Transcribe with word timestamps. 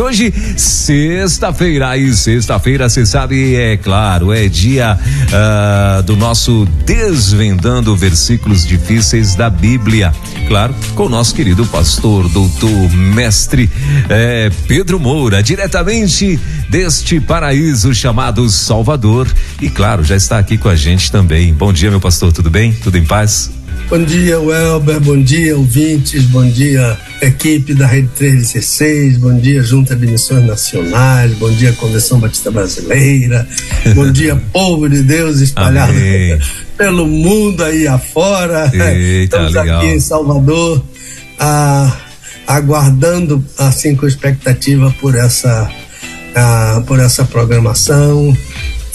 hoje, 0.00 0.32
sexta-feira. 0.56 1.96
E 1.96 2.12
sexta-feira, 2.14 2.88
você 2.88 3.06
sabe, 3.06 3.54
é 3.54 3.76
claro, 3.76 4.32
é 4.32 4.48
dia 4.48 4.98
uh, 4.98 6.02
do 6.02 6.16
nosso 6.16 6.66
Desvendando 6.84 7.94
Versículos 7.94 8.66
Difíceis 8.66 9.34
da 9.34 9.48
Bíblia. 9.48 10.12
Claro, 10.48 10.74
com 10.94 11.06
o 11.06 11.08
nosso 11.08 11.34
querido 11.34 11.64
pastor, 11.66 12.28
doutor, 12.28 12.90
mestre 12.92 13.70
é, 14.08 14.50
Pedro 14.66 14.98
Moura, 14.98 15.42
diretamente 15.42 16.40
deste 16.68 17.20
paraíso 17.20 17.94
chamado 17.94 18.48
Salvador. 18.48 19.32
E 19.60 19.70
claro, 19.70 20.02
já 20.02 20.16
está 20.16 20.38
aqui 20.38 20.58
com 20.58 20.68
a 20.68 20.76
gente 20.76 21.12
também. 21.12 21.54
Bom 21.54 21.72
dia, 21.72 21.90
meu 21.90 22.00
pastor, 22.00 22.32
tudo 22.32 22.50
bem? 22.50 22.72
Tudo 22.72 22.98
em 22.98 23.04
paz? 23.04 23.53
Bom 23.88 24.02
dia, 24.02 24.40
Welber. 24.40 24.98
Bom 25.00 25.22
dia, 25.22 25.56
ouvintes. 25.56 26.24
Bom 26.24 26.44
dia, 26.48 26.98
equipe 27.20 27.74
da 27.74 27.86
Rede 27.86 28.08
316. 28.16 29.18
Bom 29.18 29.36
dia, 29.38 29.62
Junta 29.62 29.94
de 29.94 30.06
Missões 30.06 30.44
Nacionais. 30.46 31.32
Bom 31.34 31.50
dia, 31.50 31.72
Convenção 31.74 32.18
Batista 32.18 32.50
Brasileira. 32.50 33.46
Bom 33.94 34.10
dia, 34.10 34.36
povo 34.52 34.88
de 34.88 35.02
Deus 35.02 35.40
espalhado 35.40 35.92
Amém. 35.92 36.38
pelo 36.78 37.06
mundo 37.06 37.62
aí 37.62 37.86
afora. 37.86 38.70
Eita, 38.72 39.36
Estamos 39.36 39.52
legal. 39.52 39.78
aqui 39.78 39.88
em 39.88 40.00
Salvador, 40.00 40.82
ah, 41.38 41.96
aguardando, 42.46 43.44
assim, 43.58 43.94
com 43.94 44.06
expectativa 44.06 44.92
por 44.98 45.14
essa, 45.14 45.70
ah, 46.34 46.82
por 46.86 46.98
essa 46.98 47.24
programação 47.26 48.36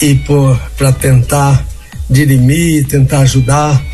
e 0.02 0.16
por 0.16 0.58
para 0.76 0.92
tentar 0.92 1.64
dirimir, 2.10 2.86
tentar 2.86 3.20
ajudar 3.20 3.89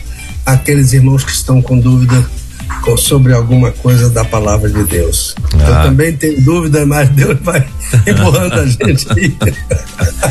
aqueles 0.47 0.93
irmãos 0.93 1.25
que 1.25 1.33
estão 1.33 1.61
com 1.61 1.77
dúvida 1.77 2.25
sobre 2.97 3.33
alguma 3.33 3.71
coisa 3.73 4.09
da 4.11 4.25
palavra 4.25 4.71
de 4.71 4.85
Deus. 4.85 5.35
Ah. 5.55 5.59
Eu 5.59 5.75
também 5.89 6.17
tenho 6.17 6.41
dúvida, 6.43 6.87
mas 6.87 7.09
Deus 7.11 7.37
vai 7.43 7.67
empurrando 8.07 8.55
a 8.55 8.67
gente 8.67 9.07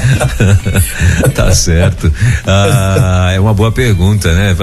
tá 1.34 1.54
certo. 1.54 2.12
Ah, 2.46 3.32
é 3.34 3.40
uma 3.40 3.54
boa 3.54 3.72
pergunta, 3.72 4.34
né? 4.34 4.56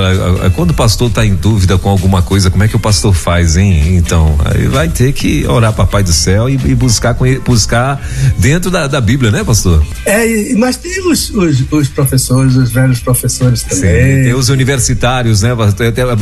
Quando 0.55 0.71
o 0.71 0.75
pastor 0.75 1.09
está 1.09 1.25
em 1.25 1.35
dúvida 1.35 1.79
com 1.79 1.89
alguma 1.89 2.23
coisa, 2.23 2.51
como 2.51 2.63
é 2.63 2.69
que 2.69 2.77
o 2.77 2.79
pastor 2.79 3.15
faz, 3.15 3.57
hein? 3.57 3.97
Então, 3.97 4.39
aí 4.45 4.67
vai 4.67 4.89
ter 4.89 5.13
que 5.13 5.47
orar 5.47 5.73
papai 5.73 6.03
do 6.03 6.13
céu 6.13 6.49
e, 6.49 6.55
e 6.55 6.75
buscar, 6.75 7.17
buscar 7.45 8.01
dentro 8.39 8.71
da, 8.71 8.87
da, 8.87 9.01
Bíblia, 9.01 9.31
né, 9.31 9.43
pastor? 9.43 9.85
É, 10.07 10.55
mas 10.55 10.77
tem 10.77 11.01
os, 11.11 11.31
os, 11.31 11.65
os 11.71 11.89
professores, 11.89 12.57
os 12.57 12.71
velhos 12.71 13.01
professores 13.01 13.63
também. 13.63 14.17
Sim, 14.17 14.23
tem 14.25 14.35
os 14.35 14.49
universitários, 14.49 15.43
né? 15.43 15.51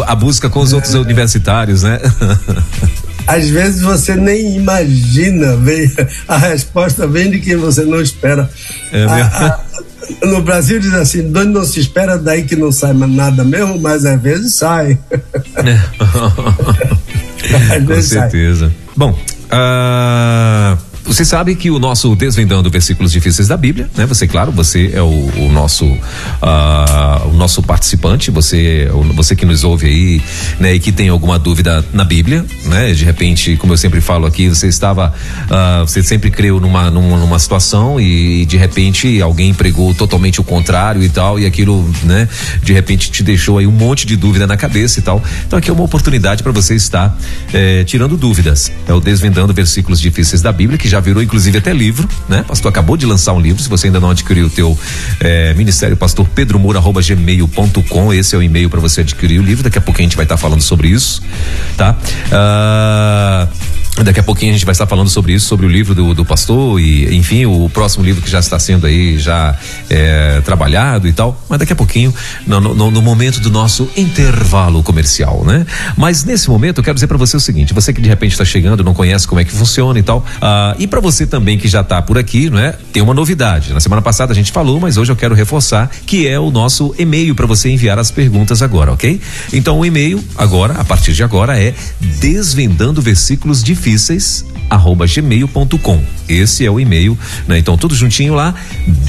A 0.06 0.15
busca 0.15 0.48
com 0.48 0.61
os 0.61 0.73
é. 0.73 0.77
outros 0.77 0.95
universitários, 0.95 1.40
né? 1.83 1.99
às 3.27 3.49
vezes 3.49 3.83
você 3.83 4.17
nem 4.17 4.57
imagina, 4.57 5.57
vem, 5.57 5.91
a 6.27 6.37
resposta 6.37 7.07
vem 7.07 7.31
de 7.31 7.41
quem 7.41 7.57
você 7.57 7.85
não 7.85 8.01
espera. 8.01 8.49
É 8.93 9.05
a, 9.05 9.47
a, 9.47 10.27
no 10.27 10.43
Brasil 10.43 10.81
diz 10.81 10.93
assim, 10.95 11.29
onde 11.29 11.47
não 11.47 11.65
se 11.65 11.81
espera, 11.81 12.19
daí 12.19 12.43
que 12.43 12.57
não 12.57 12.73
sai 12.73 12.93
nada 12.93 13.45
mesmo, 13.45 13.79
mas 13.79 14.05
às 14.05 14.21
vezes 14.21 14.55
sai. 14.55 14.99
É. 17.53 17.77
às 17.77 17.85
vezes 17.85 18.13
Com 18.13 18.21
certeza. 18.21 18.67
Sai. 18.67 18.77
Bom, 18.97 19.19
uh 19.51 20.90
você 21.10 21.25
sabe 21.25 21.56
que 21.56 21.72
o 21.72 21.81
nosso 21.81 22.15
Desvendando 22.15 22.71
Versículos 22.71 23.10
Difíceis 23.10 23.48
da 23.48 23.56
Bíblia, 23.56 23.91
né? 23.97 24.06
Você, 24.06 24.28
claro, 24.28 24.53
você 24.53 24.93
é 24.94 25.03
o, 25.03 25.09
o 25.38 25.50
nosso 25.50 25.84
uh, 25.84 27.28
o 27.28 27.37
nosso 27.37 27.65
participante, 27.65 28.31
você 28.31 28.88
você 29.12 29.34
que 29.34 29.44
nos 29.44 29.65
ouve 29.65 29.88
aí, 29.88 30.22
né? 30.60 30.72
E 30.75 30.78
que 30.78 30.93
tem 30.93 31.09
alguma 31.09 31.37
dúvida 31.37 31.84
na 31.93 32.04
Bíblia, 32.04 32.47
né? 32.66 32.93
De 32.93 33.04
repente, 33.04 33.56
como 33.56 33.72
eu 33.72 33.76
sempre 33.76 34.00
falo 34.00 34.25
aqui, 34.25 34.49
você 34.49 34.69
estava, 34.69 35.12
uh, 35.47 35.84
você 35.84 36.00
sempre 36.00 36.31
creu 36.31 36.60
numa, 36.60 36.93
numa, 36.93 37.16
numa 37.16 37.41
situação 37.41 38.00
e 38.00 38.47
de 38.47 38.56
repente 38.56 39.20
alguém 39.20 39.53
pregou 39.53 39.93
totalmente 39.93 40.41
o 40.41 40.44
contrário 40.44 41.03
e 41.03 41.09
tal 41.09 41.41
e 41.41 41.44
aquilo, 41.44 41.91
né? 42.04 42.28
De 42.62 42.72
repente 42.72 43.10
te 43.10 43.25
deixou 43.25 43.59
aí 43.59 43.66
um 43.66 43.72
monte 43.72 44.06
de 44.06 44.15
dúvida 44.15 44.47
na 44.47 44.56
cabeça 44.56 45.00
e 45.00 45.03
tal. 45.03 45.20
Então 45.44 45.59
aqui 45.59 45.70
é 45.70 45.72
uma 45.72 45.82
oportunidade 45.82 46.44
para 46.44 46.53
você 46.53 46.76
estar 46.76 47.19
eh, 47.53 47.82
tirando 47.82 48.16
dúvidas. 48.16 48.70
É 48.87 48.94
o 48.94 49.00
Desvendando 49.00 49.53
Versículos 49.53 50.00
Difíceis 50.00 50.41
da 50.41 50.53
Bíblia 50.53 50.78
que 50.78 50.88
já 50.88 51.00
virou 51.00 51.22
inclusive 51.22 51.59
até 51.59 51.72
livro, 51.72 52.09
né? 52.28 52.44
Pastor 52.47 52.71
acabou 52.71 52.97
de 52.97 53.06
lançar 53.06 53.33
um 53.33 53.41
livro, 53.41 53.62
se 53.62 53.69
você 53.69 53.87
ainda 53.87 54.00
não 54.00 54.11
adquiriu 54.11 54.47
o 54.47 54.50
teu 54.50 54.78
é, 55.21 55.55
ministério, 55.55 55.97
pastor 55.97 56.28
Pedro 56.28 56.59
Moura, 56.59 56.81
gmail.com, 56.81 58.12
esse 58.12 58.34
é 58.34 58.38
o 58.38 58.43
e-mail 58.43 58.69
para 58.69 58.81
você 58.81 59.00
adquirir 59.00 59.41
o 59.41 59.43
livro, 59.43 59.65
daqui 59.65 59.78
a 59.78 59.81
pouquinho 59.81 60.06
a 60.06 60.09
gente 60.09 60.16
vai 60.16 60.25
estar 60.25 60.37
tá 60.37 60.41
falando 60.41 60.62
sobre 60.62 60.88
isso, 60.88 61.22
tá? 61.77 61.97
Uh, 62.27 63.80
Daqui 63.97 64.21
a 64.21 64.23
pouquinho 64.23 64.53
a 64.53 64.55
gente 64.55 64.65
vai 64.65 64.73
estar 64.73 64.87
falando 64.87 65.11
sobre 65.11 65.34
isso, 65.34 65.47
sobre 65.47 65.67
o 65.67 65.69
livro 65.69 65.95
do, 65.95 66.15
do 66.15 66.25
pastor 66.25 66.81
e, 66.81 67.15
enfim, 67.15 67.45
o 67.45 67.69
próximo 67.69 68.05
livro 68.05 68.23
que 68.23 68.31
já 68.31 68.39
está 68.39 68.59
sendo 68.59 68.87
aí 68.87 69.19
já 69.19 69.55
é, 69.91 70.41
trabalhado 70.41 71.06
e 71.06 71.12
tal. 71.12 71.39
Mas 71.49 71.59
daqui 71.59 71.73
a 71.73 71.77
pouquinho, 71.77 72.15
no, 72.47 72.61
no, 72.61 72.91
no, 72.91 73.03
momento 73.03 73.41
do 73.41 73.50
nosso 73.50 73.91
intervalo 73.97 74.83
comercial, 74.83 75.45
né? 75.45 75.67
Mas 75.97 76.25
nesse 76.25 76.49
momento 76.49 76.79
eu 76.79 76.84
quero 76.84 76.95
dizer 76.95 77.09
para 77.09 77.19
você 77.19 77.37
o 77.37 77.41
seguinte: 77.41 77.75
você 77.75 77.93
que 77.93 78.00
de 78.00 78.09
repente 78.09 78.33
está 78.33 78.45
chegando, 78.45 78.83
não 78.83 78.95
conhece 78.95 79.27
como 79.27 79.41
é 79.41 79.45
que 79.45 79.53
funciona 79.53 79.99
e 79.99 80.03
tal, 80.03 80.25
ah, 80.41 80.75
e 80.79 80.87
para 80.87 81.00
você 81.00 81.27
também 81.27 81.59
que 81.59 81.69
já 81.69 81.81
está 81.81 82.00
por 82.00 82.17
aqui, 82.17 82.49
não 82.49 82.59
é? 82.59 82.73
Tem 82.93 83.03
uma 83.03 83.12
novidade. 83.12 83.75
Na 83.75 83.81
semana 83.81 84.00
passada 84.00 84.33
a 84.33 84.37
gente 84.37 84.53
falou, 84.53 84.81
mas 84.81 84.97
hoje 84.97 85.12
eu 85.12 85.17
quero 85.17 85.34
reforçar 85.34 85.91
que 86.06 86.27
é 86.27 86.39
o 86.39 86.50
nosso 86.50 86.95
e-mail 86.99 87.34
para 87.34 87.47
você 87.47 87.69
enviar 87.69 87.99
as 87.99 88.11
perguntas 88.11 88.62
agora, 88.62 88.93
ok? 88.93 89.21
Então 89.53 89.79
o 89.79 89.84
e-mail 89.84 90.25
agora, 90.39 90.75
a 90.75 90.84
partir 90.84 91.12
de 91.12 91.23
agora, 91.23 91.61
é 91.61 91.75
desvendando 92.00 93.03
versículos 93.03 93.62
difíceis 93.62 93.80
difíceis 93.81 94.45
arroba 94.69 95.05
gmail.com. 95.07 96.01
Esse 96.29 96.65
é 96.65 96.71
o 96.71 96.79
e-mail, 96.79 97.19
né? 97.49 97.59
Então 97.59 97.77
tudo 97.77 97.95
juntinho 97.95 98.35
lá, 98.35 98.55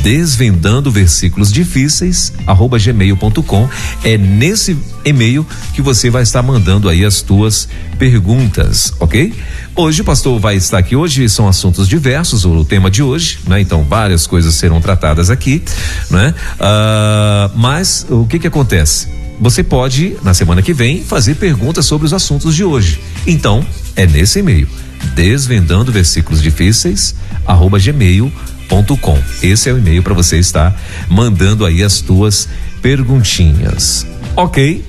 desvendando 0.01 0.89
versículos 0.89 1.51
difíceis 1.51 2.33
arroba 2.47 2.79
gmail.com. 2.79 3.69
É 4.03 4.17
nesse 4.17 4.75
e-mail 5.05 5.45
que 5.75 5.81
você 5.81 6.09
vai 6.09 6.23
estar 6.23 6.41
mandando 6.41 6.89
aí 6.89 7.05
as 7.05 7.21
tuas 7.21 7.67
perguntas, 7.99 8.93
ok? 8.99 9.33
Hoje 9.75 10.01
o 10.01 10.05
pastor 10.05 10.39
vai 10.39 10.55
estar 10.55 10.79
aqui 10.79 10.95
hoje, 10.95 11.29
são 11.29 11.47
assuntos 11.47 11.87
diversos, 11.87 12.43
o 12.45 12.65
tema 12.65 12.89
de 12.89 13.03
hoje, 13.03 13.39
né? 13.45 13.61
Então 13.61 13.83
várias 13.83 14.25
coisas 14.25 14.55
serão 14.55 14.81
tratadas 14.81 15.29
aqui, 15.29 15.61
né? 16.09 16.33
Uh, 16.55 17.51
mas 17.55 18.05
o 18.09 18.25
que 18.25 18.39
que 18.39 18.47
acontece? 18.47 19.07
Você 19.41 19.63
pode, 19.63 20.15
na 20.21 20.35
semana 20.35 20.61
que 20.61 20.71
vem, 20.71 21.03
fazer 21.03 21.33
perguntas 21.33 21.87
sobre 21.87 22.05
os 22.05 22.13
assuntos 22.13 22.55
de 22.55 22.63
hoje. 22.63 22.99
Então, 23.25 23.65
é 23.95 24.05
nesse 24.05 24.39
e-mail, 24.39 24.67
desvendando 25.15 25.91
versículos 25.91 26.41
difíceis, 26.41 27.15
arroba 27.45 27.79
gmail.com. 27.79 29.19
Esse 29.41 29.69
é 29.69 29.73
o 29.73 29.77
e-mail 29.77 30.03
para 30.03 30.13
você 30.13 30.37
estar 30.37 30.79
mandando 31.09 31.65
aí 31.65 31.83
as 31.83 32.01
tuas 32.01 32.47
perguntinhas. 32.81 34.05
Ok? 34.35 34.85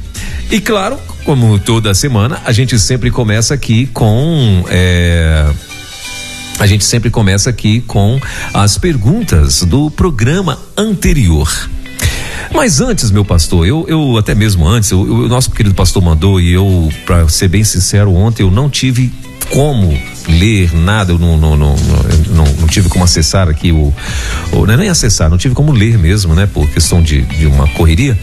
E 0.51 0.61
claro, 0.61 0.99
como 1.25 1.59
toda 1.59 1.95
semana, 1.95 2.41
a 2.45 2.53
gente 2.53 2.79
sempre 2.79 3.11
começa 3.11 3.55
aqui 3.55 3.87
com. 3.87 4.65
É, 4.69 5.51
a 6.59 6.67
gente 6.67 6.85
sempre 6.85 7.11
começa 7.11 7.51
aqui 7.51 7.81
com 7.81 8.21
as 8.53 8.79
perguntas 8.79 9.63
do 9.63 9.91
programa 9.91 10.59
anterior. 10.77 11.49
Mas 12.53 12.81
antes, 12.81 13.11
meu 13.11 13.25
pastor, 13.25 13.67
eu, 13.67 13.85
eu 13.89 14.17
até 14.17 14.35
mesmo 14.35 14.67
antes, 14.67 14.91
o 14.93 15.29
nosso 15.29 15.51
querido 15.51 15.75
pastor 15.75 16.03
mandou 16.03 16.41
e 16.41 16.53
eu, 16.53 16.89
para 17.07 17.29
ser 17.29 17.49
bem 17.49 17.65
sincero, 17.65 18.13
ontem 18.15 18.43
eu 18.43 18.51
não 18.51 18.69
tive 18.69 19.13
como 19.51 19.97
ler 20.29 20.75
nada, 20.75 21.13
eu 21.13 21.19
não, 21.19 21.37
não, 21.37 21.57
não, 21.57 21.75
não, 22.31 22.45
não 22.45 22.67
tive 22.67 22.89
como 22.89 23.05
acessar 23.05 23.49
aqui 23.49 23.73
o, 23.73 23.93
o. 24.53 24.67
Não 24.67 24.75
é 24.75 24.77
nem 24.77 24.89
acessar, 24.89 25.29
não 25.29 25.39
tive 25.39 25.55
como 25.55 25.73
ler 25.73 25.99
mesmo, 25.99 26.35
né? 26.35 26.47
Por 26.47 26.69
questão 26.69 27.03
de, 27.03 27.23
de 27.23 27.47
uma 27.47 27.69
correria. 27.69 28.19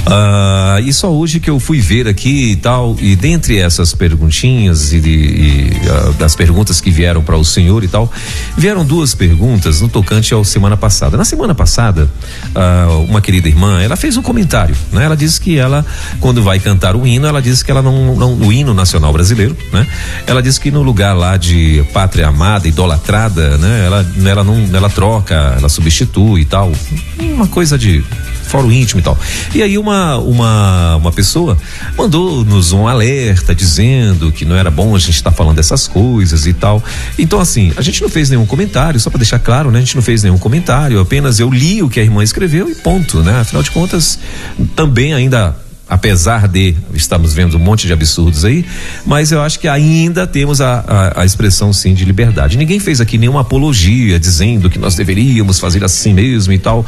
Uh, 0.00 0.80
e 0.84 0.92
só 0.92 1.10
hoje 1.10 1.40
que 1.40 1.50
eu 1.50 1.58
fui 1.58 1.80
ver 1.80 2.08
aqui 2.08 2.52
e 2.52 2.56
tal, 2.56 2.96
e 3.00 3.16
dentre 3.16 3.58
essas 3.58 3.94
perguntinhas 3.94 4.92
e, 4.92 4.98
e 4.98 5.70
uh, 5.88 6.12
das 6.14 6.34
perguntas 6.34 6.80
que 6.80 6.90
vieram 6.90 7.22
para 7.22 7.36
o 7.36 7.44
senhor 7.44 7.82
e 7.84 7.88
tal, 7.88 8.10
vieram 8.56 8.84
duas 8.84 9.14
perguntas 9.14 9.80
no 9.80 9.88
tocante 9.88 10.32
ao 10.32 10.44
semana 10.44 10.76
passada. 10.76 11.16
Na 11.16 11.24
semana 11.24 11.54
passada, 11.54 12.08
uh, 12.54 13.04
uma 13.04 13.20
querida 13.20 13.48
irmã, 13.48 13.80
ela 13.80 13.96
fez 13.96 14.16
um 14.16 14.22
comentário, 14.22 14.76
né? 14.92 15.04
Ela 15.04 15.16
disse 15.16 15.40
que 15.40 15.58
ela, 15.58 15.84
quando 16.20 16.42
vai 16.42 16.58
cantar 16.58 16.96
o 16.96 17.06
hino, 17.06 17.26
ela 17.26 17.42
disse 17.42 17.64
que 17.64 17.70
ela 17.70 17.82
não, 17.82 18.14
não 18.14 18.34
o 18.34 18.52
hino 18.52 18.72
nacional 18.72 19.12
brasileiro, 19.12 19.56
né? 19.72 19.86
Ela 20.26 20.42
disse 20.42 20.60
que 20.60 20.70
no 20.70 20.82
lugar 20.82 21.16
lá 21.16 21.36
de 21.40 21.82
pátria 21.92 22.28
amada, 22.28 22.68
idolatrada, 22.68 23.56
né? 23.58 23.86
Ela, 23.86 24.06
ela 24.26 24.44
não, 24.44 24.68
ela 24.72 24.90
troca, 24.90 25.34
ela 25.56 25.68
substitui 25.68 26.42
e 26.42 26.44
tal. 26.44 26.70
Uma 27.18 27.46
coisa 27.46 27.78
de 27.78 28.04
fórum 28.44 28.70
íntimo 28.70 29.00
e 29.00 29.02
tal. 29.02 29.18
E 29.54 29.62
aí 29.62 29.78
uma 29.78 30.18
uma, 30.18 30.96
uma, 30.96 31.12
pessoa 31.12 31.56
mandou-nos 31.96 32.72
um 32.72 32.86
alerta 32.86 33.54
dizendo 33.54 34.30
que 34.32 34.44
não 34.44 34.56
era 34.56 34.70
bom 34.70 34.94
a 34.94 34.98
gente 34.98 35.14
estar 35.14 35.30
tá 35.30 35.36
falando 35.36 35.56
dessas 35.56 35.88
coisas 35.88 36.46
e 36.46 36.52
tal. 36.52 36.82
Então, 37.18 37.40
assim, 37.40 37.72
a 37.76 37.82
gente 37.82 38.02
não 38.02 38.08
fez 38.08 38.28
nenhum 38.28 38.44
comentário, 38.44 38.98
só 39.00 39.08
para 39.08 39.18
deixar 39.18 39.38
claro, 39.38 39.70
né? 39.70 39.78
A 39.78 39.82
gente 39.82 39.94
não 39.94 40.02
fez 40.02 40.22
nenhum 40.22 40.38
comentário, 40.38 41.00
apenas 41.00 41.38
eu 41.38 41.48
li 41.48 41.82
o 41.82 41.88
que 41.88 42.00
a 42.00 42.02
irmã 42.02 42.22
escreveu 42.22 42.68
e 42.68 42.74
ponto, 42.74 43.22
né? 43.22 43.40
Afinal 43.40 43.62
de 43.62 43.70
contas, 43.70 44.18
também 44.74 45.14
ainda 45.14 45.56
apesar 45.90 46.46
de 46.46 46.76
estamos 46.94 47.34
vendo 47.34 47.56
um 47.56 47.58
monte 47.60 47.88
de 47.88 47.92
absurdos 47.92 48.44
aí, 48.44 48.64
mas 49.04 49.32
eu 49.32 49.42
acho 49.42 49.58
que 49.58 49.66
ainda 49.66 50.24
temos 50.24 50.60
a, 50.60 50.84
a, 50.86 51.22
a, 51.22 51.24
expressão 51.24 51.72
sim 51.72 51.92
de 51.94 52.04
liberdade. 52.04 52.56
Ninguém 52.56 52.78
fez 52.78 53.00
aqui 53.00 53.18
nenhuma 53.18 53.40
apologia 53.40 54.18
dizendo 54.20 54.70
que 54.70 54.78
nós 54.78 54.94
deveríamos 54.94 55.58
fazer 55.58 55.82
assim 55.82 56.14
mesmo 56.14 56.52
e 56.52 56.58
tal, 56.58 56.86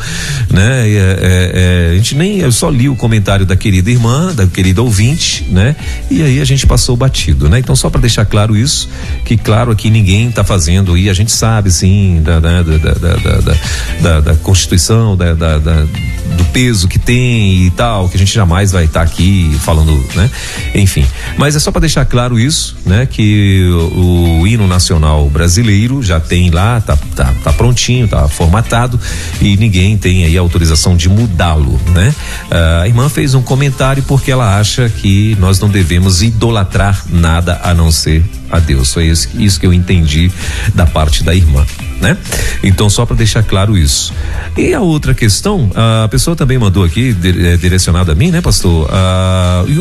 né? 0.48 0.88
É, 0.88 0.92
é, 0.92 1.88
é, 1.90 1.90
a 1.92 1.96
gente 1.96 2.14
nem, 2.14 2.38
eu 2.38 2.52
só 2.52 2.70
li 2.70 2.88
o 2.88 2.94
comentário 2.94 3.44
da 3.44 3.56
querida 3.56 3.90
irmã, 3.90 4.32
da 4.32 4.46
querida 4.46 4.80
ouvinte, 4.80 5.44
né? 5.50 5.74
E 6.08 6.22
aí 6.22 6.40
a 6.40 6.44
gente 6.44 6.64
passou 6.64 6.96
batido, 6.96 7.48
né? 7.48 7.58
Então 7.58 7.74
só 7.74 7.90
para 7.90 8.00
deixar 8.00 8.24
claro 8.24 8.56
isso, 8.56 8.88
que 9.24 9.36
claro 9.36 9.72
aqui 9.72 9.90
ninguém 9.90 10.28
está 10.28 10.44
fazendo 10.44 10.96
e 10.96 11.10
a 11.10 11.14
gente 11.14 11.32
sabe 11.32 11.72
sim 11.72 12.22
da, 12.22 12.38
da, 12.38 12.62
da, 12.62 13.56
da, 14.00 14.20
da 14.20 14.34
Constituição, 14.36 15.16
da, 15.16 15.34
do 15.34 16.44
peso 16.52 16.86
que 16.86 16.98
tem 16.98 17.66
e 17.66 17.70
tal, 17.70 18.08
que 18.08 18.16
a 18.16 18.18
gente 18.18 18.32
jamais 18.32 18.70
vai 18.70 18.84
tá 18.92 19.02
aqui 19.02 19.56
falando, 19.60 19.92
né? 20.14 20.30
Enfim, 20.74 21.04
mas 21.36 21.56
é 21.56 21.58
só 21.58 21.70
para 21.70 21.80
deixar 21.80 22.04
claro 22.04 22.38
isso, 22.38 22.76
né? 22.84 23.06
Que 23.06 23.68
o, 23.94 24.40
o, 24.40 24.46
hino 24.46 24.66
nacional 24.66 25.28
brasileiro 25.28 26.02
já 26.02 26.20
tem 26.20 26.50
lá, 26.50 26.80
tá, 26.80 26.96
tá, 27.16 27.34
tá 27.42 27.52
prontinho, 27.52 28.06
tá 28.06 28.28
formatado 28.28 29.00
e 29.40 29.56
ninguém 29.56 29.96
tem 29.96 30.24
aí 30.24 30.36
autorização 30.36 30.96
de 30.96 31.08
mudá-lo, 31.08 31.80
né? 31.94 32.14
Ah, 32.50 32.82
a 32.82 32.88
irmã 32.88 33.08
fez 33.08 33.34
um 33.34 33.42
comentário 33.42 34.02
porque 34.02 34.30
ela 34.30 34.58
acha 34.58 34.88
que 34.88 35.36
nós 35.40 35.58
não 35.58 35.68
devemos 35.68 36.22
idolatrar 36.22 37.04
nada 37.08 37.60
a 37.62 37.72
não 37.72 37.90
ser 37.90 38.22
a 38.52 38.58
Deus. 38.58 38.92
Foi 38.92 39.06
isso, 39.06 39.58
que 39.58 39.66
eu 39.66 39.72
entendi 39.72 40.30
da 40.74 40.86
parte 40.86 41.24
da 41.24 41.34
irmã 41.34 41.66
né? 42.02 42.18
Então, 42.62 42.90
só 42.90 43.06
para 43.06 43.14
deixar 43.14 43.44
claro 43.44 43.78
isso. 43.78 44.12
E 44.56 44.74
a 44.74 44.80
outra 44.80 45.14
questão, 45.14 45.70
a 46.04 46.08
pessoa 46.08 46.34
também 46.34 46.58
mandou 46.58 46.84
aqui, 46.84 47.16
é, 47.24 47.56
direcionada 47.56 48.12
a 48.12 48.14
mim, 48.14 48.30
né, 48.30 48.40
pastor? 48.40 48.90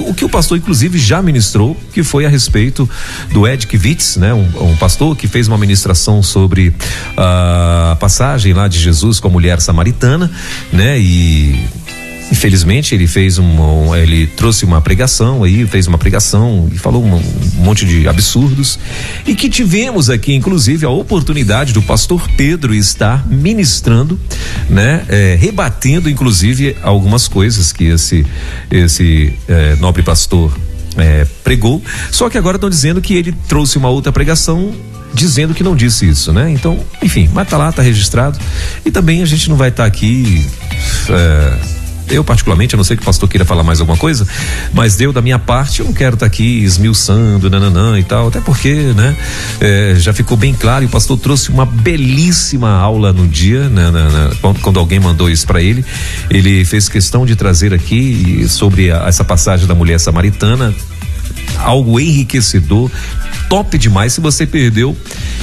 o 0.07 0.13
que 0.13 0.23
o 0.23 0.29
pastor, 0.29 0.57
inclusive, 0.57 0.99
já 0.99 1.21
ministrou, 1.21 1.75
que 1.91 2.03
foi 2.03 2.25
a 2.25 2.29
respeito 2.29 2.87
do 3.33 3.47
Ed 3.47 3.65
Kivitz, 3.65 4.17
né? 4.17 4.33
Um, 4.33 4.71
um 4.71 4.77
pastor 4.77 5.15
que 5.15 5.27
fez 5.27 5.47
uma 5.47 5.57
ministração 5.57 6.21
sobre 6.21 6.73
a 7.17 7.97
passagem 7.99 8.53
lá 8.53 8.67
de 8.67 8.77
Jesus 8.77 9.19
com 9.19 9.27
a 9.27 9.31
mulher 9.31 9.59
samaritana, 9.59 10.29
né? 10.71 10.99
E 10.99 11.65
Infelizmente, 12.31 12.95
ele 12.95 13.07
fez 13.07 13.37
um, 13.37 13.93
ele 13.93 14.25
trouxe 14.25 14.63
uma 14.63 14.79
pregação 14.79 15.43
aí, 15.43 15.67
fez 15.67 15.85
uma 15.85 15.97
pregação 15.97 16.69
e 16.73 16.77
falou 16.77 17.03
um, 17.03 17.15
um 17.15 17.63
monte 17.63 17.85
de 17.85 18.07
absurdos. 18.07 18.79
E 19.27 19.35
que 19.35 19.49
tivemos 19.49 20.09
aqui, 20.09 20.33
inclusive, 20.33 20.85
a 20.85 20.89
oportunidade 20.89 21.73
do 21.73 21.81
pastor 21.81 22.25
Pedro 22.37 22.73
estar 22.73 23.27
ministrando, 23.27 24.17
né? 24.69 25.03
É, 25.09 25.37
rebatendo, 25.39 26.09
inclusive, 26.09 26.77
algumas 26.81 27.27
coisas 27.27 27.73
que 27.73 27.83
esse, 27.85 28.25
esse 28.71 29.33
é, 29.49 29.75
nobre 29.75 30.01
pastor 30.01 30.57
é, 30.97 31.27
pregou. 31.43 31.81
Só 32.11 32.29
que 32.29 32.37
agora 32.37 32.55
estão 32.55 32.69
dizendo 32.69 33.01
que 33.01 33.13
ele 33.13 33.33
trouxe 33.47 33.77
uma 33.77 33.89
outra 33.89 34.11
pregação 34.11 34.73
dizendo 35.13 35.53
que 35.53 35.63
não 35.63 35.75
disse 35.75 36.07
isso, 36.07 36.31
né? 36.31 36.49
Então, 36.51 36.79
enfim, 37.03 37.29
mas 37.33 37.49
tá 37.49 37.57
lá, 37.57 37.71
tá 37.73 37.81
registrado. 37.81 38.39
E 38.85 38.91
também 38.91 39.21
a 39.21 39.25
gente 39.25 39.49
não 39.49 39.57
vai 39.57 39.67
estar 39.67 39.83
tá 39.83 39.87
aqui. 39.87 40.47
É, 41.09 41.80
eu, 42.11 42.23
particularmente, 42.23 42.75
não 42.75 42.83
sei 42.83 42.95
que 42.95 43.01
o 43.01 43.05
pastor 43.05 43.27
queira 43.27 43.45
falar 43.45 43.63
mais 43.63 43.79
alguma 43.79 43.97
coisa, 43.97 44.27
mas 44.73 44.99
eu, 44.99 45.11
da 45.11 45.21
minha 45.21 45.39
parte, 45.39 45.79
eu 45.79 45.85
não 45.85 45.93
quero 45.93 46.15
estar 46.15 46.25
tá 46.25 46.27
aqui 46.27 46.63
esmiuçando, 46.63 47.49
nananã 47.49 47.99
e 47.99 48.03
tal, 48.03 48.27
até 48.27 48.39
porque, 48.41 48.73
né, 48.73 49.15
é, 49.59 49.95
já 49.97 50.13
ficou 50.13 50.37
bem 50.37 50.53
claro 50.53 50.83
e 50.83 50.87
o 50.87 50.89
pastor 50.89 51.17
trouxe 51.17 51.49
uma 51.49 51.65
belíssima 51.65 52.69
aula 52.69 53.13
no 53.13 53.27
dia, 53.27 53.69
né, 53.69 53.89
na, 53.89 54.09
na, 54.09 54.35
quando, 54.41 54.59
quando, 54.59 54.79
alguém 54.79 54.99
mandou 54.99 55.29
isso 55.29 55.47
para 55.47 55.61
ele, 55.61 55.83
ele 56.29 56.65
fez 56.65 56.89
questão 56.89 57.25
de 57.25 57.35
trazer 57.35 57.73
aqui 57.73 58.45
sobre 58.47 58.91
a, 58.91 59.05
essa 59.07 59.23
passagem 59.23 59.65
da 59.67 59.75
mulher 59.75 59.99
samaritana, 59.99 60.73
algo 61.57 61.99
enriquecedor, 61.99 62.89
top 63.49 63.77
demais. 63.77 64.13
Se 64.13 64.21
você 64.21 64.45
perdeu, 64.45 64.95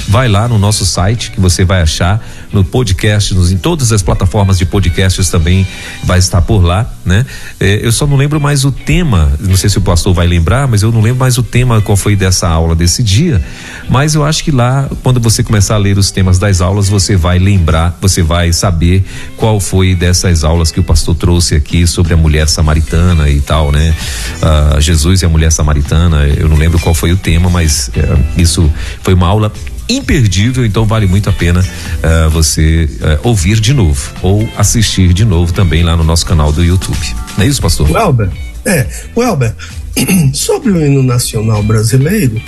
vai 0.07 0.27
lá 0.27 0.47
no 0.47 0.57
nosso 0.57 0.85
site 0.85 1.31
que 1.31 1.39
você 1.39 1.63
vai 1.63 1.81
achar 1.81 2.23
no 2.51 2.63
podcast, 2.63 3.33
nos, 3.33 3.51
em 3.51 3.57
todas 3.57 3.91
as 3.91 4.01
plataformas 4.01 4.57
de 4.57 4.65
podcasts 4.65 5.29
também 5.29 5.67
vai 6.03 6.17
estar 6.17 6.41
por 6.41 6.63
lá, 6.63 6.91
né? 7.05 7.25
É, 7.59 7.85
eu 7.85 7.91
só 7.91 8.07
não 8.07 8.17
lembro 8.17 8.41
mais 8.41 8.65
o 8.65 8.71
tema, 8.71 9.31
não 9.39 9.55
sei 9.55 9.69
se 9.69 9.77
o 9.77 9.81
pastor 9.81 10.13
vai 10.13 10.25
lembrar, 10.25 10.67
mas 10.67 10.81
eu 10.81 10.91
não 10.91 11.01
lembro 11.01 11.19
mais 11.19 11.37
o 11.37 11.43
tema 11.43 11.79
qual 11.81 11.95
foi 11.95 12.15
dessa 12.15 12.47
aula 12.47 12.75
desse 12.75 13.03
dia, 13.03 13.43
mas 13.87 14.15
eu 14.15 14.25
acho 14.25 14.43
que 14.43 14.51
lá, 14.51 14.89
quando 15.03 15.19
você 15.19 15.43
começar 15.43 15.75
a 15.75 15.77
ler 15.77 15.97
os 15.97 16.09
temas 16.09 16.39
das 16.39 16.59
aulas, 16.59 16.89
você 16.89 17.15
vai 17.15 17.37
lembrar, 17.37 17.95
você 18.01 18.23
vai 18.23 18.51
saber 18.51 19.05
qual 19.37 19.59
foi 19.59 19.93
dessas 19.93 20.43
aulas 20.43 20.71
que 20.71 20.79
o 20.79 20.83
pastor 20.83 21.15
trouxe 21.15 21.55
aqui 21.55 21.85
sobre 21.85 22.13
a 22.13 22.17
mulher 22.17 22.47
samaritana 22.49 23.29
e 23.29 23.41
tal, 23.41 23.71
né? 23.71 23.93
Ah, 24.41 24.77
Jesus 24.79 25.21
e 25.21 25.25
a 25.25 25.29
mulher 25.29 25.51
samaritana, 25.51 26.25
eu 26.27 26.49
não 26.49 26.57
lembro 26.57 26.79
qual 26.79 26.95
foi 26.95 27.11
o 27.11 27.17
tema, 27.17 27.49
mas 27.49 27.78
é, 27.95 28.41
isso 28.41 28.71
foi 29.01 29.13
uma 29.13 29.27
aula 29.27 29.51
imperdível, 29.89 30.63
então 30.63 30.85
vale 30.85 31.07
muito 31.07 31.29
a 31.29 31.33
pena 31.33 31.61
uh, 31.61 32.29
você 32.29 32.87
uh, 33.01 33.27
ouvir 33.27 33.59
de 33.59 33.73
novo 33.73 34.13
ou 34.21 34.47
assistir 34.55 35.11
de 35.13 35.25
novo 35.25 35.51
também 35.51 35.81
lá 35.81 35.97
no 35.97 36.03
nosso 36.03 36.25
canal 36.25 36.51
do 36.51 36.63
YouTube. 36.63 37.15
Não 37.35 37.43
é 37.43 37.47
isso, 37.47 37.59
pastor? 37.59 37.89
Welber, 37.89 38.29
é, 38.65 38.87
Welber, 39.17 39.55
sobre 40.33 40.71
o 40.71 40.85
hino 40.85 41.01
nacional 41.01 41.63
brasileiro, 41.63 42.39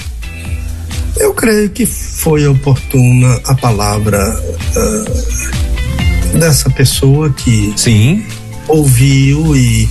eu 1.17 1.33
creio 1.33 1.69
que 1.71 1.85
foi 1.85 2.47
oportuna 2.47 3.41
a 3.45 3.55
palavra 3.55 4.39
uh, 4.75 6.37
dessa 6.37 6.69
pessoa 6.69 7.31
que 7.31 7.73
Sim. 7.75 8.23
ouviu 8.67 9.55
e 9.55 9.89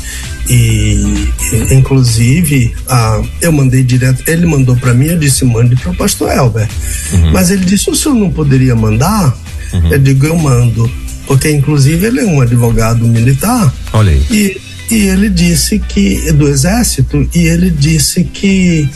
e, 0.49 1.29
inclusive, 1.71 2.75
a, 2.89 3.23
eu 3.41 3.53
mandei 3.53 3.83
direto, 3.83 4.23
ele 4.27 4.47
mandou 4.47 4.77
para 4.77 4.95
mim, 4.95 5.07
eu 5.07 5.19
disse, 5.19 5.45
mande 5.45 5.77
para 5.77 5.93
o 5.93 5.97
pastor 5.97 6.31
Elber. 6.31 6.69
Uhum. 7.13 7.33
Mas 7.33 7.51
ele 7.51 7.65
disse, 7.65 7.91
o 7.91 7.95
senhor 7.95 8.15
não 8.15 8.31
poderia 8.31 8.75
mandar? 8.75 9.37
Uhum. 9.73 9.93
Eu 9.93 9.99
digo, 9.99 10.27
eu 10.27 10.37
mando. 10.37 10.91
Porque, 11.27 11.51
inclusive, 11.51 12.07
ele 12.07 12.21
é 12.21 12.25
um 12.25 12.41
advogado 12.41 13.07
militar. 13.07 13.73
Olha 13.93 14.11
aí. 14.11 14.27
E, 14.31 14.61
e 14.91 15.09
ele 15.09 15.29
disse 15.29 15.79
que, 15.79 16.33
do 16.33 16.49
exército, 16.49 17.29
e 17.35 17.47
ele 17.47 17.71
disse 17.71 18.25
que 18.25 18.89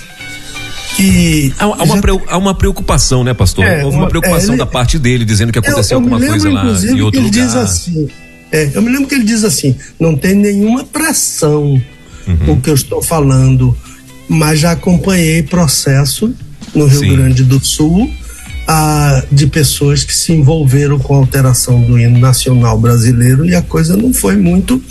que 0.97 1.53
há, 1.59 1.65
há, 1.65 1.83
uma, 1.83 2.01
há 2.29 2.39
uma 2.39 2.55
preocupação, 2.55 3.25
né, 3.25 3.35
pastor? 3.35 3.65
É, 3.65 3.85
Houve 3.85 3.97
uma, 3.97 4.09
preocupação 4.09 4.51
é, 4.51 4.53
ele, 4.53 4.59
da 4.59 4.67
parte 4.67 4.99
dele, 4.99 5.25
dizendo 5.25 5.53
que 5.53 5.59
aconteceu 5.59 5.99
eu, 5.99 6.07
eu 6.07 6.15
alguma 6.15 6.25
coisa 6.25 6.51
lá 6.51 6.63
em 6.63 7.01
outro 7.01 7.21
ele 7.21 7.27
lugar. 7.27 7.47
Diz 7.47 7.55
assim, 7.57 8.09
é, 8.55 8.71
eu 8.73 8.81
me 8.81 8.89
lembro 8.89 9.09
que 9.09 9.17
ele 9.17 9.25
diz 9.25 9.43
assim: 9.43 9.75
não 9.99 10.17
tem 10.17 10.33
nenhuma 10.33 10.85
pressão 10.85 11.83
uhum. 12.25 12.53
o 12.53 12.61
que 12.61 12.71
eu 12.71 12.75
estou 12.75 13.03
falando, 13.03 13.77
mas 14.29 14.61
já 14.61 14.71
acompanhei 14.71 15.43
processo 15.43 16.33
no 16.73 16.87
Rio 16.87 17.01
Sim. 17.01 17.17
Grande 17.17 17.43
do 17.43 17.59
Sul 17.59 18.09
de 19.31 19.47
pessoas 19.47 20.05
que 20.05 20.15
se 20.15 20.33
envolveram 20.33 20.99
com 20.99 21.15
a 21.15 21.19
alteração 21.19 21.81
do 21.83 21.99
hino 21.99 22.19
nacional 22.19 22.79
brasileiro 22.79 23.45
e 23.45 23.55
a 23.55 23.63
coisa 23.63 23.97
não 23.97 24.13
foi 24.13 24.37
muito, 24.37 24.83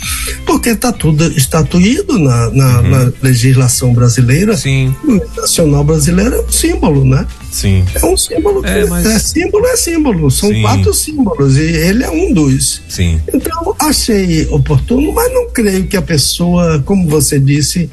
porque 0.46 0.70
está 0.70 0.92
tudo 0.92 1.26
estatuído 1.32 2.18
na, 2.18 2.50
na, 2.50 2.80
uhum. 2.80 2.90
na, 2.90 3.12
legislação 3.22 3.92
brasileira. 3.92 4.56
Sim. 4.56 4.94
O 5.04 5.12
hino 5.12 5.30
nacional 5.36 5.84
brasileiro 5.84 6.36
é 6.36 6.40
um 6.40 6.50
símbolo, 6.50 7.04
né? 7.04 7.26
Sim. 7.50 7.84
É 7.94 8.04
um 8.04 8.16
símbolo 8.16 8.64
é, 8.64 8.82
que 8.82 8.90
mas... 8.90 9.06
é 9.06 9.18
símbolo, 9.18 9.66
é 9.66 9.76
símbolo. 9.76 10.30
São 10.30 10.50
Sim. 10.50 10.62
quatro 10.62 10.94
símbolos 10.94 11.56
e 11.56 11.62
ele 11.62 12.04
é 12.04 12.10
um 12.10 12.32
dos. 12.32 12.82
Sim. 12.88 13.20
Então, 13.32 13.74
achei 13.78 14.46
oportuno, 14.50 15.12
mas 15.12 15.32
não 15.32 15.48
creio 15.50 15.86
que 15.86 15.96
a 15.96 16.02
pessoa, 16.02 16.82
como 16.84 17.08
você 17.08 17.38
disse, 17.38 17.90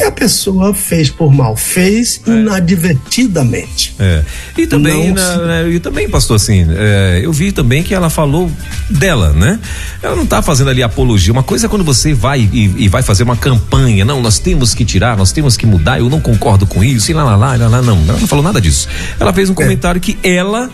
que 0.00 0.04
a 0.04 0.10
pessoa 0.10 0.72
fez 0.72 1.10
por 1.10 1.30
mal, 1.30 1.54
fez 1.54 2.22
é. 2.26 2.30
inadvertidamente. 2.30 3.94
É. 3.98 4.24
E 4.56 4.66
também, 4.66 5.12
na, 5.12 5.36
né, 5.36 5.68
e 5.68 5.78
também, 5.78 6.08
pastor, 6.08 6.36
assim, 6.36 6.66
é, 6.70 7.20
eu 7.22 7.30
vi 7.30 7.52
também 7.52 7.82
que 7.82 7.94
ela 7.94 8.08
falou 8.08 8.50
dela, 8.88 9.34
né? 9.34 9.60
Ela 10.02 10.16
não 10.16 10.22
está 10.22 10.40
fazendo 10.40 10.70
ali 10.70 10.82
apologia. 10.82 11.30
Uma 11.30 11.42
coisa 11.42 11.66
é 11.66 11.68
quando 11.68 11.84
você 11.84 12.14
vai 12.14 12.48
e, 12.50 12.84
e, 12.84 12.88
vai 12.88 13.02
fazer 13.02 13.24
uma 13.24 13.36
campanha, 13.36 14.02
não, 14.02 14.22
nós 14.22 14.38
temos 14.38 14.72
que 14.72 14.86
tirar, 14.86 15.18
nós 15.18 15.32
temos 15.32 15.54
que 15.54 15.66
mudar, 15.66 15.98
eu 15.98 16.08
não 16.08 16.20
concordo 16.20 16.66
com 16.66 16.82
isso, 16.82 17.10
e 17.10 17.14
lá, 17.14 17.22
lá, 17.22 17.36
lá, 17.36 17.56
lá, 17.56 17.68
lá, 17.68 17.82
não. 17.82 17.98
Ela 18.08 18.18
não 18.18 18.26
falou 18.26 18.42
nada 18.42 18.58
disso. 18.58 18.88
Ela 19.18 19.34
fez 19.34 19.50
um 19.50 19.52
é. 19.52 19.56
comentário 19.56 20.00
que 20.00 20.18
ela 20.22 20.70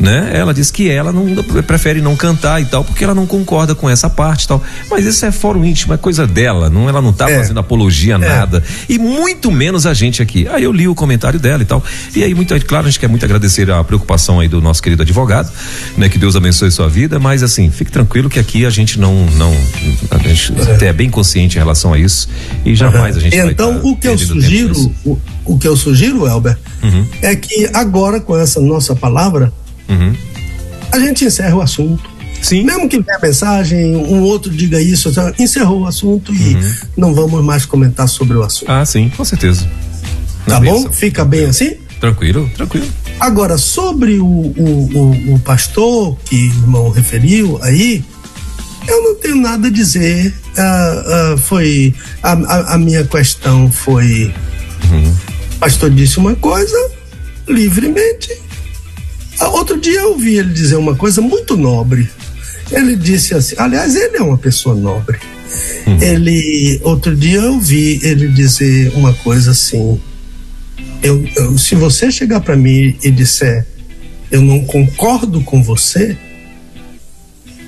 né? 0.00 0.30
Ela 0.32 0.54
diz 0.54 0.70
que 0.70 0.90
ela 0.90 1.12
não 1.12 1.26
prefere 1.62 2.00
não 2.00 2.16
cantar 2.16 2.60
e 2.60 2.64
tal, 2.64 2.82
porque 2.82 3.04
ela 3.04 3.14
não 3.14 3.26
concorda 3.26 3.74
com 3.74 3.88
essa 3.88 4.08
parte 4.08 4.44
e 4.44 4.48
tal. 4.48 4.62
Mas 4.90 5.04
isso 5.04 5.24
é 5.26 5.30
fórum 5.30 5.64
íntimo, 5.64 5.92
é 5.92 5.98
coisa 5.98 6.26
dela, 6.26 6.70
não, 6.70 6.88
ela 6.88 7.02
não 7.02 7.12
tá 7.12 7.30
é. 7.30 7.36
fazendo 7.36 7.60
apologia 7.60 8.14
é. 8.14 8.18
nada. 8.18 8.64
E 8.88 8.98
muito 8.98 9.52
menos 9.52 9.84
a 9.84 9.92
gente 9.92 10.22
aqui. 10.22 10.48
Aí 10.48 10.64
eu 10.64 10.72
li 10.72 10.88
o 10.88 10.94
comentário 10.94 11.38
dela 11.38 11.62
e 11.62 11.66
tal. 11.66 11.84
E 12.16 12.24
aí, 12.24 12.34
muito, 12.34 12.58
claro, 12.64 12.86
a 12.86 12.90
gente 12.90 12.98
quer 12.98 13.08
muito 13.08 13.24
agradecer 13.24 13.70
a 13.70 13.84
preocupação 13.84 14.40
aí 14.40 14.48
do 14.48 14.60
nosso 14.60 14.82
querido 14.82 15.02
advogado, 15.02 15.52
né? 15.96 16.08
Que 16.08 16.18
Deus 16.18 16.34
abençoe 16.34 16.70
sua 16.70 16.88
vida, 16.88 17.18
mas 17.18 17.42
assim, 17.42 17.70
fique 17.70 17.92
tranquilo 17.92 18.30
que 18.30 18.38
aqui 18.38 18.64
a 18.64 18.70
gente 18.70 18.98
não, 18.98 19.26
não, 19.36 19.54
a 20.10 20.18
gente 20.18 20.52
é, 20.82 20.86
é 20.86 20.92
bem 20.92 21.10
consciente 21.10 21.56
em 21.56 21.58
relação 21.58 21.92
a 21.92 21.98
isso 21.98 22.28
e 22.64 22.74
jamais 22.74 23.16
a 23.16 23.20
gente 23.20 23.36
Então, 23.36 23.72
vai 23.72 23.82
tá 23.82 23.88
o 23.88 23.96
que 23.96 24.08
eu 24.08 24.18
sugiro, 24.18 24.94
o, 25.04 25.18
o, 25.44 25.58
que 25.58 25.68
eu 25.68 25.76
sugiro, 25.76 26.26
Elber, 26.26 26.56
uhum. 26.82 27.06
é 27.20 27.36
que 27.36 27.68
agora 27.74 28.20
com 28.20 28.36
essa 28.36 28.60
nossa 28.60 28.94
palavra, 28.94 29.52
Uhum. 29.90 30.14
A 30.92 30.98
gente 30.98 31.24
encerra 31.24 31.56
o 31.56 31.60
assunto. 31.60 32.08
Sim. 32.40 32.64
Mesmo 32.64 32.88
que 32.88 32.98
venha 33.00 33.18
mensagem, 33.22 33.96
um 33.96 34.22
outro 34.22 34.50
diga 34.50 34.80
isso, 34.80 35.12
encerrou 35.38 35.82
o 35.82 35.86
assunto 35.86 36.34
e 36.34 36.54
uhum. 36.54 36.74
não 36.96 37.14
vamos 37.14 37.44
mais 37.44 37.66
comentar 37.66 38.08
sobre 38.08 38.36
o 38.36 38.42
assunto. 38.42 38.70
Ah, 38.70 38.84
sim, 38.84 39.10
com 39.14 39.24
certeza. 39.24 39.68
Na 40.46 40.54
tá 40.54 40.60
bom? 40.60 40.90
Fica 40.90 41.24
bem 41.24 41.44
assim? 41.44 41.74
Tranquilo, 42.00 42.50
tranquilo. 42.56 42.86
Agora, 43.18 43.58
sobre 43.58 44.18
o, 44.18 44.24
o, 44.24 44.90
o, 44.94 45.34
o 45.34 45.38
pastor 45.40 46.16
que 46.24 46.34
o 46.34 46.44
irmão 46.46 46.90
referiu 46.90 47.58
aí, 47.62 48.02
eu 48.88 49.02
não 49.02 49.14
tenho 49.16 49.36
nada 49.36 49.68
a 49.68 49.70
dizer. 49.70 50.34
Uh, 50.50 51.34
uh, 51.34 51.38
foi 51.38 51.94
a, 52.22 52.32
a, 52.32 52.74
a, 52.74 52.78
minha 52.78 53.04
questão 53.04 53.70
foi 53.70 54.34
uhum. 54.90 55.14
o 55.54 55.58
pastor 55.60 55.88
disse 55.90 56.18
uma 56.18 56.34
coisa 56.34 56.90
livremente 57.46 58.32
ah, 58.32 58.49
outro 59.48 59.80
dia 59.80 60.00
eu 60.00 60.10
ouvi 60.10 60.36
ele 60.36 60.52
dizer 60.52 60.76
uma 60.76 60.94
coisa 60.94 61.20
muito 61.20 61.56
nobre. 61.56 62.08
Ele 62.70 62.94
disse 62.94 63.34
assim, 63.34 63.54
aliás, 63.58 63.96
ele 63.96 64.16
é 64.16 64.22
uma 64.22 64.38
pessoa 64.38 64.74
nobre. 64.74 65.18
Uhum. 65.86 66.00
Ele, 66.00 66.80
outro 66.84 67.16
dia 67.16 67.38
eu 67.38 67.54
ouvi 67.54 68.00
ele 68.02 68.28
dizer 68.28 68.92
uma 68.94 69.12
coisa 69.14 69.50
assim. 69.50 70.00
Eu, 71.02 71.26
eu 71.36 71.58
se 71.58 71.74
você 71.74 72.10
chegar 72.10 72.40
para 72.40 72.56
mim 72.56 72.96
e 73.02 73.10
disser, 73.10 73.66
eu 74.30 74.40
não 74.40 74.64
concordo 74.64 75.40
com 75.40 75.62
você, 75.62 76.16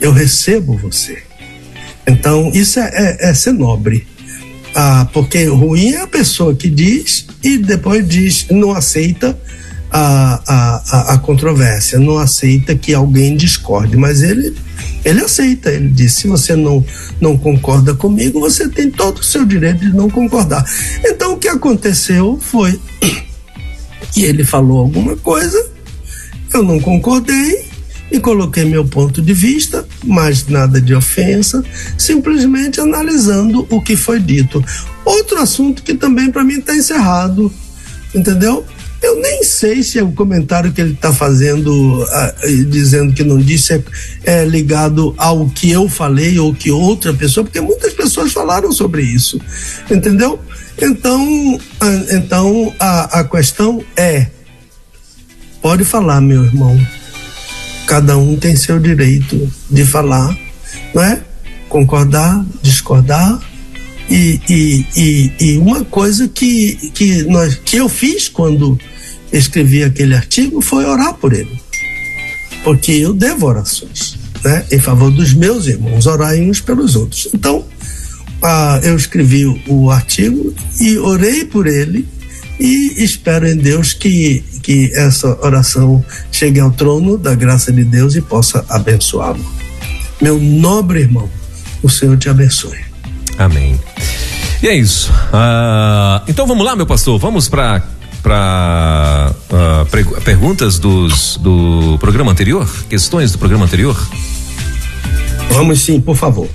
eu 0.00 0.12
recebo 0.12 0.76
você. 0.76 1.22
Então, 2.06 2.50
isso 2.54 2.78
é, 2.78 2.90
é, 2.92 3.30
é 3.30 3.34
ser 3.34 3.52
nobre. 3.52 4.06
Ah, 4.74 5.08
porque 5.12 5.44
ruim 5.44 5.92
é 5.92 6.02
a 6.02 6.06
pessoa 6.06 6.54
que 6.54 6.68
diz 6.68 7.26
e 7.42 7.58
depois 7.58 8.06
diz, 8.08 8.46
não 8.50 8.72
aceita 8.72 9.38
a, 9.92 10.40
a, 10.46 11.14
a, 11.14 11.18
controvérsia, 11.18 11.99
não 11.99 12.16
aceita 12.16 12.75
que 12.75 12.94
alguém 12.94 13.37
discorde, 13.37 13.96
mas 13.96 14.22
ele 14.22 14.56
ele 15.04 15.20
aceita, 15.20 15.70
ele 15.70 15.88
diz, 15.88 16.14
se 16.14 16.28
você 16.28 16.56
não, 16.56 16.84
não 17.20 17.37
concorda 17.37 17.92
comigo, 17.94 18.40
você 18.40 18.68
tem 18.68 18.90
todo 18.90 19.18
o 19.18 19.22
seu 19.22 19.44
direito 19.44 19.80
de 19.80 19.92
não 19.92 20.08
concordar. 20.08 20.64
Então 21.04 21.34
o 21.34 21.38
que 21.38 21.49
aconteceu 21.49 22.38
foi 22.40 22.80
que 24.12 24.22
ele 24.25 24.44
falou 24.44 24.78
alguma 24.78 25.16
coisa, 25.16 25.70
eu 26.54 26.62
não 26.62 26.80
concordei 26.80 27.70
e 28.11 28.20
coloquei 28.20 28.64
meu 28.64 28.84
ponto 28.84 29.20
de 29.20 29.32
vista, 29.32 29.87
mas 30.04 30.46
nada 30.46 30.80
de 30.80 30.94
ofensa, 30.94 31.64
simplesmente 31.99 32.80
analisando 32.80 33.66
o 33.70 33.80
que 33.80 33.96
foi 33.96 34.20
dito. 34.20 34.64
Outro 35.04 35.38
assunto 35.38 35.82
que 35.82 35.94
também 35.94 36.30
para 36.30 36.44
mim 36.44 36.58
está 36.58 36.76
encerrado, 36.76 37.52
entendeu? 38.14 38.64
Eu 39.02 39.16
nem 39.21 39.42
sei 39.42 39.82
se 39.82 39.99
é 39.99 40.02
o 40.02 40.12
comentário 40.12 40.73
que 40.73 40.80
ele 40.80 40.92
está 40.92 41.12
fazendo, 41.12 42.02
uh, 42.04 42.64
dizendo 42.68 43.12
que 43.12 43.25
não 43.25 43.37
disse, 43.38 43.75
é, 43.75 43.82
é, 44.25 44.44
ligado 44.44 45.12
ao 45.18 45.49
que 45.50 45.73
eu 45.73 45.88
falei 45.88 46.38
ou 46.38 46.54
que 46.54 46.71
outra 46.71 47.12
pessoa, 47.12 47.42
porque 47.42 47.61
muitas 47.61 47.92
pessoas 47.92 48.32
falaram 48.32 48.71
sobre 48.71 49.02
isso, 49.02 49.40
entendeu? 49.90 50.38
Então, 50.80 51.56
uh, 51.56 52.14
então 52.14 52.73
a, 52.78 53.21
a 53.21 53.25
questão 53.25 53.85
é: 53.97 54.28
pode 55.61 55.85
falar, 55.85 56.21
meu 56.21 56.44
irmão, 56.44 56.80
cada 57.88 58.16
um 58.16 58.37
tem 58.37 58.54
seu 58.54 58.78
direito 58.78 59.50
de 59.68 59.85
falar, 59.85 60.37
não 60.94 61.02
é? 61.02 61.21
Concordar, 61.68 62.44
discordar, 62.62 63.40
e, 64.09 64.40
e, 64.49 64.87
e, 64.97 65.32
e, 65.40 65.59
uma 65.59 65.85
coisa 65.85 66.28
que, 66.28 66.90
que, 66.94 67.25
nós, 67.25 67.54
que 67.56 67.78
eu 67.78 67.88
fiz 67.88 68.28
quando 68.28 68.78
escrevi 69.32 69.82
aquele 69.82 70.14
artigo 70.14 70.60
foi 70.60 70.84
orar 70.84 71.14
por 71.14 71.32
ele. 71.32 71.60
Porque 72.62 72.92
eu 72.92 73.12
devo 73.12 73.46
orações, 73.46 74.18
né? 74.44 74.64
Em 74.70 74.78
favor 74.78 75.10
dos 75.10 75.32
meus 75.32 75.66
irmãos, 75.66 76.06
orar 76.06 76.34
uns 76.34 76.60
pelos 76.60 76.94
outros. 76.94 77.28
Então, 77.34 77.64
ah, 78.42 78.80
eu 78.82 78.96
escrevi 78.96 79.46
o 79.66 79.90
artigo 79.90 80.54
e 80.80 80.98
orei 80.98 81.44
por 81.44 81.66
ele 81.66 82.06
e 82.58 83.02
espero 83.02 83.48
em 83.48 83.56
Deus 83.56 83.92
que, 83.92 84.44
que 84.62 84.92
essa 84.94 85.28
oração 85.44 86.04
chegue 86.30 86.60
ao 86.60 86.70
trono 86.70 87.16
da 87.16 87.34
graça 87.34 87.72
de 87.72 87.84
Deus 87.84 88.14
e 88.14 88.20
possa 88.20 88.64
abençoá-lo. 88.68 89.44
Meu 90.20 90.38
nobre 90.38 91.00
irmão, 91.00 91.28
o 91.82 91.88
Senhor 91.88 92.16
te 92.16 92.28
abençoe. 92.28 92.78
Amém. 93.38 93.80
E 94.62 94.68
é 94.68 94.74
isso. 94.76 95.12
Ah, 95.32 96.22
então 96.28 96.46
vamos 96.46 96.64
lá, 96.64 96.76
meu 96.76 96.86
pastor, 96.86 97.18
vamos 97.18 97.48
para 97.48 97.82
para 98.22 99.34
uh, 99.50 100.20
perguntas 100.22 100.78
dos, 100.78 101.36
do 101.38 101.96
programa 101.98 102.30
anterior? 102.30 102.68
Questões 102.88 103.32
do 103.32 103.38
programa 103.38 103.64
anterior? 103.64 103.96
Vamos 105.50 105.80
sim, 105.80 106.00
por 106.00 106.16
favor. 106.16 106.48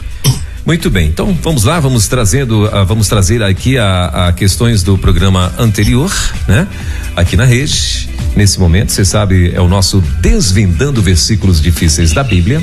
Muito 0.66 0.90
bem, 0.90 1.08
então 1.08 1.38
vamos 1.42 1.64
lá, 1.64 1.80
vamos 1.80 2.08
trazendo, 2.08 2.66
uh, 2.66 2.86
vamos 2.86 3.08
trazer 3.08 3.42
aqui 3.42 3.78
a, 3.78 4.28
a, 4.28 4.34
questões 4.34 4.84
do 4.84 4.98
programa 4.98 5.54
anterior, 5.58 6.12
né? 6.48 6.68
Aqui 7.16 7.38
na 7.38 7.46
rede. 7.46 8.10
Nesse 8.36 8.60
momento, 8.60 8.92
você 8.92 9.04
sabe, 9.04 9.52
é 9.56 9.62
o 9.62 9.68
nosso 9.68 10.02
Desvendando 10.22 11.02
Versículos 11.02 11.62
Difíceis 11.62 12.12
da 12.12 12.24
Bíblia, 12.24 12.62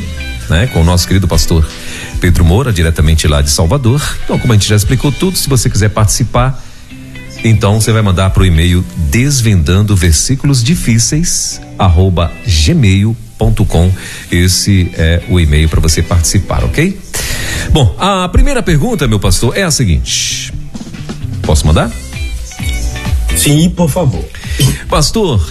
né? 0.51 0.67
Com 0.67 0.83
o 0.83 0.85
nosso 0.85 1.07
querido 1.07 1.27
pastor 1.27 1.67
Pedro 2.21 2.45
Moura, 2.45 2.73
diretamente 2.73 3.27
lá 3.27 3.41
de 3.41 3.51
Salvador. 3.51 4.03
Então, 4.25 4.39
como 4.39 4.53
a 4.53 4.57
gente 4.57 4.69
já 4.69 4.77
explicou 4.77 5.11
tudo, 5.11 5.37
se 5.39 5.49
você 5.49 5.71
quiser 5.71 5.89
participar, 5.89 6.63
então 7.45 7.79
você 7.79 7.93
vai 7.93 8.01
mandar 8.01 8.31
para 8.31 8.43
o 8.43 8.47
e-mail 8.47 8.83
desvendando 9.11 9.95
versículos 9.95 10.65
difíceis 10.65 11.61
arroba 11.79 12.33
gmail.com. 12.47 13.93
Esse 14.33 14.91
é 14.95 15.23
o 15.29 15.39
e-mail 15.39 15.69
para 15.69 15.81
você 15.81 16.03
participar, 16.03 16.65
ok? 16.65 16.99
Bom, 17.71 17.95
a 17.99 18.27
primeira 18.31 18.63
pergunta, 18.63 19.07
meu 19.07 19.21
pastor, 19.21 19.57
é 19.57 19.63
a 19.63 19.71
seguinte. 19.71 20.53
Posso 21.43 21.67
mandar? 21.67 21.91
Sim, 23.37 23.69
por 23.69 23.91
favor. 23.91 24.25
Pastor, 24.89 25.47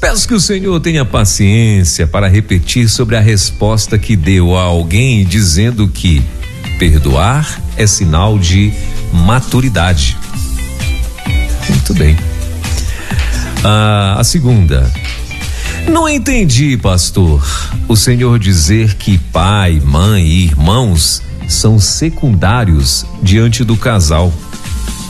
peço 0.00 0.28
que 0.28 0.34
o 0.34 0.40
senhor 0.40 0.78
tenha 0.78 1.04
paciência 1.04 2.06
para 2.06 2.28
repetir 2.28 2.88
sobre 2.88 3.16
a 3.16 3.20
resposta 3.20 3.98
que 3.98 4.14
deu 4.14 4.56
a 4.56 4.62
alguém 4.62 5.24
dizendo 5.24 5.88
que 5.88 6.22
perdoar 6.78 7.60
é 7.76 7.86
sinal 7.86 8.38
de 8.38 8.72
maturidade. 9.12 10.16
Muito 11.68 11.94
bem. 11.94 12.16
Ah, 13.64 14.16
a 14.18 14.24
segunda. 14.24 14.90
Não 15.88 16.08
entendi, 16.08 16.76
pastor, 16.76 17.46
o 17.86 17.96
senhor 17.96 18.38
dizer 18.38 18.94
que 18.94 19.18
pai, 19.18 19.80
mãe 19.84 20.26
e 20.26 20.44
irmãos 20.44 21.22
são 21.48 21.78
secundários 21.78 23.04
diante 23.22 23.64
do 23.64 23.76
casal. 23.76 24.32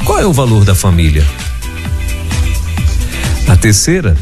Qual 0.04 0.18
é 0.18 0.26
o 0.26 0.32
valor 0.32 0.64
da 0.64 0.74
família? 0.74 1.24
A 3.48 3.56
terceira. 3.56 4.16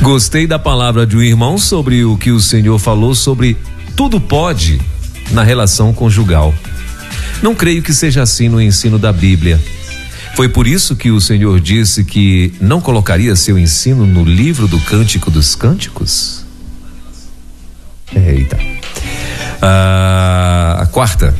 Gostei 0.00 0.46
da 0.46 0.58
palavra 0.58 1.06
de 1.06 1.16
um 1.16 1.22
irmão 1.22 1.58
sobre 1.58 2.04
o 2.04 2.16
que 2.16 2.30
o 2.30 2.40
senhor 2.40 2.78
falou 2.78 3.14
sobre 3.14 3.56
tudo 3.96 4.20
pode 4.20 4.80
na 5.30 5.42
relação 5.42 5.92
conjugal. 5.92 6.54
Não 7.42 7.54
creio 7.54 7.82
que 7.82 7.92
seja 7.92 8.22
assim 8.22 8.48
no 8.48 8.60
ensino 8.60 8.98
da 8.98 9.12
Bíblia. 9.12 9.60
Foi 10.38 10.48
por 10.48 10.68
isso 10.68 10.94
que 10.94 11.10
o 11.10 11.20
Senhor 11.20 11.58
disse 11.58 12.04
que 12.04 12.54
não 12.60 12.80
colocaria 12.80 13.34
seu 13.34 13.58
ensino 13.58 14.06
no 14.06 14.22
livro 14.22 14.68
do 14.68 14.78
Cântico 14.78 15.32
dos 15.32 15.56
Cânticos? 15.56 16.44
Eita. 18.14 18.56
Ah, 19.60 20.78
a 20.78 20.86
quarta. 20.86 21.34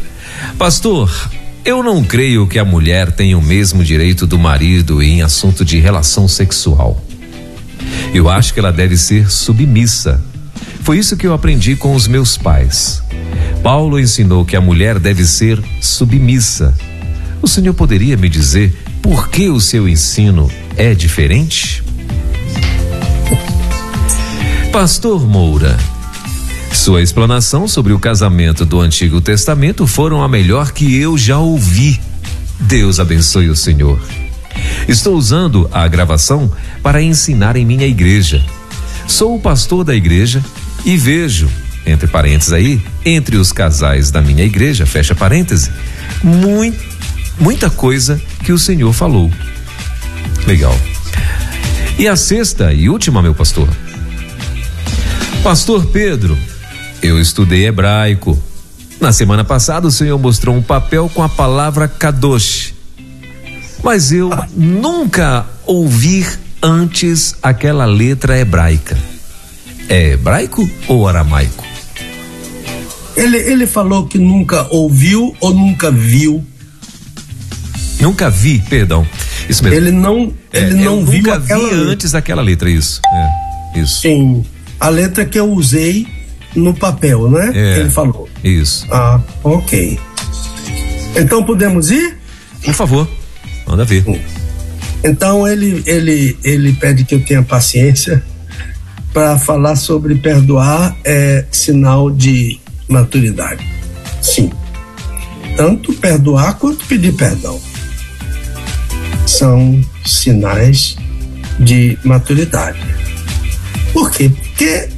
Pastor, 0.58 1.08
eu 1.64 1.80
não 1.80 2.02
creio 2.02 2.48
que 2.48 2.58
a 2.58 2.64
mulher 2.64 3.12
tenha 3.12 3.38
o 3.38 3.40
mesmo 3.40 3.84
direito 3.84 4.26
do 4.26 4.36
marido 4.36 5.00
em 5.00 5.22
assunto 5.22 5.64
de 5.64 5.78
relação 5.78 6.26
sexual. 6.26 7.00
Eu 8.12 8.28
acho 8.28 8.52
que 8.52 8.58
ela 8.58 8.72
deve 8.72 8.96
ser 8.96 9.30
submissa. 9.30 10.20
Foi 10.82 10.98
isso 10.98 11.16
que 11.16 11.24
eu 11.24 11.32
aprendi 11.32 11.76
com 11.76 11.94
os 11.94 12.08
meus 12.08 12.36
pais. 12.36 13.00
Paulo 13.62 14.00
ensinou 14.00 14.44
que 14.44 14.56
a 14.56 14.60
mulher 14.60 14.98
deve 14.98 15.24
ser 15.24 15.62
submissa. 15.80 16.74
O 17.40 17.46
senhor 17.46 17.74
poderia 17.74 18.16
me 18.16 18.28
dizer 18.28 18.87
por 19.02 19.28
que 19.28 19.48
o 19.48 19.60
seu 19.60 19.88
ensino 19.88 20.50
é 20.76 20.94
diferente? 20.94 21.82
Pastor 24.72 25.26
Moura, 25.26 25.76
sua 26.72 27.02
explanação 27.02 27.66
sobre 27.66 27.92
o 27.92 27.98
casamento 27.98 28.64
do 28.64 28.80
Antigo 28.80 29.20
Testamento 29.20 29.86
foram 29.86 30.22
a 30.22 30.28
melhor 30.28 30.72
que 30.72 30.96
eu 30.96 31.16
já 31.16 31.38
ouvi. 31.38 32.00
Deus 32.60 33.00
abençoe 33.00 33.48
o 33.48 33.56
Senhor. 33.56 34.00
Estou 34.86 35.16
usando 35.16 35.68
a 35.72 35.86
gravação 35.88 36.50
para 36.82 37.02
ensinar 37.02 37.56
em 37.56 37.64
minha 37.64 37.86
igreja. 37.86 38.44
Sou 39.06 39.36
o 39.36 39.40
pastor 39.40 39.84
da 39.84 39.94
igreja 39.94 40.44
e 40.84 40.96
vejo, 40.96 41.48
entre 41.86 42.06
parênteses 42.06 42.52
aí, 42.52 42.80
entre 43.04 43.36
os 43.36 43.52
casais 43.52 44.10
da 44.10 44.20
minha 44.20 44.44
igreja, 44.44 44.86
fecha 44.86 45.14
parêntese, 45.14 45.70
muito, 46.22 46.78
muita 47.40 47.70
coisa 47.70 48.20
que 48.48 48.52
o 48.54 48.58
Senhor 48.58 48.94
falou. 48.94 49.30
Legal. 50.46 50.74
E 51.98 52.08
a 52.08 52.16
sexta 52.16 52.72
e 52.72 52.88
última, 52.88 53.20
meu 53.20 53.34
pastor. 53.34 53.68
Pastor 55.42 55.84
Pedro, 55.88 56.34
eu 57.02 57.20
estudei 57.20 57.66
hebraico. 57.66 58.42
Na 58.98 59.12
semana 59.12 59.44
passada, 59.44 59.86
o 59.86 59.92
Senhor 59.92 60.18
mostrou 60.18 60.56
um 60.56 60.62
papel 60.62 61.10
com 61.12 61.22
a 61.22 61.28
palavra 61.28 61.86
kadosh. 61.86 62.72
Mas 63.84 64.12
eu 64.12 64.30
nunca 64.56 65.44
ouvi 65.66 66.26
antes 66.62 67.36
aquela 67.42 67.84
letra 67.84 68.38
hebraica. 68.38 68.96
É 69.90 70.12
hebraico 70.12 70.66
ou 70.88 71.06
aramaico? 71.06 71.66
Ele, 73.14 73.36
ele 73.36 73.66
falou 73.66 74.06
que 74.06 74.16
nunca 74.16 74.66
ouviu 74.70 75.36
ou 75.38 75.52
nunca 75.52 75.90
viu. 75.90 76.42
Nunca 78.00 78.30
vi, 78.30 78.60
perdão. 78.68 79.06
Isso 79.48 79.62
mesmo. 79.62 79.76
Ele 79.76 79.90
não, 79.90 80.32
ele 80.52 80.80
é, 80.80 80.84
não 80.84 81.04
viu 81.04 81.22
nunca 81.22 81.38
vi 81.38 81.52
antes 81.52 82.14
aquela 82.14 82.42
letra, 82.42 82.70
isso. 82.70 83.00
É, 83.12 83.80
isso. 83.80 84.00
Sim 84.00 84.44
a 84.80 84.88
letra 84.88 85.24
que 85.24 85.38
eu 85.38 85.50
usei 85.50 86.06
no 86.54 86.74
papel, 86.74 87.30
né? 87.30 87.50
É, 87.54 87.80
ele 87.80 87.90
falou. 87.90 88.28
Isso. 88.42 88.86
Ah, 88.90 89.20
ok. 89.42 89.98
Então 91.16 91.42
podemos 91.42 91.90
ir? 91.90 92.16
Por 92.64 92.74
favor, 92.74 93.08
manda 93.66 93.84
ver. 93.84 94.04
Então 95.02 95.46
ele, 95.46 95.82
ele, 95.86 96.36
ele 96.44 96.72
pede 96.74 97.04
que 97.04 97.14
eu 97.14 97.24
tenha 97.24 97.42
paciência 97.42 98.22
para 99.12 99.38
falar 99.38 99.76
sobre 99.76 100.14
perdoar 100.16 100.96
é 101.04 101.44
sinal 101.50 102.10
de 102.10 102.60
maturidade. 102.88 103.66
Sim. 104.22 104.50
Tanto 105.56 105.92
perdoar 105.94 106.54
quanto 106.58 106.84
pedir 106.84 107.12
perdão 107.12 107.60
são 109.28 109.80
sinais 110.04 110.96
de 111.60 111.98
maturidade. 112.04 112.78
Por 113.92 114.10
quê? 114.10 114.30
Porque 114.30 114.88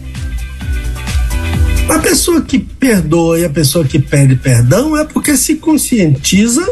a 1.89 1.99
pessoa 1.99 2.41
que 2.43 2.59
perdoa 2.59 3.41
e 3.41 3.45
a 3.45 3.51
pessoa 3.51 3.85
que 3.85 3.99
pede 3.99 4.37
perdão 4.37 4.97
é 4.97 5.05
porque 5.05 5.37
se 5.37 5.57
conscientiza 5.57 6.65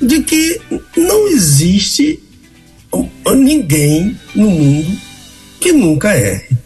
de 0.00 0.22
que 0.22 0.60
não 0.96 1.26
existe 1.28 2.20
ninguém 3.34 4.16
no 4.34 4.50
mundo 4.50 4.96
que 5.60 5.72
nunca 5.72 6.16
erre. 6.16 6.56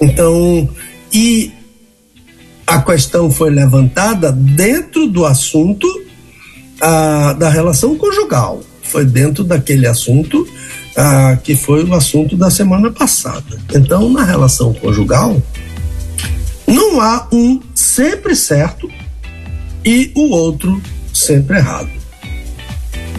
Então, 0.00 0.68
e 1.12 1.52
a 2.66 2.80
questão 2.82 3.30
foi 3.30 3.50
levantada 3.50 4.32
dentro 4.32 5.06
do 5.06 5.24
assunto 5.24 5.86
a, 6.80 7.32
da 7.34 7.48
relação 7.48 7.96
conjugal. 7.96 8.62
Foi 8.82 9.04
dentro 9.04 9.42
daquele 9.44 9.86
assunto 9.86 10.46
que 11.42 11.56
foi 11.56 11.82
o 11.82 11.92
assunto 11.92 12.36
da 12.36 12.50
semana 12.50 12.90
passada. 12.90 13.60
Então, 13.74 14.08
na 14.10 14.22
relação 14.22 14.72
conjugal, 14.72 15.42
não 16.66 17.00
há 17.00 17.26
um 17.32 17.60
sempre 17.74 18.36
certo 18.36 18.88
e 19.84 20.12
o 20.14 20.30
outro 20.30 20.80
sempre 21.12 21.56
errado. 21.56 21.90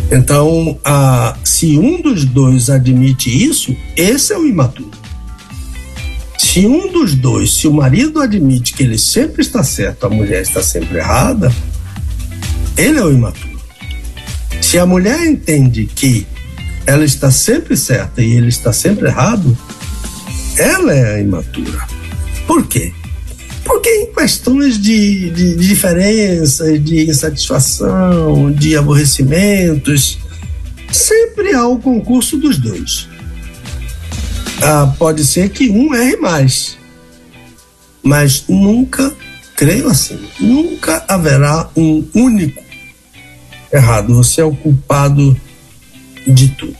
Então, 0.09 0.79
se 1.43 1.77
um 1.77 2.01
dos 2.01 2.23
dois 2.23 2.69
admite 2.69 3.29
isso, 3.29 3.75
esse 3.97 4.31
é 4.31 4.37
o 4.37 4.47
imaturo. 4.47 4.91
Se 6.37 6.65
um 6.65 6.89
dos 6.91 7.13
dois, 7.13 7.55
se 7.55 7.67
o 7.67 7.73
marido 7.73 8.21
admite 8.21 8.73
que 8.73 8.83
ele 8.83 8.97
sempre 8.97 9.41
está 9.41 9.63
certo, 9.63 10.05
a 10.05 10.09
mulher 10.09 10.41
está 10.41 10.63
sempre 10.63 10.99
errada, 10.99 11.53
ele 12.77 12.99
é 12.99 13.03
o 13.03 13.11
imaturo. 13.11 13.59
Se 14.61 14.77
a 14.77 14.85
mulher 14.85 15.25
entende 15.25 15.85
que 15.85 16.25
ela 16.85 17.03
está 17.03 17.31
sempre 17.31 17.75
certa 17.75 18.21
e 18.21 18.33
ele 18.33 18.49
está 18.49 18.71
sempre 18.71 19.07
errado, 19.07 19.57
ela 20.57 20.93
é 20.93 21.15
a 21.15 21.19
imatura. 21.19 21.87
Por 22.45 22.67
quê? 22.67 22.93
Porque 23.63 23.89
em 23.89 24.13
questões 24.13 24.79
de, 24.79 25.31
de, 25.31 25.55
de 25.55 25.67
diferenças, 25.67 26.83
de 26.83 27.09
insatisfação, 27.09 28.51
de 28.51 28.77
aborrecimentos, 28.77 30.19
sempre 30.91 31.53
há 31.53 31.67
o 31.67 31.79
concurso 31.79 32.37
dos 32.37 32.57
dois. 32.57 33.07
Ah, 34.61 34.93
pode 34.97 35.25
ser 35.25 35.49
que 35.49 35.69
um 35.69 35.93
erre 35.93 36.15
mais, 36.17 36.77
mas 38.01 38.45
nunca, 38.47 39.13
creio 39.55 39.87
assim, 39.89 40.19
nunca 40.39 41.03
haverá 41.07 41.69
um 41.75 42.05
único 42.13 42.64
errado. 43.75 44.13
Você 44.15 44.41
é 44.41 44.43
o 44.45 44.55
culpado 44.55 45.35
de 46.27 46.49
tudo. 46.49 46.77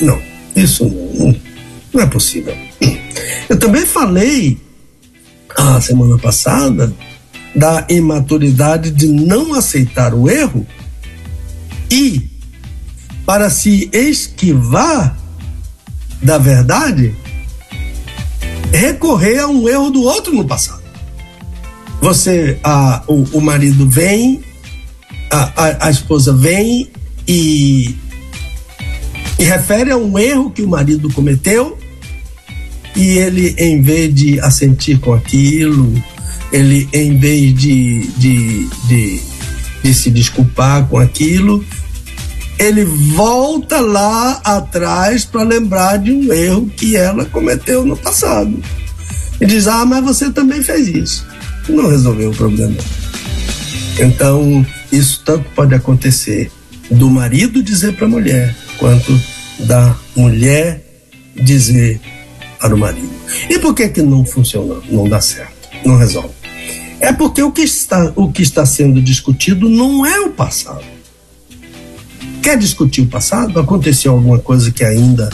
Não, 0.00 0.20
isso 0.54 0.84
não, 0.84 1.34
não 1.92 2.00
é 2.00 2.06
possível. 2.06 2.56
Eu 3.48 3.58
também 3.58 3.86
falei 3.86 4.58
a 5.56 5.80
semana 5.80 6.18
passada 6.18 6.92
da 7.54 7.86
imaturidade 7.88 8.90
de 8.90 9.06
não 9.06 9.54
aceitar 9.54 10.12
o 10.12 10.28
erro 10.28 10.66
e 11.90 12.28
para 13.24 13.48
se 13.48 13.88
esquivar 13.92 15.16
da 16.22 16.38
verdade 16.38 17.14
recorrer 18.72 19.38
a 19.38 19.48
um 19.48 19.68
erro 19.68 19.90
do 19.90 20.02
outro 20.02 20.34
no 20.34 20.44
passado. 20.44 20.82
Você, 22.00 22.58
a, 22.62 23.02
o, 23.06 23.38
o 23.38 23.40
marido 23.40 23.88
vem, 23.88 24.42
a, 25.36 25.52
a, 25.56 25.86
a 25.86 25.90
esposa 25.90 26.32
vem 26.32 26.88
e 27.28 27.94
e 29.38 29.44
refere 29.44 29.90
a 29.90 29.96
um 29.96 30.18
erro 30.18 30.50
que 30.50 30.62
o 30.62 30.68
marido 30.68 31.12
cometeu 31.12 31.78
e 32.94 33.18
ele, 33.18 33.54
em 33.58 33.82
vez 33.82 34.14
de 34.14 34.40
assentir 34.40 34.98
com 34.98 35.12
aquilo, 35.12 35.92
ele, 36.50 36.88
em 36.94 37.18
vez 37.18 37.54
de, 37.54 38.06
de, 38.16 38.66
de, 38.88 39.20
de 39.82 39.94
se 39.94 40.10
desculpar 40.10 40.86
com 40.86 40.96
aquilo, 40.96 41.62
ele 42.58 42.86
volta 43.14 43.80
lá 43.80 44.40
atrás 44.42 45.26
para 45.26 45.42
lembrar 45.42 45.98
de 45.98 46.10
um 46.10 46.32
erro 46.32 46.70
que 46.74 46.96
ela 46.96 47.26
cometeu 47.26 47.84
no 47.84 47.98
passado. 47.98 48.58
E 49.38 49.44
diz: 49.44 49.66
Ah, 49.66 49.84
mas 49.84 50.02
você 50.02 50.30
também 50.30 50.62
fez 50.62 50.88
isso. 50.88 51.26
Não 51.68 51.88
resolveu 51.88 52.30
o 52.30 52.34
problema. 52.34 52.76
Então, 53.98 54.64
isso 54.92 55.22
tanto 55.24 55.48
pode 55.50 55.74
acontecer 55.74 56.50
do 56.90 57.08
marido 57.10 57.62
dizer 57.62 57.94
para 57.96 58.06
a 58.06 58.10
mulher: 58.10 58.54
quanto 58.78 59.18
da 59.60 59.96
mulher 60.14 60.82
dizer 61.34 62.00
para 62.60 62.74
o 62.74 62.78
marido. 62.78 63.10
E 63.48 63.58
por 63.58 63.74
que 63.74 63.88
que 63.88 64.02
não 64.02 64.24
funciona, 64.24 64.80
não 64.90 65.08
dá 65.08 65.20
certo, 65.20 65.68
não 65.84 65.96
resolve? 65.96 66.34
É 67.00 67.12
porque 67.12 67.42
o 67.42 67.52
que 67.52 67.62
está, 67.62 68.12
o 68.16 68.32
que 68.32 68.42
está 68.42 68.64
sendo 68.64 69.00
discutido 69.00 69.68
não 69.68 70.04
é 70.06 70.20
o 70.20 70.30
passado. 70.30 70.84
Quer 72.42 72.58
discutir 72.58 73.02
o 73.02 73.06
passado? 73.06 73.58
Aconteceu 73.58 74.12
alguma 74.12 74.38
coisa 74.38 74.70
que 74.70 74.84
ainda 74.84 75.28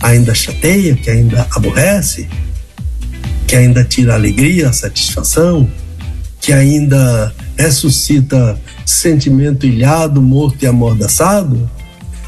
ainda 0.00 0.34
chateia, 0.34 0.94
que 0.94 1.10
ainda 1.10 1.46
aborrece, 1.50 2.28
que 3.46 3.56
ainda 3.56 3.84
tira 3.84 4.14
alegria, 4.14 4.68
a 4.68 4.72
satisfação, 4.72 5.68
que 6.40 6.52
ainda 6.52 7.34
ressuscita 7.58 8.58
sentimento 8.86 9.66
ilhado, 9.66 10.22
morto 10.22 10.62
e 10.62 10.66
amordaçado, 10.66 11.68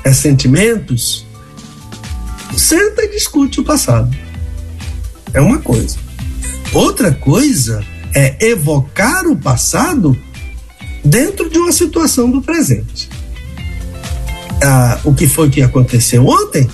ressentimentos, 0.05 1.25
senta 2.57 3.03
e 3.05 3.11
discute 3.13 3.61
o 3.61 3.65
passado. 3.65 4.15
É 5.33 5.41
uma 5.41 5.59
coisa. 5.59 5.97
Outra 6.73 7.13
coisa 7.13 7.85
é 8.13 8.37
evocar 8.45 9.27
o 9.27 9.37
passado 9.37 10.19
dentro 11.05 11.49
de 11.49 11.59
uma 11.59 11.73
situação 11.73 12.31
do 12.31 12.43
presente. 12.43 13.09
Ah, 14.63 14.99
o 15.05 15.15
que 15.15 15.27
foi 15.27 15.49
que 15.49 15.63
aconteceu 15.63 16.27
ontem? 16.27 16.69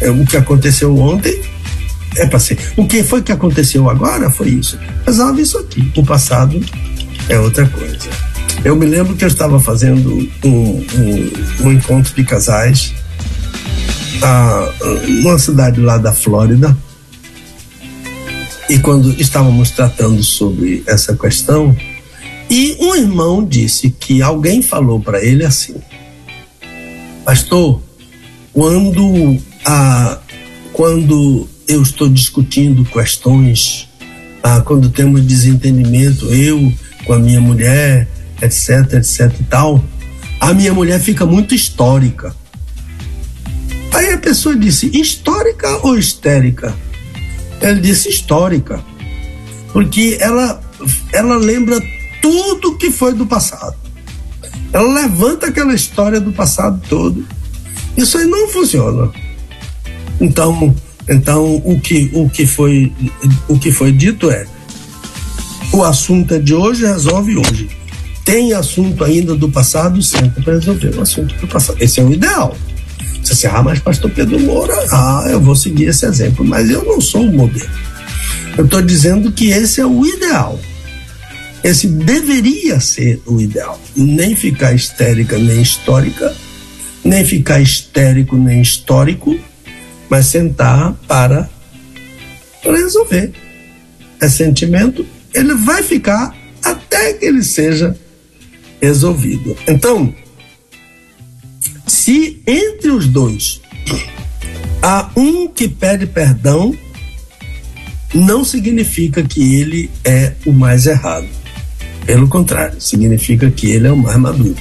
É, 0.00 0.10
o 0.10 0.24
que 0.26 0.36
aconteceu 0.36 0.96
ontem 0.96 1.40
é 2.16 2.26
para 2.26 2.38
ser. 2.38 2.58
O 2.76 2.86
que 2.86 3.02
foi 3.02 3.22
que 3.22 3.32
aconteceu 3.32 3.88
agora 3.88 4.30
foi 4.30 4.48
isso. 4.48 4.78
Resolve 5.06 5.42
isso 5.42 5.58
aqui. 5.58 5.90
O 5.96 6.04
passado 6.04 6.60
é 7.28 7.38
outra 7.38 7.66
coisa. 7.68 8.08
Eu 8.64 8.74
me 8.74 8.86
lembro 8.86 9.14
que 9.14 9.24
eu 9.24 9.28
estava 9.28 9.60
fazendo 9.60 10.28
um, 10.44 10.48
um, 10.48 11.66
um 11.66 11.72
encontro 11.72 12.14
de 12.14 12.24
casais 12.24 12.92
a, 14.22 14.72
numa 15.06 15.38
cidade 15.38 15.80
lá 15.80 15.96
da 15.96 16.12
Flórida 16.12 16.76
e 18.68 18.78
quando 18.78 19.10
estávamos 19.18 19.70
tratando 19.70 20.22
sobre 20.22 20.82
essa 20.86 21.16
questão, 21.16 21.74
e 22.50 22.76
um 22.80 22.94
irmão 22.94 23.44
disse 23.44 23.90
que 23.90 24.20
alguém 24.20 24.60
falou 24.60 25.00
para 25.00 25.24
ele 25.24 25.44
assim: 25.44 25.76
Pastor, 27.24 27.80
quando 28.52 29.38
a 29.64 30.18
quando 30.72 31.48
eu 31.66 31.82
estou 31.82 32.08
discutindo 32.08 32.84
questões, 32.84 33.88
ah, 34.42 34.60
quando 34.60 34.90
temos 34.90 35.26
desentendimento, 35.26 36.26
eu 36.26 36.72
com 37.08 37.14
a 37.14 37.18
minha 37.18 37.40
mulher, 37.40 38.06
etc, 38.42 38.92
etc 38.92 39.34
e 39.40 39.44
tal, 39.44 39.82
a 40.38 40.52
minha 40.52 40.74
mulher 40.74 41.00
fica 41.00 41.24
muito 41.24 41.54
histórica. 41.54 42.36
Aí 43.94 44.12
a 44.12 44.18
pessoa 44.18 44.54
disse: 44.54 44.90
histórica 44.94 45.80
ou 45.82 45.96
histérica? 45.96 46.76
Ele 47.62 47.80
disse 47.80 48.10
histórica, 48.10 48.84
porque 49.72 50.18
ela, 50.20 50.60
ela 51.10 51.36
lembra 51.38 51.80
tudo 52.20 52.76
que 52.76 52.90
foi 52.90 53.14
do 53.14 53.26
passado. 53.26 53.74
Ela 54.70 54.92
levanta 54.92 55.46
aquela 55.46 55.74
história 55.74 56.20
do 56.20 56.30
passado 56.30 56.78
todo. 56.90 57.26
Isso 57.96 58.18
aí 58.18 58.26
não 58.26 58.48
funciona. 58.48 59.10
Então, 60.20 60.76
então 61.08 61.56
o 61.64 61.80
que 61.80 62.10
o 62.12 62.28
que 62.28 62.46
foi 62.46 62.92
o 63.48 63.58
que 63.58 63.72
foi 63.72 63.92
dito 63.92 64.30
é 64.30 64.46
o 65.72 65.82
assunto 65.82 66.34
é 66.34 66.38
de 66.38 66.54
hoje, 66.54 66.86
resolve 66.86 67.36
hoje. 67.36 67.68
Tem 68.24 68.52
assunto 68.52 69.04
ainda 69.04 69.34
do 69.34 69.48
passado, 69.48 70.02
senta 70.02 70.40
para 70.42 70.54
resolver 70.54 70.94
o 70.96 71.02
assunto 71.02 71.34
do 71.36 71.48
passado. 71.48 71.78
Esse 71.80 72.00
é 72.00 72.04
o 72.04 72.12
ideal. 72.12 72.56
Você 73.22 73.46
assim, 73.46 73.56
ah, 73.56 73.62
mas 73.62 73.78
pastor 73.78 74.10
Pedro 74.10 74.40
Moura, 74.40 74.74
ah, 74.90 75.26
eu 75.28 75.40
vou 75.40 75.54
seguir 75.54 75.84
esse 75.84 76.06
exemplo, 76.06 76.44
mas 76.44 76.70
eu 76.70 76.84
não 76.84 77.00
sou 77.00 77.22
o 77.22 77.32
modelo. 77.32 77.70
Eu 78.56 78.64
estou 78.64 78.82
dizendo 78.82 79.30
que 79.32 79.50
esse 79.50 79.80
é 79.80 79.86
o 79.86 80.04
ideal. 80.04 80.58
Esse 81.62 81.86
deveria 81.86 82.80
ser 82.80 83.20
o 83.26 83.40
ideal. 83.40 83.80
Nem 83.94 84.34
ficar 84.34 84.74
histérica 84.74 85.36
nem 85.38 85.60
histórica, 85.60 86.34
nem 87.04 87.24
ficar 87.24 87.60
histérico 87.60 88.36
nem 88.36 88.62
histórico, 88.62 89.38
mas 90.08 90.26
sentar 90.26 90.94
para, 91.06 91.48
para 92.62 92.76
resolver. 92.76 93.32
É 94.20 94.28
sentimento, 94.28 95.06
ele 95.38 95.54
vai 95.54 95.82
ficar 95.82 96.36
até 96.62 97.12
que 97.14 97.24
ele 97.24 97.42
seja 97.42 97.96
resolvido. 98.80 99.56
Então, 99.66 100.14
se 101.86 102.42
entre 102.46 102.90
os 102.90 103.06
dois 103.06 103.60
há 104.82 105.10
um 105.16 105.48
que 105.48 105.68
pede 105.68 106.06
perdão, 106.06 106.76
não 108.14 108.44
significa 108.44 109.22
que 109.22 109.56
ele 109.56 109.90
é 110.04 110.32
o 110.44 110.52
mais 110.52 110.86
errado. 110.86 111.28
Pelo 112.04 112.28
contrário, 112.28 112.80
significa 112.80 113.50
que 113.50 113.70
ele 113.70 113.86
é 113.86 113.92
o 113.92 113.96
mais 113.96 114.18
maduro. 114.18 114.56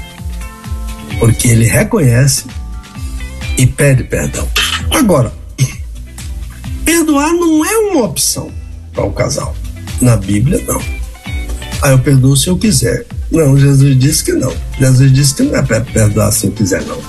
Porque 1.19 1.47
ele 1.47 1.65
reconhece 1.65 2.45
e 3.57 3.65
pede 3.65 4.03
perdão. 4.03 4.47
Agora, 4.91 5.33
perdoar 6.83 7.33
não 7.33 7.65
é 7.65 7.77
uma 7.77 8.03
opção 8.03 8.51
para 8.93 9.05
o 9.05 9.13
casal. 9.13 9.55
Na 10.01 10.15
Bíblia, 10.15 10.61
não. 10.67 10.81
Ah, 11.81 11.91
eu 11.91 11.99
perdoo 11.99 12.35
se 12.35 12.47
eu 12.47 12.57
quiser. 12.57 13.05
Não, 13.31 13.57
Jesus 13.57 13.97
disse 13.99 14.23
que 14.23 14.33
não. 14.33 14.53
Jesus 14.79 15.11
disse 15.13 15.35
que 15.35 15.43
não 15.43 15.55
é 15.55 15.61
para 15.61 15.81
perdoar 15.81 16.31
se 16.31 16.47
eu 16.47 16.51
quiser, 16.51 16.81
não. 16.83 17.01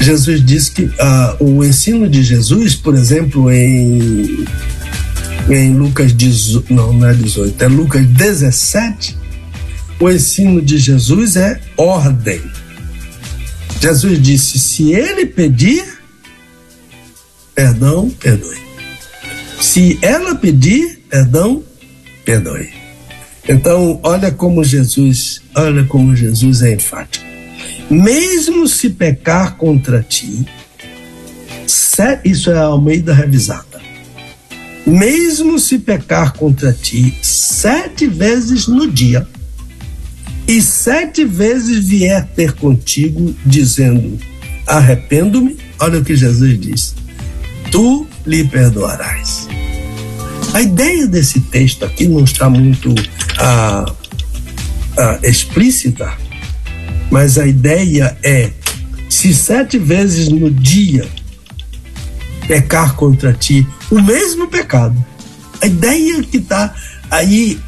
Jesus 0.00 0.44
disse 0.44 0.70
que 0.70 0.90
ah, 0.98 1.36
o 1.40 1.64
ensino 1.64 2.08
de 2.08 2.22
Jesus, 2.22 2.74
por 2.74 2.94
exemplo, 2.94 3.50
em, 3.50 4.46
em 5.48 5.74
Lucas 5.74 6.14
18, 6.16 6.72
não, 6.72 6.92
não 6.92 7.08
é 7.08 7.14
18, 7.14 7.62
é 7.62 7.68
Lucas 7.68 8.06
17, 8.06 9.16
o 10.00 10.10
ensino 10.10 10.62
de 10.62 10.78
Jesus 10.78 11.36
é 11.36 11.60
ordem. 11.76 12.40
Jesus 13.80 14.20
disse: 14.22 14.58
se 14.58 14.92
ele 14.92 15.26
pedir, 15.26 15.84
perdão, 17.54 18.10
perdoe. 18.10 18.58
Se 19.60 19.98
ela 20.00 20.34
pedir, 20.34 21.02
perdão, 21.10 21.62
perdoe. 22.24 22.68
Então, 23.48 23.98
olha 24.02 24.30
como 24.30 24.62
Jesus, 24.62 25.42
olha 25.54 25.84
como 25.84 26.14
Jesus 26.14 26.62
é 26.62 26.74
enfático. 26.74 27.24
Mesmo 27.90 28.68
se 28.68 28.90
pecar 28.90 29.56
contra 29.56 30.02
ti, 30.02 30.46
isso 32.24 32.50
é 32.50 32.56
a 32.56 32.62
Almeida 32.62 33.12
revisada. 33.12 33.80
Mesmo 34.86 35.58
se 35.58 35.78
pecar 35.78 36.32
contra 36.32 36.72
ti 36.72 37.16
sete 37.22 38.06
vezes 38.06 38.66
no 38.66 38.90
dia, 38.90 39.26
e 40.46 40.60
sete 40.60 41.24
vezes 41.24 41.86
vier 41.86 42.26
ter 42.34 42.52
contigo, 42.52 43.34
dizendo: 43.44 44.18
Arrependo-me, 44.66 45.56
olha 45.78 46.00
o 46.00 46.04
que 46.04 46.16
Jesus 46.16 46.58
diz: 46.58 46.94
Tu 47.70 48.06
lhe 48.26 48.44
perdoarás. 48.44 49.48
A 50.52 50.60
ideia 50.62 51.06
desse 51.06 51.40
texto 51.40 51.84
aqui 51.84 52.08
não 52.08 52.24
está 52.24 52.50
muito 52.50 52.92
ah, 53.38 53.84
ah, 54.98 55.18
explícita, 55.22 56.12
mas 57.10 57.38
a 57.38 57.46
ideia 57.46 58.16
é: 58.22 58.50
se 59.08 59.32
sete 59.32 59.78
vezes 59.78 60.28
no 60.28 60.50
dia 60.50 61.06
pecar 62.48 62.96
contra 62.96 63.32
ti 63.32 63.66
o 63.90 64.02
mesmo 64.02 64.48
pecado, 64.48 64.96
a 65.62 65.66
ideia 65.66 66.20
que 66.22 66.38
está 66.38 66.74
aí 67.10 67.60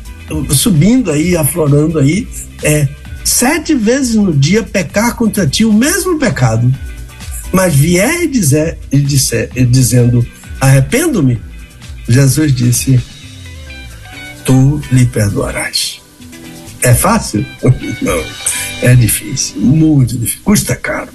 subindo 0.51 1.11
aí, 1.11 1.37
aflorando 1.37 2.01
aí, 2.01 2.27
é 2.65 2.89
sete 3.25 3.75
vezes 3.75 4.17
no 4.17 4.33
dia 4.33 4.63
pecar 4.63 5.15
contra 5.15 5.47
ti 5.47 5.65
o 5.65 5.73
mesmo 5.73 6.19
pecado, 6.19 6.73
mas 7.53 7.75
vier 7.75 8.25
e 8.25 8.27
dizer, 8.27 8.79
e 8.91 8.99
disser, 8.99 9.51
e 9.55 9.65
dizendo 9.65 10.27
arrependo-me, 10.61 11.41
Jesus 12.09 12.55
disse: 12.55 13.01
Tu 14.45 14.81
lhe 14.91 15.07
perdoarás. 15.07 16.01
É 16.83 16.95
fácil? 16.95 17.47
Não. 18.03 18.25
É 18.83 18.95
difícil, 18.97 19.61
muito 19.61 20.19
difícil. 20.19 20.41
Custa 20.45 20.75
caro. 20.75 21.11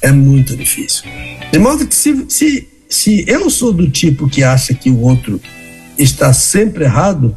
É 0.00 0.10
muito 0.10 0.56
difícil. 0.56 1.04
De 1.52 1.58
modo 1.58 1.86
que 1.86 1.94
se, 1.94 2.24
se, 2.28 2.68
se 2.88 3.24
eu 3.28 3.48
sou 3.50 3.72
do 3.72 3.90
tipo 3.90 4.28
que 4.28 4.42
acha 4.42 4.74
que 4.74 4.90
o 4.90 5.00
outro 5.00 5.40
está 5.98 6.32
sempre 6.32 6.84
errado, 6.84 7.36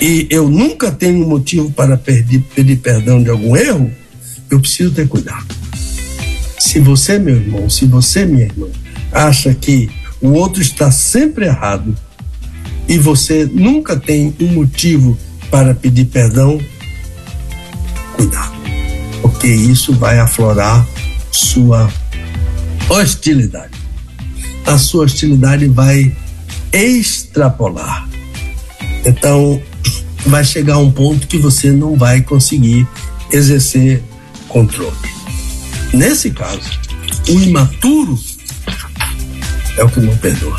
e 0.00 0.26
eu 0.30 0.48
nunca 0.48 0.92
tenho 0.92 1.26
motivo 1.26 1.72
para 1.72 1.96
pedir, 1.96 2.40
pedir 2.54 2.76
perdão 2.76 3.22
de 3.22 3.30
algum 3.30 3.56
erro, 3.56 3.90
eu 4.50 4.60
preciso 4.60 4.92
ter 4.92 5.08
cuidado. 5.08 5.46
Se 6.58 6.78
você, 6.78 7.18
meu 7.18 7.36
irmão, 7.36 7.68
se 7.68 7.86
você, 7.86 8.24
minha 8.24 8.44
irmã, 8.44 8.68
acha 9.12 9.52
que 9.54 9.90
o 10.20 10.32
outro 10.32 10.60
está 10.60 10.90
sempre 10.90 11.46
errado 11.46 11.96
e 12.88 12.98
você 12.98 13.44
nunca 13.44 13.96
tem 13.96 14.34
um 14.40 14.48
motivo 14.48 15.16
para 15.50 15.74
pedir 15.74 16.06
perdão, 16.06 16.60
cuidado, 18.16 18.56
porque 19.22 19.46
isso 19.46 19.92
vai 19.94 20.18
aflorar 20.18 20.86
sua 21.30 21.90
hostilidade. 22.88 23.78
A 24.66 24.76
sua 24.76 25.04
hostilidade 25.04 25.66
vai 25.68 26.14
extrapolar. 26.72 28.08
Então, 29.04 29.62
vai 30.26 30.44
chegar 30.44 30.78
um 30.78 30.90
ponto 30.90 31.26
que 31.26 31.38
você 31.38 31.70
não 31.70 31.96
vai 31.96 32.22
conseguir 32.22 32.86
exercer 33.30 34.02
controle. 34.48 34.96
Nesse 35.92 36.30
caso, 36.30 36.78
o 37.28 37.40
imaturo 37.40 38.18
é 39.78 39.84
o 39.84 39.88
que 39.88 40.00
não 40.00 40.16
perdoa. 40.16 40.58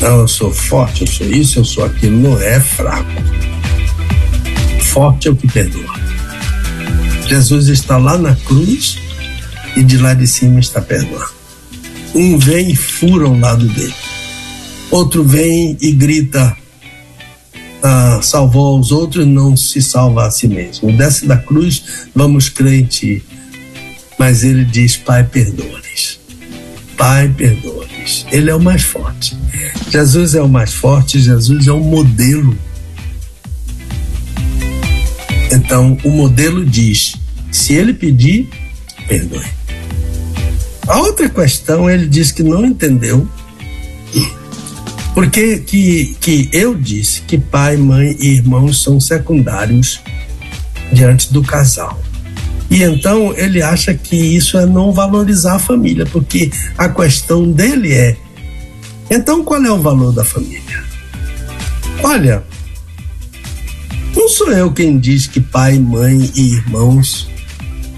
Não, 0.00 0.20
eu 0.20 0.28
sou 0.28 0.52
forte, 0.52 1.02
eu 1.02 1.06
sou 1.06 1.26
isso, 1.26 1.58
eu 1.58 1.64
sou 1.64 1.84
aquilo. 1.84 2.16
Não 2.16 2.40
é 2.40 2.60
fraco. 2.60 3.10
Forte 4.82 5.28
é 5.28 5.30
o 5.30 5.36
que 5.36 5.46
perdoa. 5.48 5.94
Jesus 7.28 7.68
está 7.68 7.96
lá 7.96 8.16
na 8.16 8.34
cruz 8.36 8.98
e 9.76 9.82
de 9.82 9.98
lá 9.98 10.14
de 10.14 10.26
cima 10.26 10.60
está 10.60 10.80
perdoando. 10.80 11.34
Um 12.14 12.38
vem 12.38 12.70
e 12.70 12.76
fura 12.76 13.28
o 13.28 13.38
lado 13.38 13.66
dele. 13.68 13.94
Outro 14.90 15.24
vem 15.24 15.76
e 15.80 15.90
grita: 15.92 16.56
ah, 17.82 18.20
salvou 18.22 18.78
os 18.78 18.92
outros, 18.92 19.26
não 19.26 19.56
se 19.56 19.82
salva 19.82 20.26
a 20.26 20.30
si 20.30 20.46
mesmo. 20.46 20.96
Desce 20.96 21.26
da 21.26 21.36
cruz, 21.36 21.82
vamos 22.14 22.52
ti. 22.88 23.24
Mas 24.18 24.44
ele 24.44 24.64
diz: 24.64 24.96
Pai, 24.96 25.24
perdoa-lhes. 25.24 26.25
Pai, 26.96 27.28
perdoa-lhes. 27.28 28.26
Ele 28.30 28.50
é 28.50 28.54
o 28.54 28.60
mais 28.60 28.82
forte. 28.82 29.36
Jesus 29.90 30.34
é 30.34 30.42
o 30.42 30.48
mais 30.48 30.72
forte, 30.72 31.20
Jesus 31.20 31.66
é 31.66 31.72
o 31.72 31.80
modelo. 31.80 32.56
Então, 35.52 35.96
o 36.04 36.10
modelo 36.10 36.64
diz: 36.64 37.16
se 37.50 37.74
ele 37.74 37.92
pedir, 37.92 38.48
perdoe. 39.06 39.44
A 40.86 40.98
outra 40.98 41.28
questão, 41.28 41.90
ele 41.90 42.06
diz 42.06 42.30
que 42.30 42.44
não 42.44 42.64
entendeu 42.64 43.28
Porque 45.16 45.60
que, 45.60 46.14
que 46.20 46.50
eu 46.52 46.74
disse 46.74 47.22
que 47.22 47.38
pai, 47.38 47.78
mãe 47.78 48.14
e 48.20 48.34
irmãos 48.34 48.82
são 48.82 49.00
secundários 49.00 49.98
diante 50.92 51.32
do 51.32 51.42
casal. 51.42 51.98
E 52.70 52.82
então 52.82 53.32
ele 53.36 53.62
acha 53.62 53.94
que 53.94 54.16
isso 54.16 54.58
é 54.58 54.66
não 54.66 54.92
valorizar 54.92 55.54
a 55.54 55.58
família, 55.58 56.04
porque 56.06 56.50
a 56.76 56.88
questão 56.88 57.50
dele 57.50 57.92
é: 57.92 58.16
então 59.10 59.44
qual 59.44 59.62
é 59.64 59.70
o 59.70 59.80
valor 59.80 60.12
da 60.12 60.24
família? 60.24 60.84
Olha, 62.02 62.42
não 64.14 64.28
sou 64.28 64.50
eu 64.50 64.72
quem 64.72 64.98
diz 64.98 65.26
que 65.26 65.40
pai, 65.40 65.78
mãe 65.78 66.30
e 66.34 66.54
irmãos 66.54 67.28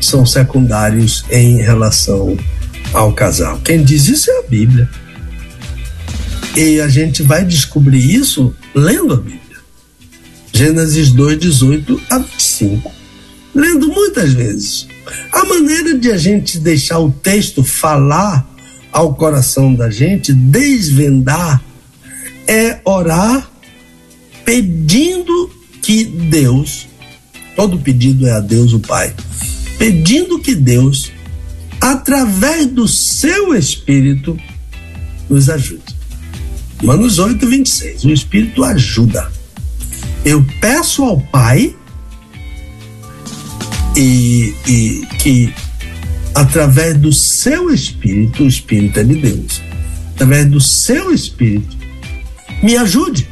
são 0.00 0.24
secundários 0.26 1.24
em 1.31 1.57
relação 1.57 2.37
ao 2.92 3.12
casal. 3.12 3.59
Quem 3.61 3.83
diz 3.83 4.07
isso 4.09 4.31
é 4.31 4.38
a 4.38 4.42
Bíblia. 4.42 4.88
E 6.57 6.81
a 6.81 6.88
gente 6.88 7.22
vai 7.22 7.44
descobrir 7.44 8.14
isso 8.14 8.54
lendo 8.74 9.14
a 9.14 9.16
Bíblia. 9.16 9.38
Gênesis 10.52 11.11
2, 11.12 11.38
18 11.38 12.00
a 12.11 12.18
25 12.18 12.97
lendo 13.58 13.88
muitas 13.88 14.32
vezes. 14.32 14.86
A 15.32 15.44
maneira 15.44 15.98
de 15.98 16.12
a 16.12 16.16
gente 16.16 16.58
deixar 16.58 17.00
o 17.00 17.10
texto 17.10 17.64
falar 17.64 18.48
ao 18.92 19.14
coração 19.14 19.74
da 19.74 19.90
gente, 19.90 20.32
desvendar, 20.32 21.60
é 22.46 22.78
orar 22.84 23.50
pedindo 24.44 25.50
que 25.82 26.04
Deus, 26.04 26.86
todo 27.56 27.78
pedido 27.78 28.26
é 28.26 28.32
a 28.32 28.40
Deus 28.40 28.72
o 28.72 28.78
Pai, 28.78 29.12
pedindo 29.76 30.38
que 30.38 30.54
Deus, 30.54 31.10
através 31.80 32.66
do 32.66 32.86
seu 32.86 33.54
Espírito, 33.54 34.38
nos 35.28 35.50
ajude. 35.50 35.98
Romanos 36.80 37.18
8, 37.18 37.44
26. 37.46 38.04
O 38.04 38.10
Espírito 38.10 38.62
ajuda. 38.62 39.30
Eu 40.24 40.44
peço 40.60 41.02
ao 41.02 41.20
Pai 41.20 41.74
e, 43.98 44.54
e 44.66 45.06
que 45.18 45.52
através 46.32 46.96
do 46.96 47.12
seu 47.12 47.68
espírito, 47.74 48.44
o 48.44 48.46
espírito 48.46 49.00
é 49.00 49.02
de 49.02 49.16
Deus, 49.16 49.61
através 50.14 50.48
do 50.48 50.61
seu 50.61 51.12
espírito, 51.12 51.76
me 52.62 52.76
ajude, 52.76 53.28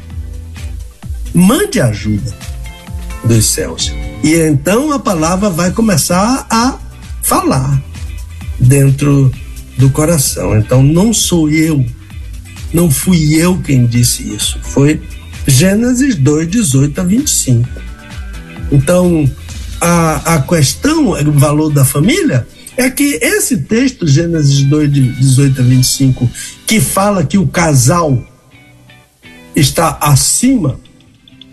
mande 1.33 1.79
ajuda 1.79 2.35
dos 3.23 3.45
céus. 3.45 3.93
E 4.21 4.35
então 4.35 4.91
a 4.91 4.99
palavra 4.99 5.49
vai 5.49 5.71
começar 5.71 6.45
a 6.49 6.77
falar 7.23 7.81
dentro 8.59 9.31
do 9.77 9.89
coração. 9.89 10.57
Então 10.57 10.83
não 10.83 11.13
sou 11.13 11.49
eu, 11.49 11.85
não 12.73 12.91
fui 12.91 13.35
eu 13.35 13.57
quem 13.59 13.85
disse 13.85 14.35
isso, 14.35 14.59
foi 14.61 15.01
Gênesis 15.47 16.15
2, 16.15 16.49
18 16.49 16.99
a 16.99 17.03
25. 17.05 17.69
Então, 18.69 19.29
a, 19.79 20.35
a 20.35 20.41
questão, 20.41 21.09
o 21.09 21.31
valor 21.31 21.71
da 21.71 21.85
família, 21.85 22.47
é 22.75 22.89
que 22.89 23.19
esse 23.21 23.57
texto, 23.57 24.07
Gênesis 24.07 24.63
2, 24.63 24.93
de 24.93 25.11
18 25.13 25.61
a 25.61 25.63
25, 25.63 26.29
que 26.65 26.79
fala 26.79 27.25
que 27.25 27.37
o 27.37 27.47
casal 27.47 28.23
está 29.55 29.97
acima 29.99 30.79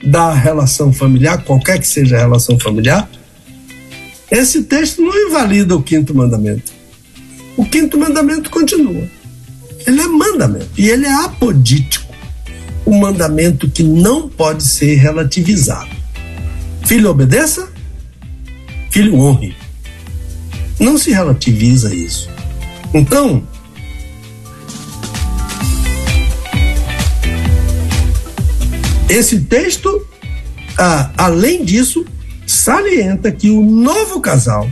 da 0.05 0.33
relação 0.35 0.93
familiar, 0.93 1.43
qualquer 1.45 1.79
que 1.79 1.87
seja 1.87 2.17
a 2.17 2.21
relação 2.21 2.59
familiar, 2.59 3.09
esse 4.31 4.65
texto 4.65 5.01
não 5.01 5.17
invalida 5.29 5.75
o 5.75 5.83
quinto 5.83 6.15
mandamento. 6.15 6.73
O 7.57 7.65
quinto 7.65 7.99
mandamento 7.99 8.51
continua. 8.51 9.09
Ele 9.87 10.01
é 10.01 10.07
mandamento 10.07 10.69
e 10.77 10.89
ele 10.89 11.07
é 11.07 11.13
apodítico. 11.25 12.13
Um 12.87 12.99
mandamento 12.99 13.71
que 13.71 13.83
não 13.83 14.29
pode 14.29 14.63
ser 14.63 14.97
relativizado. 14.97 15.91
Filho, 16.85 17.11
obedeça, 17.11 17.73
filho 18.95 19.19
honre. 19.19 19.57
Não 20.79 20.97
se 20.97 21.11
relativiza 21.11 21.93
isso. 21.93 22.31
Então, 22.95 23.43
esse 29.09 29.41
texto, 29.41 30.07
ah, 30.79 31.11
além 31.17 31.65
disso, 31.65 32.07
salienta 32.47 33.33
que 33.33 33.51
o 33.51 33.65
novo 33.65 34.21
casal, 34.21 34.71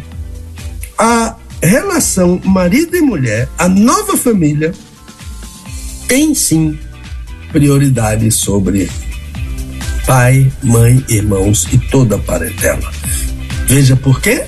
a 0.97 1.35
relação 1.61 2.41
marido 2.45 2.97
e 2.97 3.01
mulher, 3.01 3.49
a 3.59 3.69
nova 3.69 4.17
família, 4.17 4.73
tem 6.07 6.33
sim 6.33 6.79
prioridade 7.51 8.31
sobre 8.31 8.89
pai, 10.07 10.53
mãe, 10.63 11.05
irmãos 11.09 11.67
e 11.73 11.79
toda 11.79 12.15
a 12.15 12.19
parentela. 12.21 13.02
Veja 13.73 13.97
por 13.97 14.21
quê? 14.21 14.45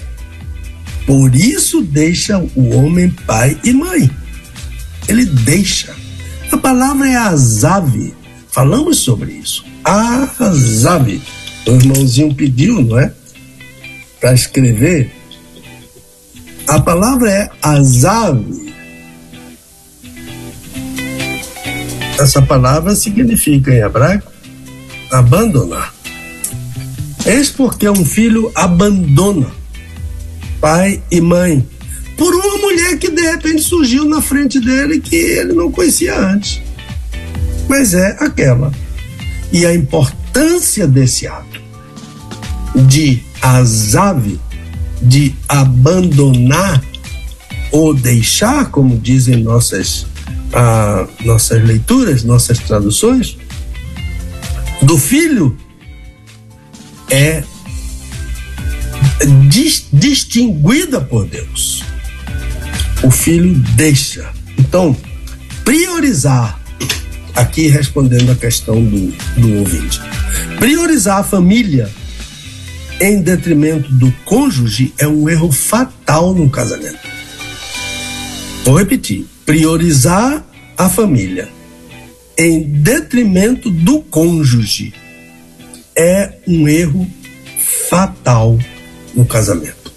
Por 1.06 1.34
isso 1.34 1.80
deixa 1.80 2.38
o 2.54 2.76
homem 2.76 3.08
pai 3.08 3.58
e 3.64 3.72
mãe. 3.72 4.10
Ele 5.08 5.24
deixa. 5.24 5.94
A 6.52 6.58
palavra 6.58 7.08
é 7.08 7.16
azave. 7.16 8.12
Falamos 8.50 8.98
sobre 8.98 9.32
isso. 9.32 9.64
Azave. 9.82 11.22
O 11.66 11.70
irmãozinho 11.70 12.34
pediu, 12.34 12.82
não 12.82 12.98
é? 12.98 13.14
Para 14.20 14.34
escrever. 14.34 15.10
A 16.68 16.78
palavra 16.78 17.30
é 17.30 17.50
azave. 17.62 18.74
Essa 22.20 22.42
palavra 22.42 22.94
significa 22.94 23.72
em 23.72 23.78
hebraico 23.78 24.30
abandonar. 25.10 25.93
Eis 27.26 27.50
porque 27.50 27.88
um 27.88 28.04
filho 28.04 28.52
abandona 28.54 29.50
pai 30.60 31.02
e 31.10 31.20
mãe 31.20 31.66
por 32.16 32.34
uma 32.34 32.56
mulher 32.58 32.98
que 32.98 33.10
de 33.10 33.20
repente 33.20 33.62
surgiu 33.62 34.04
na 34.04 34.22
frente 34.22 34.60
dele 34.60 35.00
que 35.00 35.16
ele 35.16 35.52
não 35.52 35.70
conhecia 35.70 36.18
antes. 36.18 36.62
Mas 37.68 37.92
é 37.94 38.16
aquela. 38.20 38.72
E 39.52 39.66
a 39.66 39.74
importância 39.74 40.87
desse 40.87 41.26
ato 41.26 41.62
de 42.74 43.22
azave, 43.40 44.40
de 45.00 45.34
abandonar 45.48 46.82
ou 47.70 47.92
deixar, 47.92 48.70
como 48.70 48.98
dizem 48.98 49.42
nossas, 49.42 50.06
ah, 50.52 51.06
nossas 51.24 51.62
leituras, 51.62 52.24
nossas 52.24 52.58
traduções, 52.58 53.37
do 54.82 54.96
filho 54.96 55.56
é 57.10 57.42
dis, 59.48 59.86
distinguida 59.92 61.00
por 61.00 61.26
Deus. 61.26 61.82
O 63.02 63.10
filho 63.10 63.54
deixa. 63.76 64.32
Então, 64.58 64.96
priorizar, 65.64 66.60
aqui 67.34 67.68
respondendo 67.68 68.30
a 68.32 68.34
questão 68.34 68.82
do, 68.82 69.12
do 69.36 69.58
ouvinte, 69.58 70.00
priorizar 70.58 71.18
a 71.18 71.24
família 71.24 71.90
em 73.00 73.20
detrimento 73.20 73.92
do 73.92 74.12
cônjuge 74.24 74.94
é 74.98 75.06
um 75.06 75.28
erro 75.28 75.50
fatal 75.50 76.34
no 76.34 76.48
casamento. 76.48 76.98
Vou 78.64 78.78
repetir: 78.78 79.26
priorizar 79.44 80.44
a 80.76 80.88
família 80.88 81.48
em 82.36 82.62
detrimento 82.62 83.70
do 83.70 84.00
cônjuge 84.00 84.94
é 85.96 86.33
um 86.46 86.68
erro 86.68 87.07
fatal 87.88 88.59
no 89.14 89.24
casamento. 89.24 89.92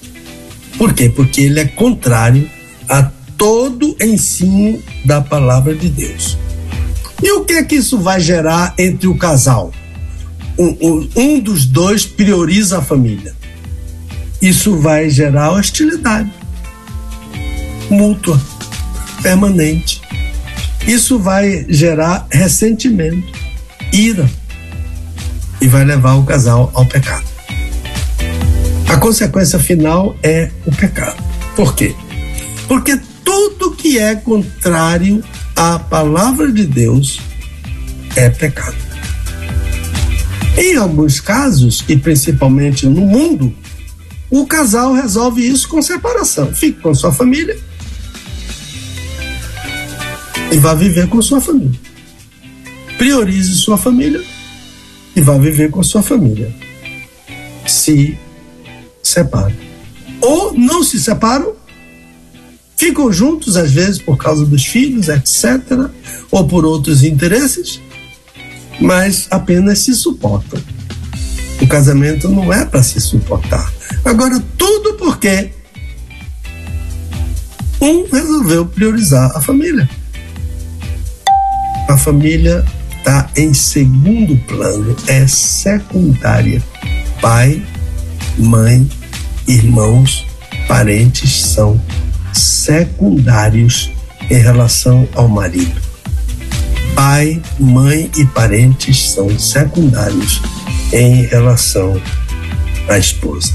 Por 0.77 0.93
quê? 0.93 1.09
Porque 1.09 1.41
ele 1.41 1.59
é 1.59 1.65
contrário 1.65 2.49
a 2.87 3.03
todo 3.37 3.95
ensino 4.01 4.81
da 5.05 5.21
palavra 5.21 5.75
de 5.75 5.89
Deus. 5.89 6.37
E 7.21 7.31
o 7.31 7.43
que 7.43 7.53
é 7.53 7.63
que 7.63 7.75
isso 7.75 7.99
vai 7.99 8.19
gerar 8.19 8.75
entre 8.77 9.07
o 9.07 9.17
casal? 9.17 9.71
Um, 10.57 11.07
um, 11.15 11.39
dos 11.39 11.65
dois 11.65 12.05
prioriza 12.05 12.79
a 12.79 12.81
família. 12.81 13.35
Isso 14.41 14.77
vai 14.77 15.09
gerar 15.09 15.51
hostilidade 15.51 16.31
mútua, 17.89 18.39
permanente. 19.21 20.01
Isso 20.85 21.19
vai 21.19 21.65
gerar 21.69 22.27
ressentimento, 22.29 23.27
ira 23.91 24.29
e 25.59 25.67
vai 25.67 25.83
levar 25.83 26.15
o 26.15 26.23
casal 26.23 26.71
ao 26.73 26.85
pecado. 26.85 27.25
A 28.87 28.97
consequência 28.97 29.59
final 29.59 30.15
é 30.23 30.49
o 30.65 30.71
pecado. 30.71 31.21
Por 31.55 31.75
quê? 31.75 31.95
Porque 32.67 32.99
tudo 33.23 33.71
que 33.71 33.97
é 33.97 34.15
contrário 34.15 35.23
à 35.55 35.77
palavra 35.77 36.51
de 36.51 36.65
Deus 36.65 37.19
é 38.15 38.29
pecado. 38.29 38.75
Em 40.57 40.75
alguns 40.75 41.19
casos, 41.19 41.83
e 41.87 41.95
principalmente 41.95 42.87
no 42.87 43.01
mundo, 43.01 43.53
o 44.29 44.45
casal 44.47 44.93
resolve 44.93 45.47
isso 45.47 45.67
com 45.67 45.81
separação. 45.81 46.53
Fique 46.53 46.81
com 46.81 46.93
sua 46.95 47.11
família 47.11 47.57
e 50.51 50.57
vá 50.57 50.73
viver 50.73 51.07
com 51.07 51.21
sua 51.21 51.39
família. 51.39 51.79
priorize 52.97 53.55
sua 53.55 53.77
família 53.77 54.23
e 55.17 55.21
vá 55.21 55.35
viver 55.35 55.71
com 55.71 55.79
a 55.79 55.83
sua 55.83 56.03
família. 56.03 56.53
Se 57.65 58.15
separe. 59.01 59.55
Ou 60.21 60.53
não 60.53 60.83
se 60.83 60.99
separam, 60.99 61.55
ficam 62.77 63.11
juntos, 63.11 63.57
às 63.57 63.71
vezes 63.71 63.99
por 63.99 64.15
causa 64.15 64.45
dos 64.45 64.63
filhos, 64.63 65.09
etc., 65.09 65.89
ou 66.29 66.47
por 66.47 66.63
outros 66.65 67.03
interesses, 67.03 67.81
mas 68.79 69.25
apenas 69.31 69.79
se 69.79 69.95
suportam. 69.95 70.61
O 71.59 71.67
casamento 71.67 72.29
não 72.29 72.53
é 72.53 72.63
para 72.63 72.83
se 72.83 73.01
suportar. 73.01 73.73
Agora, 74.05 74.39
tudo 74.55 74.93
porque 74.93 75.49
um 77.81 78.07
resolveu 78.07 78.67
priorizar 78.67 79.35
a 79.35 79.41
família. 79.41 79.89
A 81.89 81.97
família 81.97 82.63
está 83.07 83.29
em 83.37 83.53
segundo 83.53 84.35
plano, 84.47 84.93
é 85.07 85.25
secundária. 85.27 86.61
Pai, 87.21 87.65
mãe, 88.37 88.85
irmãos, 89.47 90.27
parentes 90.67 91.41
são 91.41 91.81
secundários 92.33 93.89
em 94.29 94.35
relação 94.35 95.07
ao 95.15 95.29
marido. 95.29 95.81
Pai, 96.95 97.41
mãe 97.57 98.11
e 98.17 98.25
parentes 98.25 99.11
são 99.11 99.39
secundários 99.39 100.41
em 100.91 101.21
relação 101.27 102.01
à 102.89 102.97
esposa. 102.97 103.53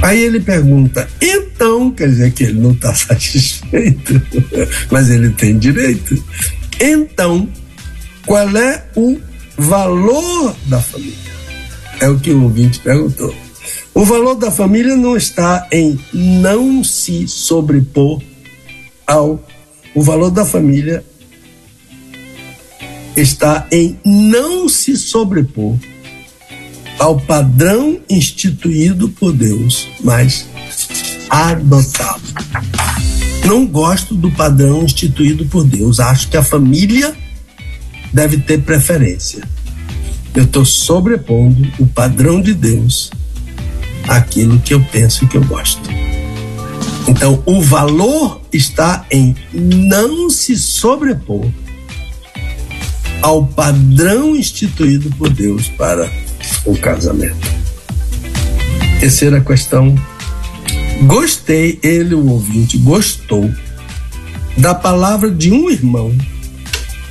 Aí 0.00 0.22
ele 0.22 0.40
pergunta, 0.40 1.06
então, 1.20 1.90
quer 1.90 2.08
dizer 2.08 2.32
que 2.32 2.44
ele 2.44 2.60
não 2.60 2.72
está 2.72 2.94
satisfeito, 2.96 4.22
mas 4.90 5.10
ele 5.10 5.28
tem 5.32 5.58
direito. 5.58 6.24
Então, 6.80 7.46
qual 8.26 8.48
é 8.56 8.84
o 8.96 9.20
valor 9.56 10.56
da 10.66 10.80
família? 10.80 11.34
É 12.00 12.08
o 12.08 12.18
que 12.18 12.30
o 12.30 12.42
ouvinte 12.42 12.80
perguntou. 12.80 13.34
O 13.94 14.04
valor 14.04 14.34
da 14.34 14.50
família 14.50 14.96
não 14.96 15.16
está 15.16 15.68
em 15.70 15.98
não 16.12 16.82
se 16.82 17.28
sobrepor 17.28 18.20
ao. 19.06 19.42
O 19.94 20.02
valor 20.02 20.30
da 20.30 20.44
família 20.44 21.04
está 23.16 23.66
em 23.70 23.96
não 24.04 24.68
se 24.68 24.96
sobrepor 24.96 25.76
ao 26.98 27.20
padrão 27.20 28.00
instituído 28.08 29.08
por 29.10 29.32
Deus, 29.32 29.88
mas 30.02 30.46
adotá-lo. 31.30 32.22
Não 33.46 33.66
gosto 33.66 34.14
do 34.14 34.30
padrão 34.30 34.84
instituído 34.84 35.44
por 35.46 35.64
Deus. 35.64 36.00
Acho 36.00 36.28
que 36.28 36.36
a 36.36 36.42
família 36.42 37.14
deve 38.14 38.38
ter 38.38 38.62
preferência. 38.62 39.42
Eu 40.34 40.44
estou 40.44 40.64
sobrepondo 40.64 41.68
o 41.80 41.86
padrão 41.86 42.40
de 42.40 42.54
Deus 42.54 43.10
àquilo 44.08 44.58
que 44.60 44.72
eu 44.72 44.82
penso 44.84 45.24
e 45.24 45.28
que 45.28 45.36
eu 45.36 45.44
gosto. 45.44 45.90
Então, 47.08 47.42
o 47.44 47.60
valor 47.60 48.40
está 48.52 49.04
em 49.10 49.36
não 49.52 50.30
se 50.30 50.56
sobrepor 50.56 51.50
ao 53.20 53.46
padrão 53.46 54.36
instituído 54.36 55.10
por 55.16 55.30
Deus 55.30 55.68
para 55.68 56.10
o 56.64 56.76
casamento. 56.78 57.52
Terceira 59.00 59.40
questão. 59.40 59.94
Gostei, 61.02 61.78
ele, 61.82 62.14
o 62.14 62.26
ouvinte, 62.28 62.78
gostou 62.78 63.50
da 64.56 64.74
palavra 64.74 65.30
de 65.30 65.50
um 65.50 65.68
irmão 65.68 66.14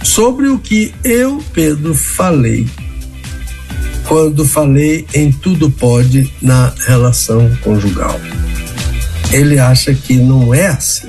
sobre 0.03 0.49
o 0.49 0.59
que 0.59 0.93
eu, 1.03 1.43
Pedro, 1.53 1.93
falei 1.93 2.67
quando 4.07 4.45
falei 4.45 5.07
em 5.13 5.31
tudo 5.31 5.71
pode 5.71 6.31
na 6.41 6.73
relação 6.85 7.49
conjugal. 7.61 8.19
Ele 9.31 9.57
acha 9.57 9.93
que 9.93 10.15
não 10.15 10.53
é 10.53 10.67
assim. 10.67 11.07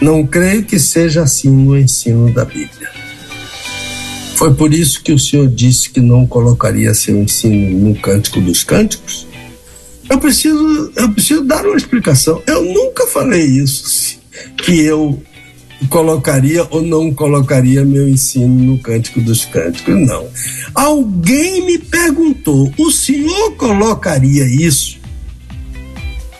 Não 0.00 0.26
creio 0.26 0.62
que 0.64 0.78
seja 0.78 1.22
assim 1.22 1.50
no 1.50 1.76
ensino 1.76 2.32
da 2.32 2.44
Bíblia. 2.44 2.90
Foi 4.36 4.54
por 4.54 4.72
isso 4.72 5.02
que 5.02 5.12
o 5.12 5.18
Senhor 5.18 5.48
disse 5.48 5.90
que 5.90 6.00
não 6.00 6.26
colocaria 6.26 6.94
seu 6.94 7.16
ensino 7.20 7.88
no 7.88 7.94
Cântico 7.96 8.40
dos 8.40 8.62
Cânticos? 8.64 9.26
Eu 10.08 10.18
preciso, 10.18 10.92
eu 10.96 11.10
preciso 11.10 11.42
dar 11.42 11.64
uma 11.66 11.76
explicação. 11.76 12.42
Eu 12.46 12.64
nunca 12.64 13.06
falei 13.06 13.44
isso, 13.44 14.18
que 14.56 14.80
eu 14.80 15.22
colocaria 15.88 16.66
ou 16.70 16.82
não 16.82 17.12
colocaria 17.12 17.84
meu 17.84 18.08
ensino 18.08 18.48
no 18.48 18.78
Cântico 18.78 19.20
dos 19.20 19.44
Cânticos. 19.44 19.94
Não. 20.06 20.26
Alguém 20.74 21.64
me 21.64 21.78
perguntou: 21.78 22.72
o 22.78 22.90
senhor 22.90 23.52
colocaria 23.56 24.44
isso, 24.44 24.98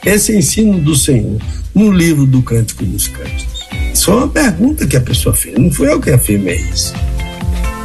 esse 0.05 0.37
ensino 0.37 0.79
do 0.79 0.95
Senhor, 0.95 1.41
no 1.75 1.91
livro 1.91 2.27
do 2.27 2.43
Cântico 2.43 2.85
dos 2.85 3.09
Cânticos? 3.09 3.61
Isso 3.93 4.11
é 4.11 4.15
uma 4.15 4.29
pergunta 4.29 4.87
que 4.87 4.97
a 4.97 5.01
pessoa 5.01 5.35
fez, 5.35 5.59
não 5.59 5.71
fui 5.71 5.89
eu 5.89 6.01
que 6.01 6.11
afirmei 6.11 6.57
isso. 6.73 6.93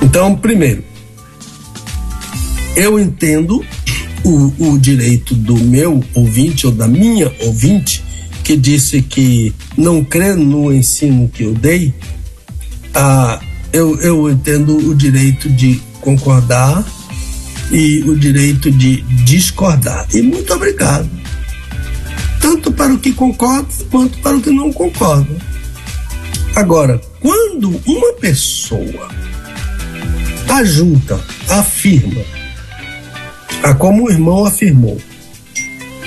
Então, 0.02 0.36
primeiro, 0.36 0.84
eu 2.76 3.00
entendo 3.00 3.66
o, 4.24 4.72
o 4.72 4.78
direito 4.78 5.34
do 5.34 5.56
meu 5.58 6.04
ouvinte 6.14 6.66
ou 6.68 6.72
da 6.72 6.88
minha 6.88 7.34
ouvinte 7.42 8.05
que 8.46 8.56
disse 8.56 9.02
que 9.02 9.56
não 9.76 10.06
crê 10.06 10.36
no 10.36 10.72
ensino 10.72 11.28
que 11.28 11.44
eu 11.44 11.54
dei, 11.56 11.92
ah, 12.94 13.40
eu, 13.74 14.00
eu 14.02 14.30
entendo 14.30 14.78
o 14.78 14.94
direito 14.94 15.50
de 15.50 15.82
concordar 16.00 16.86
e 17.72 18.04
o 18.04 18.16
direito 18.16 18.70
de 18.70 19.02
discordar. 19.24 20.08
E 20.14 20.22
muito 20.22 20.54
obrigado. 20.54 21.10
Tanto 22.40 22.72
para 22.72 22.94
o 22.94 23.00
que 23.00 23.12
concorda 23.14 23.68
quanto 23.90 24.20
para 24.20 24.38
o 24.38 24.42
que 24.42 24.52
não 24.52 24.72
concorda. 24.72 25.36
Agora, 26.56 27.02
quando 27.20 27.82
uma 27.84 28.14
pessoa 28.14 29.10
ajunta, 30.50 31.20
afirma, 31.50 32.22
a 33.64 33.74
como 33.74 34.06
o 34.06 34.12
irmão 34.12 34.46
afirmou, 34.46 35.02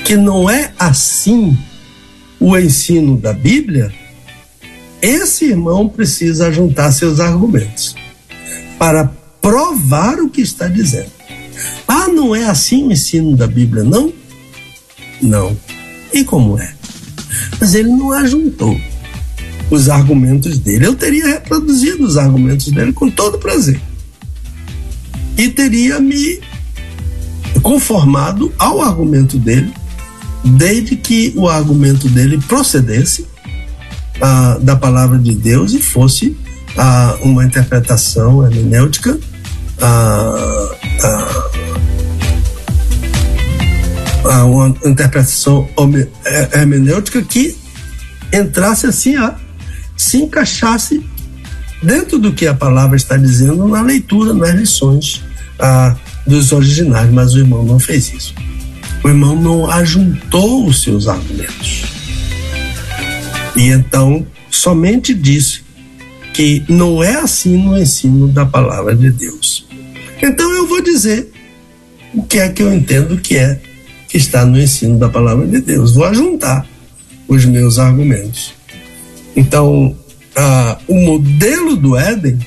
que 0.04 0.16
não 0.16 0.48
é 0.48 0.72
assim 0.78 1.58
o 2.40 2.56
ensino 2.56 3.16
da 3.16 3.32
Bíblia, 3.32 3.92
esse 5.02 5.46
irmão 5.46 5.88
precisa 5.88 6.52
juntar 6.52 6.92
seus 6.92 7.20
argumentos 7.20 7.94
para 8.78 9.10
provar 9.40 10.18
o 10.20 10.28
que 10.28 10.40
está 10.40 10.68
dizendo. 10.68 11.10
Ah, 11.86 12.08
não 12.08 12.34
é 12.34 12.44
assim 12.44 12.86
o 12.86 12.92
ensino 12.92 13.36
da 13.36 13.46
Bíblia, 13.46 13.82
não? 13.82 14.12
Não. 15.20 15.56
E 16.12 16.24
como 16.24 16.58
é? 16.58 16.74
Mas 17.60 17.74
ele 17.74 17.88
não 17.88 18.12
ajuntou 18.12 18.78
os 19.70 19.88
argumentos 19.88 20.58
dele. 20.58 20.86
Eu 20.86 20.94
teria 20.94 21.26
reproduzido 21.26 22.04
os 22.04 22.16
argumentos 22.16 22.70
dele 22.70 22.92
com 22.92 23.10
todo 23.10 23.38
prazer. 23.38 23.80
E 25.36 25.48
teria 25.48 26.00
me 26.00 26.40
conformado 27.62 28.52
ao 28.58 28.80
argumento 28.80 29.38
dele 29.38 29.72
desde 30.44 30.96
que 30.96 31.32
o 31.36 31.48
argumento 31.48 32.08
dele 32.08 32.38
procedesse 32.38 33.26
ah, 34.20 34.58
da 34.60 34.76
palavra 34.76 35.18
de 35.18 35.34
Deus 35.34 35.72
e 35.72 35.78
fosse 35.80 36.36
ah, 36.76 37.16
uma 37.22 37.44
interpretação 37.44 38.44
hermenêutica 38.44 39.18
ah, 39.80 40.68
uma 44.44 44.74
interpretação 44.84 45.68
hermenêutica 46.52 47.22
que 47.22 47.56
entrasse 48.32 48.86
assim 48.86 49.16
a 49.16 49.36
se 49.96 50.18
encaixasse 50.18 51.04
dentro 51.82 52.18
do 52.18 52.32
que 52.32 52.46
a 52.46 52.54
palavra 52.54 52.96
está 52.96 53.16
dizendo 53.16 53.66
na 53.66 53.80
leitura, 53.80 54.34
nas 54.34 54.54
lições 54.54 55.22
dos 56.26 56.52
originais, 56.52 57.10
mas 57.10 57.34
o 57.34 57.38
irmão 57.38 57.64
não 57.64 57.78
fez 57.78 58.12
isso 58.12 58.34
o 59.02 59.08
irmão 59.08 59.40
não 59.40 59.70
ajuntou 59.70 60.66
os 60.66 60.82
seus 60.82 61.08
argumentos. 61.08 61.84
E 63.56 63.68
então 63.68 64.26
somente 64.50 65.14
disse 65.14 65.62
que 66.34 66.64
não 66.68 67.02
é 67.02 67.16
assim 67.16 67.56
no 67.56 67.78
ensino 67.78 68.28
da 68.28 68.46
palavra 68.46 68.94
de 68.94 69.10
Deus. 69.10 69.66
Então 70.22 70.50
eu 70.52 70.66
vou 70.66 70.80
dizer 70.80 71.30
o 72.14 72.22
que 72.22 72.38
é 72.38 72.48
que 72.48 72.62
eu 72.62 72.72
entendo 72.72 73.18
que 73.18 73.36
é 73.36 73.60
que 74.08 74.16
está 74.16 74.44
no 74.44 74.58
ensino 74.58 74.98
da 74.98 75.08
palavra 75.08 75.46
de 75.46 75.60
Deus. 75.60 75.94
Vou 75.94 76.04
ajuntar 76.04 76.66
os 77.26 77.44
meus 77.44 77.78
argumentos. 77.78 78.54
Então, 79.36 79.94
ah, 80.34 80.78
o 80.88 80.94
modelo 80.94 81.76
do 81.76 81.96
Éden 81.96 82.38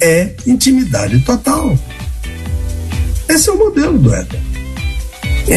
é 0.00 0.34
intimidade 0.46 1.20
total. 1.20 1.76
Esse 3.28 3.48
é 3.48 3.52
o 3.52 3.58
modelo 3.58 3.98
do 3.98 4.14
Éden 4.14 4.51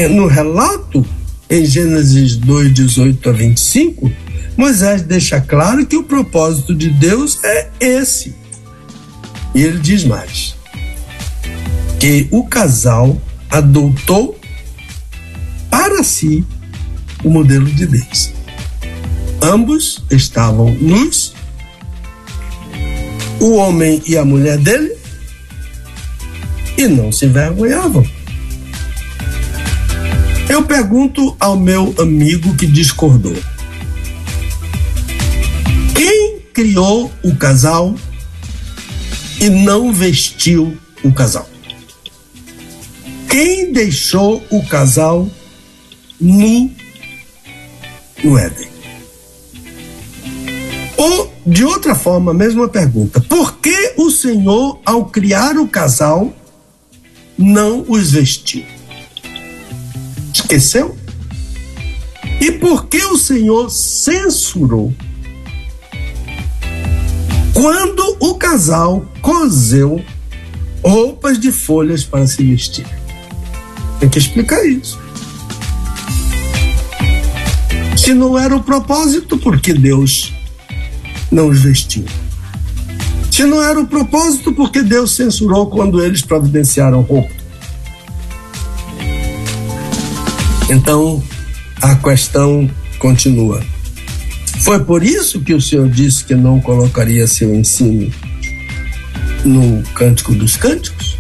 no 0.10 0.28
relato, 0.28 1.06
em 1.50 1.66
Gênesis 1.66 2.36
2, 2.38 2.74
18 2.74 3.30
a 3.30 3.34
25, 3.34 4.12
Moisés 4.58 5.02
deixa 5.02 5.42
claro 5.42 5.86
que 5.86 5.98
o 5.98 6.04
propósito 6.04 6.74
de 6.74 6.90
Deus 6.90 7.40
é 7.44 7.70
esse. 7.80 8.34
E 9.54 9.64
ele 9.64 9.80
diz 9.80 10.04
mais: 10.04 10.56
que 12.00 12.28
o 12.32 12.46
casal 12.46 13.20
adotou 13.50 14.40
para 15.70 16.04
si 16.04 16.46
o 17.24 17.30
modelo 17.30 17.66
de 17.66 17.86
Deus. 17.86 18.32
Ambos 19.42 20.04
estavam 20.10 20.72
nus, 20.74 21.34
o 23.40 23.56
homem 23.56 24.02
e 24.08 24.18
a 24.18 24.26
mulher 24.26 24.58
dele, 24.58 24.96
e 26.78 26.88
não 26.88 27.12
se 27.12 27.26
envergonhavam. 27.26 28.06
Eu 30.48 30.64
pergunto 30.64 31.36
ao 31.40 31.58
meu 31.58 31.94
amigo 31.98 32.56
que 32.56 32.68
discordou: 32.68 33.36
quem 35.96 36.40
criou 36.54 37.12
o 37.24 37.36
casal 37.36 37.96
e 39.42 39.50
não 39.50 39.92
vestiu 39.92 40.78
o 41.04 41.12
casal? 41.12 41.50
Quem 43.28 43.74
deixou 43.74 44.42
o 44.52 44.66
casal 44.68 45.28
nu 46.22 46.72
no 48.24 48.38
Éden? 48.38 48.70
Ou, 50.96 51.34
de 51.46 51.66
outra 51.66 51.96
forma, 51.96 52.34
mesma 52.34 52.70
pergunta: 52.70 53.20
por 53.20 53.58
que 53.58 53.94
o 53.98 54.12
Senhor, 54.12 54.80
ao 54.86 55.06
criar 55.06 55.58
o 55.58 55.68
casal, 55.68 56.32
não 57.36 57.84
os 57.90 58.12
vestiu? 58.12 58.75
Esqueceu? 60.46 60.96
E 62.40 62.52
por 62.52 62.86
que 62.86 63.04
o 63.04 63.18
Senhor 63.18 63.68
censurou? 63.72 64.94
Quando 67.52 68.16
o 68.20 68.36
casal 68.36 69.04
cozeu 69.24 70.04
roupas 70.84 71.40
de 71.40 71.52
folhas 71.52 72.04
para 72.04 72.28
se 72.28 72.44
vestir. 72.44 72.86
Tem 74.00 74.08
que 74.08 74.20
explicar 74.20 74.64
isso. 74.64 75.00
Se 77.98 78.14
não 78.14 78.38
era 78.38 78.56
o 78.56 78.62
propósito, 78.62 79.40
por 79.40 79.60
que 79.60 79.74
Deus 79.74 80.32
não 81.32 81.48
os 81.48 81.64
vestiu? 81.64 82.06
Se 83.32 83.46
não 83.46 83.64
era 83.64 83.80
o 83.80 83.88
propósito, 83.88 84.54
por 84.54 84.72
que 84.72 84.84
Deus 84.84 85.16
censurou 85.16 85.72
quando 85.72 86.04
eles 86.04 86.22
providenciaram 86.22 87.02
roupa? 87.02 87.45
Então, 90.70 91.24
a 91.82 91.96
questão 91.96 92.70
continua. 92.98 93.64
Foi 94.62 94.84
por 94.84 95.04
isso 95.04 95.42
que 95.42 95.54
o 95.54 95.62
Senhor 95.62 95.88
disse 95.90 96.24
que 96.24 96.34
não 96.34 96.60
colocaria 96.60 97.28
seu 97.28 97.54
ensino 97.54 98.12
no 99.44 99.84
Cântico 99.94 100.34
dos 100.34 100.58
Cânticos? 100.58 101.18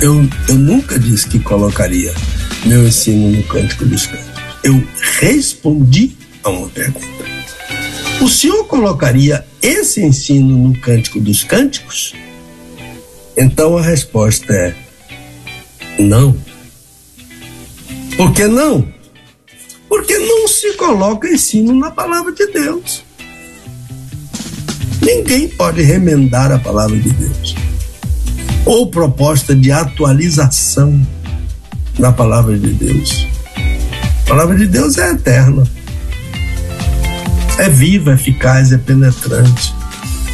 Eu, 0.00 0.28
eu 0.48 0.56
nunca 0.56 0.98
disse 0.98 1.26
que 1.28 1.38
colocaria 1.38 2.12
meu 2.66 2.86
ensino 2.86 3.30
no 3.30 3.42
Cântico 3.44 3.86
dos 3.86 4.06
Cânticos. 4.06 4.32
Eu 4.62 4.82
respondi 5.20 6.12
a 6.44 6.50
uma 6.50 6.68
pergunta. 6.68 7.06
O 8.20 8.28
senhor 8.28 8.64
colocaria 8.66 9.44
esse 9.60 10.02
ensino 10.02 10.68
no 10.68 10.78
Cântico 10.80 11.18
dos 11.18 11.42
Cânticos? 11.44 12.14
Então 13.36 13.76
a 13.76 13.82
resposta 13.82 14.52
é 14.52 14.74
não. 15.98 16.36
Por 18.16 18.32
que 18.32 18.46
não? 18.46 18.86
Porque 19.88 20.18
não 20.18 20.48
se 20.48 20.72
coloca 20.74 21.28
ensino 21.28 21.74
na 21.74 21.90
palavra 21.90 22.32
de 22.32 22.46
Deus. 22.46 23.04
Ninguém 25.00 25.48
pode 25.48 25.82
remendar 25.82 26.52
a 26.52 26.58
palavra 26.58 26.96
de 26.96 27.10
Deus 27.10 27.62
ou 28.64 28.86
proposta 28.86 29.54
de 29.54 29.72
atualização 29.72 31.00
na 31.98 32.12
palavra 32.12 32.58
de 32.58 32.72
Deus. 32.72 33.26
A 34.24 34.28
palavra 34.28 34.56
de 34.56 34.66
Deus 34.66 34.96
é 34.98 35.10
eterna, 35.10 35.64
é 37.58 37.68
viva, 37.68 38.12
é 38.12 38.14
eficaz, 38.14 38.72
é 38.72 38.78
penetrante. 38.78 39.74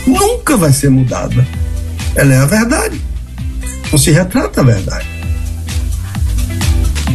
Nunca 0.07 0.57
vai 0.57 0.73
ser 0.73 0.91
mudada. 0.91 1.47
Ela 2.15 2.35
é 2.35 2.39
a 2.39 2.47
verdade. 2.47 3.01
Não 3.91 3.99
se 3.99 4.11
retrata 4.11 4.61
a 4.61 4.65
verdade. 4.65 5.18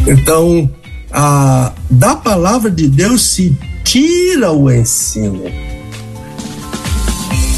Então, 0.08 0.70
a, 1.12 1.74
da 1.90 2.16
palavra 2.16 2.70
de 2.70 2.88
Deus 2.88 3.22
se 3.24 3.58
tira 3.84 4.52
o 4.52 4.72
ensino. 4.72 5.44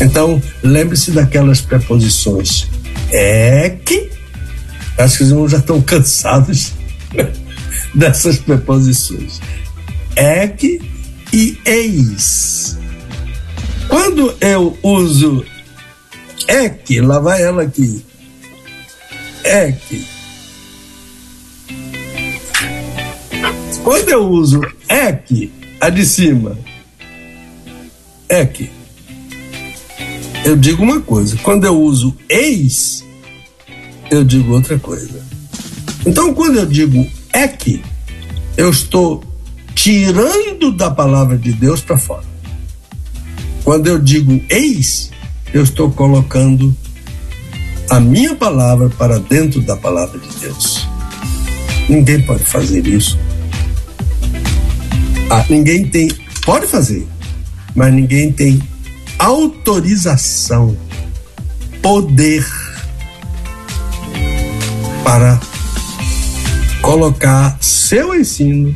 Então, 0.01 0.41
lembre-se 0.63 1.11
daquelas 1.11 1.61
preposições 1.61 2.67
é 3.11 3.69
que 3.69 4.09
acho 4.97 5.17
que 5.17 5.23
os 5.23 5.29
irmãos 5.29 5.51
já 5.51 5.57
estão 5.57 5.81
cansados 5.81 6.73
dessas 7.93 8.37
preposições. 8.37 9.39
É 10.15 10.47
que 10.47 10.81
e 11.33 11.57
eis. 11.65 12.77
Quando 13.87 14.35
eu 14.41 14.77
uso 14.81 15.45
é 16.47 16.69
que, 16.69 17.01
lá 17.01 17.19
vai 17.19 17.41
ela 17.41 17.63
aqui. 17.63 18.03
É 19.43 19.71
que. 19.71 20.14
Quando 23.85 24.09
eu 24.09 24.27
uso 24.27 24.61
que, 25.27 25.51
a 25.79 25.91
de 25.91 26.03
cima, 26.03 26.57
é 28.27 28.43
que 28.43 28.67
eu 30.43 30.55
digo 30.55 30.81
uma 30.81 31.01
coisa. 31.01 31.37
Quando 31.43 31.65
eu 31.65 31.79
uso 31.79 32.17
eis, 32.27 33.05
eu 34.09 34.23
digo 34.23 34.53
outra 34.53 34.79
coisa. 34.79 35.23
Então, 36.03 36.33
quando 36.33 36.57
eu 36.57 36.65
digo 36.65 37.05
é 37.31 37.47
que, 37.47 37.83
eu 38.57 38.71
estou 38.71 39.23
tirando 39.75 40.71
da 40.71 40.89
palavra 40.89 41.37
de 41.37 41.53
Deus 41.53 41.79
para 41.81 41.99
fora. 41.99 42.25
Quando 43.63 43.85
eu 43.85 43.99
digo 43.99 44.41
eis, 44.49 45.11
eu 45.53 45.61
estou 45.61 45.91
colocando 45.91 46.75
a 47.91 47.99
minha 47.99 48.33
palavra 48.33 48.89
para 48.89 49.19
dentro 49.19 49.61
da 49.61 49.77
palavra 49.77 50.17
de 50.17 50.39
Deus. 50.39 50.87
Ninguém 51.87 52.23
pode 52.23 52.43
fazer 52.43 52.87
isso. 52.87 53.15
Ah, 55.29 55.43
ninguém 55.49 55.87
tem. 55.87 56.11
Pode 56.45 56.67
fazer, 56.67 57.07
mas 57.75 57.93
ninguém 57.93 58.31
tem 58.31 58.61
autorização, 59.17 60.77
poder 61.81 62.45
para 65.03 65.39
colocar 66.81 67.57
seu 67.61 68.13
ensino 68.13 68.73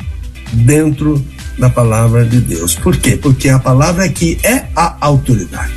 dentro 0.52 1.24
da 1.58 1.70
palavra 1.70 2.26
de 2.26 2.40
Deus. 2.40 2.76
Por 2.76 2.98
quê? 2.98 3.18
Porque 3.18 3.50
a 3.50 3.60
palavra 3.60 4.06
aqui 4.06 4.40
é 4.44 4.66
a 4.76 4.96
autoridade. 5.02 5.74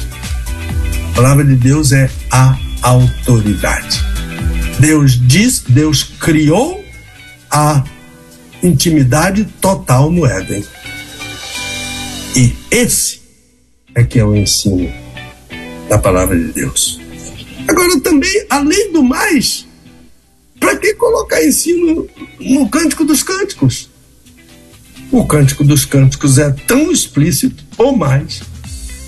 A 1.10 1.14
palavra 1.14 1.44
de 1.44 1.56
Deus 1.56 1.92
é 1.92 2.08
a 2.30 2.56
autoridade. 2.80 4.02
Deus 4.78 5.20
diz, 5.28 5.64
Deus 5.68 6.02
criou 6.02 6.82
a 7.50 7.84
intimidade 8.62 9.44
total 9.60 10.10
no 10.10 10.26
Éden. 10.26 10.64
E 12.36 12.54
esse 12.70 13.20
é 13.94 14.04
que 14.04 14.18
é 14.18 14.24
o 14.24 14.34
ensino 14.34 14.90
da 15.88 15.98
palavra 15.98 16.38
de 16.38 16.52
Deus. 16.52 17.00
Agora 17.68 18.00
também, 18.00 18.46
além 18.48 18.92
do 18.92 19.02
mais, 19.02 19.66
para 20.58 20.76
que 20.76 20.94
colocar 20.94 21.44
ensino 21.44 22.08
no 22.40 22.68
Cântico 22.68 23.04
dos 23.04 23.22
Cânticos? 23.22 23.90
O 25.10 25.26
Cântico 25.26 25.62
dos 25.62 25.84
Cânticos 25.84 26.38
é 26.38 26.50
tão 26.50 26.90
explícito 26.90 27.62
ou 27.76 27.96
mais 27.96 28.42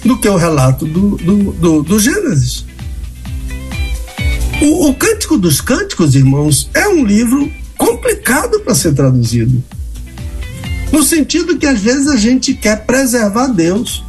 do 0.05 0.19
que 0.19 0.29
o 0.29 0.37
relato 0.37 0.85
do, 0.85 1.17
do, 1.17 1.53
do, 1.53 1.83
do 1.83 1.99
Gênesis. 1.99 2.67
O, 4.61 4.89
o 4.91 4.95
Cântico 4.95 5.39
dos 5.39 5.61
Cânticos, 5.61 6.15
irmãos, 6.15 6.69
é 6.75 6.87
um 6.89 7.05
livro 7.05 7.51
complicado 7.77 8.61
para 8.61 8.75
ser 8.75 8.95
traduzido. 8.95 9.63
No 10.93 11.03
sentido 11.03 11.59
que 11.59 11.67
às 11.67 11.81
vezes 11.81 12.09
a 12.09 12.17
gente 12.17 12.55
quer 12.55 12.85
preservar 12.85 13.49
Deus 13.49 14.05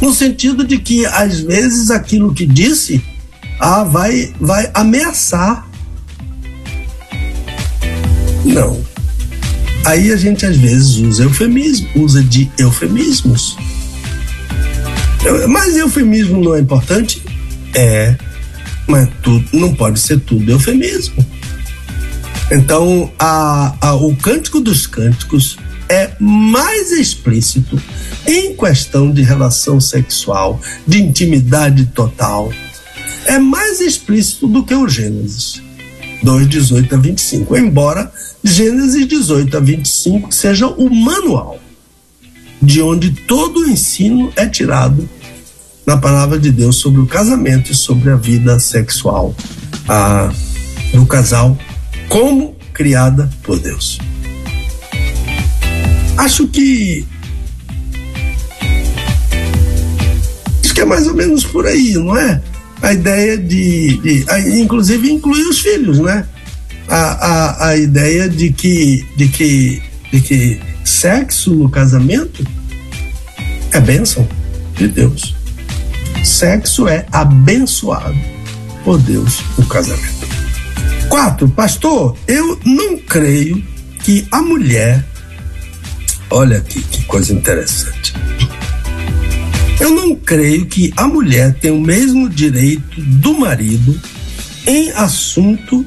no 0.00 0.12
sentido 0.12 0.64
de 0.64 0.78
que 0.78 1.06
às 1.06 1.40
vezes 1.40 1.90
aquilo 1.90 2.34
que 2.34 2.44
disse 2.44 3.02
ah, 3.60 3.84
vai, 3.84 4.34
vai 4.40 4.68
ameaçar. 4.74 5.68
Não. 8.44 8.84
Aí 9.84 10.10
a 10.10 10.16
gente 10.16 10.44
às 10.44 10.56
vezes 10.56 10.96
usa 10.96 11.22
eufemismo, 11.22 11.88
usa 11.94 12.22
de 12.22 12.50
eufemismos. 12.58 13.56
Mas 15.48 15.76
eufemismo 15.76 16.42
não 16.42 16.56
é 16.56 16.60
importante? 16.60 17.22
É, 17.74 18.16
mas 18.88 19.08
tudo, 19.22 19.44
não 19.52 19.72
pode 19.72 20.00
ser 20.00 20.18
tudo 20.20 20.50
eufemismo. 20.50 21.24
Então, 22.50 23.10
a, 23.18 23.74
a, 23.80 23.94
o 23.94 24.14
Cântico 24.16 24.60
dos 24.60 24.86
Cânticos 24.86 25.56
é 25.88 26.10
mais 26.18 26.90
explícito 26.92 27.80
em 28.26 28.56
questão 28.56 29.10
de 29.10 29.22
relação 29.22 29.80
sexual, 29.80 30.60
de 30.86 31.02
intimidade 31.02 31.86
total, 31.86 32.52
é 33.26 33.38
mais 33.38 33.80
explícito 33.80 34.46
do 34.46 34.64
que 34.64 34.74
o 34.74 34.88
Gênesis. 34.88 35.62
2, 36.22 36.48
18 36.48 36.94
a 36.94 36.98
25, 36.98 37.56
embora 37.56 38.12
Gênesis 38.44 39.06
18 39.06 39.56
a 39.56 39.60
25 39.60 40.32
seja 40.32 40.68
o 40.68 40.88
manual 40.88 41.58
de 42.60 42.80
onde 42.80 43.10
todo 43.10 43.60
o 43.60 43.68
ensino 43.68 44.32
é 44.36 44.46
tirado 44.46 45.08
na 45.84 45.96
palavra 45.96 46.38
de 46.38 46.52
Deus 46.52 46.76
sobre 46.76 47.00
o 47.00 47.06
casamento 47.06 47.72
e 47.72 47.74
sobre 47.74 48.10
a 48.10 48.16
vida 48.16 48.60
sexual 48.60 49.34
a, 49.88 50.32
do 50.94 51.04
casal 51.06 51.58
como 52.08 52.56
criada 52.72 53.30
por 53.42 53.58
Deus. 53.58 53.98
Acho 56.16 56.46
que 56.48 57.06
acho 60.64 60.74
que 60.74 60.80
é 60.80 60.84
mais 60.84 61.06
ou 61.06 61.14
menos 61.14 61.44
por 61.44 61.66
aí, 61.66 61.94
não 61.94 62.16
é? 62.16 62.40
A 62.82 62.92
ideia 62.92 63.38
de, 63.38 63.96
de 63.98 64.24
a, 64.28 64.40
inclusive 64.40 65.10
incluir 65.10 65.46
os 65.46 65.60
filhos, 65.60 65.98
né? 65.98 66.26
A, 66.88 66.96
a, 66.96 67.68
a 67.68 67.76
ideia 67.76 68.28
de 68.28 68.52
que 68.52 69.06
de 69.16 69.28
que 69.28 69.82
de 70.12 70.20
que 70.20 70.60
sexo 70.84 71.54
no 71.54 71.70
casamento 71.70 72.44
é 73.72 73.80
bênção 73.80 74.28
de 74.76 74.88
Deus. 74.88 75.34
Sexo 76.24 76.86
é 76.86 77.06
abençoado 77.10 78.16
por 78.84 78.98
Deus 78.98 79.42
no 79.58 79.66
casamento. 79.66 80.31
Quatro, 81.12 81.46
pastor, 81.46 82.16
eu 82.26 82.58
não 82.64 82.96
creio 82.96 83.62
que 84.02 84.26
a 84.30 84.40
mulher. 84.40 85.04
Olha 86.30 86.56
aqui 86.56 86.80
que 86.80 87.04
coisa 87.04 87.34
interessante. 87.34 88.14
Eu 89.78 89.90
não 89.90 90.16
creio 90.16 90.64
que 90.64 90.90
a 90.96 91.06
mulher 91.06 91.52
tem 91.60 91.70
o 91.70 91.78
mesmo 91.78 92.30
direito 92.30 92.98
do 92.98 93.34
marido 93.34 94.00
em 94.66 94.90
assunto 94.92 95.84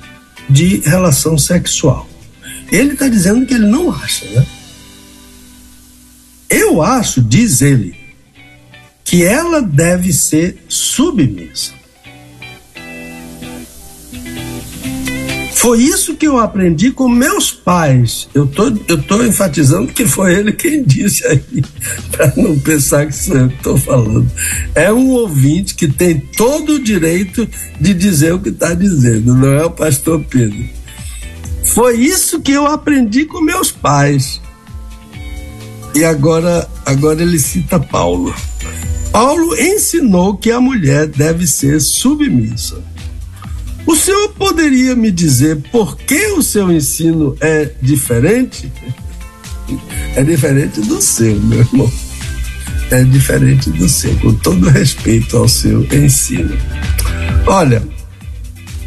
de 0.48 0.82
relação 0.82 1.40
sexual. 1.40 2.08
Ele 2.72 2.94
está 2.94 3.08
dizendo 3.08 3.48
que 3.48 3.56
ele 3.56 3.66
não 3.66 3.92
acha, 3.92 4.26
né? 4.26 4.46
Eu 6.48 6.84
acho, 6.84 7.20
diz 7.20 7.64
ele, 7.64 7.96
que 9.04 9.24
ela 9.24 9.60
deve 9.60 10.14
ser 10.14 10.64
submissa. 10.70 11.74
Foi 15.56 15.82
isso 15.82 16.16
que 16.16 16.28
eu 16.28 16.38
aprendi 16.38 16.92
com 16.92 17.08
meus 17.08 17.50
pais. 17.50 18.28
Eu 18.36 18.46
tô, 18.46 18.68
eu 18.90 19.02
tô 19.02 19.24
enfatizando 19.24 19.88
que 19.88 20.06
foi 20.06 20.36
ele 20.36 20.52
quem 20.52 20.84
disse 20.84 21.26
aí, 21.26 21.42
para 22.12 22.34
não 22.36 22.60
pensar 22.60 23.08
que 23.08 23.16
sou 23.16 23.38
eu 23.38 23.48
que 23.48 23.56
estou 23.56 23.78
falando. 23.78 24.30
É 24.76 24.92
um 24.92 25.12
ouvinte 25.12 25.74
que 25.74 25.88
tem 25.88 26.20
todo 26.20 26.74
o 26.74 26.84
direito 26.84 27.48
de 27.80 27.94
dizer 27.94 28.34
o 28.34 28.40
que 28.40 28.50
está 28.50 28.74
dizendo, 28.74 29.34
não 29.34 29.54
é 29.54 29.66
o 29.66 29.72
pastor 29.72 30.22
Pedro. 30.30 30.62
Foi 31.64 31.98
isso 31.98 32.42
que 32.42 32.52
eu 32.52 32.68
aprendi 32.68 33.26
com 33.26 33.42
meus 33.42 33.72
pais. 33.72 34.42
E 35.96 36.04
agora, 36.04 36.70
agora 36.86 37.22
ele 37.22 37.40
cita 37.40 37.80
Paulo. 37.80 38.36
Paulo 39.10 39.56
ensinou 39.58 40.36
que 40.36 40.52
a 40.52 40.60
mulher 40.60 41.08
deve 41.08 41.48
ser 41.48 41.80
submissa. 41.80 42.84
O 43.86 43.96
senhor 43.96 44.30
poderia 44.30 44.96
me 44.96 45.12
dizer 45.12 45.62
por 45.72 45.98
que 45.98 46.28
o 46.32 46.42
seu 46.42 46.72
ensino 46.72 47.38
é 47.40 47.70
diferente? 47.82 48.72
É 50.16 50.24
diferente 50.24 50.82
do 50.82 51.02
seu, 51.02 51.40
meu 51.40 51.60
irmão. 51.60 51.92
É 52.90 53.04
diferente 53.04 53.70
do 53.72 53.88
seu, 53.88 54.16
com 54.20 54.34
todo 54.36 54.70
respeito 54.70 55.38
ao 55.38 55.48
seu 55.48 55.84
ensino. 55.94 56.58
Olha, 57.46 57.82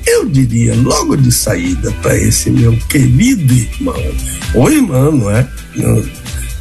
eu 0.06 0.28
diria 0.28 0.74
logo 0.74 1.16
de 1.16 1.30
saída 1.30 1.92
para 2.02 2.16
esse 2.16 2.50
meu 2.50 2.76
querido 2.88 3.52
irmão, 3.52 4.14
ou 4.54 4.70
irmão, 4.70 5.12
não 5.12 5.30
é? 5.30 5.48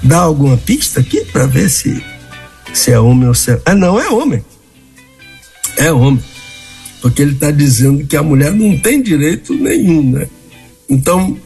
Dá 0.03 0.19
alguma 0.19 0.57
pista 0.57 0.99
aqui 0.99 1.25
para 1.25 1.47
ver 1.47 1.69
se, 1.69 2.03
se 2.73 2.91
é 2.91 2.99
homem 2.99 3.27
ou 3.27 3.33
se 3.33 3.51
é. 3.51 3.61
Ah, 3.65 3.73
não, 3.73 3.99
é 3.99 4.09
homem. 4.09 4.43
É 5.77 5.91
homem. 5.91 6.23
Porque 7.01 7.21
ele 7.21 7.33
está 7.33 7.51
dizendo 7.51 8.05
que 8.05 8.17
a 8.17 8.23
mulher 8.23 8.51
não 8.53 8.77
tem 8.77 9.01
direito 9.01 9.53
nenhum, 9.53 10.11
né? 10.11 10.27
Então, 10.89 11.37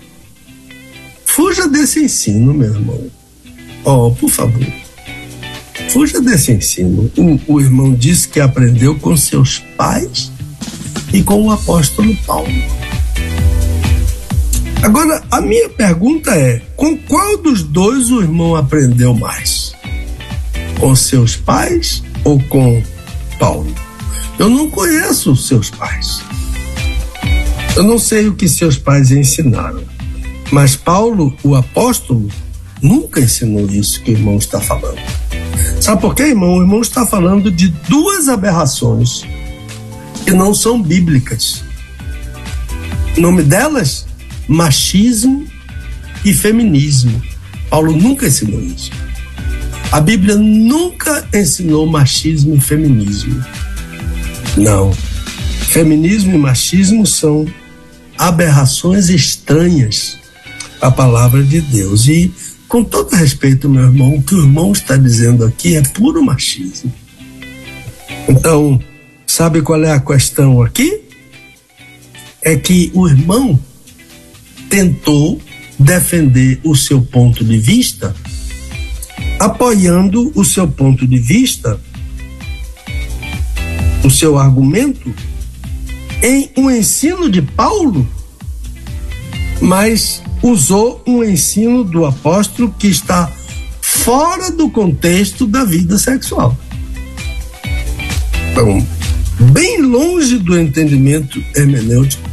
fuja 1.26 1.68
desse 1.68 2.04
ensino, 2.04 2.54
meu 2.54 2.74
irmão. 2.74 3.12
Oh, 3.84 4.12
por 4.12 4.30
favor. 4.30 4.66
Fuja 5.90 6.22
desse 6.22 6.52
ensino. 6.52 7.12
O, 7.18 7.54
o 7.56 7.62
irmão 7.62 7.94
disse 7.94 8.28
que 8.28 8.40
aprendeu 8.40 8.98
com 9.00 9.18
seus 9.18 9.60
pais 9.76 10.32
e 11.14 11.22
com 11.22 11.44
o 11.44 11.52
apóstolo 11.52 12.16
Paulo. 12.26 12.52
Agora, 14.82 15.24
a 15.30 15.42
minha 15.42 15.70
pergunta 15.70 16.32
é: 16.32 16.62
com 16.76 16.98
qual 16.98 17.38
dos 17.38 17.64
dois 17.64 18.10
o 18.10 18.22
irmão 18.22 18.56
aprendeu 18.56 19.14
mais? 19.14 19.74
Com 20.80 20.96
seus 20.96 21.36
pais 21.36 22.04
ou 22.24 22.42
com 22.44 22.82
Paulo? 23.38 23.74
Eu 24.42 24.50
não 24.50 24.72
conheço 24.72 25.34
os 25.34 25.46
seus 25.46 25.70
pais. 25.70 26.24
Eu 27.76 27.84
não 27.84 28.00
sei 28.00 28.28
o 28.28 28.34
que 28.34 28.50
seus 28.50 28.76
pais 28.76 29.12
ensinaram. 29.12 29.84
Mas 30.52 30.76
Paulo, 30.76 31.38
o 31.44 31.54
apóstolo, 31.54 32.28
nunca 32.82 33.20
ensinou 33.20 33.70
isso 33.70 34.02
que 34.02 34.10
o 34.10 34.14
irmão 34.16 34.38
está 34.38 34.60
falando. 34.60 35.00
Sabe 35.80 36.02
por 36.02 36.16
quê, 36.16 36.24
irmão? 36.24 36.56
O 36.56 36.62
irmão 36.64 36.82
está 36.82 37.06
falando 37.06 37.52
de 37.52 37.68
duas 37.88 38.30
aberrações 38.30 39.22
que 40.26 40.32
não 40.32 40.56
são 40.56 40.82
bíblicas. 40.82 41.64
O 43.16 43.22
nome 43.22 43.44
delas 43.44 44.08
machismo 44.48 45.46
e 46.26 46.34
feminismo. 46.34 47.22
Paulo 47.70 47.96
nunca 47.96 48.26
ensinou 48.26 48.60
isso. 48.60 48.90
A 49.92 50.02
Bíblia 50.02 50.36
nunca 50.36 51.28
ensinou 51.32 51.86
machismo 51.86 52.56
e 52.56 52.60
feminismo. 52.60 53.40
Não. 54.58 54.92
Feminismo 55.72 56.36
e 56.36 56.38
machismo 56.38 57.06
são 57.06 57.46
aberrações 58.18 59.10
estranhas 59.10 60.18
à 60.82 60.92
palavra 60.92 61.44
de 61.44 61.62
Deus. 61.62 62.08
E, 62.08 62.32
com 62.68 62.84
todo 62.84 63.16
respeito, 63.16 63.70
meu 63.70 63.84
irmão, 63.84 64.16
o 64.16 64.24
que 64.24 64.36
o 64.36 64.42
irmão 64.42 64.72
está 64.72 64.98
dizendo 64.98 65.46
aqui 65.46 65.76
é 65.76 65.82
puro 65.82 66.24
machismo. 66.24 66.92
Então, 68.28 68.80
sabe 69.26 69.62
qual 69.62 69.84
é 69.84 69.92
a 69.92 70.00
questão 70.00 70.62
aqui? 70.62 71.02
É 72.42 72.56
que 72.56 72.92
o 72.94 73.08
irmão 73.08 73.60
tentou 74.70 75.42
defender 75.78 76.60
o 76.64 76.76
seu 76.76 77.02
ponto 77.02 77.44
de 77.44 77.58
vista, 77.58 78.16
apoiando 79.40 80.32
o 80.36 80.46
seu 80.46 80.68
ponto 80.68 81.08
de 81.08 81.18
vista, 81.18 81.80
o 84.04 84.10
seu 84.10 84.38
argumento, 84.38 85.14
em 86.24 86.50
um 86.58 86.70
ensino 86.70 87.30
de 87.30 87.42
Paulo, 87.42 88.08
mas 89.60 90.22
usou 90.42 91.02
um 91.06 91.24
ensino 91.24 91.84
do 91.84 92.06
apóstolo 92.06 92.74
que 92.78 92.88
está 92.88 93.32
fora 93.82 94.52
do 94.52 94.70
contexto 94.70 95.46
da 95.46 95.64
vida 95.64 95.98
sexual. 95.98 96.58
Então, 98.52 98.86
bem 99.52 99.82
longe 99.82 100.38
do 100.38 100.60
entendimento 100.60 101.44
hermenêutico 101.56 102.30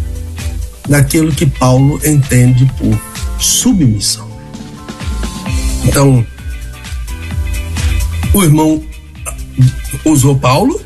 daquilo 0.88 1.32
que 1.32 1.46
Paulo 1.46 2.00
entende 2.04 2.64
por 2.78 2.98
submissão. 3.38 4.28
Então, 5.84 6.26
o 8.32 8.42
irmão 8.42 8.82
usou 10.04 10.36
Paulo, 10.36 10.80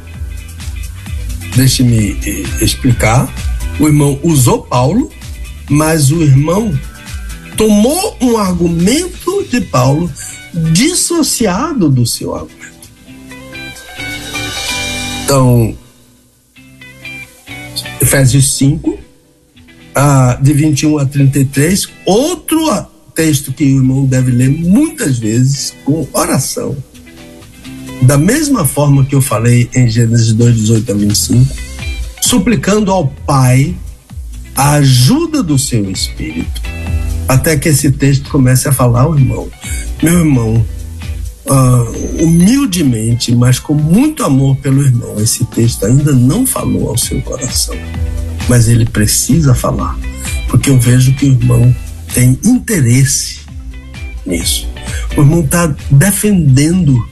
deixe-me 1.57 2.19
eh, 2.25 2.65
explicar. 2.65 3.33
O 3.79 3.87
irmão 3.87 4.19
usou 4.23 4.63
Paulo, 4.63 5.11
mas 5.69 6.11
o 6.11 6.23
irmão 6.23 6.79
tomou 7.57 8.17
um 8.21 8.37
argumento 8.37 9.47
de 9.51 9.61
Paulo 9.61 10.11
dissociado 10.73 11.89
do 11.89 12.07
seu 12.07 12.35
argumento. 12.35 12.63
Então, 15.25 15.77
Efésios 18.01 18.57
5, 18.57 18.99
ah, 19.95 20.39
de 20.41 20.53
21 20.53 20.99
a 20.99 21.07
33, 21.07 21.89
outro 22.05 22.87
texto 23.15 23.53
que 23.53 23.65
o 23.65 23.77
irmão 23.77 24.05
deve 24.05 24.31
ler 24.31 24.51
muitas 24.51 25.19
vezes 25.19 25.75
com 25.85 26.07
oração. 26.13 26.77
Da 28.03 28.19
mesma 28.19 28.65
forma 28.65 29.05
que 29.05 29.15
eu 29.15 29.21
falei 29.21 29.71
em 29.75 29.89
Gênesis 29.89 30.33
2, 30.33 30.57
18 30.57 30.91
a 30.91 30.95
25, 30.95 31.55
suplicando 32.21 32.91
ao 32.91 33.07
Pai 33.07 33.77
a 34.57 34.73
ajuda 34.73 35.43
do 35.43 35.57
seu 35.57 35.89
espírito, 35.91 36.61
até 37.29 37.57
que 37.57 37.69
esse 37.69 37.93
texto 37.93 38.29
comece 38.29 38.69
a 38.69 38.73
falar 38.73 39.03
ao 39.03 39.17
irmão: 39.17 39.49
Meu 40.03 40.19
irmão, 40.19 40.67
uh, 41.47 42.23
humildemente, 42.25 43.33
mas 43.35 43.61
com 43.61 43.75
muito 43.75 44.25
amor 44.25 44.57
pelo 44.57 44.83
irmão. 44.83 45.21
Esse 45.21 45.45
texto 45.47 45.87
ainda 45.87 46.13
não 46.13 46.45
falou 46.45 46.89
ao 46.89 46.99
seu 46.99 47.23
coração, 47.23 47.77
mas 48.49 48.69
ele 48.69 48.85
precisa 48.85 49.55
falar, 49.55 49.97
porque 50.49 50.71
eu 50.71 50.79
vejo 50.79 51.15
que 51.15 51.27
o 51.27 51.33
irmão 51.33 51.75
tem 52.13 52.37
interesse 52.45 53.39
nisso. 54.27 54.69
O 55.17 55.21
irmão 55.21 55.41
está 55.41 55.75
defendendo 55.89 57.12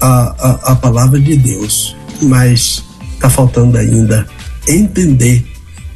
a, 0.00 0.34
a, 0.38 0.72
a 0.72 0.76
palavra 0.76 1.20
de 1.20 1.36
Deus, 1.36 1.96
mas 2.22 2.82
está 3.14 3.30
faltando 3.30 3.76
ainda 3.78 4.26
entender 4.68 5.44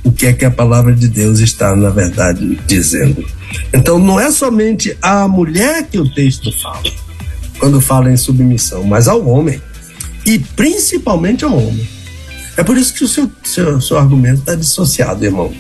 o 0.03 0.11
que 0.11 0.27
é 0.27 0.33
que 0.33 0.45
a 0.45 0.51
palavra 0.51 0.95
de 0.95 1.09
Deus 1.09 1.41
está, 1.41 1.75
na 1.77 1.91
verdade, 1.91 2.59
dizendo. 2.67 3.25
Então, 3.73 3.99
não 3.99 4.19
é 4.19 4.31
somente 4.31 4.97
a 5.03 5.29
mulher 5.29 5.87
que 5.87 5.99
o 5.99 6.09
texto 6.15 6.51
fala, 6.63 6.91
quando 7.59 7.81
fala 7.81 8.11
em 8.11 8.17
submissão, 8.17 8.85
mas 8.85 9.09
ao 9.09 9.27
homem. 9.27 9.61
E 10.25 10.39
principalmente 10.39 11.45
ao 11.45 11.57
homem. 11.57 11.87
É 12.57 12.63
por 12.63 12.77
isso 12.77 12.95
que 12.95 13.05
o 13.05 13.09
seu, 13.09 13.31
seu, 13.43 13.81
seu 13.81 13.99
argumento 13.99 14.41
está 14.41 14.55
dissociado, 14.55 15.25
irmão. 15.25 15.53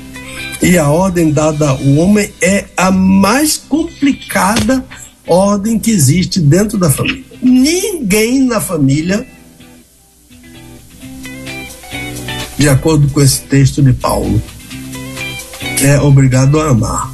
E 0.62 0.76
a 0.76 0.88
ordem 0.88 1.32
dada 1.32 1.70
ao 1.70 1.82
homem 1.96 2.30
é 2.40 2.66
a 2.76 2.90
mais 2.90 3.56
complicada 3.56 4.84
ordem 5.26 5.78
que 5.78 5.90
existe 5.90 6.40
dentro 6.40 6.76
da 6.76 6.90
família. 6.90 7.29
Ninguém 7.42 8.40
na 8.46 8.60
família, 8.60 9.26
de 12.58 12.68
acordo 12.68 13.08
com 13.08 13.20
esse 13.20 13.40
texto 13.42 13.82
de 13.82 13.92
Paulo, 13.94 14.40
é 15.82 15.98
obrigado 16.00 16.60
a 16.60 16.68
amar. 16.70 17.10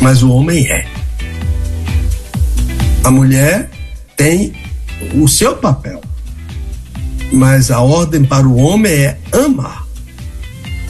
Mas 0.00 0.22
o 0.22 0.30
homem 0.30 0.66
é. 0.66 0.86
A 3.04 3.10
mulher 3.10 3.70
tem 4.16 4.52
o 5.14 5.28
seu 5.28 5.56
papel, 5.56 6.00
mas 7.32 7.70
a 7.70 7.80
ordem 7.80 8.24
para 8.24 8.46
o 8.46 8.56
homem 8.56 8.92
é 8.92 9.18
amar. 9.32 9.86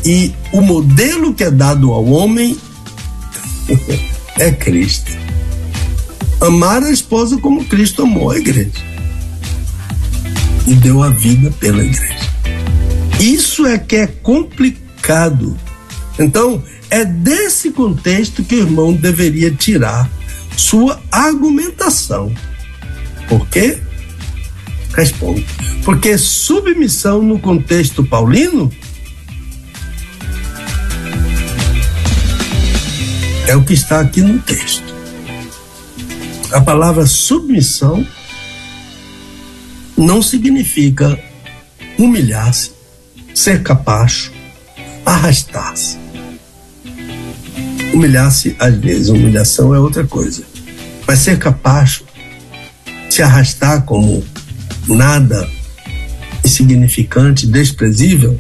E 0.05 0.33
o 0.53 0.63
modelo 0.63 1.35
que 1.35 1.45
é 1.45 1.51
dado 1.51 1.93
ao 1.93 2.07
homem 2.07 2.57
é 4.39 4.51
Cristo. 4.53 5.18
Amar 6.41 6.85
a 6.85 6.91
esposa 6.91 7.37
como 7.39 7.65
Cristo 7.65 8.03
amou 8.03 8.31
a 8.31 8.39
igreja 8.39 8.71
e 10.67 10.75
deu 10.75 11.03
a 11.03 11.09
vida 11.09 11.51
pela 11.59 11.83
igreja. 11.83 12.29
Isso 13.19 13.67
é 13.67 13.77
que 13.79 13.97
é 13.97 14.07
complicado. 14.07 15.57
Então, 16.19 16.63
é 16.91 17.05
desse 17.05 17.71
contexto 17.71 18.45
que 18.45 18.55
o 18.55 18.59
irmão 18.61 18.93
deveria 18.93 19.51
tirar 19.51 20.09
sua 20.57 21.01
argumentação. 21.11 22.33
Por 23.29 23.49
quê? 23.49 23.79
Respondo. 24.95 25.45
Porque 25.85 26.17
submissão 26.17 27.23
no 27.23 27.39
contexto 27.39 28.05
paulino 28.05 28.71
é 33.47 33.57
o 33.57 33.65
que 33.65 33.73
está 33.73 34.01
aqui 34.01 34.21
no 34.21 34.39
texto. 34.41 34.88
A 36.51 36.63
palavra 36.63 37.07
submissão 37.07 38.07
não 39.97 40.23
significa 40.23 41.19
humilhar-se, 41.99 42.73
ser 43.35 43.63
capacho, 43.63 44.33
arrastar-se. 45.05 45.99
Humilhar-se, 47.93 48.57
às 48.59 48.75
vezes, 48.77 49.09
humilhação 49.09 49.75
é 49.75 49.79
outra 49.79 50.07
coisa. 50.07 50.43
Mas 51.07 51.19
ser 51.19 51.39
capacho, 51.39 52.05
se 53.11 53.23
arrastar 53.23 53.83
como 53.85 54.25
nada 54.87 55.49
insignificante, 56.43 57.47
desprezível, 57.47 58.39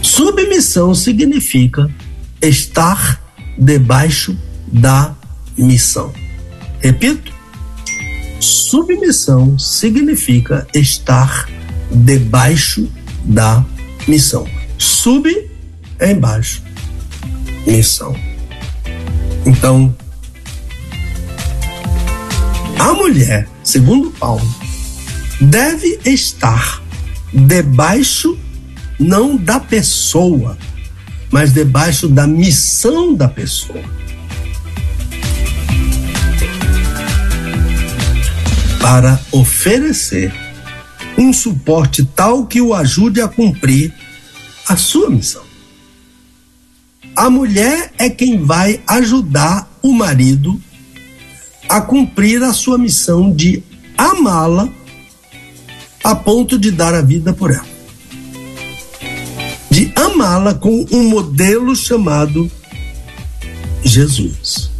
submissão 0.00 0.94
significa 0.94 1.90
estar 2.40 3.20
debaixo 3.58 4.36
da 4.66 5.14
missão. 5.56 6.12
Repito, 6.82 7.32
submissão 8.40 9.56
significa 9.56 10.66
estar 10.74 11.48
debaixo 11.92 12.90
da 13.24 13.64
missão. 14.08 14.48
Sub 14.76 15.28
é 16.00 16.10
embaixo, 16.10 16.60
missão. 17.64 18.16
Então, 19.46 19.94
a 22.80 22.92
mulher, 22.94 23.48
segundo 23.62 24.10
Paulo, 24.10 24.54
deve 25.40 26.00
estar 26.04 26.82
debaixo 27.32 28.36
não 28.98 29.36
da 29.36 29.60
pessoa, 29.60 30.58
mas 31.30 31.52
debaixo 31.52 32.08
da 32.08 32.26
missão 32.26 33.14
da 33.14 33.28
pessoa. 33.28 34.01
Para 38.82 39.18
oferecer 39.32 40.30
um 41.16 41.32
suporte 41.32 42.04
tal 42.04 42.46
que 42.46 42.60
o 42.60 42.74
ajude 42.74 43.22
a 43.22 43.28
cumprir 43.28 43.94
a 44.68 44.76
sua 44.76 45.08
missão. 45.08 45.44
A 47.16 47.30
mulher 47.30 47.92
é 47.96 48.10
quem 48.10 48.44
vai 48.44 48.82
ajudar 48.86 49.70
o 49.82 49.94
marido 49.94 50.60
a 51.66 51.80
cumprir 51.80 52.42
a 52.42 52.52
sua 52.52 52.76
missão 52.76 53.32
de 53.32 53.62
amá-la 53.96 54.68
a 56.04 56.14
ponto 56.14 56.58
de 56.58 56.70
dar 56.70 56.94
a 56.94 57.00
vida 57.00 57.32
por 57.32 57.50
ela 57.50 57.72
de 59.72 59.90
amá-la 59.96 60.52
com 60.52 60.86
um 60.92 61.08
modelo 61.08 61.74
chamado 61.74 62.50
Jesus. 63.82 64.70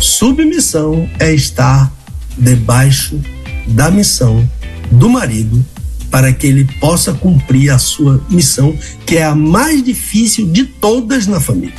Submissão 0.00 1.08
é 1.20 1.32
estar 1.32 1.92
debaixo 2.36 3.20
da 3.66 3.90
missão 3.90 4.48
do 4.90 5.08
marido 5.08 5.64
para 6.10 6.32
que 6.32 6.46
ele 6.46 6.64
possa 6.78 7.12
cumprir 7.12 7.70
a 7.70 7.78
sua 7.78 8.24
missão, 8.30 8.76
que 9.04 9.16
é 9.16 9.24
a 9.24 9.34
mais 9.34 9.82
difícil 9.82 10.46
de 10.46 10.64
todas 10.64 11.26
na 11.26 11.40
família. 11.40 11.74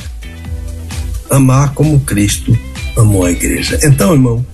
Amar 1.30 1.72
como 1.72 2.00
Cristo 2.00 2.56
amou 2.96 3.24
a 3.24 3.30
igreja. 3.30 3.78
Então, 3.82 4.12
irmão, 4.12 4.44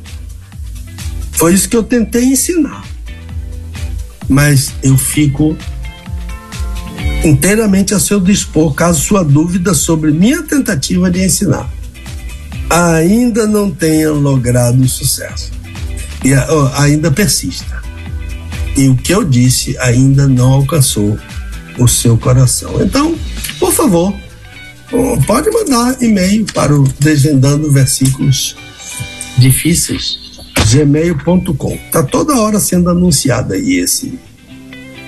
foi 1.32 1.54
isso 1.54 1.68
que 1.68 1.76
eu 1.76 1.82
tentei 1.82 2.24
ensinar. 2.24 2.84
Mas 4.28 4.72
eu 4.84 4.96
fico 4.96 5.56
inteiramente 7.24 7.92
a 7.92 7.98
seu 7.98 8.20
dispor, 8.20 8.74
caso 8.74 9.00
sua 9.00 9.24
dúvida 9.24 9.74
sobre 9.74 10.12
minha 10.12 10.42
tentativa 10.42 11.10
de 11.10 11.24
ensinar 11.24 11.68
ainda 12.72 13.46
não 13.46 13.70
tenha 13.70 14.10
logrado 14.10 14.88
sucesso 14.88 15.50
e 16.24 16.32
ainda 16.76 17.10
persista. 17.10 17.82
E 18.76 18.88
o 18.88 18.96
que 18.96 19.12
eu 19.12 19.24
disse 19.24 19.76
ainda 19.78 20.26
não 20.26 20.52
alcançou 20.52 21.18
o 21.78 21.86
seu 21.86 22.16
coração. 22.16 22.82
Então, 22.82 23.16
por 23.58 23.72
favor, 23.72 24.14
pode 25.26 25.50
mandar 25.50 26.02
e-mail 26.02 26.46
para 26.52 26.74
o 26.74 26.84
Desvendando 26.98 27.70
Versículos 27.70 28.56
Difíceis, 29.38 30.18
gmail.com. 30.70 31.78
Tá 31.90 32.02
toda 32.02 32.38
hora 32.38 32.60
sendo 32.60 32.90
anunciado 32.90 33.54
aí 33.54 33.76
esse, 33.76 34.18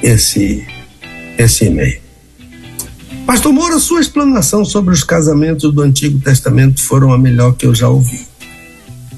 esse, 0.02 0.66
esse 1.38 1.66
e-mail. 1.66 2.00
Pastor 3.26 3.52
Moura, 3.52 3.78
sua 3.78 4.00
explanação 4.00 4.64
sobre 4.64 4.92
os 4.92 5.02
casamentos 5.02 5.72
do 5.72 5.80
Antigo 5.80 6.18
Testamento 6.20 6.82
foram 6.82 7.12
a 7.12 7.18
melhor 7.18 7.54
que 7.54 7.64
eu 7.64 7.74
já 7.74 7.88
ouvi. 7.88 8.20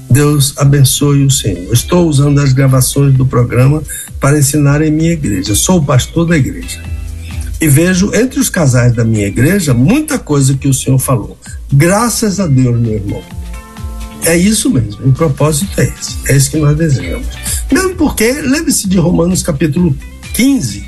Deus 0.09 0.53
abençoe 0.57 1.25
o 1.25 1.31
Senhor. 1.31 1.73
Estou 1.73 2.07
usando 2.07 2.39
as 2.39 2.53
gravações 2.53 3.13
do 3.13 3.25
programa 3.25 3.83
para 4.19 4.39
ensinar 4.39 4.81
em 4.81 4.91
minha 4.91 5.11
igreja. 5.11 5.53
Sou 5.53 5.83
pastor 5.83 6.27
da 6.27 6.37
igreja. 6.37 6.81
E 7.59 7.67
vejo 7.67 8.13
entre 8.13 8.39
os 8.39 8.49
casais 8.49 8.93
da 8.93 9.03
minha 9.03 9.27
igreja 9.27 9.73
muita 9.73 10.19
coisa 10.19 10.55
que 10.55 10.67
o 10.67 10.73
Senhor 10.73 10.99
falou. 10.99 11.37
Graças 11.71 12.39
a 12.39 12.47
Deus, 12.47 12.79
meu 12.79 12.93
irmão. 12.93 13.21
É 14.25 14.35
isso 14.35 14.69
mesmo, 14.69 15.07
o 15.07 15.13
propósito 15.13 15.79
é 15.79 15.85
esse. 15.85 16.17
É 16.27 16.35
isso 16.35 16.51
que 16.51 16.57
nós 16.57 16.77
desejamos. 16.77 17.27
Mesmo 17.71 17.95
porque, 17.95 18.31
lembre-se 18.33 18.87
de 18.87 18.97
Romanos 18.97 19.41
capítulo 19.41 19.95
15, 20.33 20.85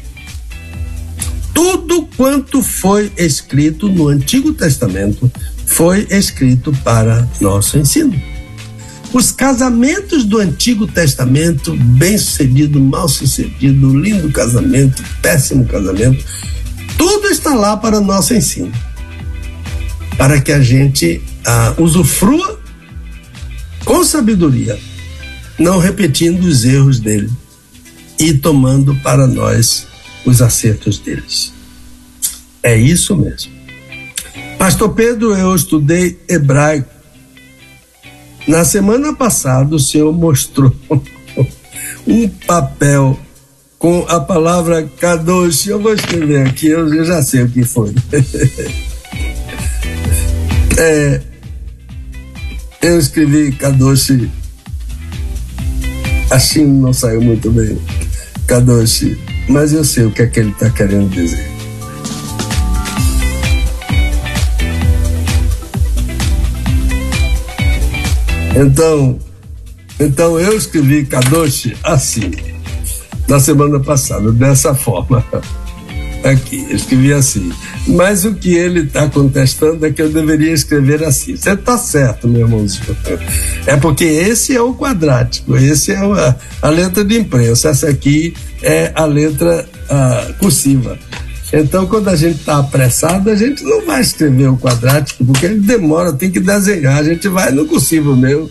tudo 1.53 2.07
quanto 2.17 2.61
foi 2.61 3.11
escrito 3.17 3.88
no 3.88 4.07
Antigo 4.07 4.53
Testamento 4.53 5.32
foi 5.65 6.07
escrito 6.09 6.72
para 6.84 7.28
nosso 7.39 7.78
ensino. 7.78 8.20
Os 9.12 9.32
casamentos 9.32 10.24
do 10.24 10.38
Antigo 10.38 10.86
Testamento, 10.86 11.76
bem 11.76 12.18
sucedido, 12.18 12.80
mal 12.80 13.10
sucedido, 13.10 13.97
lindo 13.97 14.32
casamento, 14.32 15.03
péssimo 15.22 15.66
casamento, 15.66 16.24
tudo 16.97 17.28
está 17.28 17.55
lá 17.55 17.76
para 17.76 17.99
nosso 17.99 18.34
ensino. 18.34 18.72
Para 20.18 20.39
que 20.39 20.51
a 20.51 20.62
gente 20.62 21.22
ah, 21.45 21.74
usufrua 21.78 22.60
com 23.84 24.03
sabedoria, 24.03 24.78
não 25.57 25.80
repetindo 25.80 26.43
os 26.43 26.64
erros 26.64 26.99
dele 26.99 27.30
e 28.20 28.34
tomando 28.34 28.93
para 28.97 29.26
nós 29.26 29.88
os 30.26 30.41
acertos 30.41 30.99
deles. 30.99 31.51
É 32.62 32.76
isso 32.78 33.16
mesmo. 33.16 33.51
Pastor 34.57 34.89
Pedro, 34.89 35.34
eu 35.34 35.55
estudei 35.55 36.20
hebraico. 36.28 36.99
Na 38.50 38.66
semana 38.66 39.14
passada, 39.14 39.76
o 39.76 39.80
senhor 39.80 40.12
mostrou 40.12 40.76
um 42.08 42.28
papel 42.47 43.16
com 43.78 44.04
a 44.10 44.20
palavra 44.20 44.89
Kadosh. 45.00 45.68
Eu 45.68 45.80
vou 45.80 45.93
escrever 45.93 46.47
aqui, 46.47 46.66
eu, 46.66 47.06
já 47.06 47.22
sei 47.22 47.43
o 47.43 47.50
que 47.50 47.64
foi. 47.64 47.93
é, 50.80 51.22
eu 52.82 52.97
escrevi 52.97 53.52
Kadosh. 53.52 54.14
Assim 56.32 56.66
não 56.66 56.91
saiu 56.91 57.22
muito 57.22 57.52
bem. 57.52 57.80
Kadosh. 58.47 59.16
Mas 59.47 59.74
eu 59.74 59.86
sei 59.86 60.06
o 60.06 60.12
que 60.12 60.24
é 60.24 60.26
que 60.26 60.39
ele 60.39 60.50
está 60.50 60.72
querendo 60.72 61.08
dizer. 61.12 61.59
Então, 68.56 69.20
então 70.00 70.39
eu 70.39 70.58
escrevi 70.58 71.06
Kadosh 71.06 71.74
assim 71.84 72.32
na 73.28 73.39
semana 73.39 73.80
passada, 73.80 74.32
dessa 74.32 74.74
forma. 74.74 75.24
Aqui, 76.24 76.66
eu 76.70 76.76
escrevi 76.76 77.14
assim. 77.14 77.50
Mas 77.88 78.26
o 78.26 78.34
que 78.34 78.54
ele 78.54 78.82
está 78.82 79.08
contestando 79.08 79.86
é 79.86 79.91
que 79.91 80.02
eu 80.02 80.10
deveria 80.10 80.52
escrever 80.52 81.02
assim. 81.04 81.38
Você 81.38 81.52
está 81.52 81.78
certo, 81.78 82.28
meu 82.28 82.41
irmãozinho. 82.41 82.97
É 83.66 83.78
porque 83.78 84.04
esse 84.04 84.54
é 84.54 84.62
o 84.62 84.74
quadrático, 84.74 85.56
esse 85.56 85.93
é 85.93 85.97
a, 85.97 86.36
a 86.62 86.70
letra 86.70 87.06
de 87.06 87.20
imprensa, 87.20 87.70
essa 87.70 87.88
aqui 87.88 88.34
é 88.62 88.91
a 88.95 89.06
letra 89.06 89.66
a, 89.89 90.34
cursiva. 90.39 91.00
Então, 91.52 91.88
quando 91.88 92.10
a 92.10 92.16
gente 92.16 92.39
está 92.39 92.60
apressado, 92.60 93.30
a 93.30 93.36
gente 93.36 93.64
não 93.64 93.86
vai 93.86 94.02
escrever 94.02 94.50
o 94.50 94.58
quadrático, 94.58 95.26
porque 95.26 95.45
ele 95.45 95.60
demora, 95.60 96.14
tem 96.14 96.30
que 96.30 96.39
desenhar. 96.39 96.97
A 96.97 97.04
gente 97.04 97.28
vai 97.28 97.52
no 97.52 97.66
cursivo 97.66 98.16
mesmo 98.16 98.50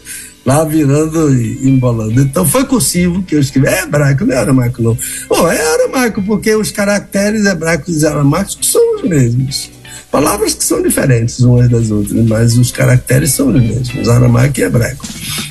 lá 0.49 0.65
virando 0.65 1.35
e 1.35 1.69
embolando. 1.69 2.21
Então 2.23 2.47
foi 2.47 2.65
cursivo 2.65 3.23
que 3.23 3.35
eu 3.35 3.41
escrevi. 3.41 3.69
É 3.69 3.83
hebraico, 3.83 4.25
não 4.25 4.35
é 4.35 4.39
aramaico, 4.39 4.83
não. 4.83 4.97
Bom, 5.29 5.47
é 5.47 5.61
aramaico, 5.75 6.23
porque 6.23 6.55
os 6.55 6.71
caracteres 6.71 7.45
hebraicos 7.45 8.03
e 8.03 8.07
aramaicos 8.07 8.59
são 8.63 8.97
os 8.97 9.03
mesmos. 9.03 9.71
Palavras 10.11 10.55
que 10.55 10.65
são 10.65 10.83
diferentes 10.83 11.39
umas 11.41 11.69
das 11.69 11.91
outras, 11.91 12.27
mas 12.27 12.57
os 12.57 12.73
caracteres 12.73 13.33
são 13.33 13.49
os 13.49 13.61
mesmos, 13.61 14.09
aramaico 14.09 14.59
e 14.59 14.63
hebraico. 14.63 15.07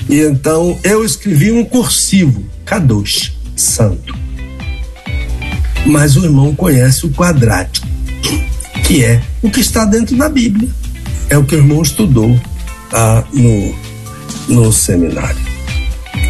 E 0.10 0.20
então 0.22 0.78
eu 0.84 1.06
escrevi 1.06 1.52
um 1.52 1.64
cursivo, 1.64 2.43
Kadosh, 2.66 3.34
santo. 3.56 4.27
Mas 5.88 6.16
o 6.16 6.24
irmão 6.24 6.54
conhece 6.54 7.06
o 7.06 7.10
quadrático, 7.10 7.88
que 8.86 9.04
é 9.04 9.22
o 9.42 9.50
que 9.50 9.62
está 9.62 9.86
dentro 9.86 10.16
da 10.16 10.30
Bíblia. 10.30 10.70
É 11.30 11.38
o 11.38 11.44
que 11.44 11.56
o 11.56 11.58
irmão 11.58 11.82
estudou 11.82 12.40
ah, 12.94 13.24
no 13.34 13.88
no 14.48 14.72
seminário. 14.72 15.40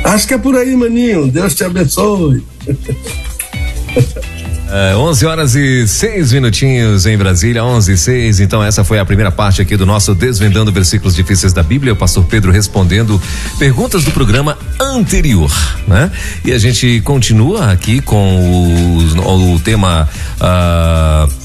Acho 0.03 0.27
que 0.27 0.33
é 0.33 0.37
por 0.37 0.55
aí, 0.55 0.75
maninho. 0.75 1.27
Deus 1.27 1.53
te 1.53 1.63
abençoe. 1.63 2.43
É, 4.69 4.95
11 4.95 5.25
horas 5.25 5.55
e 5.55 5.87
6 5.87 6.33
minutinhos 6.33 7.05
em 7.05 7.17
Brasília, 7.17 7.63
11 7.63 7.93
e 7.93 7.97
6. 7.97 8.39
Então, 8.41 8.61
essa 8.61 8.83
foi 8.83 8.99
a 8.99 9.05
primeira 9.05 9.31
parte 9.31 9.61
aqui 9.61 9.77
do 9.77 9.85
nosso 9.85 10.13
Desvendando 10.13 10.71
Versículos 10.71 11.15
Difíceis 11.15 11.53
da 11.53 11.63
Bíblia. 11.63 11.93
O 11.93 11.95
pastor 11.95 12.25
Pedro 12.25 12.51
respondendo 12.51 13.21
perguntas 13.57 14.03
do 14.03 14.11
programa 14.11 14.57
anterior, 14.79 15.51
né? 15.87 16.11
E 16.43 16.51
a 16.51 16.57
gente 16.57 17.01
continua 17.01 17.71
aqui 17.71 18.01
com 18.01 19.05
o, 19.17 19.53
o 19.53 19.59
tema. 19.59 20.09
Uh, 20.41 21.36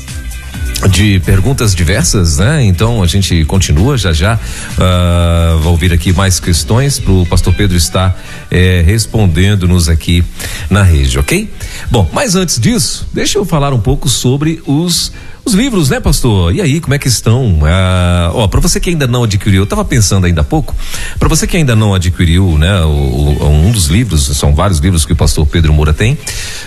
de 0.89 1.20
perguntas 1.20 1.74
diversas, 1.74 2.39
né? 2.39 2.64
Então 2.64 3.03
a 3.03 3.07
gente 3.07 3.45
continua 3.45 3.97
já 3.97 4.12
já. 4.12 4.35
Uh, 4.35 5.59
vou 5.61 5.72
ouvir 5.72 5.93
aqui 5.93 6.12
mais 6.12 6.41
questões 6.41 6.99
para 6.99 7.12
o 7.12 7.26
Pastor 7.26 7.55
Pedro 7.55 7.76
estar 7.76 8.18
eh, 8.51 8.83
respondendo-nos 8.85 9.89
aqui 9.89 10.24
na 10.68 10.83
rede, 10.83 11.18
ok? 11.18 11.49
Bom, 11.91 12.09
mas 12.12 12.35
antes 12.35 12.59
disso, 12.59 13.07
deixa 13.12 13.39
eu 13.39 13.45
falar 13.45 13.72
um 13.72 13.80
pouco 13.80 14.09
sobre 14.09 14.62
os 14.66 15.12
os 15.45 15.55
livros, 15.55 15.90
né, 15.90 15.99
pastor? 15.99 16.55
E 16.55 16.61
aí, 16.61 16.80
como 16.80 16.95
é 16.95 16.99
que 16.99 17.09
estão? 17.09 17.59
Ah, 17.64 18.30
ó, 18.32 18.47
para 18.47 18.61
você 18.61 18.78
que 18.78 18.90
ainda 18.90 19.07
não 19.07 19.24
adquiriu, 19.24 19.62
eu 19.62 19.66
tava 19.66 19.84
pensando 19.84 20.24
ainda 20.24 20.43
há 20.43 20.45
pouco, 20.45 20.74
para 21.18 21.28
você 21.28 21.47
que 21.47 21.57
ainda 21.57 21.74
não 21.74 21.95
adquiriu, 21.95 22.57
né, 22.57 22.80
o, 22.82 22.88
o, 22.88 23.49
um 23.49 23.72
dos 23.72 23.86
livros, 23.86 24.24
são 24.36 24.55
vários 24.55 24.78
livros 24.78 25.05
que 25.05 25.12
o 25.12 25.16
pastor 25.16 25.45
Pedro 25.47 25.72
Moura 25.72 25.93
tem, 25.93 26.16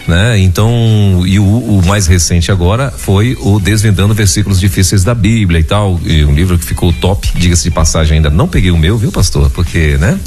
né? 0.08 0.38
Então, 0.40 1.24
e 1.26 1.40
o, 1.40 1.44
o, 1.44 1.82
mais 1.86 2.08
recente 2.08 2.52
agora 2.52 2.92
foi 2.92 3.38
o 3.40 3.60
Desvendando 3.60 4.14
Versículos 4.14 4.60
Difíceis 4.60 5.04
da 5.04 5.16
Bíblia 5.16 5.60
e 5.60 5.64
tal, 5.64 6.00
e 6.04 6.26
um 6.26 6.34
livro 6.34 6.58
que 6.58 6.66
ficou 6.66 6.92
top, 6.92 7.30
diga-se 7.36 7.64
de 7.64 7.72
passagem, 7.72 8.18
ainda 8.18 8.30
não 8.30 8.48
peguei 8.48 8.72
o 8.72 8.78
meu, 8.78 8.98
viu, 8.98 9.12
pastor? 9.12 9.50
Porque, 9.52 9.98
né, 9.98 10.20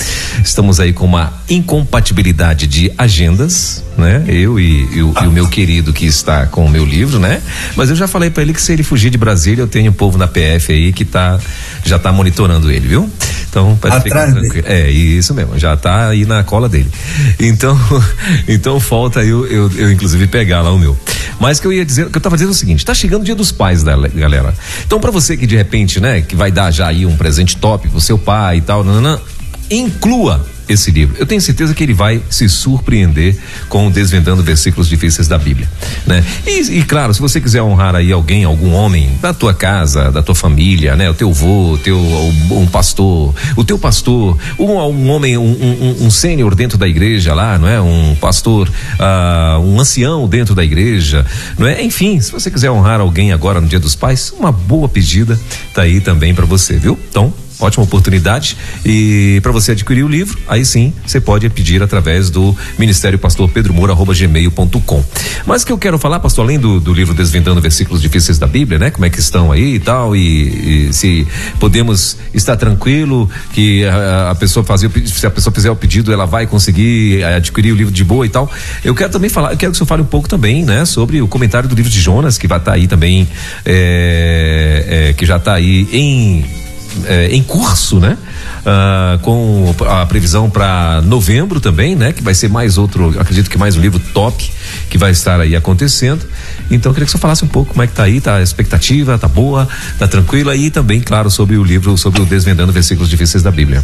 estamos 0.42 0.80
aí 0.80 0.92
com 0.94 1.05
uma 1.05 1.34
incompatibilidade 1.51 2.66
de 2.66 2.90
agendas, 2.96 3.84
né? 3.96 4.24
Eu 4.26 4.59
e, 4.59 4.84
e, 4.84 4.99
e 4.99 5.03
o 5.03 5.30
meu 5.30 5.49
querido 5.49 5.92
que 5.92 6.07
está 6.07 6.46
com 6.46 6.64
o 6.64 6.70
meu 6.70 6.84
livro, 6.84 7.18
né? 7.18 7.42
Mas 7.76 7.90
eu 7.90 7.96
já 7.96 8.07
falei 8.07 8.30
para 8.39 8.45
ele 8.45 8.53
que 8.53 8.62
se 8.62 8.72
ele 8.72 8.84
fugir 8.84 9.11
de 9.11 9.18
Brasília, 9.18 9.62
eu 9.62 9.66
tenho 9.66 9.91
um 9.91 9.93
povo 9.93 10.16
na 10.16 10.28
PF 10.28 10.72
aí 10.72 10.93
que 10.93 11.05
tá 11.05 11.41
já 11.84 11.99
tá 11.99 12.12
monitorando 12.12 12.70
ele, 12.70 12.86
viu? 12.86 13.11
Então, 13.51 13.76
pode 13.80 14.01
ficar 14.03 14.30
tranquilo. 14.30 14.64
É, 14.64 14.89
isso 14.89 15.34
mesmo, 15.34 15.59
já 15.59 15.76
tá 15.76 16.07
aí 16.09 16.24
na 16.24 16.45
cola 16.45 16.68
dele. 16.68 16.89
Então, 17.41 17.76
então 18.47 18.78
falta 18.78 19.24
eu, 19.24 19.45
eu, 19.47 19.68
eu 19.76 19.91
inclusive 19.91 20.28
pegar 20.28 20.62
lá 20.62 20.70
o 20.70 20.78
meu. 20.78 20.97
Mas 21.41 21.59
que 21.59 21.66
eu 21.66 21.72
ia 21.72 21.84
dizer, 21.84 22.11
que 22.11 22.16
eu 22.16 22.20
tava 22.20 22.36
dizendo 22.36 22.53
o 22.53 22.55
seguinte, 22.55 22.84
tá 22.84 22.95
chegando 22.95 23.22
o 23.22 23.24
dia 23.24 23.34
dos 23.34 23.51
pais, 23.51 23.82
da 23.82 23.97
galera. 23.97 24.55
Então, 24.86 25.01
para 25.01 25.11
você 25.11 25.36
que 25.36 25.47
de 25.47 25.57
repente, 25.57 25.99
né, 25.99 26.20
que 26.20 26.36
vai 26.36 26.53
dar 26.53 26.70
já 26.70 26.86
aí 26.86 27.05
um 27.05 27.16
presente 27.16 27.57
top 27.57 27.89
pro 27.89 28.01
seu 28.01 28.18
pai 28.18 28.59
e 28.59 28.61
tal, 28.61 28.84
nananã, 28.84 29.18
inclua 29.68 30.47
esse 30.69 30.91
livro. 30.91 31.16
Eu 31.19 31.27
tenho 31.27 31.41
certeza 31.41 31.75
que 31.75 31.83
ele 31.83 31.95
vai 31.95 32.23
se 32.29 32.49
surpreender 32.49 33.37
com 33.69 33.91
desvendando 33.91 34.43
versículos 34.43 34.89
difíceis 34.89 35.27
da 35.27 35.39
Bíblia, 35.39 35.69
né? 36.07 36.25
E, 36.47 36.79
e, 36.79 36.83
claro, 36.83 37.12
se 37.14 37.21
você 37.21 37.41
quiser 37.41 37.62
honrar 37.62 37.95
aí 37.95 38.12
alguém, 38.12 38.45
algum 38.45 38.73
homem 38.73 39.11
da 39.21 39.33
tua 39.33 39.55
casa, 39.55 40.11
da 40.11 40.23
tua 40.23 40.35
família, 40.35 40.97
né? 40.97 41.09
O 41.11 41.14
teu 41.14 41.31
avô, 41.31 41.79
teu 41.83 41.99
um 41.99 42.66
pastor, 42.66 43.35
o 43.57 43.64
teu 43.64 43.79
pastor, 43.79 44.37
um, 44.59 44.71
um 44.73 45.11
homem, 45.11 45.39
um, 45.39 45.43
um, 45.43 46.07
um 46.07 46.11
sênior 46.11 46.55
dentro 46.55 46.77
da 46.77 46.87
igreja 46.87 47.35
lá, 47.35 47.59
não 47.59 47.69
é? 47.69 47.81
Um 47.81 48.16
pastor, 48.21 48.69
uh, 48.69 49.61
um 49.61 49.81
ancião 49.81 50.29
dentro 50.29 50.55
da 50.55 50.64
igreja, 50.64 51.25
não 51.59 51.66
é? 51.66 51.83
Enfim, 51.83 52.21
se 52.21 52.31
você 52.33 52.51
quiser 52.51 52.71
honrar 52.71 53.01
alguém 53.01 53.33
agora 53.33 53.61
no 53.61 53.69
Dia 53.69 53.81
dos 53.81 53.95
Pais, 53.95 54.33
uma 54.39 54.53
boa 54.53 54.89
pedida 54.89 55.39
tá 55.73 55.83
aí 55.83 56.01
também 56.01 56.35
para 56.35 56.47
você, 56.47 56.77
viu? 56.77 56.99
Então 57.09 57.33
ótima 57.61 57.85
oportunidade. 57.85 58.57
E 58.85 59.41
para 59.43 59.53
você 59.53 59.73
adquirir 59.73 60.05
o 60.05 60.09
livro, 60.09 60.39
aí 60.49 60.65
sim 60.65 60.93
você 61.05 61.21
pode 61.21 61.49
pedir 61.51 61.83
através 61.83 62.31
do 62.31 62.57
Ministério 62.79 63.19
Pastor 63.19 63.49
Pedro 63.49 63.73
Moura, 63.75 63.93
arroba 63.93 64.15
gmail.com. 64.15 65.05
Mas 65.47 65.63
o 65.63 65.67
que 65.67 65.73
eu 65.73 65.79
quero 65.79 65.99
falar, 65.99 66.21
pastor, 66.21 66.45
além 66.45 66.59
do, 66.59 66.81
do, 66.81 66.93
livro 66.93 67.15
Desvendando 67.15 67.61
Versículos 67.61 68.01
Difíceis 68.01 68.39
da 68.39 68.47
Bíblia, 68.47 68.79
né? 68.79 68.91
Como 68.91 69.05
é 69.05 69.11
que 69.11 69.19
estão 69.19 69.51
aí 69.51 69.75
e 69.75 69.81
tal, 69.81 70.15
e, 70.15 70.89
e 70.89 70.93
se 70.93 71.27
podemos 71.59 72.17
estar 72.33 72.57
tranquilo 72.57 73.29
que 73.53 73.85
a, 73.85 74.31
a, 74.31 74.35
pessoa 74.35 74.65
fazer, 74.65 74.91
se 75.07 75.27
a 75.27 75.31
pessoa 75.31 75.53
fizer 75.53 75.71
o 75.71 75.77
pedido, 75.77 76.13
ela 76.13 76.27
vai 76.27 76.47
conseguir 76.47 77.25
adquirir 77.25 77.73
o 77.73 77.77
livro 77.77 77.93
de 77.93 78.05
boa 78.05 78.25
e 78.27 78.29
tal. 78.29 78.51
Eu 78.85 78.95
quero 78.95 79.11
também 79.11 79.31
falar, 79.31 79.53
eu 79.53 79.57
quero 79.57 79.73
que 79.73 79.77
o 79.77 79.79
senhor 79.79 79.89
fale 79.89 80.03
um 80.03 80.07
pouco 80.07 80.29
também, 80.29 80.65
né? 80.65 80.85
Sobre 80.85 81.21
o 81.21 81.29
comentário 81.29 81.69
do 81.69 81.75
livro 81.75 81.91
de 81.91 82.01
Jonas, 82.01 82.39
que 82.39 82.47
vai 82.47 82.59
estar 82.59 82.73
tá 82.73 82.77
aí 82.77 82.87
também, 82.87 83.29
é, 83.65 85.09
é, 85.11 85.13
que 85.13 85.27
já 85.27 85.37
está 85.37 85.55
aí 85.55 85.89
em 85.93 86.45
é, 87.07 87.28
em 87.28 87.42
curso, 87.42 87.99
né? 87.99 88.16
Uh, 88.61 89.18
com 89.20 89.74
a 89.86 90.05
previsão 90.07 90.51
para 90.51 91.01
novembro 91.03 91.61
também, 91.61 91.94
né? 91.94 92.12
Que 92.12 92.22
vai 92.22 92.34
ser 92.34 92.49
mais 92.49 92.78
outro, 92.78 93.18
acredito 93.18 93.49
que 93.49 93.59
mais 93.59 93.76
um 93.76 93.80
livro 93.80 94.01
top 94.12 94.51
que 94.90 94.99
vai 94.99 95.11
estar 95.11 95.40
aí 95.40 95.55
acontecendo. 95.57 96.26
Então, 96.70 96.92
queria 96.92 97.07
que 97.07 97.12
você 97.12 97.18
falasse 97.18 97.44
um 97.44 97.49
pouco 97.49 97.72
como 97.72 97.82
é 97.82 97.86
que 97.86 97.94
tá 97.94 98.05
aí, 98.05 98.20
tá 98.20 98.36
a 98.36 98.42
expectativa, 98.42 99.18
tá 99.18 99.28
boa, 99.28 99.68
tá 99.99 100.07
tranquila 100.07 100.55
e 100.57 100.70
também, 100.70 101.01
claro, 101.01 101.30
sobre 101.30 101.57
o 101.57 101.64
livro, 101.64 101.96
sobre 101.96 102.20
o 102.20 102.26
Desvendando 102.26 102.72
Versículos 102.72 103.09
Difíceis 103.09 103.42
da 103.42 103.51
Bíblia. 103.51 103.82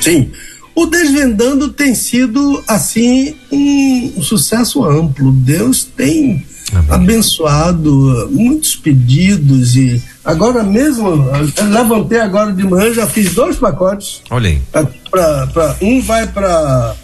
Sim. 0.00 0.30
O 0.74 0.86
Desvendando 0.86 1.70
tem 1.70 1.94
sido, 1.94 2.62
assim, 2.68 3.34
um 3.50 4.22
sucesso 4.22 4.84
amplo. 4.84 5.32
Deus 5.32 5.82
tem 5.84 6.46
Amém. 6.72 6.90
abençoado 6.90 8.28
muitos 8.30 8.76
pedidos 8.76 9.74
e 9.76 10.02
agora 10.24 10.62
mesmo 10.62 11.26
levantei 11.70 12.20
agora 12.20 12.52
de 12.52 12.62
manhã 12.64 12.92
já 12.92 13.06
fiz 13.06 13.34
dois 13.34 13.56
pacotes. 13.56 14.22
Olha 14.30 14.50
aí. 14.50 14.62
Pra, 15.10 15.46
pra, 15.46 15.76
um 15.80 16.02
vai 16.02 16.26
para 16.26 16.94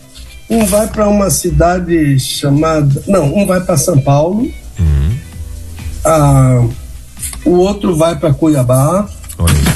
um 0.50 0.66
vai 0.66 0.86
para 0.86 1.08
uma 1.08 1.30
cidade 1.30 2.18
chamada 2.18 3.02
não 3.06 3.34
um 3.34 3.46
vai 3.46 3.60
para 3.60 3.76
São 3.76 3.98
Paulo. 3.98 4.42
Uhum. 4.78 5.16
Ah, 6.04 6.66
o 7.44 7.52
outro 7.52 7.96
vai 7.96 8.16
para 8.16 8.34
Cuiabá. 8.34 9.08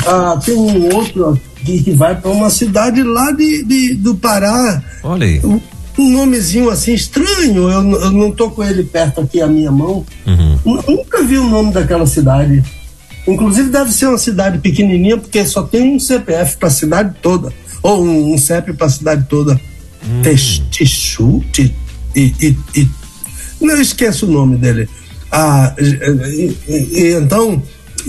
Ah, 0.06 0.38
tem 0.44 0.54
um 0.54 0.94
outro 0.94 1.40
que, 1.64 1.82
que 1.82 1.92
vai 1.92 2.14
para 2.14 2.30
uma 2.30 2.50
cidade 2.50 3.02
lá 3.02 3.30
de, 3.32 3.64
de, 3.64 3.94
do 3.94 4.14
Pará. 4.14 4.82
Olha 5.02 5.26
aí. 5.26 5.40
Um, 5.44 5.60
um 6.02 6.10
nomezinho 6.10 6.70
assim 6.70 6.94
estranho, 6.94 7.70
eu, 7.70 7.90
eu 7.90 8.12
não 8.12 8.30
tô 8.30 8.50
com 8.50 8.62
ele 8.62 8.84
perto 8.84 9.20
aqui 9.20 9.40
a 9.40 9.46
minha 9.46 9.70
mão. 9.70 10.04
Uhum. 10.26 10.82
Nunca 10.86 11.22
vi 11.22 11.38
o 11.38 11.48
nome 11.48 11.72
daquela 11.72 12.06
cidade. 12.06 12.62
Inclusive 13.26 13.68
deve 13.68 13.92
ser 13.92 14.06
uma 14.06 14.18
cidade 14.18 14.58
pequenininha 14.58 15.18
porque 15.18 15.44
só 15.44 15.62
tem 15.62 15.94
um 15.94 15.98
CPF 15.98 16.56
para 16.56 16.68
a 16.68 16.70
cidade 16.70 17.14
toda 17.20 17.52
ou 17.82 18.04
um, 18.04 18.34
um 18.34 18.38
CEP 18.38 18.72
para 18.72 18.86
a 18.86 18.90
cidade 18.90 19.26
toda. 19.28 19.60
Hum. 20.04 20.22
Testichu, 20.22 21.42
e, 21.58 21.74
e, 22.14 22.56
e, 22.74 22.88
não 23.60 23.80
esqueço 23.80 24.26
o 24.26 24.30
nome 24.30 24.56
dele. 24.56 24.88
Ah, 25.30 25.74
e, 25.78 26.56
e, 26.68 27.14
então, 27.14 27.62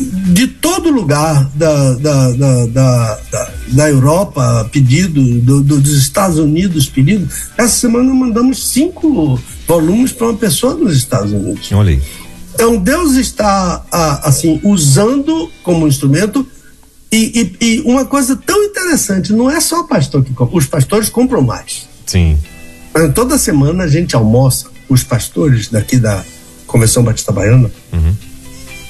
de 0.05 0.47
todo 0.47 0.89
lugar 0.89 1.49
da, 1.55 1.93
da, 1.95 2.31
da, 2.31 2.65
da, 2.67 3.19
da 3.67 3.89
Europa 3.89 4.69
pedido, 4.71 5.23
do, 5.41 5.61
do, 5.61 5.79
dos 5.79 5.97
Estados 5.97 6.37
Unidos 6.37 6.87
pedido, 6.87 7.27
essa 7.57 7.75
semana 7.75 8.13
mandamos 8.13 8.67
cinco 8.69 9.39
volumes 9.67 10.11
para 10.11 10.27
uma 10.27 10.37
pessoa 10.37 10.73
nos 10.73 10.95
Estados 10.95 11.31
Unidos. 11.31 11.71
Olha 11.71 11.91
aí. 11.91 12.01
Então 12.53 12.77
Deus 12.77 13.15
está 13.15 13.85
assim 14.23 14.59
usando 14.63 15.49
como 15.63 15.87
instrumento 15.87 16.45
e, 17.11 17.55
e, 17.61 17.65
e, 17.65 17.81
uma 17.81 18.05
coisa 18.05 18.35
tão 18.35 18.63
interessante, 18.63 19.33
não 19.33 19.49
é 19.49 19.59
só 19.59 19.81
o 19.81 19.87
pastor 19.87 20.23
que 20.23 20.33
compra, 20.33 20.57
os 20.57 20.65
pastores 20.65 21.09
compram 21.09 21.41
mais. 21.41 21.87
Sim. 22.05 22.37
Toda 23.15 23.37
semana 23.37 23.85
a 23.85 23.87
gente 23.87 24.15
almoça, 24.15 24.67
os 24.87 25.03
pastores 25.03 25.69
daqui 25.69 25.97
da 25.97 26.23
Convenção 26.67 27.03
Batista 27.03 27.31
Baiana, 27.31 27.71
uhum. 27.91 28.13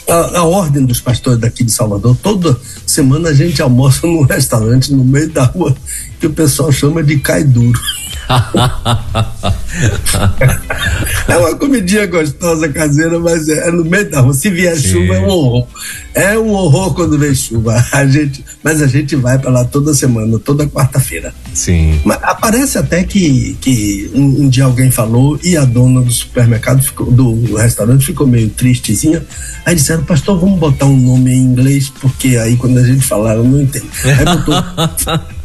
A, 0.09 0.39
a, 0.39 0.43
ordem 0.43 0.85
dos 0.85 0.99
pastores 0.99 1.39
daqui 1.39 1.63
de 1.63 1.71
Salvador, 1.71 2.17
toda 2.21 2.57
semana 2.85 3.29
a 3.29 3.33
gente 3.33 3.61
almoça 3.61 4.07
num 4.07 4.23
restaurante 4.23 4.93
no 4.93 5.03
meio 5.03 5.29
da 5.29 5.43
rua 5.43 5.75
que 6.19 6.27
o 6.27 6.33
pessoal 6.33 6.71
chama 6.71 7.03
de 7.03 7.19
cai 7.19 7.43
duro. 7.43 7.79
é 11.27 11.37
uma 11.37 11.55
comidinha 11.55 12.05
gostosa, 12.05 12.69
caseira, 12.69 13.19
mas 13.19 13.49
é, 13.49 13.67
é, 13.67 13.71
no 13.71 13.83
meio 13.83 14.09
da 14.09 14.21
rua. 14.21 14.33
Se 14.33 14.49
vier 14.49 14.75
Sim. 14.75 14.89
chuva, 14.89 15.15
é 15.15 15.19
um 15.19 15.29
horror. 15.29 15.67
É 16.13 16.37
um 16.37 16.51
horror 16.51 16.93
quando 16.93 17.17
vem 17.17 17.33
chuva. 17.33 17.85
A 17.91 18.05
gente, 18.05 18.43
mas 18.63 18.81
a 18.81 18.87
gente 18.87 19.15
vai 19.15 19.37
para 19.37 19.51
lá 19.51 19.63
toda 19.63 19.93
semana, 19.93 20.39
toda 20.39 20.67
quarta-feira. 20.67 21.33
Sim. 21.53 21.99
Mas 22.03 22.17
aparece 22.23 22.77
até 22.77 23.03
que, 23.03 23.57
que 23.61 24.09
um, 24.13 24.43
um, 24.43 24.49
dia 24.49 24.65
alguém 24.65 24.91
falou 24.91 25.39
e 25.43 25.55
a 25.55 25.65
dona 25.65 26.01
do 26.01 26.11
supermercado, 26.11 26.81
ficou, 26.81 27.11
do 27.11 27.55
restaurante, 27.55 28.05
ficou 28.05 28.25
meio 28.25 28.49
tristezinha. 28.49 29.23
Aí 29.65 29.75
disseram, 29.75 30.03
pastor, 30.03 30.39
vamos 30.39 30.59
botar 30.59 30.85
um 30.85 30.97
nome 30.97 31.31
em 31.31 31.37
inglês, 31.37 31.89
porque 31.89 32.37
aí 32.37 32.57
quando 32.57 32.77
a 32.79 32.83
gente 32.83 33.05
falar, 33.05 33.35
eu 33.35 33.43
não 33.43 33.61
entendo. 33.61 33.87
Aí 34.03 34.25
botou. 34.25 35.19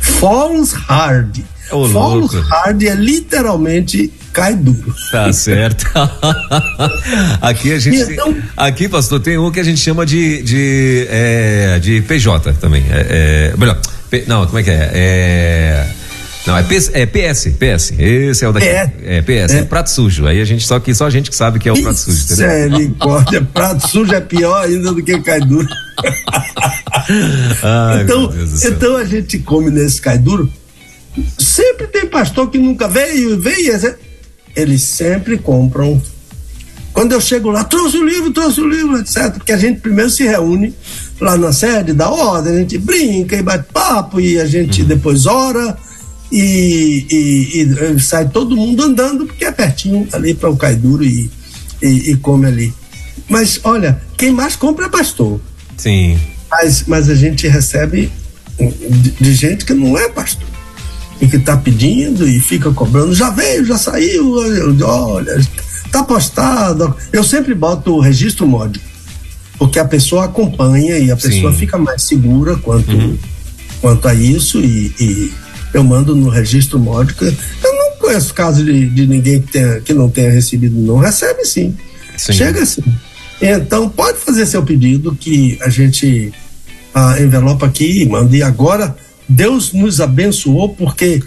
Falls 0.00 0.72
Hard. 0.72 1.40
Ô, 1.72 1.88
Falls 1.88 2.36
Hard 2.48 2.82
é 2.82 2.94
literalmente 2.94 4.12
cai 4.32 4.54
duro. 4.54 4.94
Tá 5.10 5.32
certo. 5.32 5.86
aqui 7.40 7.72
a 7.72 7.78
gente. 7.78 8.12
Então, 8.12 8.36
aqui, 8.56 8.88
pastor, 8.88 9.20
tem 9.20 9.38
um 9.38 9.50
que 9.50 9.60
a 9.60 9.64
gente 9.64 9.80
chama 9.80 10.04
de, 10.06 10.42
de, 10.42 11.06
é, 11.10 11.78
de 11.78 12.00
PJ 12.02 12.52
também. 12.54 12.84
É, 12.90 13.52
é, 13.52 13.56
melhor, 13.56 13.78
P, 14.10 14.24
não, 14.26 14.46
como 14.46 14.58
é 14.58 14.62
que 14.62 14.70
é? 14.70 14.90
É. 14.92 15.86
Não, 16.46 16.56
é, 16.56 16.62
PS, 16.62 16.90
é 16.92 17.06
PS, 17.06 17.48
PS. 17.56 17.92
Esse 17.98 18.44
é 18.44 18.48
o 18.48 18.52
daqui. 18.52 18.66
É, 18.66 18.92
é 19.04 19.22
PS, 19.22 19.54
é. 19.54 19.58
é. 19.58 19.64
prato 19.64 19.90
sujo. 19.90 20.26
Aí 20.26 20.40
a 20.40 20.44
gente 20.44 20.66
só 20.66 20.80
que 20.80 20.92
só 20.94 21.06
a 21.06 21.10
gente 21.10 21.30
que 21.30 21.36
sabe 21.36 21.58
que 21.58 21.68
é 21.68 21.72
o 21.72 21.80
prato 21.80 21.98
sujo, 21.98 22.24
entendeu? 22.24 22.70
Misericórdia, 22.70 23.42
prato 23.54 23.88
sujo 23.88 24.12
é 24.12 24.20
pior 24.20 24.64
ainda 24.64 24.92
do 24.92 25.02
que 25.02 25.20
cai 25.20 25.40
duro. 25.40 25.68
Ai, 27.62 28.02
então, 28.02 28.30
então 28.64 28.96
a 28.96 29.04
gente 29.04 29.38
come 29.38 29.70
nesse 29.70 30.00
cai 30.00 30.18
duro. 30.18 30.50
Sempre 31.38 31.86
tem 31.88 32.06
pastor 32.06 32.50
que 32.50 32.58
nunca 32.58 32.88
veio, 32.88 33.38
veio, 33.38 33.96
eles 34.56 34.82
sempre 34.82 35.36
compram. 35.38 36.00
Quando 36.92 37.12
eu 37.12 37.20
chego 37.20 37.50
lá, 37.50 37.64
trouxe 37.64 37.96
o 37.96 38.04
livro, 38.04 38.32
trouxe 38.32 38.60
o 38.60 38.68
livro, 38.68 38.98
etc. 38.98 39.32
Porque 39.32 39.52
a 39.52 39.56
gente 39.56 39.80
primeiro 39.80 40.10
se 40.10 40.24
reúne 40.24 40.74
lá 41.20 41.36
na 41.36 41.52
sede 41.52 41.92
da 41.92 42.10
ordem, 42.10 42.54
a 42.54 42.58
gente 42.58 42.78
brinca 42.78 43.36
e 43.36 43.42
bate 43.42 43.72
papo 43.72 44.20
e 44.20 44.38
a 44.38 44.46
gente 44.46 44.82
uhum. 44.82 44.88
depois 44.88 45.26
ora 45.26 45.76
e, 46.30 47.06
e, 47.10 47.62
e, 47.62 48.00
sai 48.00 48.28
todo 48.28 48.56
mundo 48.56 48.82
andando, 48.82 49.26
porque 49.26 49.44
é 49.44 49.52
pertinho 49.52 50.06
ali 50.12 50.34
para 50.34 50.50
o 50.50 50.56
Caiduro 50.56 51.04
e, 51.04 51.30
e, 51.82 52.10
e 52.10 52.16
come 52.16 52.46
ali. 52.46 52.74
Mas 53.28 53.60
olha, 53.64 54.00
quem 54.16 54.32
mais 54.32 54.56
compra 54.56 54.86
é 54.86 54.88
pastor. 54.88 55.40
Sim. 55.76 56.18
Mas, 56.50 56.84
mas 56.86 57.08
a 57.08 57.14
gente 57.14 57.46
recebe 57.48 58.10
de, 58.58 59.10
de 59.10 59.34
gente 59.34 59.64
que 59.64 59.72
não 59.72 59.96
é 59.96 60.08
pastor 60.08 60.51
e 61.22 61.28
que 61.28 61.36
está 61.36 61.56
pedindo 61.56 62.28
e 62.28 62.40
fica 62.40 62.72
cobrando, 62.72 63.14
já 63.14 63.30
veio, 63.30 63.64
já 63.64 63.78
saiu, 63.78 64.34
olha, 64.82 65.40
tá 65.92 66.02
postado. 66.02 66.96
Eu 67.12 67.22
sempre 67.22 67.54
boto 67.54 67.94
o 67.94 68.00
registro 68.00 68.44
módico, 68.44 68.84
porque 69.56 69.78
a 69.78 69.84
pessoa 69.84 70.24
acompanha 70.24 70.98
e 70.98 71.12
a 71.12 71.16
pessoa 71.16 71.52
Sim. 71.52 71.58
fica 71.60 71.78
mais 71.78 72.02
segura 72.02 72.56
quanto, 72.56 72.90
uhum. 72.90 73.16
quanto 73.80 74.08
a 74.08 74.14
isso 74.14 74.58
e, 74.58 74.92
e, 74.98 75.32
eu 75.72 75.84
mando 75.84 76.16
no 76.16 76.28
registro 76.28 76.76
módico. 76.76 77.24
Eu 77.24 77.32
não 77.62 77.96
conheço 77.98 78.34
caso 78.34 78.64
de, 78.64 78.90
de 78.90 79.06
ninguém 79.06 79.40
que, 79.40 79.52
tenha, 79.52 79.80
que 79.80 79.94
não 79.94 80.10
tenha 80.10 80.30
recebido, 80.30 80.76
não. 80.76 80.98
Recebe 80.98 81.44
sim. 81.44 81.74
sim. 82.16 82.32
Chega 82.32 82.66
sim. 82.66 82.82
Então 83.40 83.88
pode 83.88 84.18
fazer 84.18 84.44
seu 84.44 84.62
pedido 84.64 85.14
que 85.14 85.56
a 85.62 85.68
gente 85.68 86.32
a 86.92 87.20
envelopa 87.20 87.64
aqui 87.64 88.02
e 88.02 88.08
manda. 88.08 88.36
E 88.36 88.42
agora 88.42 88.94
Deus 89.32 89.72
nos 89.72 90.00
abençoou 90.00 90.68
porque 90.70 91.22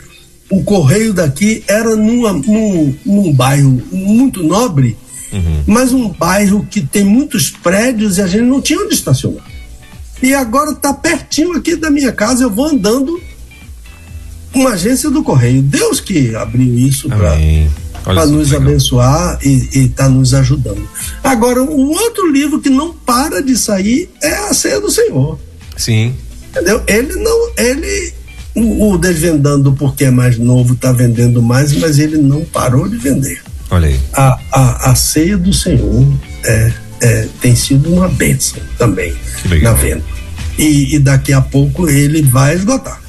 o 0.49 0.63
correio 0.63 1.13
daqui 1.13 1.63
era 1.67 1.95
numa, 1.95 2.33
num, 2.33 2.95
num 3.05 3.33
bairro 3.33 3.81
muito 3.91 4.43
nobre, 4.43 4.95
uhum. 5.33 5.63
mas 5.65 5.91
um 5.91 6.09
bairro 6.09 6.65
que 6.69 6.81
tem 6.81 7.03
muitos 7.03 7.49
prédios 7.49 8.17
e 8.17 8.21
a 8.21 8.27
gente 8.27 8.43
não 8.43 8.61
tinha 8.61 8.79
onde 8.79 8.93
estacionar. 8.93 9.43
E 10.21 10.33
agora 10.33 10.71
está 10.71 10.93
pertinho 10.93 11.53
aqui 11.53 11.75
da 11.75 11.89
minha 11.89 12.11
casa, 12.11 12.43
eu 12.43 12.49
vou 12.49 12.67
andando 12.67 13.19
uma 14.53 14.71
agência 14.71 15.09
do 15.09 15.23
correio. 15.23 15.61
Deus 15.61 15.99
que 15.99 16.33
abriu 16.35 16.77
isso 16.77 17.09
para 17.09 18.25
nos 18.25 18.51
legal. 18.51 18.67
abençoar 18.67 19.39
e 19.43 19.85
está 19.85 20.07
nos 20.07 20.33
ajudando. 20.33 20.87
Agora, 21.23 21.61
um 21.61 21.89
outro 21.89 22.31
livro 22.31 22.61
que 22.61 22.69
não 22.69 22.93
para 22.93 23.41
de 23.41 23.57
sair 23.57 24.09
é 24.21 24.33
a 24.33 24.53
Ceia 24.53 24.79
do 24.79 24.89
Senhor. 24.89 25.37
Sim. 25.75 26.15
Entendeu? 26.55 26.81
Ele 26.87 27.15
não. 27.15 27.51
Ele. 27.57 28.13
O, 28.55 28.93
o 28.93 28.97
Desvendando 28.97 29.73
porque 29.73 30.05
é 30.05 30.11
mais 30.11 30.37
novo 30.37 30.75
está 30.75 30.93
vendendo 30.93 31.41
mais, 31.41 31.73
mas 31.73 31.99
ele 31.99 32.17
não 32.17 32.45
parou 32.45 32.87
de 32.87 32.95
vender. 32.95 33.41
Olha 33.69 33.89
aí. 33.89 33.99
A, 34.13 34.39
a, 34.53 34.91
a 34.91 34.95
ceia 34.95 35.37
do 35.37 35.51
Senhor 35.51 36.07
é, 36.45 36.71
é, 37.01 37.27
tem 37.41 37.53
sido 37.53 37.93
uma 37.93 38.07
bênção 38.07 38.57
também 38.77 39.13
na 39.61 39.73
venda. 39.73 40.03
E, 40.57 40.95
e, 40.95 40.99
daqui 40.99 41.33
a 41.33 41.41
pouco 41.41 41.89
ele 41.89 42.21
vai 42.21 42.55
esgotar. 42.55 43.01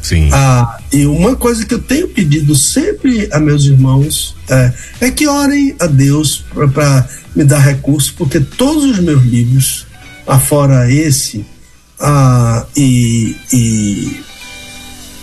Sim. 0.00 0.30
Ah, 0.32 0.78
e 0.90 1.04
uma 1.04 1.36
coisa 1.36 1.66
que 1.66 1.74
eu 1.74 1.78
tenho 1.78 2.08
pedido 2.08 2.54
sempre 2.56 3.28
a 3.30 3.38
meus 3.38 3.66
irmãos 3.66 4.34
é, 4.48 4.72
é 5.02 5.10
que 5.10 5.28
orem 5.28 5.76
a 5.78 5.86
Deus 5.86 6.42
para 6.54 7.06
me 7.36 7.44
dar 7.44 7.58
recursos, 7.58 8.10
porque 8.10 8.40
todos 8.40 8.84
os 8.84 8.98
meus 8.98 9.22
livros, 9.22 9.86
afora 10.26 10.90
esse, 10.90 11.44
ah, 12.00 12.66
e, 12.76 13.36
e, 13.52 14.20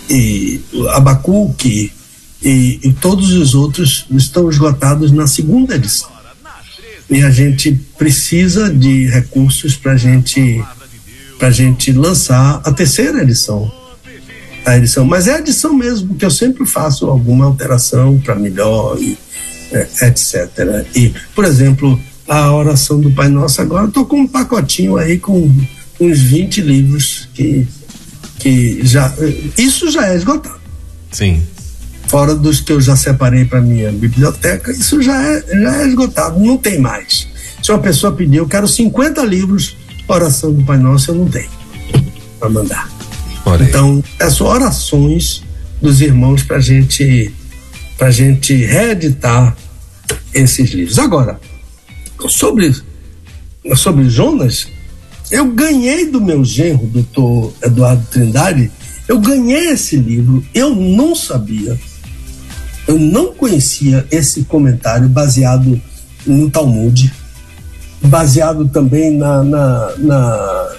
e 0.08 0.60
Abacuque 0.90 1.92
e, 2.42 2.80
e 2.82 2.92
todos 2.92 3.32
os 3.32 3.54
outros 3.54 4.06
estão 4.10 4.48
esgotados 4.48 5.10
na 5.10 5.26
segunda 5.26 5.74
edição. 5.74 6.10
E 7.10 7.22
a 7.22 7.30
gente 7.30 7.72
precisa 7.96 8.72
de 8.72 9.06
recursos 9.06 9.76
para 9.76 9.96
gente, 9.96 10.62
a 11.40 11.50
gente 11.50 11.90
lançar 11.92 12.60
a 12.64 12.72
terceira 12.72 13.22
edição. 13.22 13.72
A 14.64 14.76
edição, 14.76 15.04
mas 15.04 15.26
é 15.26 15.36
a 15.36 15.38
edição 15.38 15.72
mesmo, 15.72 16.14
que 16.14 16.24
eu 16.24 16.30
sempre 16.30 16.66
faço 16.66 17.06
alguma 17.06 17.46
alteração 17.46 18.18
para 18.18 18.34
melhor 18.34 18.98
e 19.00 19.16
é, 19.72 20.06
etc. 20.06 20.86
E, 20.94 21.14
por 21.34 21.44
exemplo, 21.44 21.98
a 22.26 22.52
oração 22.52 23.00
do 23.00 23.10
Pai 23.10 23.28
Nosso 23.28 23.62
agora, 23.62 23.88
tô 23.88 24.04
com 24.04 24.20
um 24.20 24.28
pacotinho 24.28 24.98
aí 24.98 25.18
com 25.18 25.50
uns 26.00 26.20
20 26.20 26.60
livros 26.60 27.28
que, 27.34 27.66
que 28.38 28.80
já. 28.84 29.12
Isso 29.56 29.90
já 29.90 30.08
é 30.08 30.16
esgotado. 30.16 30.60
Sim. 31.10 31.42
Fora 32.06 32.34
dos 32.34 32.60
que 32.60 32.72
eu 32.72 32.80
já 32.80 32.96
separei 32.96 33.44
para 33.44 33.60
minha 33.60 33.92
biblioteca, 33.92 34.72
isso 34.72 35.02
já 35.02 35.22
é, 35.22 35.44
já 35.60 35.82
é 35.82 35.88
esgotado, 35.88 36.40
não 36.40 36.56
tem 36.56 36.78
mais. 36.78 37.28
Se 37.62 37.70
uma 37.70 37.80
pessoa 37.80 38.12
pedir, 38.12 38.38
eu 38.38 38.48
quero 38.48 38.66
50 38.66 39.22
livros, 39.24 39.76
oração 40.06 40.52
do 40.52 40.64
Pai 40.64 40.78
Nosso, 40.78 41.10
eu 41.10 41.16
não 41.16 41.28
tenho 41.28 41.50
para 42.38 42.48
mandar. 42.48 42.88
Então, 43.60 44.02
é 44.18 44.30
só 44.30 44.52
orações 44.52 45.42
dos 45.80 46.00
irmãos 46.00 46.42
para 46.42 46.60
gente, 46.60 47.32
a 48.00 48.10
gente 48.10 48.54
reeditar 48.54 49.56
esses 50.34 50.70
livros. 50.70 50.98
Agora, 50.98 51.40
sobre, 52.28 52.74
sobre 53.74 54.08
Jonas, 54.08 54.68
eu 55.30 55.46
ganhei 55.52 56.10
do 56.10 56.20
meu 56.20 56.44
genro, 56.44 56.86
doutor 56.86 57.52
Eduardo 57.62 58.06
Trindade, 58.10 58.70
eu 59.06 59.18
ganhei 59.18 59.68
esse 59.68 59.96
livro, 59.96 60.44
eu 60.54 60.74
não 60.74 61.14
sabia, 61.14 61.78
eu 62.86 62.98
não 62.98 63.32
conhecia 63.34 64.06
esse 64.10 64.44
comentário 64.44 65.08
baseado 65.08 65.80
no 66.26 66.50
Talmud, 66.50 67.12
baseado 68.02 68.68
também 68.68 69.10
na, 69.16 69.42
na, 69.42 69.96
na 69.98 70.76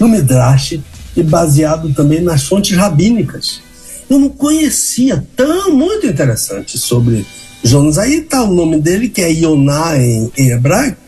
no 0.00 0.08
Midrash 0.08 0.80
e 1.16 1.22
baseado 1.22 1.92
também 1.94 2.20
nas 2.20 2.44
fontes 2.44 2.76
rabínicas. 2.76 3.60
Eu 4.08 4.18
não 4.18 4.28
conhecia 4.28 5.24
tão 5.36 5.74
muito 5.74 6.06
interessante 6.06 6.76
sobre 6.78 7.24
Jonas. 7.62 7.98
Aí 7.98 8.18
está 8.18 8.42
o 8.42 8.52
nome 8.52 8.80
dele, 8.80 9.08
que 9.08 9.22
é 9.22 9.32
Ioná 9.32 9.96
em, 9.96 10.30
em 10.36 10.50
hebraico, 10.50 10.98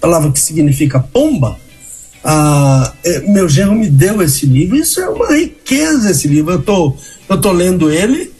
palavra 0.00 0.32
que 0.32 0.40
significa 0.40 0.98
pomba. 0.98 1.56
Ah, 2.22 2.92
é, 3.04 3.20
meu 3.20 3.48
genro 3.48 3.74
me 3.74 3.88
deu 3.88 4.20
esse 4.22 4.44
livro, 4.44 4.76
isso 4.76 5.00
é 5.00 5.08
uma 5.08 5.34
riqueza 5.34 6.10
esse 6.10 6.28
livro. 6.28 6.52
Eu 6.52 6.62
tô, 6.62 6.94
eu 7.28 7.40
tô 7.40 7.52
lendo 7.52 7.90
ele 7.90 8.30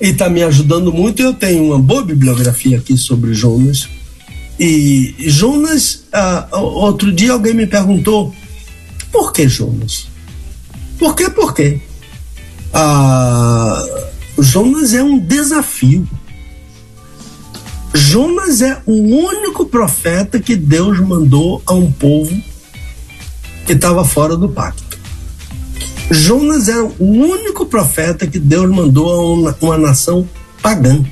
e 0.00 0.08
está 0.08 0.28
me 0.28 0.42
ajudando 0.42 0.92
muito. 0.92 1.22
Eu 1.22 1.34
tenho 1.34 1.64
uma 1.64 1.78
boa 1.78 2.04
bibliografia 2.04 2.78
aqui 2.78 2.96
sobre 2.96 3.34
Jonas. 3.34 3.88
E 4.58 5.14
Jonas, 5.18 6.04
ah, 6.12 6.48
outro 6.52 7.12
dia 7.12 7.32
alguém 7.32 7.52
me 7.52 7.66
perguntou 7.66 8.34
por 9.12 9.32
que 9.32 9.48
Jonas? 9.48 10.08
Por 10.98 11.14
quê? 11.14 11.28
Por? 11.28 11.54
Ah, 12.72 13.84
Jonas 14.38 14.94
é 14.94 15.02
um 15.02 15.18
desafio. 15.18 16.08
Jonas 17.92 18.62
é 18.62 18.80
o 18.86 18.92
único 18.92 19.66
profeta 19.66 20.38
que 20.38 20.54
Deus 20.54 21.00
mandou 21.00 21.62
a 21.66 21.72
um 21.74 21.90
povo 21.90 22.34
que 23.66 23.72
estava 23.72 24.04
fora 24.04 24.36
do 24.36 24.48
pacto. 24.48 24.98
Jonas 26.10 26.68
era 26.68 26.84
o 26.84 26.94
único 26.98 27.66
profeta 27.66 28.26
que 28.26 28.38
Deus 28.38 28.70
mandou 28.70 29.10
a 29.10 29.34
uma, 29.34 29.56
uma 29.60 29.78
nação 29.78 30.28
pagã. 30.62 31.04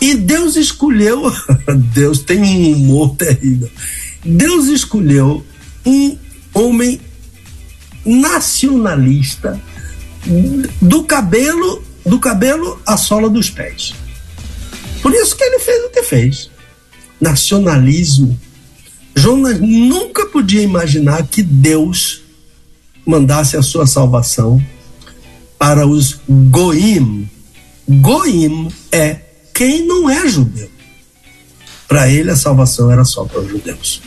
E 0.00 0.14
Deus 0.14 0.56
escolheu, 0.56 1.32
Deus 1.94 2.20
tem 2.20 2.42
um 2.42 2.72
humor 2.72 3.14
terrível. 3.16 3.70
Deus 4.24 4.66
escolheu 4.66 5.44
um 5.86 6.16
homem 6.52 7.00
nacionalista 8.04 9.60
do 10.80 11.04
cabelo 11.04 11.84
do 12.04 12.18
cabelo 12.18 12.80
à 12.86 12.96
sola 12.96 13.28
dos 13.28 13.50
pés. 13.50 13.94
Por 15.02 15.12
isso 15.12 15.36
que 15.36 15.44
ele 15.44 15.58
fez 15.58 15.84
o 15.84 15.90
que 15.90 16.02
fez. 16.02 16.50
Nacionalismo. 17.20 18.38
Jonas 19.14 19.60
nunca 19.60 20.26
podia 20.26 20.62
imaginar 20.62 21.26
que 21.26 21.42
Deus 21.42 22.22
mandasse 23.06 23.56
a 23.56 23.62
sua 23.62 23.86
salvação 23.86 24.62
para 25.58 25.86
os 25.86 26.20
goim. 26.28 27.28
Goim 27.88 28.68
é 28.92 29.20
quem 29.52 29.86
não 29.86 30.08
é 30.08 30.28
judeu. 30.28 30.70
Para 31.88 32.08
ele 32.08 32.30
a 32.30 32.36
salvação 32.36 32.90
era 32.90 33.04
só 33.04 33.24
para 33.24 33.40
os 33.40 33.50
judeus. 33.50 34.00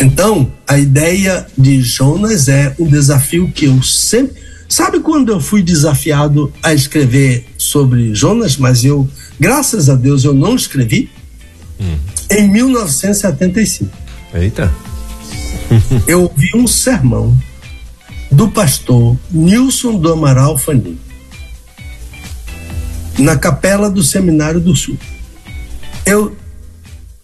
Então, 0.00 0.52
a 0.66 0.78
ideia 0.78 1.46
de 1.56 1.80
Jonas 1.82 2.48
é 2.48 2.74
um 2.78 2.86
desafio 2.86 3.50
que 3.50 3.66
eu 3.66 3.82
sempre. 3.82 4.36
Sabe 4.68 5.00
quando 5.00 5.32
eu 5.32 5.40
fui 5.40 5.62
desafiado 5.62 6.52
a 6.62 6.74
escrever 6.74 7.46
sobre 7.56 8.14
Jonas, 8.14 8.56
mas 8.56 8.84
eu 8.84 9.08
Graças 9.38 9.88
a 9.88 9.94
Deus 9.94 10.24
eu 10.24 10.34
não 10.34 10.56
escrevi. 10.56 11.08
Hum. 11.80 11.96
Em 12.30 12.48
1975. 12.48 13.90
Eita. 14.34 14.72
eu 16.06 16.22
ouvi 16.22 16.50
um 16.54 16.66
sermão 16.66 17.36
do 18.30 18.48
pastor 18.48 19.16
Nilson 19.30 19.98
do 19.98 20.12
Amaral 20.12 20.58
Fanim 20.58 20.98
na 23.18 23.36
capela 23.36 23.90
do 23.90 24.02
Seminário 24.02 24.60
do 24.60 24.74
Sul. 24.76 24.96
Eu 26.06 26.36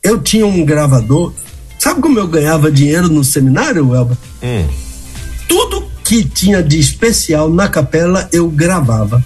eu 0.02 0.20
tinha 0.20 0.46
um 0.46 0.64
gravador. 0.64 1.32
Sabe 1.78 2.02
como 2.02 2.18
eu 2.18 2.28
ganhava 2.28 2.70
dinheiro 2.70 3.08
no 3.08 3.24
seminário, 3.24 3.94
Elba? 3.94 4.18
Hum. 4.42 4.68
Tudo 5.48 5.88
que 6.04 6.24
tinha 6.24 6.62
de 6.62 6.78
especial 6.78 7.48
na 7.48 7.68
capela 7.68 8.28
eu 8.30 8.48
gravava 8.50 9.24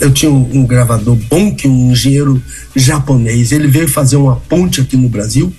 eu 0.00 0.10
tinha 0.12 0.30
um, 0.30 0.60
um, 0.60 0.66
gravador 0.66 1.14
bom, 1.28 1.54
que 1.54 1.68
um 1.68 1.92
engenheiro 1.92 2.42
japonês, 2.74 3.52
ele 3.52 3.68
veio 3.68 3.88
fazer 3.88 4.16
uma 4.16 4.36
ponte 4.36 4.80
aqui 4.80 4.96
no 4.96 5.08
Brasil, 5.08 5.52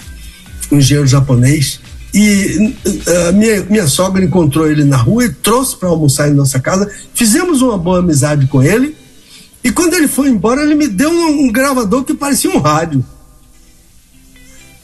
um 0.72 0.78
engenheiro 0.78 1.08
japonês, 1.08 1.80
e 2.14 2.76
uh, 2.86 3.34
minha, 3.34 3.64
minha 3.64 3.88
sogra 3.88 4.24
encontrou 4.24 4.70
ele 4.70 4.84
na 4.84 4.98
rua 4.98 5.26
e 5.26 5.34
trouxe 5.34 5.78
para 5.78 5.90
almoçar 5.90 6.30
em 6.30 6.34
nossa 6.34 6.60
casa. 6.60 6.92
Fizemos 7.14 7.62
uma 7.62 7.78
boa 7.78 8.00
amizade 8.00 8.48
com 8.48 8.62
ele. 8.62 8.98
E 9.64 9.72
quando 9.72 9.94
ele 9.94 10.08
foi 10.08 10.28
embora, 10.28 10.62
ele 10.62 10.76
me 10.76 10.88
deu 10.88 11.10
um, 11.10 11.46
um 11.46 11.52
gravador 11.52 12.04
que 12.04 12.14
parecia 12.14 12.50
um 12.50 12.60
rádio. 12.60 13.06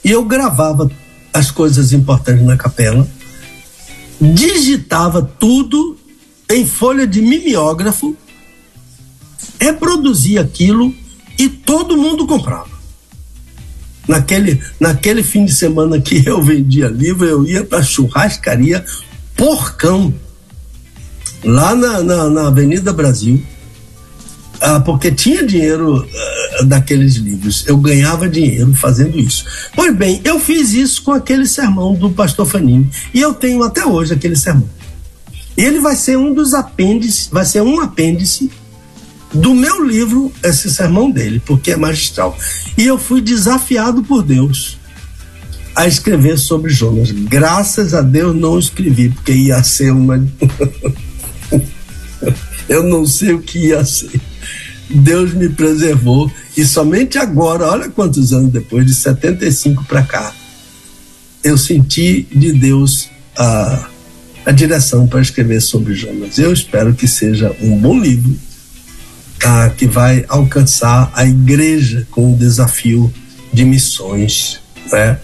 E 0.05 0.11
eu 0.11 0.23
gravava 0.23 0.89
as 1.33 1.51
coisas 1.51 1.91
importantes 1.91 2.45
na 2.45 2.55
capela, 2.55 3.05
digitava 4.21 5.21
tudo 5.21 5.97
em 6.49 6.65
folha 6.65 7.05
de 7.05 7.21
mimeógrafo 7.21 8.15
reproduzia 9.59 10.41
aquilo 10.41 10.93
e 11.37 11.49
todo 11.49 11.97
mundo 11.97 12.25
comprava. 12.25 12.77
Naquele, 14.07 14.61
naquele 14.79 15.21
fim 15.21 15.45
de 15.45 15.53
semana 15.53 15.99
que 15.99 16.23
eu 16.27 16.41
vendia 16.41 16.87
livro, 16.87 17.25
eu 17.25 17.45
ia 17.45 17.63
para 17.63 17.83
churrascaria 17.83 18.83
Porcão, 19.35 20.11
lá 21.43 21.75
na, 21.75 22.01
na, 22.01 22.29
na 22.29 22.47
Avenida 22.47 22.91
Brasil, 22.91 23.39
ah, 24.59 24.79
porque 24.79 25.11
tinha 25.11 25.45
dinheiro 25.45 26.07
ah, 26.59 26.63
daqueles 26.63 27.15
livros. 27.15 27.63
Eu 27.67 27.77
ganhava 27.77 28.27
dinheiro 28.27 28.73
fazendo 28.73 29.19
isso. 29.19 29.45
Pois 29.75 29.95
bem, 29.95 30.19
eu 30.23 30.39
fiz 30.39 30.73
isso 30.73 31.03
com 31.03 31.11
aquele 31.11 31.45
sermão 31.45 31.93
do 31.93 32.09
pastor 32.09 32.47
Fanini 32.47 32.89
e 33.13 33.21
eu 33.21 33.33
tenho 33.33 33.61
até 33.63 33.85
hoje 33.85 34.13
aquele 34.13 34.35
sermão. 34.35 34.67
Ele 35.55 35.79
vai 35.79 35.95
ser 35.95 36.17
um 36.17 36.33
dos 36.33 36.53
apêndices, 36.53 37.29
vai 37.31 37.45
ser 37.45 37.61
um 37.61 37.79
apêndice 37.79 38.51
do 39.33 39.53
meu 39.53 39.83
livro 39.83 40.31
esse 40.43 40.71
sermão 40.71 41.11
dele, 41.11 41.41
porque 41.45 41.71
é 41.71 41.77
magistral. 41.77 42.37
E 42.77 42.85
eu 42.85 42.97
fui 42.97 43.21
desafiado 43.21 44.03
por 44.03 44.23
Deus 44.23 44.77
a 45.75 45.87
escrever 45.87 46.37
sobre 46.39 46.71
Jonas. 46.71 47.11
Graças 47.11 47.93
a 47.93 48.01
Deus 48.01 48.35
não 48.35 48.57
escrevi, 48.57 49.09
porque 49.09 49.31
ia 49.31 49.61
ser 49.63 49.91
uma. 49.91 50.17
eu 52.67 52.83
não 52.83 53.05
sei 53.05 53.33
o 53.33 53.39
que 53.39 53.67
ia 53.67 53.85
ser. 53.85 54.19
Deus 54.89 55.33
me 55.33 55.49
preservou 55.49 56.31
e 56.55 56.65
somente 56.65 57.17
agora, 57.17 57.67
olha 57.67 57.89
quantos 57.89 58.33
anos 58.33 58.51
depois, 58.51 58.85
de 58.85 58.93
75 58.93 59.83
para 59.83 60.01
cá, 60.01 60.33
eu 61.43 61.57
senti 61.57 62.25
de 62.33 62.53
Deus 62.53 63.09
a, 63.37 63.89
a 64.45 64.51
direção 64.51 65.05
para 65.05 65.21
escrever 65.21 65.61
sobre 65.61 65.93
Jonas. 65.93 66.39
Eu 66.39 66.53
espero 66.53 66.93
que 66.95 67.07
seja 67.07 67.53
um 67.61 67.77
bom 67.77 67.99
livro 67.99 68.33
ah, 69.43 69.69
que 69.69 69.85
vai 69.85 70.25
alcançar 70.27 71.11
a 71.13 71.25
igreja 71.25 72.07
com 72.11 72.33
o 72.33 72.35
desafio 72.35 73.13
de 73.53 73.63
missões, 73.63 74.59
né? 74.91 75.19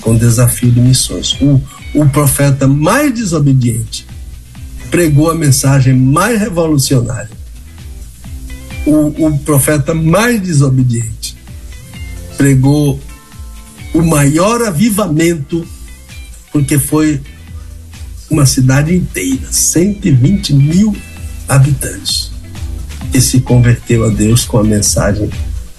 Com 0.00 0.12
o 0.12 0.18
desafio 0.18 0.70
de 0.70 0.80
missões. 0.80 1.36
O, 1.40 1.60
o 1.94 2.08
profeta 2.08 2.66
mais 2.66 3.14
desobediente 3.14 4.06
pregou 4.90 5.30
a 5.30 5.34
mensagem 5.34 5.94
mais 5.94 6.40
revolucionária. 6.40 7.30
O, 8.86 9.26
o 9.26 9.38
profeta 9.40 9.94
mais 9.94 10.40
desobediente 10.40 11.36
pregou 12.36 13.00
o 13.92 14.02
maior 14.02 14.62
avivamento, 14.62 15.66
porque 16.52 16.78
foi 16.78 17.20
uma 18.30 18.46
cidade 18.46 18.94
inteira, 18.94 19.46
120 19.50 20.54
mil 20.54 20.96
habitantes 21.48 22.29
que 23.10 23.20
se 23.20 23.40
converteu 23.40 24.04
a 24.04 24.08
Deus 24.08 24.44
com 24.44 24.58
a 24.58 24.64
mensagem: 24.64 25.30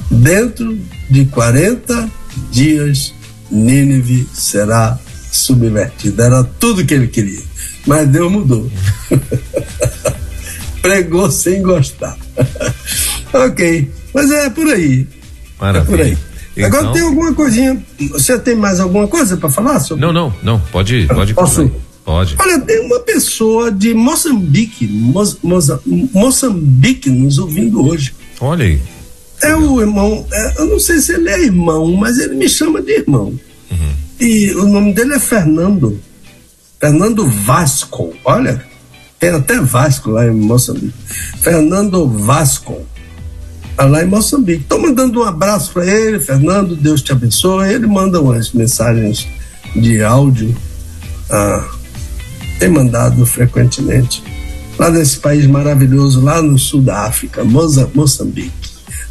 dentro 0.10 0.78
de 1.10 1.26
40 1.26 2.10
dias, 2.52 3.14
Nínive 3.50 4.28
será 4.34 5.00
subvertida. 5.32 6.26
Era 6.26 6.44
tudo 6.44 6.86
que 6.86 6.94
ele 6.94 7.08
queria. 7.08 7.42
Mas 7.86 8.08
Deus 8.08 8.32
mudou. 8.32 8.70
Pregou 10.82 11.30
sem 11.32 11.62
gostar. 11.62 12.18
ok. 13.34 13.92
Mas 14.14 14.32
é 14.32 14.50
por 14.50 14.68
aí. 14.68 15.08
Maravilha. 15.60 15.94
É 15.94 15.98
por 15.98 16.06
aí. 16.06 16.18
Então... 16.58 16.66
Agora 16.66 16.94
tem 16.94 17.02
alguma 17.02 17.34
coisinha. 17.34 17.82
Você 18.12 18.38
tem 18.40 18.56
mais 18.56 18.80
alguma 18.80 19.08
coisa 19.08 19.38
para 19.38 19.50
falar 19.50 19.80
sobre? 19.80 20.06
Não, 20.06 20.12
não, 20.12 20.34
não. 20.44 20.60
Pode, 20.72 21.08
pode. 21.08 21.34
Posso? 21.34 21.72
Pode. 22.12 22.36
Olha, 22.38 22.60
tem 22.60 22.82
uma 22.82 23.00
pessoa 23.00 23.72
de 23.72 23.94
Moçambique, 23.94 24.86
Mo, 24.86 25.24
Moçambique 26.12 27.10
nos 27.10 27.38
ouvindo 27.38 27.88
hoje. 27.88 28.14
Olha 28.42 28.66
aí. 28.66 28.82
É 29.42 29.56
o 29.56 29.80
irmão, 29.80 30.26
é, 30.30 30.62
eu 30.62 30.66
não 30.68 30.78
sei 30.78 31.00
se 31.00 31.14
ele 31.14 31.30
é 31.30 31.42
irmão, 31.42 31.94
mas 31.94 32.20
ele 32.20 32.36
me 32.36 32.50
chama 32.50 32.82
de 32.82 32.92
irmão. 32.92 33.34
Uhum. 33.72 33.94
e 34.20 34.52
o 34.56 34.68
nome 34.68 34.94
dele 34.94 35.14
é 35.14 35.20
Fernando. 35.20 35.98
Fernando 36.82 37.26
Vasco. 37.26 38.14
Olha, 38.26 38.62
tem 39.18 39.30
até 39.30 39.62
Vasco 39.62 40.12
lá 40.12 40.28
em 40.28 40.32
Moçambique. 40.32 40.94
Fernando 41.42 42.10
Vasco. 42.10 42.82
Tá 43.78 43.86
lá 43.86 44.04
em 44.04 44.08
Moçambique. 44.08 44.64
Estou 44.64 44.82
mandando 44.82 45.22
um 45.22 45.24
abraço 45.24 45.72
para 45.72 45.86
ele, 45.86 46.20
Fernando. 46.20 46.76
Deus 46.76 47.02
te 47.02 47.14
abençoe. 47.14 47.70
Ele 47.70 47.88
manda 47.88 48.20
umas 48.20 48.52
mensagens 48.52 49.26
de 49.74 50.04
áudio. 50.04 50.54
Ah, 51.30 51.66
tem 52.62 52.70
mandado 52.70 53.26
frequentemente. 53.26 54.24
Lá 54.78 54.92
nesse 54.92 55.18
país 55.18 55.48
maravilhoso, 55.48 56.22
lá 56.22 56.44
no 56.44 56.60
sul 56.60 56.84
da 56.84 57.08
África, 57.08 57.44
Moça, 57.44 57.90
Moçambique. 57.96 58.52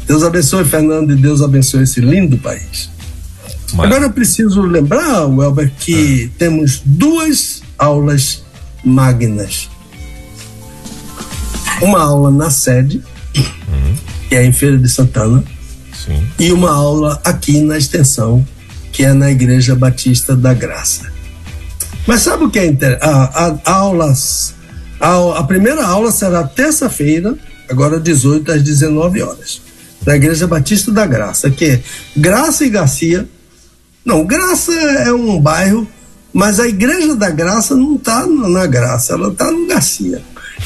Deus 0.07 0.23
abençoe, 0.23 0.63
Fernando, 0.63 1.11
e 1.11 1.15
Deus 1.15 1.41
abençoe 1.41 1.83
esse 1.83 1.99
lindo 1.99 2.37
país. 2.37 2.89
Mas... 3.73 3.85
Agora 3.87 4.05
eu 4.05 4.11
preciso 4.11 4.61
lembrar, 4.61 5.25
Welber, 5.25 5.69
que 5.77 6.29
ah. 6.31 6.35
temos 6.37 6.81
duas 6.85 7.61
aulas 7.77 8.41
magnas. 8.85 9.69
Uma 11.81 11.99
aula 12.03 12.31
na 12.31 12.49
sede, 12.49 13.03
uhum. 13.35 13.95
que 14.29 14.35
é 14.35 14.45
em 14.45 14.53
Feira 14.53 14.77
de 14.77 14.87
Santana, 14.87 15.43
Sim. 15.93 16.25
e 16.39 16.53
uma 16.53 16.71
aula 16.71 17.19
aqui 17.25 17.59
na 17.59 17.77
extensão, 17.77 18.47
que 18.93 19.03
é 19.03 19.11
na 19.11 19.29
Igreja 19.29 19.75
Batista 19.75 20.37
da 20.37 20.53
Graça. 20.53 21.11
Mas 22.07 22.21
sabe 22.21 22.45
o 22.45 22.49
que 22.49 22.59
é? 22.59 22.75
A, 23.01 23.57
a, 23.65 23.71
aulas, 23.71 24.53
a, 24.99 25.39
a 25.39 25.43
primeira 25.43 25.85
aula 25.85 26.11
será 26.11 26.43
terça-feira, 26.43 27.35
agora 27.69 27.99
18 27.99 28.51
às 28.51 28.63
19 28.63 29.21
horas, 29.21 29.61
na 30.05 30.15
Igreja 30.15 30.47
Batista 30.47 30.91
da 30.91 31.05
Graça, 31.05 31.49
que 31.49 31.65
é 31.65 31.83
Graça 32.15 32.65
e 32.65 32.69
Garcia 32.69 33.27
não, 34.03 34.25
Graça 34.25 34.73
é 34.73 35.13
um 35.13 35.39
bairro, 35.39 35.87
mas 36.33 36.59
a 36.59 36.67
Igreja 36.67 37.15
da 37.15 37.29
Graça 37.29 37.75
não 37.75 37.95
está 37.95 38.25
na 38.25 38.65
Graça, 38.65 39.13
ela 39.13 39.29
está 39.29 39.51
no 39.51 39.67
Garcia. 39.67 40.21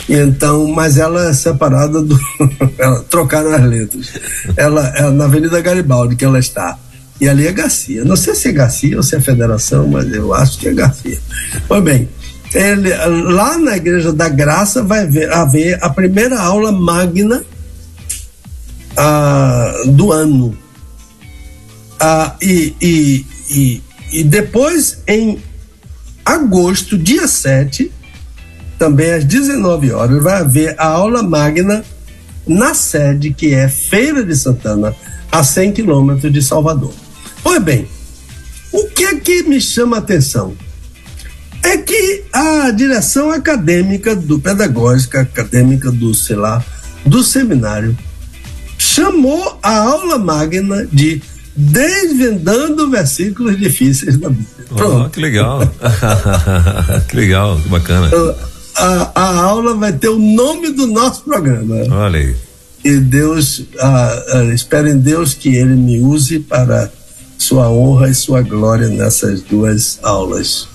Então, 0.07 0.67
mas 0.67 0.97
ela 0.97 1.29
é 1.29 1.33
separada 1.33 2.01
do. 2.01 2.17
trocaram 3.09 3.53
as 3.53 3.63
letras. 3.63 4.13
Ela 4.55 4.87
é 4.95 5.09
na 5.09 5.25
Avenida 5.25 5.61
Garibaldi 5.61 6.15
que 6.15 6.25
ela 6.25 6.39
está. 6.39 6.77
E 7.19 7.29
ali 7.29 7.47
é 7.47 7.51
Garcia. 7.51 8.03
Não 8.03 8.15
sei 8.15 8.35
se 8.35 8.49
é 8.49 8.51
Garcia 8.51 8.97
ou 8.97 9.03
se 9.03 9.15
é 9.15 9.21
Federação, 9.21 9.87
mas 9.87 10.11
eu 10.13 10.33
acho 10.33 10.59
que 10.59 10.67
é 10.67 10.73
Garcia. 10.73 11.19
Pois 11.67 11.83
bem, 11.83 12.09
ele, 12.53 12.89
lá 13.33 13.57
na 13.57 13.77
Igreja 13.77 14.11
da 14.11 14.29
Graça 14.29 14.83
vai 14.83 15.03
haver, 15.03 15.31
haver 15.31 15.83
a 15.83 15.89
primeira 15.89 16.39
aula 16.39 16.71
magna 16.71 17.43
ah, 18.97 19.73
do 19.87 20.11
ano 20.11 20.57
ah, 21.99 22.35
e, 22.41 22.75
e, 22.81 23.25
e, 23.49 23.83
e 24.11 24.23
depois, 24.23 25.01
em 25.07 25.41
agosto, 26.25 26.97
dia 26.97 27.27
7, 27.27 27.91
também 28.77 29.11
às 29.11 29.23
19 29.23 29.91
horas, 29.91 30.21
vai 30.21 30.41
haver 30.41 30.75
a 30.77 30.87
aula 30.87 31.23
magna 31.23 31.83
na 32.45 32.73
sede 32.73 33.33
que 33.33 33.53
é 33.53 33.67
Feira 33.67 34.23
de 34.23 34.35
Santana, 34.35 34.95
a 35.31 35.43
100 35.43 35.73
quilômetros 35.73 36.31
de 36.31 36.41
Salvador. 36.41 36.93
Pois 37.45 37.61
bem, 37.61 37.87
o 38.71 38.87
que 38.87 39.03
é 39.03 39.15
que 39.17 39.43
me 39.43 39.61
chama 39.61 39.97
a 39.97 39.99
atenção? 39.99 40.57
É 41.61 41.77
que 41.77 42.23
a 42.33 42.71
direção 42.71 43.29
acadêmica 43.29 44.15
do 44.15 44.39
pedagógica 44.39 45.21
acadêmica 45.21 45.91
do, 45.91 46.11
sei 46.15 46.37
lá, 46.37 46.65
do 47.05 47.23
seminário 47.23 47.95
chamou 48.79 49.59
a 49.61 49.77
aula 49.77 50.17
magna 50.17 50.87
de 50.91 51.21
desvendando 51.55 52.89
versículos 52.89 53.59
difíceis 53.59 54.17
da 54.17 54.29
Bíblia. 54.29 54.47
Oh, 54.71 55.07
que 55.07 55.19
legal. 55.19 55.59
que 57.07 57.15
legal, 57.15 57.61
que 57.61 57.69
bacana. 57.69 58.07
Então, 58.07 58.35
a, 58.75 59.11
a, 59.13 59.41
aula 59.43 59.75
vai 59.75 59.93
ter 59.93 60.09
o 60.09 60.17
nome 60.17 60.71
do 60.71 60.87
nosso 60.87 61.21
programa. 61.21 61.75
Olha 61.91 62.19
aí. 62.19 62.35
E 62.83 62.97
Deus, 62.97 63.63
espero 64.51 64.87
em 64.87 64.97
Deus 64.97 65.35
que 65.35 65.55
Ele 65.55 65.75
me 65.75 65.99
use 65.99 66.39
para 66.39 66.91
sua 67.37 67.69
honra 67.69 68.09
e 68.09 68.15
sua 68.15 68.41
glória 68.41 68.87
nessas 68.89 69.41
duas 69.41 69.99
aulas. 70.03 70.67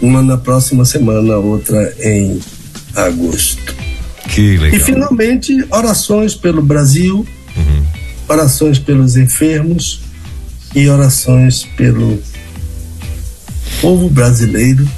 Uma 0.00 0.22
na 0.22 0.36
próxima 0.36 0.84
semana, 0.84 1.36
outra 1.36 1.94
em 2.00 2.40
agosto. 2.94 3.74
Que 4.28 4.56
legal. 4.56 4.80
E 4.80 4.82
finalmente, 4.82 5.64
orações 5.70 6.34
pelo 6.34 6.62
Brasil, 6.62 7.26
uhum. 7.56 7.86
orações 8.28 8.78
pelos 8.78 9.16
enfermos, 9.16 10.00
e 10.74 10.88
orações 10.88 11.64
pelo 11.76 12.18
povo 13.80 14.08
brasileiro, 14.08 14.88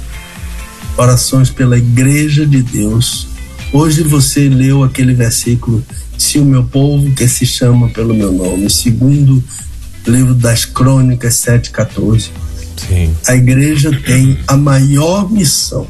orações 0.97 1.49
pela 1.49 1.77
Igreja 1.77 2.45
de 2.45 2.61
Deus. 2.61 3.27
Hoje 3.73 4.03
você 4.03 4.47
leu 4.47 4.83
aquele 4.83 5.13
versículo: 5.13 5.83
Se 6.17 6.39
o 6.39 6.45
meu 6.45 6.63
povo 6.63 7.11
que 7.11 7.27
se 7.27 7.45
chama 7.45 7.89
pelo 7.89 8.13
meu 8.13 8.31
nome, 8.31 8.69
segundo 8.69 9.43
livro 10.07 10.33
das 10.33 10.65
Crônicas 10.65 11.35
7,14. 11.35 12.29
A 13.27 13.35
igreja 13.35 13.91
tem 14.05 14.39
a 14.47 14.55
maior 14.55 15.31
missão 15.31 15.87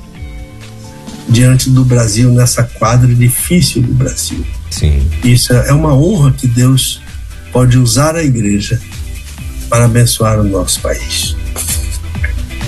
diante 1.27 1.69
do 1.69 1.83
Brasil, 1.83 2.31
nessa 2.31 2.63
quadra 2.63 3.13
difícil 3.13 3.81
do 3.81 3.93
Brasil. 3.93 4.45
Sim. 4.69 5.05
Isso 5.23 5.53
é 5.53 5.73
uma 5.73 5.93
honra 5.93 6.31
que 6.31 6.47
Deus 6.47 7.01
pode 7.51 7.77
usar 7.77 8.15
a 8.15 8.23
igreja 8.23 8.79
para 9.69 9.85
abençoar 9.85 10.39
o 10.39 10.43
nosso 10.43 10.79
país. 10.81 11.35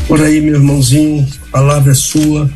Por 0.08 0.22
aí, 0.22 0.42
meu 0.42 0.56
irmãozinho, 0.56 1.28
a 1.50 1.52
palavra 1.52 1.92
é 1.92 1.96
sua. 1.96 2.50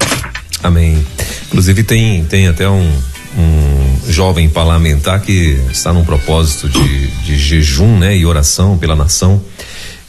Amém. 0.64 1.06
Inclusive 1.48 1.84
tem, 1.84 2.24
tem 2.26 2.48
até 2.48 2.68
um, 2.68 2.92
um 3.38 4.12
jovem 4.12 4.50
parlamentar 4.50 5.22
que 5.22 5.60
está 5.72 5.94
num 5.94 6.04
propósito 6.04 6.68
de, 6.70 7.08
de 7.24 7.38
jejum, 7.38 7.98
né, 7.98 8.18
e 8.18 8.26
oração 8.26 8.78
pela 8.78 8.96
nação 8.96 9.42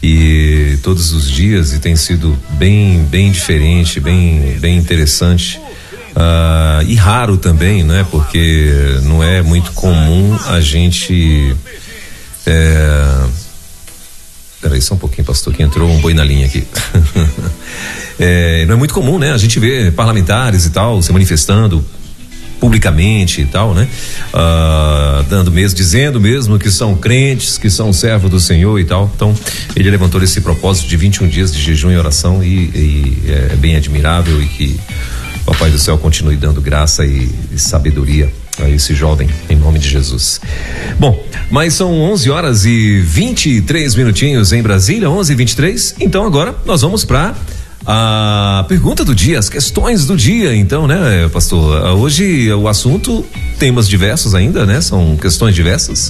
e 0.02 0.78
todos 0.82 1.12
os 1.12 1.30
dias 1.30 1.72
e 1.72 1.78
tem 1.78 1.94
sido 1.94 2.36
bem 2.50 3.04
bem 3.04 3.30
diferente, 3.30 4.00
bem 4.00 4.58
bem 4.58 4.76
interessante. 4.76 5.60
Uh, 6.14 6.82
e 6.86 6.94
raro 6.94 7.38
também, 7.38 7.82
né? 7.82 8.04
Porque 8.10 8.70
não 9.04 9.22
é 9.22 9.40
muito 9.40 9.72
comum 9.72 10.36
a 10.46 10.60
gente 10.60 11.56
é, 12.44 13.24
Peraí, 14.62 14.80
só 14.80 14.94
um 14.94 14.98
pouquinho, 14.98 15.24
pastor, 15.24 15.52
que 15.52 15.60
entrou 15.60 15.90
um 15.90 16.00
boi 16.00 16.14
na 16.14 16.22
linha 16.22 16.46
aqui. 16.46 16.64
é, 18.18 18.64
não 18.66 18.74
é 18.74 18.78
muito 18.78 18.94
comum, 18.94 19.18
né? 19.18 19.32
A 19.32 19.36
gente 19.36 19.58
vê 19.58 19.90
parlamentares 19.90 20.66
e 20.66 20.70
tal 20.70 21.02
se 21.02 21.12
manifestando 21.12 21.84
publicamente 22.62 23.40
e 23.40 23.44
tal, 23.44 23.74
né? 23.74 23.88
Uh, 24.32 25.24
dando 25.24 25.50
mesmo, 25.50 25.76
dizendo 25.76 26.20
mesmo 26.20 26.60
que 26.60 26.70
são 26.70 26.94
crentes, 26.94 27.58
que 27.58 27.68
são 27.68 27.92
servos 27.92 28.30
do 28.30 28.38
Senhor 28.38 28.78
e 28.78 28.84
tal. 28.84 29.10
Então, 29.16 29.34
ele 29.74 29.90
levantou 29.90 30.22
esse 30.22 30.40
propósito 30.40 30.86
de 30.86 30.96
21 30.96 31.26
dias 31.26 31.52
de 31.52 31.60
jejum 31.60 31.90
e 31.90 31.96
oração 31.96 32.40
e, 32.40 32.46
e 32.46 33.22
é 33.26 33.56
bem 33.56 33.74
admirável 33.74 34.40
e 34.40 34.46
que 34.46 34.80
o 35.40 35.44
Papai 35.46 35.72
do 35.72 35.78
Céu 35.78 35.98
continue 35.98 36.36
dando 36.36 36.60
graça 36.60 37.04
e, 37.04 37.28
e 37.50 37.58
sabedoria 37.58 38.32
a 38.60 38.68
esse 38.68 38.94
jovem, 38.94 39.28
em 39.50 39.56
nome 39.56 39.80
de 39.80 39.88
Jesus. 39.88 40.40
Bom, 41.00 41.20
mas 41.50 41.74
são 41.74 41.92
11 41.92 42.30
horas 42.30 42.64
e 42.64 43.00
23 43.00 43.96
minutinhos 43.96 44.52
em 44.52 44.62
Brasília, 44.62 45.10
11 45.10 45.32
e 45.32 45.34
23 45.34 45.94
Então 45.98 46.24
agora 46.24 46.54
nós 46.64 46.82
vamos 46.82 47.04
para 47.04 47.34
a 47.84 48.64
pergunta 48.68 49.04
do 49.04 49.14
dia, 49.14 49.38
as 49.38 49.48
questões 49.48 50.06
do 50.06 50.16
dia, 50.16 50.54
então, 50.54 50.86
né, 50.86 51.28
pastor? 51.32 51.84
Hoje 51.96 52.52
o 52.52 52.68
assunto, 52.68 53.24
temas 53.58 53.88
diversos 53.88 54.34
ainda, 54.34 54.64
né? 54.64 54.80
São 54.80 55.16
questões 55.16 55.54
diversas. 55.54 56.08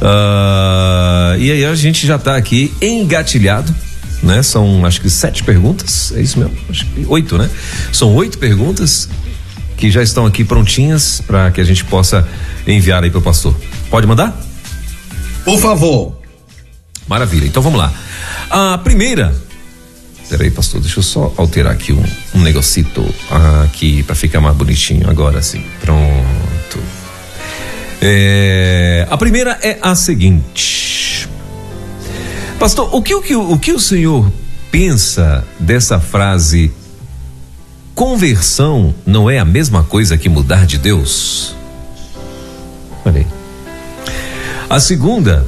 Uh, 0.00 1.38
e 1.38 1.50
aí 1.50 1.64
a 1.64 1.74
gente 1.74 2.06
já 2.06 2.16
está 2.16 2.36
aqui 2.36 2.72
engatilhado 2.80 3.74
né? 4.22 4.42
São 4.42 4.86
acho 4.86 5.00
que 5.00 5.10
sete 5.10 5.42
perguntas, 5.42 6.12
é 6.14 6.20
isso 6.20 6.38
mesmo? 6.38 6.56
Acho 6.70 6.86
que 6.86 7.04
oito, 7.08 7.36
né? 7.36 7.50
São 7.92 8.14
oito 8.14 8.38
perguntas 8.38 9.08
que 9.76 9.90
já 9.90 10.02
estão 10.02 10.24
aqui 10.24 10.44
prontinhas 10.44 11.20
para 11.26 11.50
que 11.50 11.60
a 11.60 11.64
gente 11.64 11.84
possa 11.84 12.26
enviar 12.66 13.02
aí 13.02 13.10
para 13.10 13.18
o 13.18 13.22
pastor. 13.22 13.54
Pode 13.90 14.06
mandar? 14.06 14.32
Por 15.44 15.58
favor. 15.58 16.16
Maravilha. 17.08 17.46
Então 17.46 17.62
vamos 17.62 17.78
lá. 17.78 17.92
A 18.48 18.78
primeira. 18.78 19.34
Peraí, 20.32 20.50
pastor, 20.50 20.80
deixa 20.80 20.98
eu 20.98 21.02
só 21.02 21.30
alterar 21.36 21.74
aqui 21.74 21.92
um, 21.92 22.02
um 22.34 22.40
negocito 22.40 23.04
aqui 23.64 24.02
para 24.02 24.14
ficar 24.14 24.40
mais 24.40 24.56
bonitinho 24.56 25.06
agora 25.10 25.42
sim. 25.42 25.62
Pronto. 25.78 26.78
É, 28.00 29.06
a 29.10 29.16
primeira 29.18 29.58
é 29.62 29.76
a 29.82 29.94
seguinte. 29.94 31.28
Pastor, 32.58 32.88
o 32.94 33.02
que, 33.02 33.14
o 33.14 33.20
que, 33.20 33.36
o 33.36 33.58
que 33.58 33.72
o 33.72 33.78
senhor 33.78 34.32
pensa 34.70 35.46
dessa 35.60 36.00
frase 36.00 36.72
Conversão 37.94 38.94
não 39.04 39.28
é 39.28 39.38
a 39.38 39.44
mesma 39.44 39.84
coisa 39.84 40.16
que 40.16 40.30
mudar 40.30 40.64
de 40.64 40.78
Deus? 40.78 41.54
Olha 43.04 43.18
aí. 43.18 43.26
A 44.70 44.80
segunda, 44.80 45.46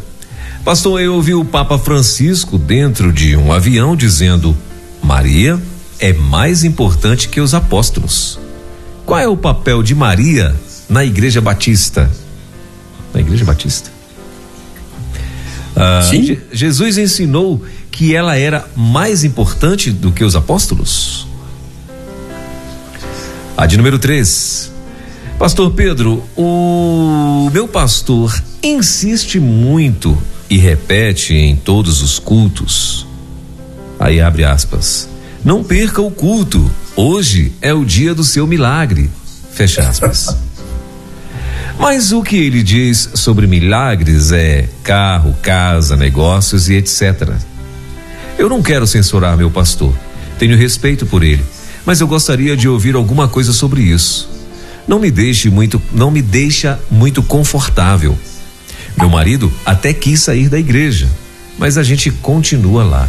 pastor, 0.63 1.01
eu 1.01 1.15
ouvi 1.15 1.33
o 1.33 1.43
Papa 1.43 1.79
Francisco 1.79 2.59
dentro 2.59 3.11
de 3.11 3.35
um 3.35 3.51
avião 3.51 3.97
dizendo: 3.97 4.55
Maria 5.05 5.61
é 6.01 6.15
mais 6.15 6.65
importante 6.65 7.29
que 7.29 7.39
os 7.39 7.53
apóstolos. 7.53 8.39
Qual 9.05 9.21
é 9.21 9.29
o 9.29 9.37
papel 9.37 9.83
de 9.83 9.95
Maria 9.95 10.57
na 10.89 11.05
Igreja 11.05 11.43
Batista? 11.43 12.11
Na 13.13 13.21
Igreja 13.21 13.45
Batista? 13.45 13.93
Ah, 15.77 16.01
Je 16.11 16.39
Jesus 16.51 16.97
ensinou 16.97 17.63
que 17.91 18.15
ela 18.15 18.37
era 18.39 18.67
mais 18.75 19.25
importante 19.25 19.91
do 19.91 20.11
que 20.11 20.25
os 20.25 20.35
apóstolos? 20.35 21.27
A 23.57 23.67
de 23.67 23.77
número 23.77 23.99
3. 23.99 24.73
Pastor 25.39 25.71
Pedro, 25.73 26.25
o 26.35 27.51
meu 27.53 27.69
pastor 27.69 28.43
insiste 28.63 29.39
muito 29.39 30.17
e 30.49 30.57
repete 30.57 31.35
em 31.35 31.55
todos 31.57 32.01
os 32.01 32.19
cultos. 32.19 33.07
Aí 33.99 34.21
abre 34.21 34.45
aspas. 34.45 35.09
Não 35.45 35.63
perca 35.63 36.01
o 36.01 36.11
culto. 36.11 36.71
Hoje 36.97 37.53
é 37.61 37.73
o 37.73 37.85
dia 37.85 38.15
do 38.15 38.25
seu 38.25 38.47
milagre. 38.47 39.11
Fecha 39.53 39.83
aspas. 39.89 40.37
Mas 41.79 42.13
o 42.13 42.23
que 42.23 42.37
ele 42.37 42.63
diz 42.63 43.11
sobre 43.15 43.47
milagres 43.47 44.31
é 44.33 44.69
carro, 44.83 45.35
casa, 45.43 45.97
negócios 45.97 46.69
e 46.69 46.75
etc. 46.75 47.33
Eu 48.39 48.49
não 48.49 48.63
quero 48.63 48.87
censurar 48.87 49.37
meu 49.37 49.51
pastor. 49.51 49.95
Tenho 50.39 50.57
respeito 50.57 51.07
por 51.07 51.23
ele, 51.23 51.45
mas 51.85 52.01
eu 52.01 52.09
gostaria 52.09 52.57
de 52.57 52.69
ouvir 52.69 52.95
alguma 52.95 53.29
coisa 53.29 53.53
sobre 53.53 53.83
isso. 53.83 54.29
Não 54.87 54.99
me 54.99 55.11
deixe 55.11 55.49
muito, 55.49 55.81
não 55.93 56.11
me 56.11 56.21
deixa 56.21 56.79
muito 56.91 57.23
confortável. 57.23 58.19
Meu 58.97 59.09
marido 59.09 59.53
até 59.65 59.93
quis 59.93 60.21
sair 60.21 60.49
da 60.49 60.59
igreja, 60.59 61.09
mas 61.59 61.79
a 61.79 61.83
gente 61.83 62.11
continua 62.11 62.85
lá. 62.85 63.09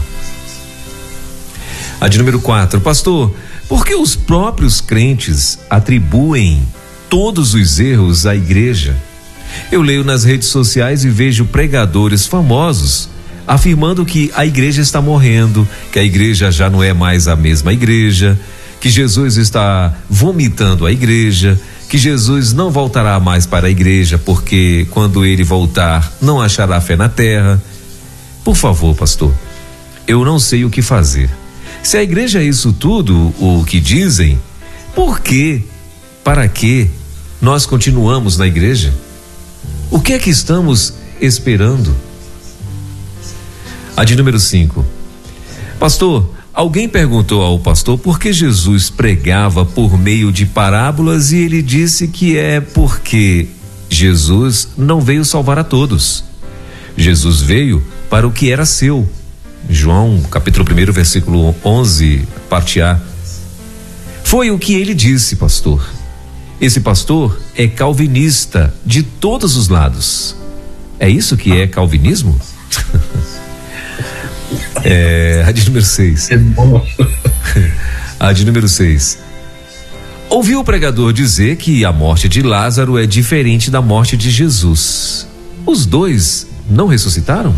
A 1.99 2.07
de 2.07 2.17
número 2.17 2.39
4, 2.39 2.81
pastor, 2.81 3.33
por 3.69 3.85
que 3.85 3.95
os 3.95 4.15
próprios 4.15 4.81
crentes 4.81 5.59
atribuem 5.69 6.61
todos 7.09 7.53
os 7.53 7.79
erros 7.79 8.25
à 8.25 8.35
igreja? 8.35 8.95
Eu 9.71 9.81
leio 9.81 10.03
nas 10.03 10.23
redes 10.23 10.49
sociais 10.49 11.05
e 11.05 11.09
vejo 11.09 11.45
pregadores 11.45 12.25
famosos 12.25 13.09
afirmando 13.47 14.05
que 14.05 14.31
a 14.35 14.45
igreja 14.45 14.81
está 14.81 15.01
morrendo, 15.01 15.67
que 15.91 15.99
a 15.99 16.03
igreja 16.03 16.51
já 16.51 16.69
não 16.69 16.83
é 16.83 16.93
mais 16.93 17.27
a 17.27 17.35
mesma 17.35 17.71
igreja, 17.71 18.37
que 18.79 18.89
Jesus 18.89 19.37
está 19.37 19.93
vomitando 20.09 20.85
a 20.85 20.91
igreja, 20.91 21.59
que 21.87 21.97
Jesus 21.97 22.53
não 22.53 22.71
voltará 22.71 23.19
mais 23.19 23.45
para 23.45 23.67
a 23.67 23.69
igreja 23.69 24.17
porque 24.17 24.87
quando 24.89 25.23
ele 25.23 25.43
voltar 25.43 26.11
não 26.21 26.41
achará 26.41 26.81
fé 26.81 26.95
na 26.95 27.07
terra. 27.07 27.61
Por 28.43 28.55
favor, 28.55 28.95
pastor, 28.95 29.33
eu 30.07 30.25
não 30.25 30.39
sei 30.39 30.65
o 30.65 30.69
que 30.69 30.81
fazer. 30.81 31.29
Se 31.85 31.97
a 31.97 32.01
igreja 32.01 32.39
é 32.41 32.43
isso 32.43 32.73
tudo, 32.73 33.31
o 33.39 33.63
que 33.63 33.79
dizem, 33.79 34.39
por 34.95 35.19
que, 35.19 35.61
para 36.23 36.47
que 36.47 36.89
nós 37.39 37.67
continuamos 37.67 38.39
na 38.39 38.47
igreja? 38.47 38.91
O 39.91 39.99
que 39.99 40.13
é 40.13 40.17
que 40.17 40.31
estamos 40.31 40.95
esperando? 41.21 41.95
A 43.95 44.03
de 44.03 44.15
número 44.15 44.39
5. 44.39 44.83
Pastor, 45.79 46.27
alguém 46.51 46.89
perguntou 46.89 47.43
ao 47.43 47.59
pastor 47.59 47.99
por 47.99 48.19
que 48.19 48.33
Jesus 48.33 48.89
pregava 48.89 49.63
por 49.63 49.95
meio 49.95 50.31
de 50.31 50.47
parábolas 50.47 51.31
e 51.31 51.37
ele 51.37 51.61
disse 51.61 52.07
que 52.07 52.35
é 52.35 52.59
porque 52.59 53.47
Jesus 53.87 54.69
não 54.75 55.01
veio 55.01 55.23
salvar 55.23 55.59
a 55.59 55.63
todos. 55.63 56.23
Jesus 56.97 57.41
veio 57.41 57.85
para 58.09 58.27
o 58.27 58.31
que 58.31 58.51
era 58.51 58.65
seu 58.65 59.07
João, 59.69 60.21
capítulo 60.29 60.65
1, 60.69 60.91
versículo 60.91 61.55
11, 61.63 62.27
parte 62.49 62.81
A. 62.81 62.99
Foi 64.23 64.51
o 64.51 64.59
que 64.59 64.75
ele 64.75 64.93
disse, 64.93 65.35
pastor. 65.35 65.87
Esse 66.59 66.79
pastor 66.79 67.39
é 67.55 67.67
calvinista 67.67 68.73
de 68.85 69.03
todos 69.03 69.55
os 69.55 69.67
lados. 69.67 70.35
É 70.99 71.09
isso 71.09 71.35
que 71.35 71.51
é 71.51 71.67
calvinismo? 71.67 72.39
é, 74.83 75.43
a 75.45 75.51
de 75.51 75.65
número 75.65 75.85
6. 75.85 76.31
É 76.31 76.39
a 78.19 78.31
de 78.31 78.45
número 78.45 78.69
6. 78.69 79.19
Ouviu 80.29 80.59
o 80.59 80.63
pregador 80.63 81.13
dizer 81.13 81.57
que 81.57 81.85
a 81.85 81.91
morte 81.91 82.27
de 82.27 82.41
Lázaro 82.41 82.97
é 82.97 83.05
diferente 83.05 83.69
da 83.69 83.81
morte 83.81 84.15
de 84.15 84.29
Jesus. 84.31 85.27
Os 85.65 85.85
dois 85.85 86.47
não 86.69 86.87
ressuscitaram? 86.87 87.55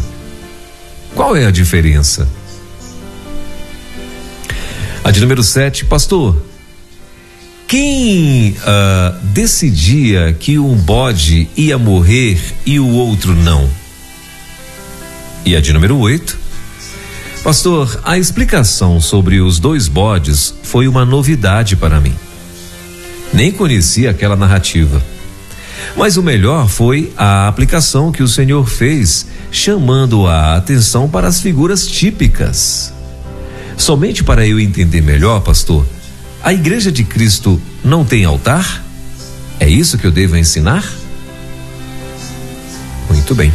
Qual 1.17 1.35
é 1.35 1.47
a 1.47 1.51
diferença? 1.51 2.29
A 5.03 5.09
de 5.09 5.19
número 5.19 5.41
7, 5.41 5.85
pastor. 5.85 6.39
Quem 7.67 8.51
uh, 8.51 9.17
decidia 9.23 10.31
que 10.39 10.59
um 10.59 10.75
bode 10.75 11.49
ia 11.57 11.75
morrer 11.75 12.39
e 12.63 12.79
o 12.79 12.87
outro 12.89 13.33
não? 13.33 13.67
E 15.43 15.55
a 15.55 15.59
de 15.59 15.73
número 15.73 15.97
8. 15.97 16.37
Pastor, 17.43 17.99
a 18.03 18.15
explicação 18.19 19.01
sobre 19.01 19.41
os 19.41 19.57
dois 19.57 19.87
bodes 19.87 20.53
foi 20.61 20.87
uma 20.87 21.03
novidade 21.03 21.75
para 21.75 21.99
mim. 21.99 22.13
Nem 23.33 23.51
conhecia 23.51 24.11
aquela 24.11 24.35
narrativa. 24.35 25.01
Mas 25.95 26.15
o 26.15 26.21
melhor 26.21 26.69
foi 26.69 27.11
a 27.17 27.47
aplicação 27.47 28.11
que 28.11 28.21
o 28.21 28.27
Senhor 28.27 28.69
fez 28.69 29.25
chamando 29.51 30.27
a 30.27 30.55
atenção 30.55 31.09
para 31.09 31.27
as 31.27 31.39
figuras 31.39 31.87
típicas. 31.87 32.93
Somente 33.77 34.23
para 34.23 34.45
eu 34.45 34.59
entender 34.59 35.01
melhor, 35.01 35.41
pastor, 35.41 35.85
a 36.43 36.53
igreja 36.53 36.91
de 36.91 37.03
Cristo 37.03 37.61
não 37.83 38.03
tem 38.03 38.25
altar? 38.25 38.83
É 39.59 39.67
isso 39.67 39.97
que 39.97 40.05
eu 40.05 40.11
devo 40.11 40.37
ensinar? 40.37 40.83
Muito 43.09 43.35
bem. 43.35 43.53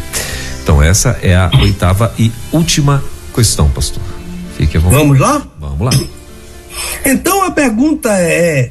Então, 0.63 0.83
essa 0.83 1.19
é 1.23 1.35
a 1.35 1.51
oitava 1.61 2.15
e 2.19 2.31
última 2.53 3.03
questão, 3.35 3.69
pastor. 3.71 4.03
Fique 4.57 4.77
à 4.77 4.81
vontade. 4.81 5.03
Vamos 5.03 5.19
lá? 5.19 5.43
Vamos 5.59 5.81
lá. 5.81 6.05
Então, 7.05 7.45
a 7.45 7.51
pergunta 7.51 8.11
é: 8.11 8.71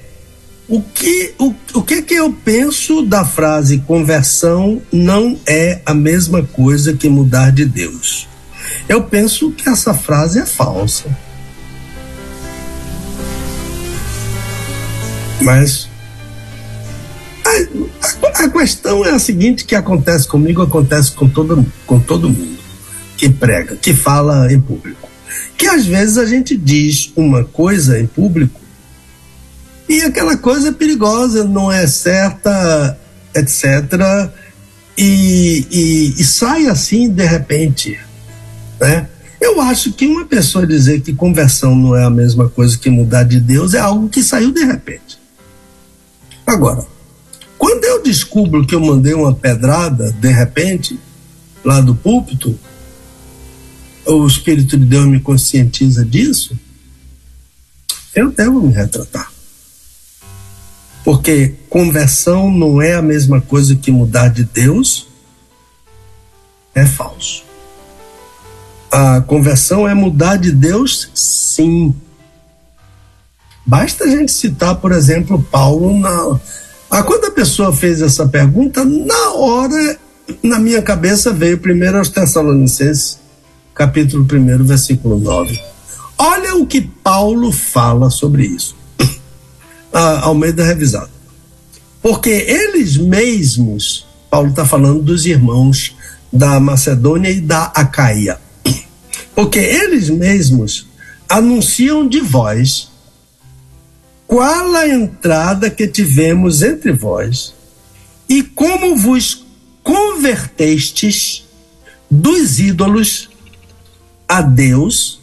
o 0.71 0.81
que, 0.81 1.33
o, 1.37 1.53
o 1.73 1.83
que 1.83 2.01
que 2.01 2.13
eu 2.13 2.31
penso 2.31 3.01
da 3.01 3.25
frase 3.25 3.79
conversão 3.79 4.81
não 4.89 5.37
é 5.45 5.81
a 5.85 5.93
mesma 5.93 6.43
coisa 6.43 6.93
que 6.93 7.09
mudar 7.09 7.51
de 7.51 7.65
Deus? 7.65 8.25
Eu 8.87 9.03
penso 9.03 9.51
que 9.51 9.67
essa 9.67 9.93
frase 9.93 10.39
é 10.39 10.45
falsa. 10.45 11.09
Mas 15.41 15.89
a, 17.43 18.45
a, 18.45 18.49
questão 18.49 19.05
é 19.05 19.09
a 19.09 19.19
seguinte 19.19 19.65
que 19.65 19.75
acontece 19.75 20.25
comigo, 20.25 20.61
acontece 20.61 21.11
com 21.11 21.27
todo, 21.27 21.65
com 21.85 21.99
todo 21.99 22.29
mundo 22.29 22.59
que 23.17 23.27
prega, 23.27 23.75
que 23.75 23.93
fala 23.93 24.49
em 24.53 24.61
público. 24.61 25.09
Que 25.57 25.67
às 25.67 25.85
vezes 25.85 26.17
a 26.17 26.25
gente 26.25 26.55
diz 26.55 27.11
uma 27.13 27.43
coisa 27.43 27.99
em 27.99 28.07
público 28.07 28.60
e 29.87 30.01
aquela 30.01 30.37
coisa 30.37 30.69
é 30.69 30.71
perigosa, 30.71 31.43
não 31.43 31.71
é 31.71 31.85
certa, 31.87 32.97
etc. 33.35 34.29
E, 34.97 35.65
e, 35.71 36.21
e 36.21 36.23
sai 36.23 36.67
assim 36.67 37.09
de 37.09 37.25
repente. 37.25 37.99
Né? 38.79 39.07
Eu 39.39 39.59
acho 39.59 39.91
que 39.93 40.05
uma 40.05 40.25
pessoa 40.25 40.67
dizer 40.67 41.01
que 41.01 41.13
conversão 41.13 41.75
não 41.75 41.95
é 41.95 42.03
a 42.03 42.09
mesma 42.09 42.49
coisa 42.49 42.77
que 42.77 42.89
mudar 42.89 43.23
de 43.23 43.39
Deus 43.39 43.73
é 43.73 43.79
algo 43.79 44.07
que 44.07 44.23
saiu 44.23 44.51
de 44.51 44.63
repente. 44.63 45.19
Agora, 46.45 46.85
quando 47.57 47.83
eu 47.83 48.03
descubro 48.03 48.65
que 48.65 48.75
eu 48.75 48.79
mandei 48.79 49.13
uma 49.13 49.33
pedrada, 49.33 50.11
de 50.11 50.29
repente, 50.29 50.99
lá 51.63 51.79
do 51.81 51.95
púlpito, 51.95 52.57
o 54.05 54.25
Espírito 54.25 54.77
de 54.77 54.85
Deus 54.85 55.05
me 55.05 55.19
conscientiza 55.19 56.03
disso, 56.03 56.57
eu 58.15 58.31
devo 58.31 58.61
me 58.61 58.73
retratar. 58.73 59.31
Porque 61.03 61.55
conversão 61.69 62.51
não 62.51 62.81
é 62.81 62.93
a 62.93 63.01
mesma 63.01 63.41
coisa 63.41 63.75
que 63.75 63.91
mudar 63.91 64.27
de 64.27 64.43
Deus, 64.43 65.07
é 66.75 66.85
falso. 66.85 67.43
A 68.91 69.21
conversão 69.21 69.87
é 69.87 69.93
mudar 69.93 70.35
de 70.35 70.51
Deus, 70.51 71.09
sim. 71.13 71.95
Basta 73.65 74.03
a 74.03 74.07
gente 74.07 74.31
citar, 74.31 74.75
por 74.75 74.91
exemplo, 74.91 75.41
Paulo 75.51 75.97
na. 75.97 76.39
Ah, 76.89 77.03
quando 77.03 77.25
a 77.25 77.31
pessoa 77.31 77.73
fez 77.73 78.01
essa 78.01 78.27
pergunta, 78.27 78.83
na 78.83 79.33
hora, 79.33 79.97
na 80.43 80.59
minha 80.59 80.81
cabeça 80.81 81.31
veio 81.31 81.57
primeiro 81.57 81.97
aos 81.97 82.09
Tessalonicenses, 82.09 83.17
capítulo 83.73 84.27
1, 84.29 84.65
versículo 84.65 85.17
9. 85.17 85.57
Olha 86.17 86.55
o 86.55 86.67
que 86.67 86.81
Paulo 86.81 87.51
fala 87.51 88.09
sobre 88.09 88.45
isso 88.45 88.80
a 89.91 90.21
Almeida 90.25 90.63
revisado. 90.63 91.09
Porque 92.01 92.29
eles 92.29 92.97
mesmos, 92.97 94.07
Paulo 94.29 94.49
está 94.49 94.65
falando 94.65 95.01
dos 95.01 95.25
irmãos 95.25 95.95
da 96.31 96.59
Macedônia 96.59 97.29
e 97.29 97.41
da 97.41 97.65
Acaia, 97.65 98.39
porque 99.35 99.59
eles 99.59 100.09
mesmos 100.09 100.87
anunciam 101.27 102.07
de 102.07 102.19
vós 102.21 102.89
qual 104.25 104.75
a 104.75 104.87
entrada 104.87 105.69
que 105.69 105.87
tivemos 105.87 106.61
entre 106.61 106.93
vós 106.93 107.53
e 108.29 108.41
como 108.41 108.95
vos 108.95 109.45
convertestes 109.83 111.43
dos 112.09 112.59
ídolos 112.59 113.29
a 114.27 114.41
Deus 114.41 115.19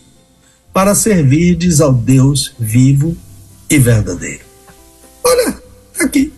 para 0.72 0.94
servirdes 0.94 1.80
ao 1.80 1.92
Deus 1.92 2.54
vivo 2.58 3.16
e 3.70 3.78
verdadeiro. 3.78 4.47
Aqui. 6.00 6.32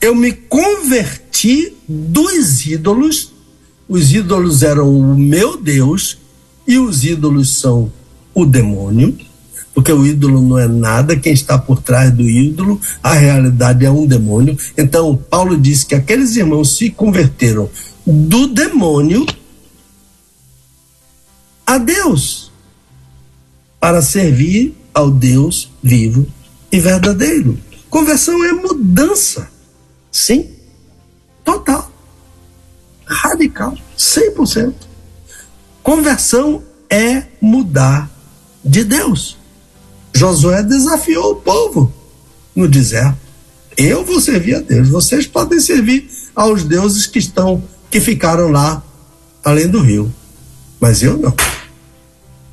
Eu 0.00 0.14
me 0.14 0.32
converti 0.32 1.74
dos 1.88 2.66
ídolos, 2.66 3.32
os 3.88 4.12
ídolos 4.12 4.62
eram 4.62 4.88
o 4.96 5.18
meu 5.18 5.56
Deus 5.56 6.18
e 6.66 6.78
os 6.78 7.04
ídolos 7.04 7.58
são 7.58 7.90
o 8.34 8.44
demônio 8.44 9.16
porque 9.78 9.92
o 9.92 10.04
ídolo 10.04 10.42
não 10.42 10.58
é 10.58 10.66
nada, 10.66 11.16
quem 11.16 11.32
está 11.32 11.56
por 11.56 11.80
trás 11.80 12.10
do 12.10 12.28
ídolo, 12.28 12.80
a 13.00 13.12
realidade 13.14 13.86
é 13.86 13.90
um 13.90 14.08
demônio. 14.08 14.58
Então, 14.76 15.16
Paulo 15.16 15.56
diz 15.56 15.84
que 15.84 15.94
aqueles 15.94 16.34
irmãos 16.34 16.76
se 16.76 16.90
converteram 16.90 17.70
do 18.04 18.48
demônio 18.48 19.24
a 21.64 21.78
Deus 21.78 22.50
para 23.78 24.02
servir 24.02 24.74
ao 24.92 25.12
Deus 25.12 25.70
vivo 25.80 26.26
e 26.72 26.80
verdadeiro. 26.80 27.56
Conversão 27.90 28.44
é 28.44 28.52
mudança. 28.52 29.50
Sim, 30.10 30.50
total. 31.44 31.90
Radical, 33.04 33.76
100%. 33.96 34.74
Conversão 35.82 36.62
é 36.90 37.24
mudar 37.40 38.10
de 38.64 38.84
Deus. 38.84 39.38
Josué 40.14 40.62
desafiou 40.62 41.32
o 41.32 41.36
povo 41.36 41.92
no 42.54 42.68
deserto. 42.68 43.16
Eu 43.76 44.04
vou 44.04 44.20
servir 44.20 44.56
a 44.56 44.60
Deus, 44.60 44.88
vocês 44.88 45.26
podem 45.26 45.60
servir 45.60 46.10
aos 46.34 46.64
deuses 46.64 47.06
que 47.06 47.18
estão, 47.18 47.62
que 47.90 48.00
ficaram 48.00 48.50
lá 48.50 48.82
além 49.44 49.68
do 49.68 49.80
rio. 49.80 50.12
Mas 50.80 51.02
eu 51.02 51.16
não. 51.16 51.34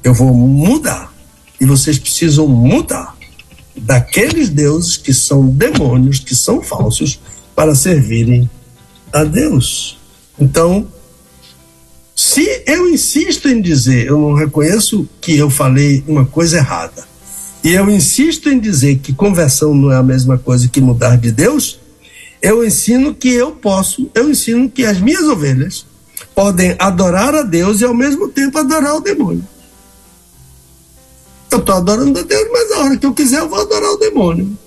Eu 0.03 0.13
vou 0.13 0.33
mudar. 0.33 1.11
E 1.59 1.65
vocês 1.65 1.97
precisam 1.97 2.47
mudar 2.47 3.14
daqueles 3.85 4.49
deuses 4.49 4.97
que 4.97 5.13
são 5.13 5.47
demônios, 5.47 6.19
que 6.19 6.35
são 6.35 6.61
falsos, 6.61 7.19
para 7.55 7.75
servirem 7.75 8.49
a 9.13 9.23
Deus. 9.23 9.97
Então, 10.39 10.87
se 12.15 12.63
eu 12.65 12.89
insisto 12.89 13.47
em 13.47 13.61
dizer, 13.61 14.07
eu 14.07 14.19
não 14.19 14.33
reconheço 14.33 15.07
que 15.21 15.37
eu 15.37 15.49
falei 15.49 16.03
uma 16.07 16.25
coisa 16.25 16.57
errada 16.57 17.05
e 17.63 17.73
eu 17.73 17.89
insisto 17.89 18.49
em 18.49 18.59
dizer 18.59 18.97
que 18.97 19.13
conversão 19.13 19.73
não 19.73 19.91
é 19.91 19.95
a 19.95 20.03
mesma 20.03 20.37
coisa 20.37 20.67
que 20.67 20.81
mudar 20.81 21.17
de 21.17 21.31
Deus, 21.31 21.79
eu 22.41 22.65
ensino 22.65 23.13
que 23.13 23.29
eu 23.29 23.51
posso, 23.51 24.09
eu 24.13 24.29
ensino 24.29 24.69
que 24.69 24.85
as 24.85 24.99
minhas 24.99 25.23
ovelhas 25.23 25.85
podem 26.33 26.75
adorar 26.77 27.33
a 27.33 27.41
Deus 27.41 27.81
e 27.81 27.85
ao 27.85 27.93
mesmo 27.93 28.27
tempo 28.27 28.57
adorar 28.57 28.95
o 28.95 29.01
demônio. 29.01 29.43
Eu 31.55 31.59
estou 31.59 31.75
adorando 31.75 32.19
a 32.19 32.21
Deus, 32.21 32.49
mas 32.51 32.71
a 32.73 32.79
hora 32.79 32.97
que 32.97 33.05
eu 33.05 33.13
quiser 33.13 33.39
eu 33.39 33.47
vou 33.47 33.61
adorar 33.61 33.89
o 33.91 33.97
demônio. 33.97 34.57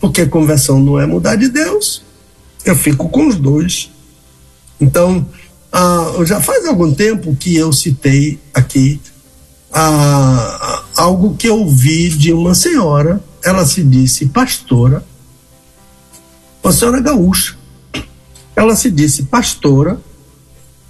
Porque 0.00 0.24
conversão 0.24 0.80
não 0.80 0.98
é 0.98 1.04
mudar 1.04 1.36
de 1.36 1.50
Deus. 1.50 2.02
Eu 2.64 2.74
fico 2.74 3.10
com 3.10 3.26
os 3.26 3.36
dois. 3.36 3.90
Então, 4.80 5.26
ah, 5.70 6.14
já 6.24 6.40
faz 6.40 6.64
algum 6.64 6.94
tempo 6.94 7.36
que 7.36 7.54
eu 7.54 7.74
citei 7.74 8.40
aqui 8.54 8.98
a, 9.70 10.82
algo 10.96 11.36
que 11.36 11.46
eu 11.46 11.68
vi 11.68 12.08
de 12.08 12.32
uma 12.32 12.54
senhora, 12.54 13.22
ela 13.44 13.66
se 13.66 13.82
disse 13.82 14.28
pastora, 14.28 15.04
uma 16.64 16.72
senhora 16.72 17.02
gaúcha. 17.02 17.54
Ela 18.56 18.74
se 18.74 18.90
disse 18.90 19.24
pastora, 19.24 20.00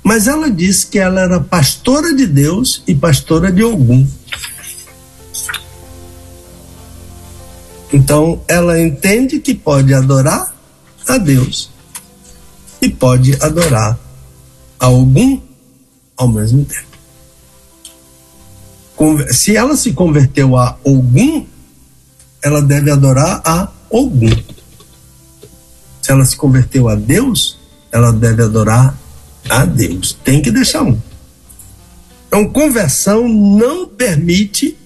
mas 0.00 0.28
ela 0.28 0.48
disse 0.48 0.86
que 0.86 0.98
ela 1.00 1.20
era 1.20 1.40
pastora 1.40 2.14
de 2.14 2.24
Deus 2.24 2.84
e 2.86 2.94
pastora 2.94 3.50
de 3.50 3.64
Ogum. 3.64 4.06
Então, 7.92 8.42
ela 8.46 8.80
entende 8.80 9.40
que 9.40 9.54
pode 9.54 9.94
adorar 9.94 10.54
a 11.06 11.18
Deus 11.18 11.70
e 12.82 12.88
pode 12.88 13.34
adorar 13.42 13.98
a 14.78 14.88
Ogum 14.88 15.40
ao 16.16 16.28
mesmo 16.28 16.64
tempo 16.64 16.88
se 19.30 19.56
ela 19.56 19.76
se 19.76 19.92
converteu 19.92 20.56
a 20.56 20.76
Ogum, 20.82 21.46
ela 22.42 22.60
deve 22.60 22.90
adorar 22.90 23.40
a 23.44 23.68
Ogum. 23.88 24.36
Se 26.02 26.10
ela 26.10 26.24
se 26.24 26.36
converteu 26.36 26.88
a 26.88 26.96
Deus, 26.96 27.58
ela 27.92 28.12
deve 28.12 28.42
adorar 28.42 28.98
a 29.48 29.64
Deus. 29.64 30.18
Tem 30.24 30.42
que 30.42 30.50
deixar 30.50 30.82
um. 30.82 30.98
Então, 32.26 32.50
conversão 32.50 33.28
não 33.28 33.86
permite 33.86 34.76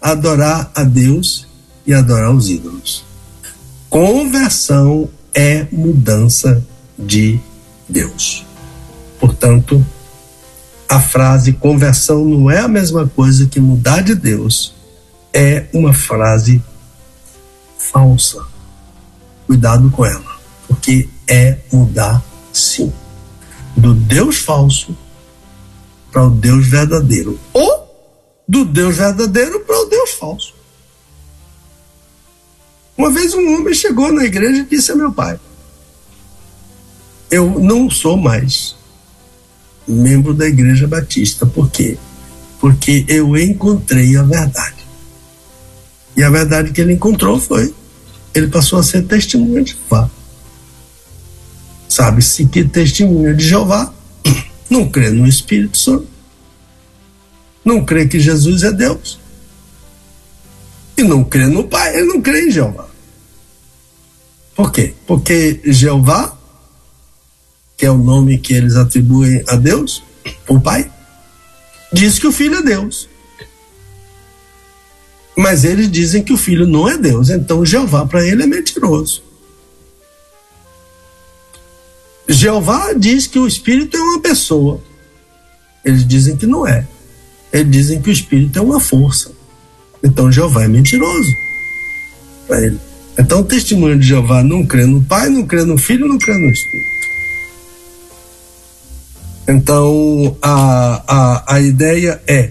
adorar 0.00 0.70
a 0.74 0.84
Deus 0.84 1.47
e 1.88 1.94
adorar 1.94 2.30
os 2.34 2.50
ídolos. 2.50 3.02
Conversão 3.88 5.08
é 5.32 5.66
mudança 5.72 6.62
de 6.98 7.40
Deus. 7.88 8.44
Portanto, 9.18 9.84
a 10.86 11.00
frase 11.00 11.54
conversão 11.54 12.22
não 12.26 12.50
é 12.50 12.58
a 12.58 12.68
mesma 12.68 13.08
coisa 13.08 13.46
que 13.46 13.58
mudar 13.58 14.02
de 14.02 14.14
Deus, 14.14 14.74
é 15.32 15.64
uma 15.72 15.94
frase 15.94 16.62
falsa. 17.78 18.44
Cuidado 19.46 19.90
com 19.90 20.04
ela, 20.04 20.38
porque 20.66 21.08
é 21.26 21.56
mudar 21.72 22.22
sim. 22.52 22.92
Do 23.74 23.94
Deus 23.94 24.36
falso 24.36 24.94
para 26.12 26.26
o 26.26 26.30
Deus 26.30 26.66
verdadeiro. 26.66 27.38
Ou 27.54 27.88
do 28.46 28.66
Deus 28.66 28.96
verdadeiro 28.96 29.60
para 29.60 29.80
o 29.80 29.86
Deus 29.86 30.10
falso. 30.10 30.57
Uma 32.98 33.12
vez 33.12 33.32
um 33.32 33.54
homem 33.54 33.72
chegou 33.72 34.12
na 34.12 34.24
igreja 34.24 34.62
e 34.62 34.66
disse 34.66 34.90
a 34.90 34.96
meu 34.96 35.12
pai: 35.12 35.38
Eu 37.30 37.60
não 37.60 37.88
sou 37.88 38.16
mais 38.16 38.74
membro 39.86 40.34
da 40.34 40.48
Igreja 40.48 40.88
Batista. 40.88 41.46
Por 41.46 41.70
quê? 41.70 41.96
Porque 42.60 43.04
eu 43.06 43.36
encontrei 43.36 44.16
a 44.16 44.24
verdade. 44.24 44.84
E 46.16 46.24
a 46.24 46.28
verdade 46.28 46.72
que 46.72 46.80
ele 46.80 46.94
encontrou 46.94 47.40
foi: 47.40 47.72
ele 48.34 48.48
passou 48.48 48.80
a 48.80 48.82
ser 48.82 49.06
testemunha 49.06 49.62
de 49.62 49.76
Jeová. 49.76 50.10
Sabe-se 51.88 52.46
que 52.46 52.64
testemunha 52.64 53.32
de 53.32 53.46
Jeová 53.46 53.92
não 54.68 54.88
crê 54.88 55.10
no 55.10 55.26
Espírito 55.26 55.78
Santo, 55.78 56.08
não 57.64 57.84
crê 57.84 58.08
que 58.08 58.18
Jesus 58.18 58.64
é 58.64 58.72
Deus, 58.72 59.20
e 60.96 61.04
não 61.04 61.22
crê 61.22 61.46
no 61.46 61.62
Pai, 61.62 61.96
ele 61.96 62.08
não 62.08 62.20
crê 62.20 62.48
em 62.48 62.50
Jeová. 62.50 62.87
Por 64.58 64.72
quê? 64.72 64.92
Porque 65.06 65.60
Jeová 65.64 66.38
que 67.78 67.86
é 67.86 67.90
o 67.90 67.96
nome 67.96 68.38
que 68.38 68.52
eles 68.52 68.74
atribuem 68.74 69.44
a 69.46 69.54
Deus, 69.54 70.02
o 70.48 70.58
Pai, 70.60 70.90
diz 71.92 72.18
que 72.18 72.26
o 72.26 72.32
Filho 72.32 72.56
é 72.56 72.62
Deus. 72.62 73.08
Mas 75.36 75.62
eles 75.62 75.88
dizem 75.88 76.24
que 76.24 76.32
o 76.32 76.36
Filho 76.36 76.66
não 76.66 76.88
é 76.88 76.98
Deus, 76.98 77.30
então 77.30 77.64
Jeová 77.64 78.04
para 78.04 78.26
ele 78.26 78.42
é 78.42 78.46
mentiroso. 78.46 79.22
Jeová 82.28 82.92
diz 82.94 83.28
que 83.28 83.38
o 83.38 83.46
Espírito 83.46 83.96
é 83.96 84.00
uma 84.00 84.20
pessoa. 84.20 84.82
Eles 85.84 86.06
dizem 86.06 86.36
que 86.36 86.46
não 86.46 86.66
é. 86.66 86.84
Eles 87.52 87.70
dizem 87.70 88.02
que 88.02 88.10
o 88.10 88.12
Espírito 88.12 88.58
é 88.58 88.62
uma 88.62 88.80
força. 88.80 89.30
Então 90.02 90.32
Jeová 90.32 90.64
é 90.64 90.68
mentiroso 90.68 91.32
para 92.48 92.60
ele. 92.60 92.87
Então 93.18 93.40
o 93.40 93.44
testemunho 93.44 93.98
de 93.98 94.06
Jeová 94.06 94.42
não 94.44 94.64
crê 94.64 94.86
no 94.86 95.02
Pai, 95.02 95.28
não 95.28 95.44
crê 95.44 95.64
no 95.64 95.76
Filho, 95.76 96.06
não 96.06 96.18
crê 96.18 96.34
no 96.34 96.50
Espírito. 96.50 96.98
Então, 99.48 100.36
a, 100.42 101.02
a, 101.06 101.54
a 101.54 101.60
ideia 101.60 102.20
é: 102.26 102.50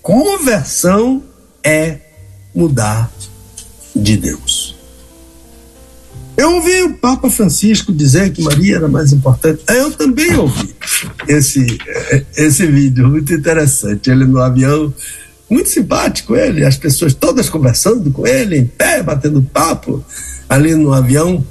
conversão 0.00 1.22
é 1.62 1.98
mudar 2.54 3.12
de 3.94 4.16
Deus. 4.16 4.74
Eu 6.38 6.54
ouvi 6.54 6.82
o 6.82 6.94
Papa 6.94 7.28
Francisco 7.28 7.92
dizer 7.92 8.32
que 8.32 8.40
Maria 8.40 8.76
era 8.76 8.88
mais 8.88 9.12
importante. 9.12 9.62
Eu 9.68 9.90
também 9.90 10.36
ouvi 10.36 10.74
esse, 11.26 11.78
esse 12.36 12.64
vídeo, 12.66 13.08
muito 13.08 13.34
interessante. 13.34 14.08
Ele 14.08 14.24
no 14.24 14.38
avião, 14.38 14.94
muito 15.50 15.68
simpático 15.68 16.36
ele, 16.36 16.64
as 16.64 16.76
pessoas 16.76 17.14
todas 17.14 17.48
conversando 17.48 18.10
com 18.10 18.26
ele, 18.26 18.58
em 18.58 18.66
pé, 18.66 19.02
batendo 19.02 19.42
papo 19.42 20.04
ali 20.48 20.74
no 20.74 20.92
avião. 20.92 21.44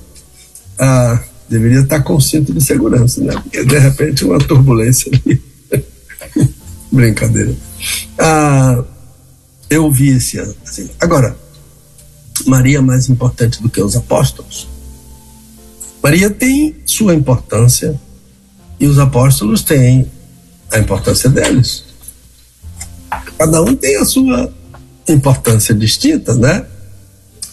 Ah, 0.79 1.19
deveria 1.49 1.79
estar 1.79 2.01
com 2.01 2.19
cinto 2.19 2.53
de 2.53 2.63
segurança, 2.63 3.21
né? 3.21 3.33
Porque 3.33 3.63
de 3.63 3.77
repente 3.77 4.25
uma 4.25 4.37
turbulência 4.37 5.11
ali. 5.11 5.41
Brincadeira. 6.91 7.55
Ah, 8.19 8.83
eu 9.69 9.91
vi 9.91 10.09
esse. 10.09 10.39
Assim. 10.39 10.89
Agora, 10.99 11.35
Maria 12.45 12.77
é 12.77 12.81
mais 12.81 13.09
importante 13.09 13.61
do 13.61 13.69
que 13.69 13.81
os 13.81 13.95
apóstolos. 13.95 14.67
Maria 16.03 16.29
tem 16.29 16.75
sua 16.85 17.15
importância 17.15 17.99
e 18.79 18.85
os 18.85 18.99
apóstolos 18.99 19.63
têm 19.63 20.09
a 20.71 20.79
importância 20.79 21.29
deles. 21.29 21.86
Cada 23.37 23.61
um 23.61 23.75
tem 23.75 23.97
a 23.97 24.05
sua 24.05 24.51
importância 25.07 25.73
distinta, 25.73 26.33
né? 26.35 26.65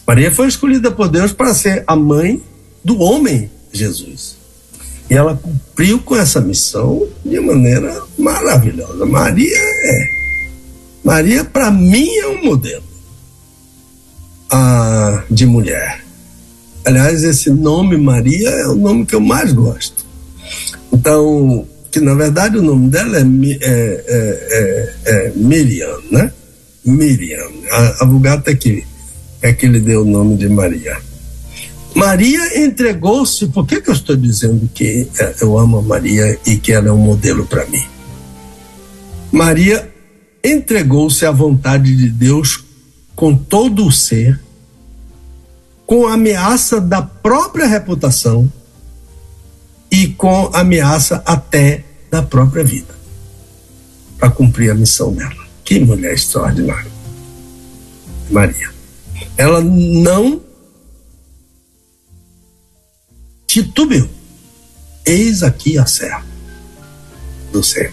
Maria 0.07 0.31
foi 0.31 0.49
escolhida 0.49 0.91
por 0.91 1.09
Deus 1.09 1.33
para 1.33 1.55
ser 1.55 1.85
a 1.87 1.97
mãe 1.97 2.43
do 2.85 3.01
homem 3.01 3.51
Jesus. 3.73 4.37
E 5.09 5.15
ela 5.15 5.37
cumpriu 5.37 5.99
com 6.01 6.17
essa 6.17 6.41
missão 6.41 7.07
de 7.25 7.39
maneira 7.41 8.03
maravilhosa. 8.19 9.05
Maria 9.07 9.57
é. 9.59 10.09
Maria, 11.05 11.45
para 11.45 11.71
mim, 11.71 12.09
é 12.09 12.29
um 12.29 12.45
modelo 12.45 12.83
ah, 14.51 15.25
de 15.31 15.45
mulher. 15.45 16.05
Aliás, 16.85 17.23
esse 17.25 17.51
nome 17.51 17.97
Maria 17.97 18.49
é 18.49 18.67
o 18.67 18.75
nome 18.75 19.05
que 19.05 19.15
eu 19.15 19.21
mais 19.21 19.53
gosto. 19.53 20.05
Então, 20.93 21.67
que 21.95 22.01
na 22.01 22.13
verdade 22.13 22.59
o 22.59 22.63
nome 22.63 22.89
dela 22.89 23.19
é, 23.19 23.21
é, 23.21 24.05
é, 24.09 24.95
é, 25.07 25.27
é 25.27 25.33
Miriam, 25.37 25.97
né? 26.11 26.33
Miriam. 26.85 27.49
A, 27.71 28.03
a 28.03 28.05
Vulgata 28.05 28.51
é 28.51 28.57
que, 28.57 28.85
é 29.41 29.53
que 29.53 29.69
lhe 29.69 29.79
deu 29.79 30.03
o 30.03 30.05
nome 30.05 30.37
de 30.37 30.49
Maria. 30.49 30.97
Maria 31.95 32.65
entregou-se. 32.65 33.47
Por 33.47 33.65
que, 33.65 33.81
que 33.81 33.91
eu 33.91 33.95
estou 33.95 34.17
dizendo 34.17 34.69
que 34.75 35.09
é, 35.21 35.35
eu 35.41 35.57
amo 35.57 35.79
a 35.79 35.83
Maria 35.83 36.37
e 36.45 36.57
que 36.57 36.73
ela 36.73 36.89
é 36.89 36.93
um 36.93 36.99
modelo 36.99 37.47
para 37.47 37.65
mim? 37.67 37.85
Maria 39.31 39.89
entregou-se 40.43 41.25
à 41.25 41.31
vontade 41.31 41.97
de 41.97 42.09
Deus 42.09 42.65
com 43.15 43.37
todo 43.37 43.87
o 43.87 43.93
ser, 43.93 44.41
com 45.87 46.09
a 46.09 46.15
ameaça 46.15 46.81
da 46.81 47.03
própria 47.03 47.69
reputação 47.69 48.51
e 49.95 50.09
com 50.09 50.51
ameaça 50.53 51.23
até 51.25 51.85
da 52.11 52.21
própria 52.21 52.65
vida, 52.65 52.93
para 54.19 54.29
cumprir 54.29 54.73
a 54.73 54.75
missão 54.75 55.13
dela. 55.13 55.45
Que 55.65 55.79
mulher 55.79 56.15
extraordinária. 56.15 56.91
Maria. 58.29 58.71
Ela 59.37 59.61
não 59.61 60.43
titubeou. 63.47 64.09
Eis 65.07 65.45
aqui 65.45 65.79
a 65.79 65.87
serva 65.87 66.27
do 67.53 67.63
Senhor. 67.63 67.93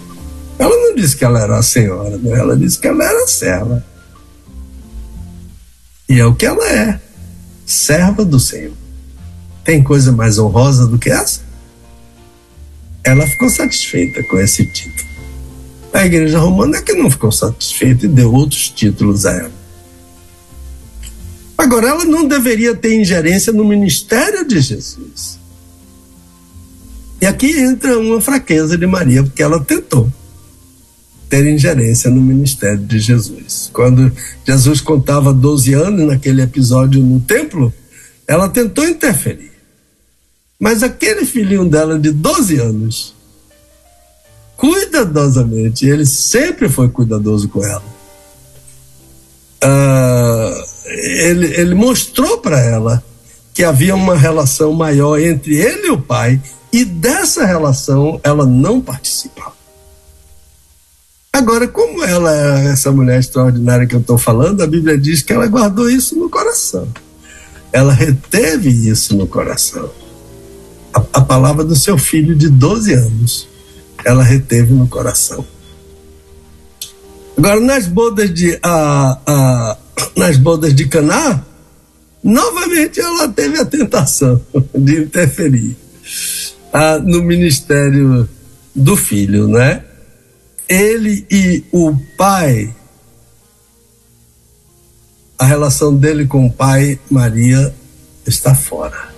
Ela 0.57 0.75
não 0.75 0.95
disse 0.95 1.15
que 1.15 1.23
ela 1.23 1.39
era 1.39 1.59
a 1.59 1.61
senhora, 1.61 2.17
né? 2.17 2.31
ela 2.31 2.57
disse 2.57 2.79
que 2.79 2.87
ela 2.87 3.03
era 3.03 3.23
a 3.23 3.27
serva. 3.27 3.85
E 6.09 6.19
é 6.19 6.25
o 6.25 6.33
que 6.33 6.47
ela 6.47 6.67
é, 6.67 6.99
serva 7.63 8.25
do 8.25 8.39
Senhor. 8.39 8.73
Tem 9.63 9.83
coisa 9.83 10.11
mais 10.11 10.39
honrosa 10.39 10.87
do 10.87 10.97
que 10.97 11.11
essa? 11.11 11.50
Ela 13.03 13.25
ficou 13.27 13.49
satisfeita 13.49 14.23
com 14.23 14.37
esse 14.39 14.65
título. 14.65 15.09
A 15.93 16.05
igreja 16.05 16.39
romana 16.39 16.77
é 16.77 16.81
que 16.81 16.93
não 16.93 17.09
ficou 17.09 17.31
satisfeita 17.31 18.05
e 18.05 18.09
deu 18.09 18.33
outros 18.33 18.69
títulos 18.69 19.25
a 19.25 19.33
ela. 19.33 19.61
Agora, 21.57 21.89
ela 21.89 22.05
não 22.05 22.27
deveria 22.27 22.73
ter 22.73 22.99
ingerência 22.99 23.51
no 23.53 23.63
ministério 23.63 24.47
de 24.47 24.59
Jesus. 24.59 25.39
E 27.21 27.25
aqui 27.25 27.51
entra 27.59 27.99
uma 27.99 28.19
fraqueza 28.19 28.77
de 28.77 28.87
Maria, 28.87 29.23
porque 29.23 29.43
ela 29.43 29.63
tentou 29.63 30.11
ter 31.29 31.47
ingerência 31.47 32.09
no 32.09 32.19
ministério 32.19 32.79
de 32.79 32.99
Jesus. 32.99 33.69
Quando 33.71 34.11
Jesus 34.45 34.81
contava 34.81 35.31
12 35.31 35.73
anos, 35.73 36.07
naquele 36.07 36.41
episódio 36.41 37.01
no 37.01 37.19
templo, 37.21 37.71
ela 38.27 38.49
tentou 38.49 38.87
interferir. 38.87 39.50
Mas 40.61 40.83
aquele 40.83 41.25
filhinho 41.25 41.67
dela 41.67 41.97
de 41.97 42.11
12 42.11 42.59
anos, 42.59 43.15
cuidadosamente, 44.55 45.87
ele 45.87 46.05
sempre 46.05 46.69
foi 46.69 46.87
cuidadoso 46.87 47.49
com 47.49 47.65
ela. 47.65 47.83
Uh, 49.63 50.63
ele, 50.85 51.47
ele 51.59 51.73
mostrou 51.73 52.37
para 52.37 52.59
ela 52.59 53.03
que 53.55 53.63
havia 53.63 53.95
uma 53.95 54.15
relação 54.15 54.71
maior 54.71 55.19
entre 55.19 55.55
ele 55.55 55.87
e 55.87 55.89
o 55.89 55.99
pai 55.99 56.39
e 56.71 56.85
dessa 56.85 57.43
relação 57.43 58.21
ela 58.23 58.45
não 58.45 58.79
participava. 58.79 59.53
Agora, 61.33 61.67
como 61.67 62.03
ela 62.03 62.35
é 62.35 62.67
essa 62.67 62.91
mulher 62.91 63.19
extraordinária 63.19 63.87
que 63.87 63.95
eu 63.95 63.99
estou 63.99 64.17
falando, 64.17 64.61
a 64.61 64.67
Bíblia 64.67 64.95
diz 64.95 65.23
que 65.23 65.33
ela 65.33 65.47
guardou 65.47 65.89
isso 65.89 66.15
no 66.15 66.29
coração. 66.29 66.87
Ela 67.73 67.93
reteve 67.93 68.69
isso 68.69 69.17
no 69.17 69.25
coração. 69.25 69.89
A, 70.93 70.99
a 71.13 71.21
palavra 71.21 71.63
do 71.63 71.75
seu 71.75 71.97
filho 71.97 72.35
de 72.35 72.49
12 72.49 72.93
anos, 72.93 73.47
ela 74.05 74.23
reteve 74.23 74.73
no 74.73 74.87
coração. 74.87 75.45
Agora, 77.37 77.59
nas 77.59 77.87
bodas 77.87 78.33
de, 78.33 78.59
a, 78.61 79.17
a, 79.25 79.77
nas 80.15 80.37
bodas 80.37 80.75
de 80.75 80.87
Caná, 80.87 81.43
novamente 82.23 82.99
ela 82.99 83.27
teve 83.29 83.59
a 83.59 83.65
tentação 83.65 84.41
de 84.75 85.03
interferir 85.03 85.75
ah, 86.71 86.99
no 86.99 87.23
ministério 87.23 88.27
do 88.75 88.95
filho, 88.95 89.47
né? 89.47 89.83
Ele 90.67 91.25
e 91.29 91.63
o 91.71 91.95
pai, 92.17 92.73
a 95.37 95.45
relação 95.45 95.95
dele 95.95 96.25
com 96.25 96.45
o 96.45 96.51
pai, 96.51 96.99
Maria, 97.09 97.73
está 98.25 98.55
fora. 98.55 99.10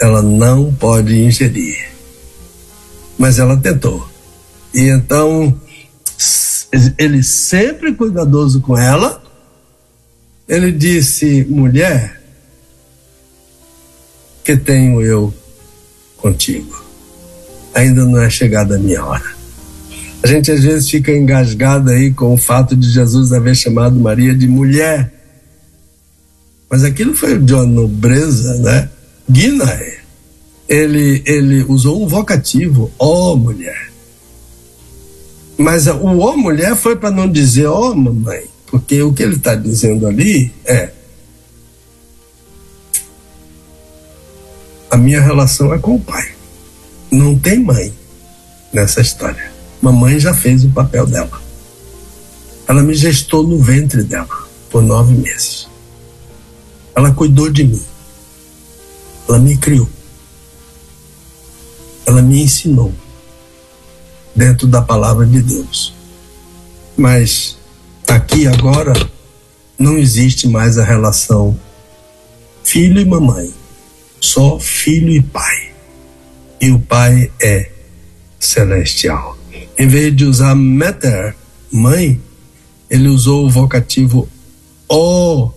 Ela 0.00 0.22
não 0.22 0.72
pode 0.72 1.18
ingerir. 1.18 1.90
Mas 3.18 3.38
ela 3.38 3.56
tentou. 3.56 4.08
E 4.72 4.88
então, 4.88 5.60
ele 6.96 7.22
sempre 7.22 7.94
cuidadoso 7.94 8.60
com 8.60 8.78
ela, 8.78 9.22
ele 10.48 10.72
disse: 10.72 11.44
mulher, 11.48 12.20
que 14.42 14.56
tenho 14.56 15.02
eu 15.02 15.34
contigo. 16.16 16.84
Ainda 17.74 18.04
não 18.04 18.20
é 18.20 18.28
chegada 18.28 18.76
a 18.76 18.78
minha 18.78 19.04
hora. 19.04 19.40
A 20.22 20.26
gente 20.26 20.50
às 20.50 20.62
vezes 20.62 20.90
fica 20.90 21.12
engasgado 21.12 21.90
aí 21.90 22.12
com 22.12 22.34
o 22.34 22.38
fato 22.38 22.76
de 22.76 22.90
Jesus 22.90 23.32
haver 23.32 23.54
chamado 23.54 23.98
Maria 23.98 24.34
de 24.34 24.46
mulher. 24.46 25.12
Mas 26.68 26.84
aquilo 26.84 27.14
foi 27.14 27.38
de 27.38 27.54
uma 27.54 27.64
nobreza, 27.64 28.54
né? 28.58 28.90
Guinae. 29.30 30.00
Ele, 30.68 31.22
ele 31.26 31.64
usou 31.64 32.02
um 32.02 32.06
vocativo, 32.06 32.90
ó 32.98 33.32
oh, 33.32 33.36
mulher. 33.36 33.90
Mas 35.58 35.86
o 35.86 36.18
ó 36.18 36.32
oh, 36.32 36.36
mulher 36.36 36.76
foi 36.76 36.96
para 36.96 37.10
não 37.10 37.30
dizer 37.30 37.66
ó 37.66 37.90
oh, 37.90 37.94
mamãe, 37.94 38.44
porque 38.66 39.02
o 39.02 39.12
que 39.12 39.22
ele 39.22 39.36
está 39.36 39.54
dizendo 39.54 40.06
ali 40.06 40.52
é 40.64 40.90
a 44.90 44.96
minha 44.96 45.20
relação 45.20 45.72
é 45.74 45.78
com 45.78 45.96
o 45.96 46.00
pai. 46.00 46.32
Não 47.10 47.38
tem 47.38 47.58
mãe 47.58 47.92
nessa 48.72 49.00
história. 49.00 49.50
Mamãe 49.82 50.18
já 50.18 50.34
fez 50.34 50.64
o 50.64 50.70
papel 50.70 51.06
dela. 51.06 51.40
Ela 52.66 52.82
me 52.82 52.94
gestou 52.94 53.42
no 53.42 53.58
ventre 53.58 54.02
dela 54.02 54.48
por 54.70 54.82
nove 54.82 55.14
meses. 55.14 55.68
Ela 56.94 57.12
cuidou 57.12 57.50
de 57.50 57.64
mim. 57.64 57.89
Ela 59.28 59.38
me 59.38 59.56
criou. 59.56 59.88
Ela 62.06 62.22
me 62.22 62.42
ensinou 62.42 62.92
dentro 64.34 64.66
da 64.66 64.82
palavra 64.82 65.26
de 65.26 65.40
Deus. 65.42 65.94
Mas 66.96 67.56
aqui 68.08 68.46
agora 68.46 68.92
não 69.78 69.96
existe 69.96 70.48
mais 70.48 70.78
a 70.78 70.84
relação 70.84 71.58
filho 72.62 73.00
e 73.00 73.04
mamãe 73.04 73.52
só 74.20 74.58
filho 74.60 75.10
e 75.10 75.22
pai. 75.22 75.72
E 76.60 76.70
o 76.70 76.78
pai 76.78 77.32
é 77.40 77.70
celestial. 78.38 79.36
Em 79.78 79.88
vez 79.88 80.14
de 80.14 80.24
usar 80.26 80.54
mater, 80.54 81.34
mãe, 81.72 82.20
ele 82.90 83.08
usou 83.08 83.46
o 83.46 83.50
vocativo 83.50 84.28
ó 84.88 85.50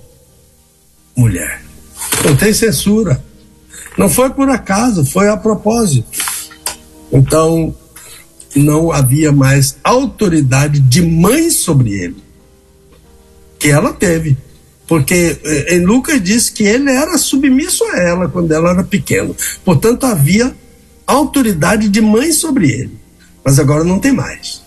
mulher. 1.16 1.62
Não 2.24 2.36
tem 2.36 2.54
censura. 2.54 3.24
Não 3.98 4.10
foi 4.10 4.30
por 4.32 4.50
acaso, 4.50 5.06
foi 5.06 5.30
a 5.30 5.38
propósito. 5.38 6.08
Então, 7.12 7.76
não 8.56 8.92
havia 8.92 9.32
mais 9.32 9.78
autoridade 9.84 10.80
de 10.80 11.02
mãe 11.02 11.50
sobre 11.50 11.92
ele, 11.94 12.18
que 13.60 13.70
ela 13.70 13.94
teve. 13.94 14.38
Porque 14.88 15.40
eh, 15.44 15.76
em 15.76 15.86
Lucas 15.86 16.22
diz 16.22 16.50
que 16.50 16.64
ele 16.64 16.92
era 16.92 17.18
submisso 17.18 17.84
a 17.86 17.98
ela 17.98 18.28
quando 18.28 18.52
ela 18.52 18.72
era 18.72 18.84
pequena. 18.84 19.34
Portanto, 19.64 20.06
havia 20.06 20.54
autoridade 21.08 21.88
de 21.88 22.02
mãe 22.02 22.32
sobre 22.32 22.70
ele. 22.70 22.98
Mas 23.44 23.60
agora 23.60 23.84
não 23.84 24.00
tem 24.00 24.12
mais. 24.12 24.62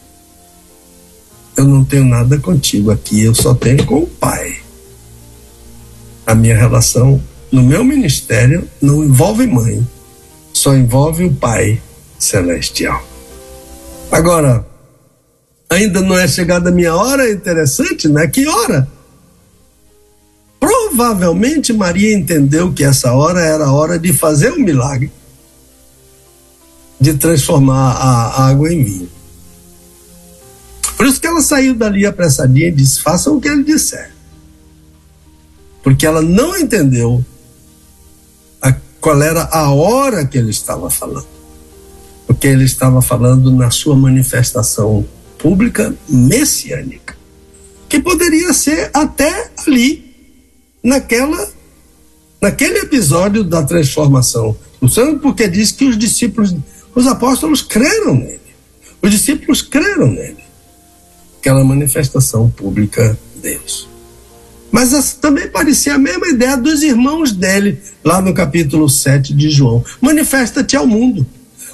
eu 1.56 1.64
não 1.64 1.84
tenho 1.84 2.04
nada 2.04 2.38
contigo 2.38 2.90
aqui, 2.90 3.22
eu 3.22 3.34
só 3.34 3.54
tenho 3.54 3.84
com 3.86 4.02
o 4.02 4.06
Pai. 4.06 4.58
A 6.26 6.34
minha 6.34 6.56
relação 6.56 7.22
no 7.50 7.62
meu 7.62 7.84
ministério 7.84 8.68
não 8.80 9.04
envolve 9.04 9.46
mãe, 9.46 9.86
só 10.52 10.74
envolve 10.74 11.24
o 11.24 11.34
Pai 11.34 11.80
celestial. 12.18 13.04
Agora, 14.10 14.66
ainda 15.68 16.00
não 16.00 16.18
é 16.18 16.26
chegada 16.26 16.70
a 16.70 16.72
minha 16.72 16.94
hora, 16.94 17.28
é 17.28 17.32
interessante, 17.32 18.08
né? 18.08 18.26
Que 18.26 18.46
hora? 18.46 18.88
Provavelmente 20.58 21.72
Maria 21.72 22.16
entendeu 22.16 22.72
que 22.72 22.82
essa 22.82 23.12
hora 23.12 23.40
era 23.40 23.66
a 23.66 23.72
hora 23.72 23.98
de 23.98 24.12
fazer 24.12 24.52
um 24.52 24.60
milagre 24.60 25.12
de 26.98 27.14
transformar 27.14 27.92
a 27.92 28.48
água 28.48 28.72
em 28.72 28.82
vinho. 28.82 29.08
Por 30.96 31.06
isso 31.06 31.20
que 31.20 31.26
ela 31.26 31.42
saiu 31.42 31.74
dali 31.74 32.06
apressadinha 32.06 32.68
e 32.68 32.72
disse: 32.72 33.02
façam 33.02 33.36
o 33.36 33.40
que 33.40 33.48
ele 33.48 33.62
disser. 33.62 34.10
Porque 35.82 36.06
ela 36.06 36.22
não 36.22 36.56
entendeu 36.56 37.24
qual 39.06 39.22
era 39.22 39.44
a 39.52 39.70
hora 39.70 40.26
que 40.26 40.36
ele 40.36 40.50
estava 40.50 40.90
falando. 40.90 41.28
Porque 42.26 42.48
ele 42.48 42.64
estava 42.64 43.00
falando 43.00 43.52
na 43.52 43.70
sua 43.70 43.94
manifestação 43.94 45.06
pública 45.38 45.94
messiânica, 46.08 47.16
que 47.88 48.00
poderia 48.00 48.52
ser 48.52 48.90
até 48.92 49.52
ali, 49.64 50.12
naquela, 50.82 51.48
naquele 52.42 52.80
episódio 52.80 53.44
da 53.44 53.62
transformação. 53.62 54.56
Não 54.80 54.88
porque 55.20 55.46
diz 55.46 55.70
que 55.70 55.84
os 55.84 55.96
discípulos, 55.96 56.56
os 56.92 57.06
apóstolos 57.06 57.62
creram 57.62 58.16
nele. 58.16 58.40
Os 59.00 59.12
discípulos 59.12 59.62
creram 59.62 60.08
nele. 60.08 60.42
Aquela 61.38 61.62
manifestação 61.62 62.50
pública 62.50 63.16
deles. 63.36 63.86
Mas 64.76 64.92
essa 64.92 65.16
também 65.16 65.48
parecia 65.48 65.94
a 65.94 65.98
mesma 65.98 66.28
ideia 66.28 66.54
dos 66.54 66.82
irmãos 66.82 67.32
dele, 67.32 67.80
lá 68.04 68.20
no 68.20 68.34
capítulo 68.34 68.90
7 68.90 69.32
de 69.32 69.48
João. 69.48 69.82
Manifesta-te 70.02 70.76
ao 70.76 70.86
mundo. 70.86 71.24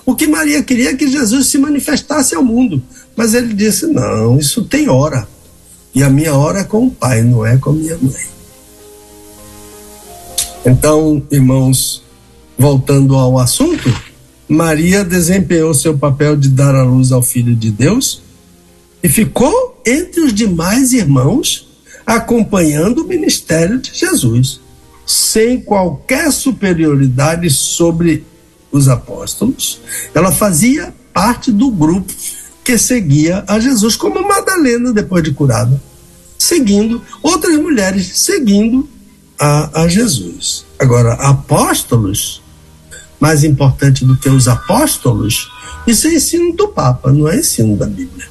O 0.06 0.14
que 0.14 0.28
Maria 0.28 0.62
queria 0.62 0.90
é 0.90 0.94
que 0.94 1.08
Jesus 1.08 1.48
se 1.48 1.58
manifestasse 1.58 2.36
ao 2.36 2.44
mundo. 2.44 2.80
Mas 3.16 3.34
ele 3.34 3.54
disse: 3.54 3.88
não, 3.88 4.38
isso 4.38 4.62
tem 4.62 4.88
hora. 4.88 5.26
E 5.92 6.00
a 6.00 6.08
minha 6.08 6.32
hora 6.32 6.60
é 6.60 6.64
com 6.64 6.86
o 6.86 6.90
pai, 6.92 7.22
não 7.22 7.44
é 7.44 7.56
com 7.56 7.70
a 7.70 7.72
minha 7.72 7.98
mãe. 8.00 8.24
Então, 10.64 11.20
irmãos, 11.28 12.04
voltando 12.56 13.16
ao 13.16 13.36
assunto, 13.36 13.92
Maria 14.46 15.04
desempenhou 15.04 15.74
seu 15.74 15.98
papel 15.98 16.36
de 16.36 16.48
dar 16.48 16.76
a 16.76 16.84
luz 16.84 17.10
ao 17.10 17.20
Filho 17.20 17.56
de 17.56 17.72
Deus 17.72 18.22
e 19.02 19.08
ficou 19.08 19.82
entre 19.84 20.20
os 20.20 20.32
demais 20.32 20.92
irmãos 20.92 21.71
acompanhando 22.06 23.02
o 23.02 23.08
ministério 23.08 23.78
de 23.78 23.94
Jesus, 23.94 24.60
sem 25.06 25.60
qualquer 25.60 26.30
superioridade 26.32 27.48
sobre 27.50 28.24
os 28.70 28.88
apóstolos. 28.88 29.80
Ela 30.14 30.32
fazia 30.32 30.94
parte 31.12 31.52
do 31.52 31.70
grupo 31.70 32.12
que 32.64 32.78
seguia 32.78 33.44
a 33.46 33.58
Jesus, 33.58 33.96
como 33.96 34.26
Madalena, 34.26 34.92
depois 34.92 35.22
de 35.22 35.32
curada, 35.32 35.82
seguindo, 36.38 37.02
outras 37.22 37.56
mulheres 37.56 38.18
seguindo 38.18 38.88
a, 39.38 39.82
a 39.82 39.88
Jesus. 39.88 40.64
Agora, 40.78 41.14
apóstolos, 41.14 42.40
mais 43.20 43.44
importante 43.44 44.04
do 44.04 44.16
que 44.16 44.28
os 44.28 44.48
apóstolos, 44.48 45.50
isso 45.86 46.06
é 46.06 46.14
ensino 46.14 46.54
do 46.54 46.68
Papa, 46.68 47.12
não 47.12 47.28
é 47.28 47.38
ensino 47.38 47.76
da 47.76 47.86
Bíblia. 47.86 48.28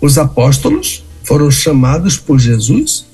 Os 0.00 0.16
apóstolos 0.16 1.04
foram 1.28 1.50
chamados 1.50 2.16
por 2.16 2.38
Jesus 2.38 3.04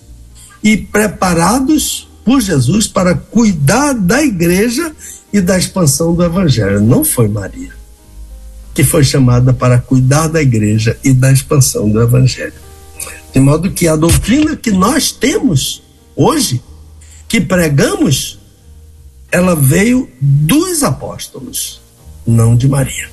e 0.63 0.77
preparados 0.77 2.09
por 2.25 2.41
Jesus 2.41 2.87
para 2.87 3.15
cuidar 3.15 3.93
da 3.93 4.23
igreja 4.23 4.95
e 5.33 5.41
da 5.41 5.59
expansão 5.59 6.15
do 6.15 6.23
evangelho. 6.23 6.81
Não 6.81 7.05
foi 7.05 7.29
Maria 7.29 7.73
que 8.75 8.83
foi 8.83 9.05
chamada 9.05 9.53
para 9.53 9.79
cuidar 9.79 10.27
da 10.27 10.43
igreja 10.43 10.99
e 11.05 11.13
da 11.13 11.31
expansão 11.31 11.89
do 11.89 12.03
evangelho. 12.03 12.55
De 13.33 13.39
modo 13.39 13.71
que 13.71 13.87
a 13.87 13.95
doutrina 13.95 14.57
que 14.57 14.73
nós 14.73 15.13
temos 15.13 15.83
hoje, 16.17 16.61
que 17.29 17.41
pregamos, 17.41 18.41
ela 19.31 19.55
veio 19.55 20.11
dos 20.21 20.83
apóstolos, 20.83 21.81
não 22.27 22.57
de 22.57 22.69
Maria. 22.69 23.09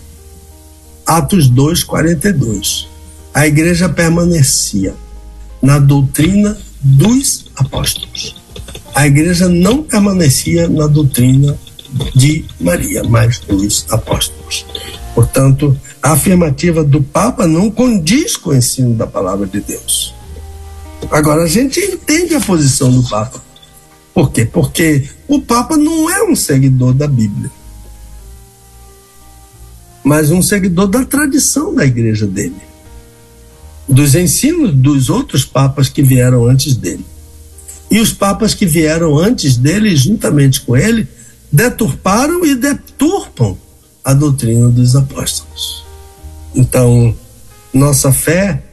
Atos 1.06 1.48
2:42. 1.48 2.91
A 3.34 3.48
igreja 3.48 3.88
permanecia 3.88 4.94
na 5.62 5.80
doutrina 5.80 6.58
dos 6.82 7.46
apóstolos. 7.56 8.36
A 8.94 9.08
igreja 9.08 9.48
não 9.48 9.84
permanecia 9.84 10.68
na 10.68 10.88
doutrina 10.88 11.58
de 12.16 12.46
Maria, 12.60 13.04
mas 13.04 13.40
dos 13.40 13.86
apóstolos. 13.90 14.66
Portanto, 15.16 15.78
a 16.02 16.12
afirmativa 16.12 16.84
do 16.84 17.02
Papa 17.02 17.48
não 17.48 17.70
condiz 17.70 18.36
com 18.36 18.50
o 18.50 18.56
ensino 18.56 18.96
da 18.96 19.08
palavra 19.08 19.46
de 19.46 19.62
Deus. 19.62 20.14
Agora, 21.10 21.44
a 21.44 21.48
gente 21.48 21.80
entende 21.80 22.36
a 22.36 22.42
posição 22.42 22.92
do 22.92 23.08
Papa. 23.08 23.42
Por 24.14 24.32
quê? 24.32 24.46
Porque 24.46 25.10
o 25.28 25.42
Papa 25.42 25.78
não 25.78 26.10
é 26.10 26.24
um 26.24 26.36
seguidor 26.36 26.94
da 26.94 27.08
Bíblia, 27.08 27.50
mas 30.04 30.32
um 30.32 30.42
seguidor 30.42 30.88
da 30.88 31.06
tradição 31.06 31.74
da 31.74 31.86
igreja 31.86 32.28
dele, 32.28 32.56
dos 33.88 34.16
ensinos 34.16 34.74
dos 34.74 35.10
outros 35.10 35.44
papas 35.44 35.90
que 35.90 36.02
vieram 36.02 36.48
antes 36.48 36.76
dele. 36.76 37.06
E 37.90 38.00
os 38.00 38.14
papas 38.14 38.54
que 38.54 38.66
vieram 38.66 39.18
antes 39.18 39.58
dele, 39.58 39.96
juntamente 39.96 40.62
com 40.62 40.78
ele, 40.78 41.08
deturparam 41.52 42.46
e 42.46 42.56
deturpam 42.56 43.58
a 44.04 44.14
doutrina 44.14 44.70
dos 44.70 44.96
apóstolos. 44.96 45.84
Então, 46.56 47.14
nossa 47.74 48.14
fé 48.14 48.64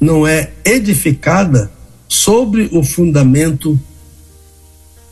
não 0.00 0.26
é 0.26 0.50
edificada 0.64 1.70
sobre 2.08 2.68
o 2.72 2.82
fundamento 2.82 3.78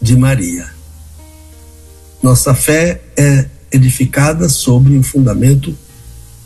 de 0.01 0.17
Maria. 0.17 0.67
Nossa 2.23 2.55
fé 2.55 3.01
é 3.17 3.47
edificada 3.71 4.49
sobre 4.49 4.97
o 4.97 5.03
fundamento 5.03 5.77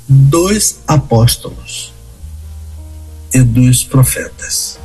dos 0.09 0.77
apóstolos 0.87 1.94
e 3.35 3.43
dos 3.43 3.85
profetas. 3.85 4.79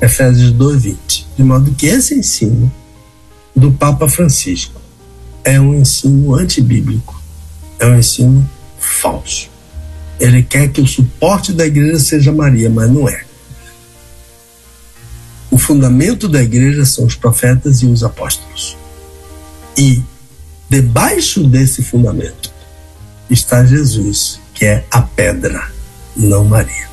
Efésios 0.00 0.52
2:20. 0.52 1.26
De 1.36 1.42
modo 1.42 1.72
que 1.72 1.86
esse 1.86 2.14
ensino 2.14 2.70
do 3.54 3.72
Papa 3.72 4.08
Francisco 4.08 4.80
é 5.42 5.58
um 5.58 5.74
ensino 5.74 6.34
antibíblico 6.34 7.16
é 7.78 7.86
um 7.86 7.98
ensino 7.98 8.48
falso. 8.78 9.48
Ele 10.18 10.42
quer 10.42 10.68
que 10.68 10.80
o 10.80 10.86
suporte 10.86 11.52
da 11.52 11.66
igreja 11.66 11.98
seja 11.98 12.32
Maria, 12.32 12.70
mas 12.70 12.90
não 12.90 13.08
é. 13.08 13.24
O 15.50 15.58
fundamento 15.58 16.28
da 16.28 16.42
igreja 16.42 16.84
são 16.84 17.04
os 17.04 17.14
profetas 17.14 17.82
e 17.82 17.86
os 17.86 18.02
apóstolos. 18.02 18.76
E 19.76 20.02
debaixo 20.68 21.46
desse 21.46 21.82
fundamento 21.82 22.50
está 23.30 23.64
Jesus, 23.64 24.40
que 24.54 24.64
é 24.64 24.84
a 24.90 25.02
pedra, 25.02 25.70
não 26.16 26.44
Maria. 26.44 26.88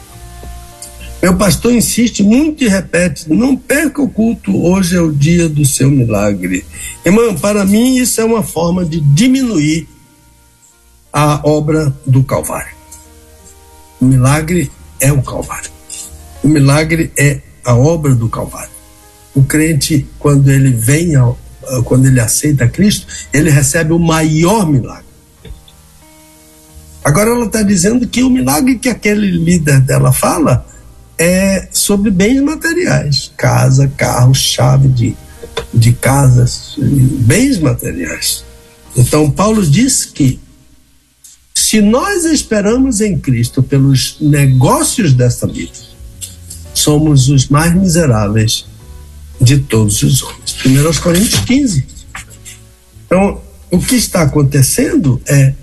Meu 1.24 1.38
pastor 1.38 1.72
insiste 1.72 2.22
muito 2.22 2.66
e 2.66 2.68
repete: 2.68 3.32
não 3.32 3.56
perca 3.56 4.02
o 4.02 4.10
culto, 4.10 4.62
hoje 4.62 4.98
é 4.98 5.00
o 5.00 5.10
dia 5.10 5.48
do 5.48 5.64
seu 5.64 5.90
milagre. 5.90 6.66
Irmão, 7.06 7.34
para 7.34 7.64
mim 7.64 7.96
isso 7.96 8.20
é 8.20 8.26
uma 8.26 8.44
forma 8.44 8.84
de 8.84 9.00
diminuir 9.00 9.88
a 11.14 11.40
obra 11.48 11.96
do 12.06 12.26
Calvário. 12.26 12.76
O 14.02 14.06
milagre 14.06 14.70
é 15.00 15.14
o 15.14 15.22
Calvário. 15.22 15.72
O 16.44 16.50
milagre 16.50 17.10
é 17.18 17.40
a 17.64 17.74
obra 17.74 18.14
do 18.14 18.28
Calvário. 18.28 18.74
O 19.34 19.46
crente, 19.46 20.06
quando 20.20 20.52
ele 20.52 20.72
vem, 20.72 21.16
ao, 21.16 21.40
quando 21.86 22.06
ele 22.06 22.20
aceita 22.20 22.68
Cristo, 22.68 23.08
ele 23.32 23.50
recebe 23.50 23.94
o 23.94 24.00
maior 24.00 24.70
milagre. 24.70 25.06
Agora 27.02 27.30
ela 27.30 27.46
está 27.46 27.62
dizendo 27.62 28.06
que 28.10 28.24
o 28.24 28.30
milagre 28.30 28.78
que 28.78 28.90
aquele 28.90 29.32
líder 29.32 29.80
dela 29.80 30.12
fala 30.12 30.73
é 31.18 31.68
sobre 31.72 32.10
bens 32.12 32.42
materiais, 32.42 33.32
casa, 33.38 33.92
carro, 33.96 34.34
chave 34.34 34.88
de, 34.88 35.16
de 35.74 35.94
casas, 35.94 36.76
bens 36.78 37.60
materiais. 37.60 38.44
Então 38.96 39.30
Paulo 39.30 39.66
diz 39.66 40.06
que 40.06 40.40
se 41.54 41.82
nós 41.82 42.26
esperamos 42.26 43.02
em 43.02 43.18
Cristo 43.18 43.64
pelos 43.64 44.18
negócios 44.20 45.14
desta 45.14 45.48
vida, 45.48 45.72
somos 46.74 47.30
os 47.30 47.48
mais 47.48 47.74
miseráveis 47.74 48.66
de 49.40 49.60
todos 49.60 50.02
os 50.04 50.22
homens. 50.22 50.56
1 50.66 51.02
Coríntios 51.02 51.40
15. 51.42 51.86
Então, 53.06 53.42
o 53.72 53.80
que 53.80 53.96
está 53.96 54.22
acontecendo 54.22 55.22
é 55.28 55.54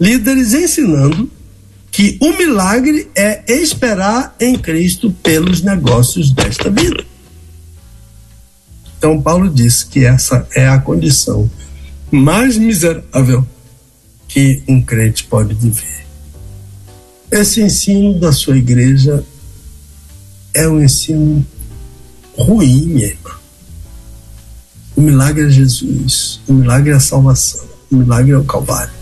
líderes 0.00 0.54
ensinando 0.54 1.30
que 1.90 2.16
o 2.20 2.36
milagre 2.36 3.10
é 3.14 3.42
esperar 3.52 4.34
em 4.38 4.56
Cristo 4.56 5.10
pelos 5.22 5.62
negócios 5.62 6.32
desta 6.32 6.70
vida. 6.70 7.04
Então, 8.96 9.20
Paulo 9.20 9.48
diz 9.48 9.82
que 9.82 10.04
essa 10.04 10.46
é 10.54 10.68
a 10.68 10.78
condição 10.78 11.50
mais 12.10 12.56
miserável 12.56 13.46
que 14.28 14.62
um 14.68 14.80
crente 14.80 15.24
pode 15.24 15.54
viver. 15.54 16.06
Esse 17.30 17.62
ensino 17.62 18.18
da 18.20 18.32
sua 18.32 18.56
igreja 18.56 19.24
é 20.52 20.68
um 20.68 20.82
ensino 20.82 21.44
ruim, 22.36 23.00
irmã. 23.00 23.30
O 24.96 25.00
milagre 25.00 25.46
é 25.46 25.48
Jesus, 25.48 26.40
o 26.46 26.52
milagre 26.52 26.90
é 26.90 26.94
a 26.94 27.00
salvação, 27.00 27.66
o 27.90 27.96
milagre 27.96 28.32
é 28.32 28.36
o 28.36 28.44
Calvário. 28.44 28.99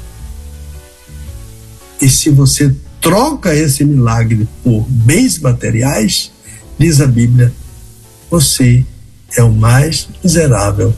E 2.00 2.08
se 2.08 2.30
você 2.30 2.74
troca 3.00 3.54
esse 3.54 3.84
milagre 3.84 4.48
por 4.62 4.86
bens 4.88 5.38
materiais, 5.38 6.30
diz 6.78 7.00
a 7.00 7.06
Bíblia, 7.06 7.52
você 8.30 8.84
é 9.36 9.42
o 9.42 9.52
mais 9.52 10.08
miserável 10.22 10.94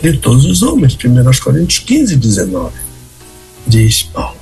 de 0.00 0.18
todos 0.18 0.44
os 0.44 0.62
homens. 0.62 0.94
1 0.94 1.42
Coríntios 1.42 1.78
15, 1.80 2.16
19. 2.16 2.74
Diz 3.66 4.02
Paulo. 4.02 4.36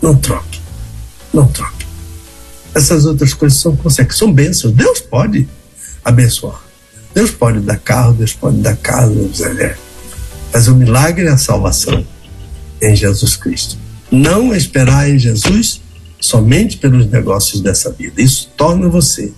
Não 0.00 0.16
troque. 0.16 0.60
Não 1.32 1.46
troque. 1.46 1.86
Essas 2.74 3.04
outras 3.04 3.34
coisas 3.34 3.58
são 3.58 3.76
consequências, 3.76 4.18
são 4.18 4.32
bênçãos. 4.32 4.74
Deus 4.74 5.00
pode 5.00 5.48
abençoar. 6.04 6.62
Deus 7.14 7.30
pode 7.30 7.60
dar 7.60 7.78
carro, 7.78 8.14
Deus 8.14 8.32
pode 8.32 8.56
dar 8.58 8.76
casa, 8.76 9.14
é. 9.60 9.76
mas 10.52 10.66
o 10.66 10.74
milagre 10.74 11.26
é 11.26 11.30
a 11.30 11.36
salvação 11.36 12.04
em 12.80 12.96
Jesus 12.96 13.36
Cristo. 13.36 13.76
Não 14.12 14.54
esperar 14.54 15.08
em 15.08 15.18
Jesus 15.18 15.80
somente 16.20 16.76
pelos 16.76 17.06
negócios 17.06 17.62
dessa 17.62 17.90
vida. 17.90 18.20
Isso 18.20 18.52
torna 18.56 18.88
você 18.88 19.32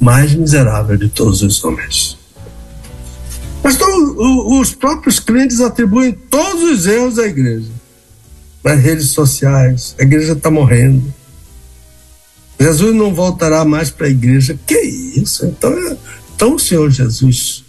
mais 0.00 0.34
miserável 0.34 0.96
de 0.96 1.08
todos 1.08 1.42
os 1.42 1.62
homens. 1.62 2.18
Pastor, 3.62 3.88
os 4.60 4.74
próprios 4.74 5.20
crentes 5.20 5.60
atribuem 5.60 6.12
todos 6.12 6.62
os 6.62 6.86
erros 6.86 7.18
à 7.18 7.26
igreja. 7.26 7.70
Nas 8.64 8.80
redes 8.80 9.10
sociais, 9.10 9.94
a 9.98 10.02
igreja 10.02 10.32
está 10.32 10.50
morrendo. 10.50 11.12
Jesus 12.58 12.94
não 12.94 13.14
voltará 13.14 13.64
mais 13.64 13.90
para 13.90 14.06
a 14.06 14.10
igreja. 14.10 14.58
Que 14.66 14.78
isso? 14.80 15.46
Então, 15.46 15.98
então 16.34 16.54
o 16.54 16.58
Senhor 16.58 16.90
Jesus. 16.90 17.64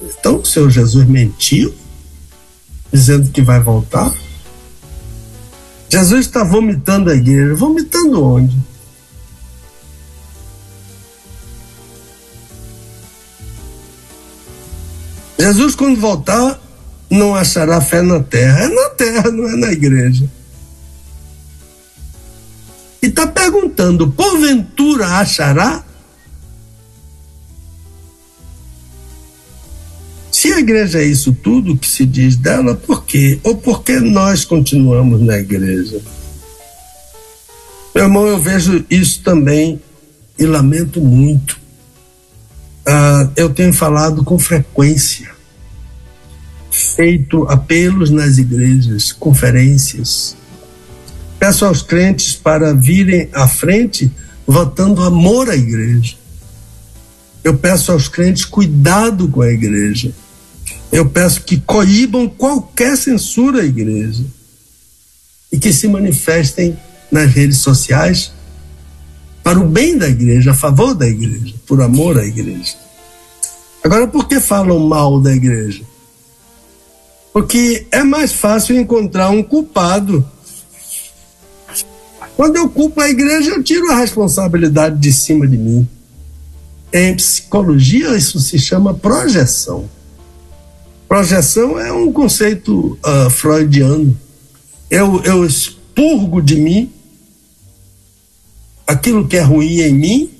Então 0.00 0.40
o 0.40 0.44
Senhor 0.44 0.70
Jesus 0.70 1.06
mentiu, 1.06 1.74
dizendo 2.92 3.30
que 3.30 3.42
vai 3.42 3.60
voltar. 3.60 4.12
Jesus 5.88 6.26
está 6.26 6.44
vomitando 6.44 7.10
a 7.10 7.14
igreja. 7.14 7.54
Vomitando 7.54 8.24
onde? 8.24 8.56
Jesus, 15.38 15.74
quando 15.74 15.98
voltar, 15.98 16.60
não 17.08 17.34
achará 17.34 17.80
fé 17.80 18.02
na 18.02 18.20
terra. 18.20 18.64
É 18.64 18.68
na 18.68 18.90
terra, 18.90 19.30
não 19.30 19.48
é 19.48 19.56
na 19.56 19.72
igreja. 19.72 20.28
E 23.02 23.06
está 23.06 23.26
perguntando: 23.26 24.10
porventura 24.10 25.06
achará? 25.06 25.84
Se 30.38 30.52
a 30.52 30.60
igreja 30.60 31.00
é 31.00 31.04
isso 31.04 31.32
tudo 31.32 31.76
que 31.76 31.88
se 31.88 32.06
diz 32.06 32.36
dela, 32.36 32.76
por 32.76 33.04
quê? 33.04 33.40
Ou 33.42 33.56
por 33.56 33.82
que 33.82 33.98
nós 33.98 34.44
continuamos 34.44 35.20
na 35.20 35.36
igreja? 35.36 36.00
Meu 37.92 38.04
irmão, 38.04 38.24
eu 38.24 38.38
vejo 38.38 38.84
isso 38.88 39.20
também 39.24 39.82
e 40.38 40.46
lamento 40.46 41.00
muito. 41.00 41.58
Ah, 42.86 43.28
eu 43.34 43.50
tenho 43.50 43.72
falado 43.72 44.22
com 44.22 44.38
frequência, 44.38 45.28
feito 46.70 47.42
apelos 47.48 48.08
nas 48.08 48.38
igrejas, 48.38 49.10
conferências. 49.10 50.36
Peço 51.36 51.64
aos 51.64 51.82
crentes 51.82 52.36
para 52.36 52.72
virem 52.72 53.28
à 53.32 53.48
frente 53.48 54.08
votando 54.46 55.02
amor 55.02 55.50
à 55.50 55.56
igreja. 55.56 56.14
Eu 57.42 57.58
peço 57.58 57.90
aos 57.90 58.06
crentes 58.06 58.44
cuidado 58.44 59.26
com 59.26 59.42
a 59.42 59.50
igreja. 59.50 60.14
Eu 60.90 61.08
peço 61.08 61.42
que 61.42 61.60
coíbam 61.60 62.28
qualquer 62.28 62.96
censura 62.96 63.60
à 63.60 63.64
igreja 63.64 64.24
e 65.52 65.58
que 65.58 65.72
se 65.72 65.86
manifestem 65.86 66.78
nas 67.10 67.30
redes 67.30 67.58
sociais 67.58 68.32
para 69.42 69.58
o 69.58 69.68
bem 69.68 69.96
da 69.96 70.08
igreja, 70.08 70.50
a 70.50 70.54
favor 70.54 70.94
da 70.94 71.06
igreja, 71.06 71.54
por 71.66 71.80
amor 71.80 72.18
à 72.18 72.24
igreja. 72.24 72.74
Agora, 73.82 74.06
por 74.06 74.28
que 74.28 74.40
falam 74.40 74.78
mal 74.78 75.20
da 75.20 75.34
igreja? 75.34 75.82
Porque 77.32 77.86
é 77.90 78.02
mais 78.02 78.32
fácil 78.32 78.76
encontrar 78.76 79.30
um 79.30 79.42
culpado. 79.42 80.26
Quando 82.36 82.56
eu 82.56 82.68
culpo 82.68 83.00
a 83.00 83.08
igreja, 83.08 83.50
eu 83.50 83.62
tiro 83.62 83.90
a 83.90 83.96
responsabilidade 83.96 84.98
de 84.98 85.12
cima 85.12 85.46
de 85.46 85.56
mim. 85.56 85.88
Em 86.92 87.14
psicologia, 87.14 88.16
isso 88.16 88.38
se 88.40 88.58
chama 88.58 88.94
projeção. 88.94 89.88
Projeção 91.08 91.80
é 91.80 91.90
um 91.90 92.12
conceito 92.12 92.98
uh, 93.02 93.30
freudiano. 93.30 94.14
Eu, 94.90 95.22
eu 95.24 95.44
expurgo 95.44 96.42
de 96.42 96.56
mim 96.56 96.92
aquilo 98.86 99.26
que 99.26 99.36
é 99.36 99.40
ruim 99.40 99.80
em 99.80 99.94
mim, 99.94 100.30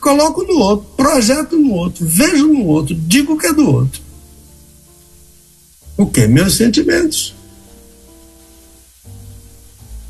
coloco 0.00 0.42
no 0.42 0.58
outro, 0.58 0.86
projeto 0.96 1.56
no 1.56 1.72
outro, 1.74 2.04
vejo 2.04 2.48
no 2.48 2.66
outro, 2.66 2.94
digo 2.94 3.36
que 3.36 3.46
é 3.46 3.52
do 3.52 3.68
outro. 3.68 4.00
O 5.96 6.06
que? 6.06 6.26
Meus 6.26 6.56
sentimentos. 6.56 7.34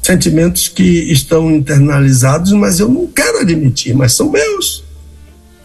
Sentimentos 0.02 0.68
que 0.68 0.82
estão 1.12 1.50
internalizados, 1.50 2.52
mas 2.52 2.80
eu 2.80 2.88
não 2.88 3.06
quero 3.06 3.40
admitir, 3.40 3.94
mas 3.94 4.14
são 4.14 4.30
meus. 4.30 4.84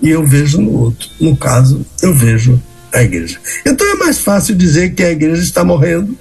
E 0.02 0.10
eu 0.10 0.26
vejo 0.26 0.60
no 0.60 0.82
outro. 0.82 1.10
No 1.20 1.38
caso, 1.38 1.86
eu 2.02 2.14
vejo 2.14 2.62
a 2.96 3.04
igreja. 3.04 3.40
Então 3.66 3.86
é 3.88 3.96
mais 3.96 4.20
fácil 4.20 4.56
dizer 4.56 4.94
que 4.94 5.04
a 5.04 5.12
igreja 5.12 5.42
está 5.42 5.64
morrendo. 5.64 6.18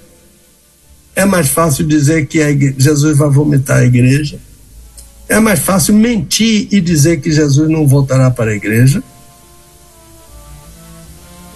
É 1.17 1.25
mais 1.25 1.49
fácil 1.49 1.87
dizer 1.87 2.27
que 2.27 2.41
igreja, 2.41 2.75
Jesus 2.77 3.17
vai 3.17 3.31
vomitar 3.31 3.79
a 3.79 3.85
igreja 3.85 4.39
é 5.29 5.41
mais 5.41 5.61
fácil 5.61 5.95
mentir 5.95 6.69
e 6.71 6.81
dizer 6.81 7.21
que 7.21 7.33
Jesus 7.33 7.69
não 7.69 7.87
voltará 7.87 8.31
para 8.31 8.51
a 8.51 8.55
igreja, 8.55 9.03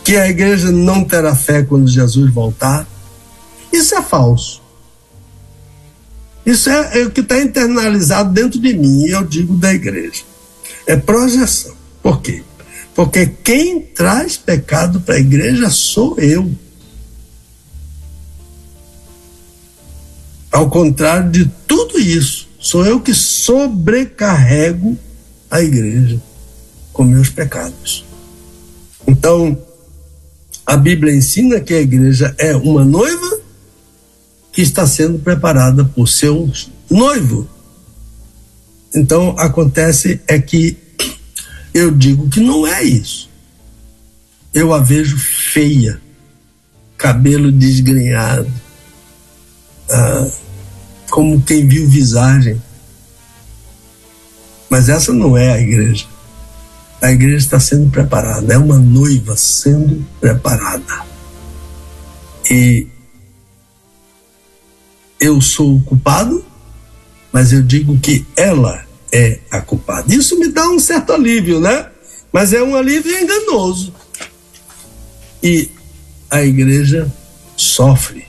que 0.03 0.16
a 0.16 0.28
igreja 0.28 0.70
não 0.70 1.05
terá 1.05 1.35
fé 1.35 1.62
quando 1.62 1.86
Jesus 1.86 2.32
voltar. 2.32 2.86
Isso 3.70 3.95
é 3.95 4.01
falso. 4.01 4.62
Isso 6.47 6.70
é, 6.70 7.01
é 7.01 7.05
o 7.05 7.11
que 7.11 7.20
está 7.20 7.39
internalizado 7.39 8.32
dentro 8.32 8.59
de 8.59 8.73
mim, 8.73 9.05
e 9.05 9.11
eu 9.11 9.23
digo 9.23 9.55
da 9.55 9.73
igreja. 9.74 10.23
É 10.86 10.97
projeção. 10.97 11.74
Por 12.03 12.23
quê? 12.23 12.43
Porque 12.98 13.26
quem 13.26 13.80
traz 13.80 14.36
pecado 14.36 15.00
para 15.00 15.14
a 15.14 15.20
igreja 15.20 15.70
sou 15.70 16.18
eu. 16.18 16.50
Ao 20.50 20.68
contrário 20.68 21.30
de 21.30 21.46
tudo 21.66 22.00
isso, 22.00 22.48
Sou 22.58 22.84
eu 22.84 23.00
que 23.00 23.14
sobrecarrego 23.14 24.98
a 25.50 25.62
igreja 25.62 26.20
com 26.92 27.04
meus 27.04 27.30
pecados. 27.30 28.04
Então, 29.06 29.56
a 30.66 30.76
Bíblia 30.76 31.14
ensina 31.14 31.60
que 31.60 31.72
a 31.72 31.80
igreja 31.80 32.34
é 32.36 32.54
uma 32.56 32.84
noiva 32.84 33.40
que 34.52 34.60
está 34.60 34.86
sendo 34.86 35.20
preparada 35.20 35.84
por 35.84 36.08
seu 36.08 36.50
noivo. 36.90 37.48
Então, 38.92 39.36
acontece 39.38 40.20
é 40.26 40.38
que 40.40 40.76
eu 41.73 41.90
digo 41.90 42.28
que 42.28 42.40
não 42.40 42.66
é 42.66 42.82
isso. 42.82 43.28
Eu 44.53 44.73
a 44.73 44.78
vejo 44.78 45.19
feia, 45.19 46.01
cabelo 46.97 47.53
desgrenhado, 47.53 48.51
ah, 49.90 50.31
como 51.11 51.43
quem 51.43 51.66
viu 51.66 51.89
visagem. 51.89 52.61
Mas 54.70 54.89
essa 54.89 55.12
não 55.12 55.36
é 55.36 55.53
a 55.53 55.61
igreja. 55.61 56.07
A 57.01 57.12
igreja 57.12 57.36
está 57.36 57.61
sendo 57.61 57.90
preparada, 57.90 58.53
é 58.53 58.59
uma 58.59 58.78
noiva 58.78 59.36
sendo 59.36 60.05
preparada. 60.20 61.07
E 62.51 62.86
eu 65.20 65.40
sou 65.40 65.77
o 65.77 65.82
culpado, 65.82 66.45
mas 67.32 67.53
eu 67.53 67.62
digo 67.62 67.99
que 67.99 68.27
ela 68.36 68.88
é 69.12 69.39
a 69.51 69.60
culpada. 69.60 70.14
Isso 70.14 70.39
me 70.39 70.48
dá 70.48 70.68
um 70.68 70.78
certo 70.78 71.12
alívio, 71.12 71.60
né? 71.60 71.86
Mas 72.32 72.52
é 72.52 72.62
um 72.62 72.76
alívio 72.76 73.16
enganoso. 73.16 73.93
E 75.43 75.70
a 76.30 76.43
igreja 76.43 77.10
sofre 77.56 78.26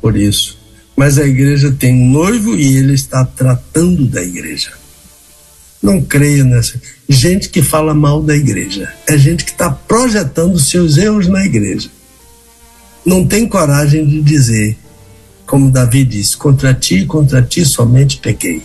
por 0.00 0.16
isso 0.16 0.58
Mas 0.96 1.18
a 1.18 1.26
igreja 1.26 1.70
tem 1.70 1.94
um 1.94 2.10
noivo 2.10 2.56
e 2.56 2.76
ele 2.76 2.94
está 2.94 3.24
tratando 3.24 4.06
da 4.06 4.22
igreja. 4.22 4.72
Não 5.80 6.02
creia 6.02 6.42
nessa. 6.42 6.80
Gente 7.08 7.48
que 7.48 7.62
fala 7.62 7.94
mal 7.94 8.20
da 8.20 8.36
igreja. 8.36 8.92
É 9.06 9.16
gente 9.16 9.44
que 9.44 9.52
está 9.52 9.70
projetando 9.70 10.58
seus 10.58 10.96
erros 10.96 11.28
na 11.28 11.44
igreja. 11.46 11.88
Não 13.06 13.24
tem 13.24 13.46
coragem 13.46 14.04
de 14.04 14.20
dizer, 14.20 14.76
como 15.46 15.70
Davi 15.70 16.04
disse: 16.04 16.36
contra 16.36 16.74
ti, 16.74 17.06
contra 17.06 17.42
ti 17.42 17.64
somente 17.64 18.18
pequei. 18.18 18.62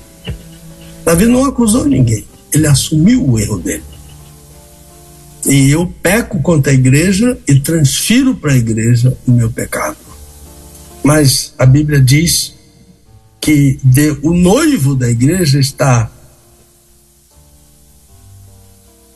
Davi 1.03 1.25
não 1.25 1.45
acusou 1.45 1.85
ninguém. 1.85 2.25
Ele 2.51 2.67
assumiu 2.67 3.27
o 3.27 3.39
erro 3.39 3.57
dele. 3.59 3.84
E 5.45 5.71
eu 5.71 5.91
peco 6.01 6.41
contra 6.41 6.71
a 6.71 6.75
igreja 6.75 7.38
e 7.47 7.59
transfiro 7.59 8.35
para 8.35 8.53
a 8.53 8.57
igreja 8.57 9.17
o 9.27 9.31
meu 9.31 9.51
pecado. 9.51 9.97
Mas 11.03 11.53
a 11.57 11.65
Bíblia 11.65 11.99
diz 11.99 12.53
que 13.41 13.77
de, 13.84 14.11
o 14.23 14.34
noivo 14.34 14.95
da 14.95 15.09
igreja 15.09 15.59
está 15.59 16.09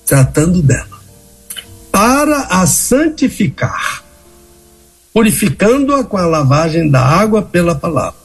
tratando 0.06 0.62
dela 0.62 0.98
para 1.92 2.42
a 2.42 2.68
santificar, 2.68 4.04
purificando-a 5.14 6.04
com 6.04 6.18
a 6.18 6.26
lavagem 6.26 6.90
da 6.90 7.02
água 7.02 7.42
pela 7.42 7.74
palavra. 7.74 8.20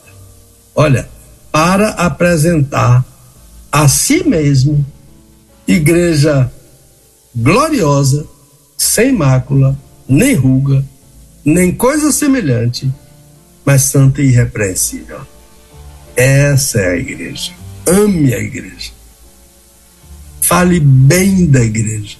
Olha, 0.75 1.09
para 1.51 1.89
apresentar 1.89 3.05
a 3.73 3.87
si 3.87 4.23
mesmo 4.23 4.85
igreja 5.67 6.53
gloriosa, 7.35 8.23
sem 8.77 9.11
mácula, 9.11 9.75
nem 10.07 10.35
ruga, 10.35 10.85
nem 11.43 11.73
coisa 11.73 12.11
semelhante, 12.11 12.87
mas 13.65 13.81
santa 13.81 14.21
e 14.21 14.27
irrepreensível. 14.27 15.21
Essa 16.15 16.81
é 16.81 16.91
a 16.91 16.97
igreja. 16.97 17.51
Ame 17.87 18.31
a 18.35 18.37
igreja. 18.37 18.91
Fale 20.39 20.79
bem 20.79 21.47
da 21.47 21.63
igreja. 21.63 22.17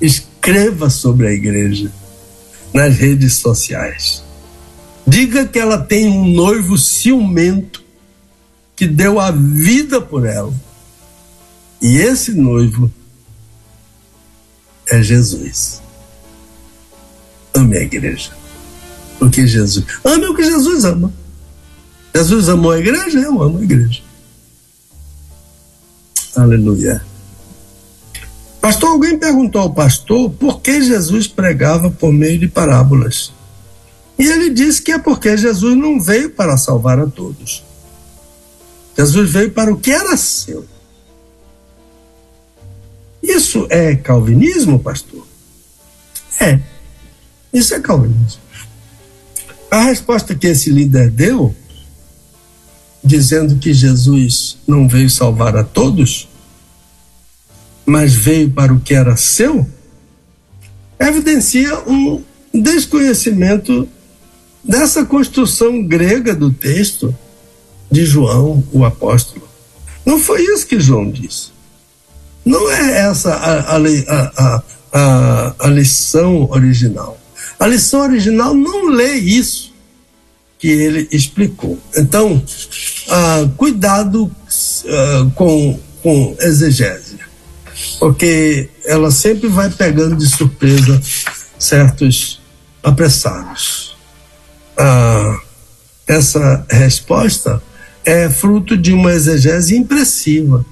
Escreva 0.00 0.88
sobre 0.88 1.26
a 1.26 1.32
igreja 1.32 1.90
nas 2.72 2.96
redes 2.96 3.34
sociais. 3.34 4.22
Diga 5.04 5.44
que 5.44 5.58
ela 5.58 5.78
tem 5.78 6.06
um 6.06 6.24
noivo 6.24 6.78
ciumento 6.78 7.89
que 8.80 8.86
deu 8.86 9.20
a 9.20 9.30
vida 9.30 10.00
por 10.00 10.24
ela. 10.24 10.54
E 11.82 11.98
esse 11.98 12.32
noivo 12.32 12.90
é 14.88 15.02
Jesus. 15.02 15.82
Ame 17.52 17.76
a 17.76 17.82
igreja. 17.82 18.30
Porque 19.18 19.46
Jesus. 19.46 19.84
Ame 20.02 20.24
o 20.28 20.34
que 20.34 20.44
Jesus 20.44 20.86
ama. 20.86 21.12
Jesus 22.14 22.48
amou 22.48 22.70
a 22.70 22.78
igreja, 22.78 23.18
eu 23.18 23.42
amo 23.42 23.58
a 23.58 23.62
igreja. 23.62 24.00
Aleluia. 26.34 27.04
Pastor, 28.62 28.88
alguém 28.88 29.18
perguntou 29.18 29.60
ao 29.60 29.74
pastor 29.74 30.30
por 30.30 30.62
que 30.62 30.80
Jesus 30.80 31.28
pregava 31.28 31.90
por 31.90 32.14
meio 32.14 32.38
de 32.38 32.48
parábolas. 32.48 33.30
E 34.18 34.26
ele 34.26 34.48
disse 34.48 34.80
que 34.80 34.92
é 34.92 34.98
porque 34.98 35.36
Jesus 35.36 35.76
não 35.76 36.00
veio 36.00 36.30
para 36.30 36.56
salvar 36.56 36.98
a 36.98 37.06
todos. 37.06 37.68
Jesus 38.96 39.30
veio 39.30 39.50
para 39.50 39.72
o 39.72 39.78
que 39.78 39.90
era 39.90 40.16
seu. 40.16 40.66
Isso 43.22 43.66
é 43.70 43.94
calvinismo, 43.94 44.78
pastor? 44.78 45.26
É. 46.40 46.60
Isso 47.52 47.74
é 47.74 47.80
calvinismo. 47.80 48.40
A 49.70 49.84
resposta 49.84 50.34
que 50.34 50.46
esse 50.46 50.70
líder 50.70 51.10
deu, 51.10 51.54
dizendo 53.04 53.56
que 53.56 53.72
Jesus 53.72 54.58
não 54.66 54.88
veio 54.88 55.08
salvar 55.08 55.56
a 55.56 55.62
todos, 55.62 56.28
mas 57.86 58.14
veio 58.14 58.50
para 58.50 58.72
o 58.72 58.80
que 58.80 58.94
era 58.94 59.16
seu, 59.16 59.66
evidencia 60.98 61.78
um 61.88 62.22
desconhecimento 62.52 63.88
dessa 64.62 65.04
construção 65.04 65.82
grega 65.82 66.34
do 66.34 66.52
texto 66.52 67.16
de 67.90 68.04
João, 68.04 68.62
o 68.72 68.84
apóstolo. 68.84 69.48
Não 70.04 70.18
foi 70.18 70.42
isso 70.42 70.66
que 70.66 70.80
João 70.80 71.10
disse. 71.10 71.50
Não 72.44 72.70
é 72.70 73.00
essa 73.00 73.34
a, 73.34 73.76
a, 73.76 74.62
a, 74.92 75.54
a, 75.58 75.66
lição 75.68 76.48
original. 76.50 77.18
A 77.58 77.66
lição 77.66 78.00
original 78.00 78.54
não 78.54 78.88
lê 78.88 79.14
isso 79.14 79.72
que 80.58 80.68
ele 80.68 81.08
explicou. 81.12 81.78
Então, 81.96 82.42
ah, 83.08 83.48
cuidado 83.56 84.30
ah, 84.86 85.30
com, 85.34 85.78
com 86.02 86.36
exegese, 86.40 87.18
porque 87.98 88.68
ela 88.84 89.10
sempre 89.10 89.48
vai 89.48 89.70
pegando 89.70 90.16
de 90.16 90.26
surpresa 90.26 91.00
certos 91.58 92.40
apressados. 92.82 93.96
Ah, 94.76 95.38
essa 96.06 96.66
resposta 96.70 97.62
é 98.04 98.30
fruto 98.30 98.76
de 98.76 98.92
uma 98.92 99.12
exegese 99.12 99.76
impressiva 99.76 100.64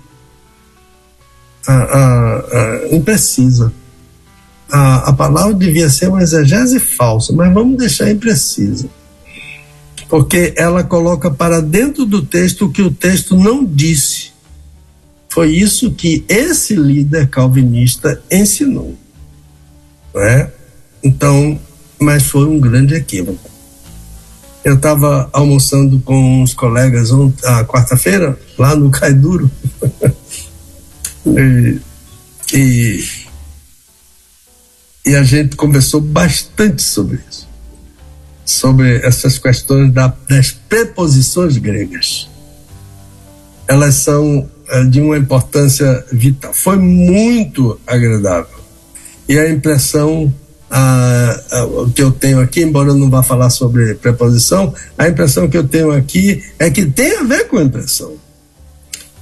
a, 1.66 1.72
a, 1.72 2.38
a, 2.38 2.96
imprecisa. 2.96 3.72
A, 4.70 5.10
a 5.10 5.12
palavra 5.12 5.54
devia 5.54 5.88
ser 5.90 6.08
uma 6.08 6.22
exegese 6.22 6.78
falsa, 6.78 7.32
mas 7.32 7.52
vamos 7.52 7.78
deixar 7.78 8.10
imprecisa. 8.10 8.88
Porque 10.08 10.54
ela 10.56 10.82
coloca 10.82 11.30
para 11.30 11.60
dentro 11.60 12.06
do 12.06 12.24
texto 12.24 12.64
o 12.66 12.72
que 12.72 12.80
o 12.80 12.90
texto 12.90 13.36
não 13.36 13.64
disse. 13.64 14.30
Foi 15.28 15.50
isso 15.52 15.90
que 15.90 16.24
esse 16.26 16.74
líder 16.74 17.28
calvinista 17.28 18.22
ensinou. 18.30 18.96
É? 20.16 20.50
Então, 21.02 21.60
mas 22.00 22.24
foi 22.24 22.46
um 22.46 22.58
grande 22.58 22.94
equívoco. 22.94 23.47
Eu 24.64 24.74
estava 24.74 25.28
almoçando 25.32 26.00
com 26.00 26.42
uns 26.42 26.52
colegas 26.52 27.10
ontem, 27.12 27.42
quarta-feira, 27.66 28.38
lá 28.58 28.74
no 28.74 28.90
Caiduro. 28.90 29.50
E, 31.26 31.78
e, 32.54 33.04
e 35.04 35.14
a 35.14 35.22
gente 35.22 35.56
conversou 35.56 36.00
bastante 36.00 36.82
sobre 36.82 37.20
isso, 37.28 37.46
sobre 38.44 38.96
essas 38.98 39.38
questões 39.38 39.92
da, 39.92 40.14
das 40.28 40.52
preposições 40.52 41.58
gregas. 41.58 42.30
Elas 43.66 43.96
são 43.96 44.48
é, 44.68 44.84
de 44.84 45.00
uma 45.00 45.18
importância 45.18 46.04
vital. 46.10 46.54
Foi 46.54 46.76
muito 46.76 47.78
agradável. 47.86 48.58
E 49.28 49.38
a 49.38 49.50
impressão 49.50 50.32
a, 50.70 51.40
que 51.94 52.02
eu 52.02 52.10
tenho 52.10 52.40
aqui, 52.40 52.62
embora 52.62 52.90
eu 52.90 52.96
não 52.96 53.08
vá 53.08 53.22
falar 53.22 53.50
sobre 53.50 53.94
preposição, 53.94 54.74
a 54.96 55.08
impressão 55.08 55.48
que 55.48 55.56
eu 55.56 55.66
tenho 55.66 55.90
aqui 55.92 56.44
é 56.58 56.70
que 56.70 56.86
tem 56.86 57.18
a 57.18 57.22
ver 57.22 57.48
com 57.48 57.58
a 57.58 57.62
impressão. 57.62 58.14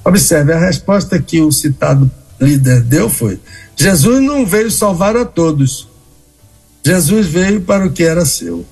Observe, 0.04 0.52
a 0.52 0.58
resposta 0.58 1.20
que 1.20 1.40
o 1.40 1.50
citado 1.50 2.10
líder 2.40 2.82
deu 2.82 3.08
foi: 3.08 3.40
Jesus 3.76 4.22
não 4.22 4.46
veio 4.46 4.70
salvar 4.70 5.16
a 5.16 5.24
todos. 5.24 5.88
Jesus 6.84 7.26
veio 7.26 7.60
para 7.62 7.86
o 7.86 7.92
que 7.92 8.04
era 8.04 8.24
seu. 8.24 8.64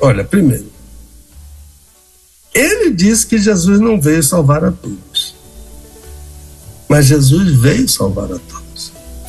Olha, 0.00 0.24
primeiro, 0.24 0.72
ele 2.54 2.90
disse 2.90 3.26
que 3.26 3.36
Jesus 3.36 3.78
não 3.78 4.00
veio 4.00 4.22
salvar 4.22 4.64
a 4.64 4.72
todos. 4.72 5.36
Mas 6.88 7.06
Jesus 7.06 7.52
veio 7.56 7.86
salvar 7.88 8.32
a 8.32 8.38
todos. 8.38 8.67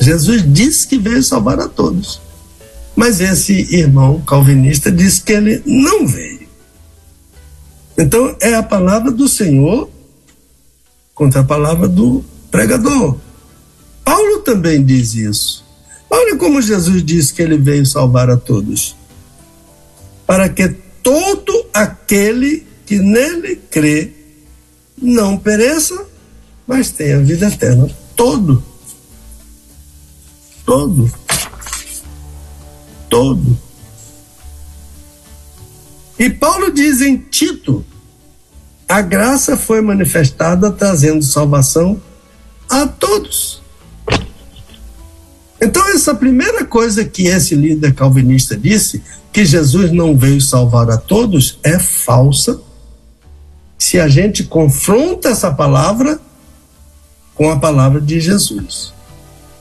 Jesus 0.00 0.42
disse 0.52 0.86
que 0.88 0.98
veio 0.98 1.22
salvar 1.22 1.60
a 1.60 1.68
todos. 1.68 2.20
Mas 2.96 3.20
esse 3.20 3.52
irmão 3.74 4.20
calvinista 4.22 4.90
disse 4.90 5.22
que 5.22 5.32
ele 5.32 5.62
não 5.64 6.06
veio. 6.06 6.48
Então 7.96 8.34
é 8.40 8.54
a 8.54 8.62
palavra 8.62 9.10
do 9.10 9.28
Senhor 9.28 9.90
contra 11.14 11.42
a 11.42 11.44
palavra 11.44 11.86
do 11.86 12.24
pregador. 12.50 13.18
Paulo 14.02 14.38
também 14.38 14.82
diz 14.82 15.14
isso. 15.14 15.64
Olha 16.08 16.36
como 16.36 16.62
Jesus 16.62 17.04
disse 17.04 17.32
que 17.34 17.42
ele 17.42 17.58
veio 17.58 17.84
salvar 17.84 18.30
a 18.30 18.36
todos. 18.36 18.96
Para 20.26 20.48
que 20.48 20.68
todo 21.02 21.66
aquele 21.72 22.66
que 22.86 22.98
nele 22.98 23.56
crê 23.70 24.12
não 25.00 25.36
pereça, 25.36 26.06
mas 26.66 26.90
tenha 26.90 27.20
vida 27.20 27.48
eterna. 27.48 27.88
Todo. 28.16 28.69
Todo. 30.70 31.10
Todo. 33.08 33.58
E 36.16 36.30
Paulo 36.30 36.72
diz 36.72 37.00
em 37.00 37.16
Tito 37.16 37.84
a 38.88 39.00
graça 39.00 39.56
foi 39.56 39.80
manifestada 39.80 40.70
trazendo 40.70 41.24
salvação 41.24 42.00
a 42.68 42.86
todos. 42.86 43.60
Então, 45.60 45.88
essa 45.88 46.14
primeira 46.14 46.64
coisa 46.64 47.04
que 47.04 47.26
esse 47.26 47.56
líder 47.56 47.92
calvinista 47.92 48.56
disse, 48.56 49.02
que 49.32 49.44
Jesus 49.44 49.90
não 49.90 50.16
veio 50.16 50.40
salvar 50.40 50.88
a 50.88 50.96
todos, 50.96 51.58
é 51.64 51.80
falsa. 51.80 52.60
Se 53.76 53.98
a 53.98 54.06
gente 54.06 54.44
confronta 54.44 55.30
essa 55.30 55.52
palavra 55.52 56.20
com 57.34 57.50
a 57.50 57.58
palavra 57.58 58.00
de 58.00 58.20
Jesus. 58.20 58.99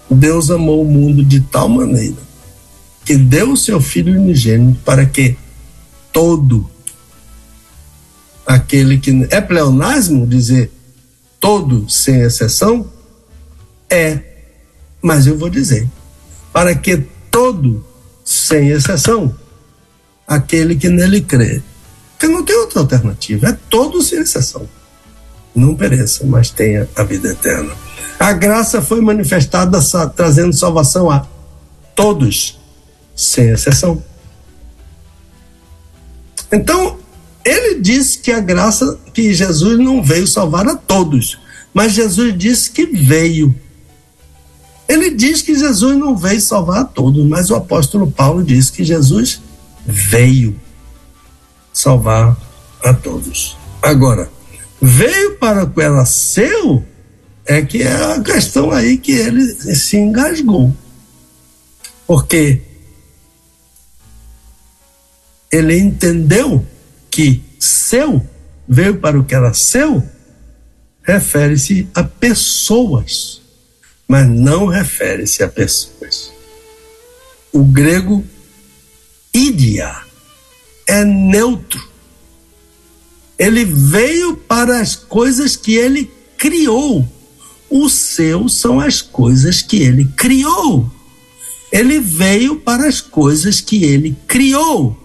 Deus 0.09 0.49
amou 0.49 0.81
o 0.81 0.85
mundo 0.85 1.23
de 1.23 1.41
tal 1.41 1.69
maneira 1.69 2.17
que 3.05 3.15
deu 3.15 3.53
o 3.53 3.57
seu 3.57 3.81
Filho 3.81 4.19
unigênito 4.19 4.79
para 4.85 5.05
que 5.05 5.37
todo 6.11 6.69
aquele 8.45 8.97
que 8.97 9.27
é 9.29 9.41
pleonasmo 9.41 10.27
dizer 10.27 10.71
todo 11.39 11.89
sem 11.89 12.21
exceção 12.21 12.87
é, 13.89 14.19
mas 15.01 15.25
eu 15.25 15.37
vou 15.37 15.49
dizer 15.49 15.89
para 16.51 16.75
que 16.75 16.97
todo 17.31 17.85
sem 18.23 18.69
exceção 18.69 19.35
aquele 20.27 20.75
que 20.75 20.87
nele 20.87 21.21
crê, 21.21 21.63
porque 22.11 22.27
não 22.27 22.45
tem 22.45 22.55
outra 22.57 22.81
alternativa, 22.81 23.47
é 23.47 23.57
todo 23.69 24.03
sem 24.03 24.19
exceção, 24.19 24.69
não 25.55 25.75
pereça, 25.75 26.23
mas 26.27 26.51
tenha 26.51 26.87
a 26.95 27.03
vida 27.03 27.29
eterna. 27.29 27.73
A 28.19 28.33
graça 28.33 28.81
foi 28.81 29.01
manifestada 29.01 29.79
trazendo 30.15 30.53
salvação 30.53 31.09
a 31.09 31.25
todos, 31.95 32.59
sem 33.15 33.49
exceção. 33.49 34.03
Então, 36.51 36.97
ele 37.45 37.79
disse 37.79 38.19
que 38.19 38.31
a 38.31 38.39
graça, 38.39 38.99
que 39.13 39.33
Jesus 39.33 39.79
não 39.79 40.03
veio 40.03 40.27
salvar 40.27 40.67
a 40.67 40.75
todos, 40.75 41.39
mas 41.73 41.93
Jesus 41.93 42.37
disse 42.37 42.71
que 42.71 42.85
veio. 42.85 43.55
Ele 44.87 45.11
diz 45.11 45.41
que 45.41 45.57
Jesus 45.57 45.97
não 45.97 46.17
veio 46.17 46.41
salvar 46.41 46.79
a 46.79 46.85
todos, 46.85 47.23
mas 47.25 47.49
o 47.49 47.55
apóstolo 47.55 48.11
Paulo 48.11 48.43
diz 48.43 48.69
que 48.69 48.83
Jesus 48.83 49.41
veio 49.85 50.59
salvar 51.71 52.35
a 52.83 52.93
todos. 52.93 53.55
Agora, 53.81 54.29
veio 54.81 55.35
para 55.37 55.63
o 55.63 55.69
que 55.69 55.81
era 55.81 56.03
seu, 56.05 56.83
é 57.49 57.63
que 57.63 57.81
é 57.81 57.91
a 57.91 58.21
questão 58.21 58.69
aí 58.69 58.95
que 58.95 59.11
ele 59.11 59.43
se 59.73 59.97
engasgou. 59.97 60.71
Porque 62.05 62.61
ele 65.51 65.75
entendeu 65.79 66.63
que 67.09 67.43
seu 67.59 68.23
veio 68.67 68.99
para 68.99 69.19
o 69.19 69.25
que 69.25 69.33
era 69.33 69.51
seu, 69.51 70.07
refere-se 71.01 71.89
a 71.95 72.03
pessoas, 72.03 73.41
mas 74.07 74.29
não 74.29 74.67
refere-se 74.67 75.41
a 75.41 75.47
pessoas. 75.47 76.31
O 77.51 77.63
grego 77.63 78.23
idia 79.33 80.03
é 80.85 81.03
neutro. 81.03 81.83
Ele 83.39 83.65
veio 83.65 84.37
para 84.37 84.79
as 84.79 84.95
coisas 84.95 85.55
que 85.55 85.73
ele 85.73 86.11
criou. 86.37 87.07
Os 87.69 87.93
seus 87.93 88.55
são 88.55 88.79
as 88.79 89.01
coisas 89.01 89.61
que 89.61 89.77
ele 89.77 90.05
criou. 90.17 90.89
Ele 91.71 91.99
veio 91.99 92.55
para 92.55 92.87
as 92.87 92.99
coisas 92.99 93.61
que 93.61 93.83
ele 93.83 94.17
criou. 94.27 94.97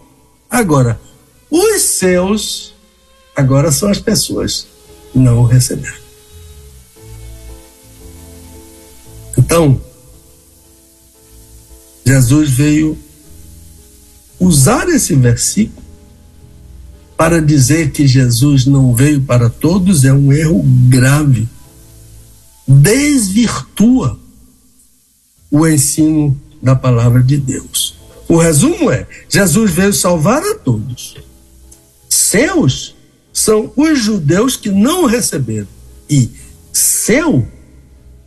Agora, 0.48 1.00
os 1.50 1.82
seus 1.82 2.74
agora 3.36 3.70
são 3.70 3.90
as 3.90 3.98
pessoas 3.98 4.66
não 5.14 5.40
o 5.40 5.44
receberam. 5.44 6.04
Então, 9.36 9.80
Jesus 12.04 12.50
veio 12.50 12.98
usar 14.38 14.88
esse 14.88 15.14
versículo 15.14 15.84
para 17.16 17.40
dizer 17.40 17.90
que 17.90 18.06
Jesus 18.06 18.66
não 18.66 18.94
veio 18.94 19.20
para 19.22 19.48
todos 19.48 20.04
é 20.04 20.12
um 20.12 20.32
erro 20.32 20.62
grave. 20.88 21.48
Desvirtua 22.66 24.18
o 25.50 25.66
ensino 25.66 26.40
da 26.62 26.74
palavra 26.74 27.22
de 27.22 27.36
Deus. 27.36 27.96
O 28.28 28.38
resumo 28.38 28.90
é: 28.90 29.06
Jesus 29.28 29.70
veio 29.70 29.92
salvar 29.92 30.42
a 30.42 30.54
todos. 30.54 31.16
Seus 32.08 32.94
são 33.32 33.72
os 33.76 33.98
judeus 33.98 34.56
que 34.56 34.70
não 34.70 35.06
receberam. 35.06 35.68
E 36.08 36.30
seu 36.72 37.46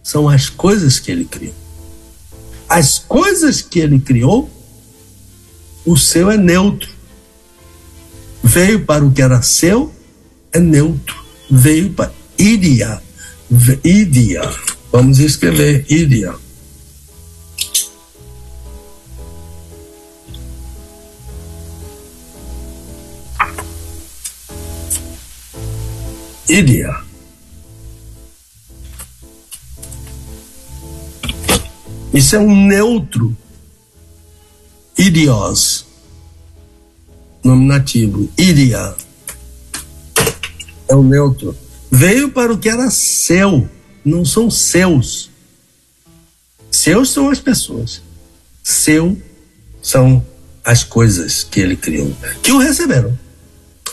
são 0.03 0.29
as 0.29 0.49
coisas 0.49 0.99
que 0.99 1.11
ele 1.11 1.25
criou. 1.25 1.55
As 2.69 2.99
coisas 2.99 3.61
que 3.61 3.79
ele 3.79 3.99
criou 3.99 4.49
o 5.85 5.95
seu 5.97 6.29
é 6.29 6.37
neutro. 6.37 6.89
Veio 8.43 8.85
para 8.85 9.05
o 9.05 9.11
que 9.11 9.21
era 9.21 9.41
seu, 9.41 9.93
é 10.51 10.59
neutro. 10.59 11.15
Veio 11.49 11.93
para 11.93 12.11
iria. 12.37 13.01
Iria. 13.83 14.41
Vamos 14.91 15.19
escrever 15.19 15.85
iria. 15.89 16.33
Iria. 26.49 27.01
Isso 32.13 32.35
é 32.35 32.39
um 32.39 32.65
neutro 32.67 33.35
Irios. 34.97 35.85
Nominativo. 37.43 38.27
Iria. 38.37 38.95
É 40.87 40.95
o 40.95 41.03
neutro. 41.03 41.55
Veio 41.91 42.29
para 42.29 42.51
o 42.51 42.57
que 42.57 42.69
era 42.69 42.89
seu. 42.89 43.69
Não 44.03 44.23
são 44.23 44.49
seus. 44.49 45.29
Seus 46.71 47.11
são 47.11 47.29
as 47.29 47.39
pessoas. 47.39 48.01
Seu 48.63 49.17
são 49.81 50.25
as 50.63 50.83
coisas 50.83 51.43
que 51.43 51.59
ele 51.59 51.75
criou. 51.75 52.15
Que 52.41 52.51
o 52.51 52.57
receberam. 52.57 53.17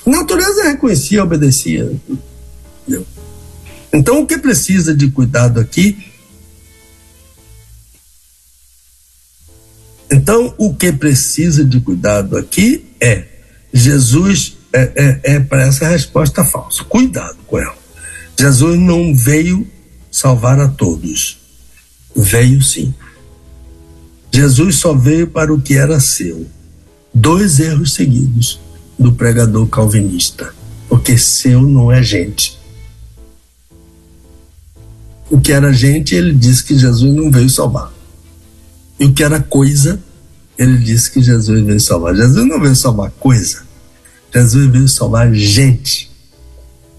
A 0.06 0.10
natureza 0.10 0.64
reconhecia, 0.64 1.22
obedecia. 1.22 1.92
Entendeu? 2.82 3.06
Então, 3.92 4.20
o 4.20 4.26
que 4.26 4.36
precisa 4.36 4.94
de 4.94 5.10
cuidado 5.10 5.60
aqui 5.60 5.96
Então, 10.14 10.54
o 10.56 10.72
que 10.72 10.92
precisa 10.92 11.64
de 11.64 11.80
cuidado 11.80 12.36
aqui 12.36 12.84
é 13.00 13.24
Jesus 13.72 14.56
é, 14.72 14.92
é, 14.94 15.34
é 15.34 15.40
para 15.40 15.64
essa 15.64 15.88
resposta 15.88 16.44
falsa. 16.44 16.84
Cuidado 16.84 17.36
com 17.46 17.58
ela. 17.58 17.76
Jesus 18.38 18.78
não 18.78 19.14
veio 19.14 19.66
salvar 20.10 20.58
a 20.60 20.68
todos. 20.68 21.38
Veio 22.14 22.62
sim. 22.62 22.94
Jesus 24.32 24.76
só 24.76 24.94
veio 24.94 25.26
para 25.28 25.52
o 25.52 25.60
que 25.60 25.74
era 25.74 26.00
seu. 26.00 26.46
Dois 27.12 27.60
erros 27.60 27.94
seguidos 27.94 28.60
do 28.98 29.12
pregador 29.12 29.66
calvinista. 29.68 30.54
Porque 30.88 31.16
seu 31.16 31.62
não 31.62 31.90
é 31.90 32.02
gente. 32.02 32.58
O 35.30 35.40
que 35.40 35.52
era 35.52 35.72
gente, 35.72 36.14
ele 36.14 36.34
disse 36.34 36.64
que 36.64 36.78
Jesus 36.78 37.12
não 37.14 37.30
veio 37.30 37.48
salvar. 37.48 37.92
E 38.98 39.06
o 39.06 39.12
que 39.12 39.22
era 39.22 39.40
coisa, 39.40 40.00
ele 40.56 40.78
disse 40.78 41.10
que 41.10 41.20
Jesus 41.22 41.64
veio 41.64 41.80
salvar. 41.80 42.14
Jesus 42.14 42.46
não 42.46 42.60
veio 42.60 42.76
salvar 42.76 43.10
coisa, 43.12 43.62
Jesus 44.32 44.70
veio 44.70 44.88
salvar 44.88 45.32
gente. 45.34 46.13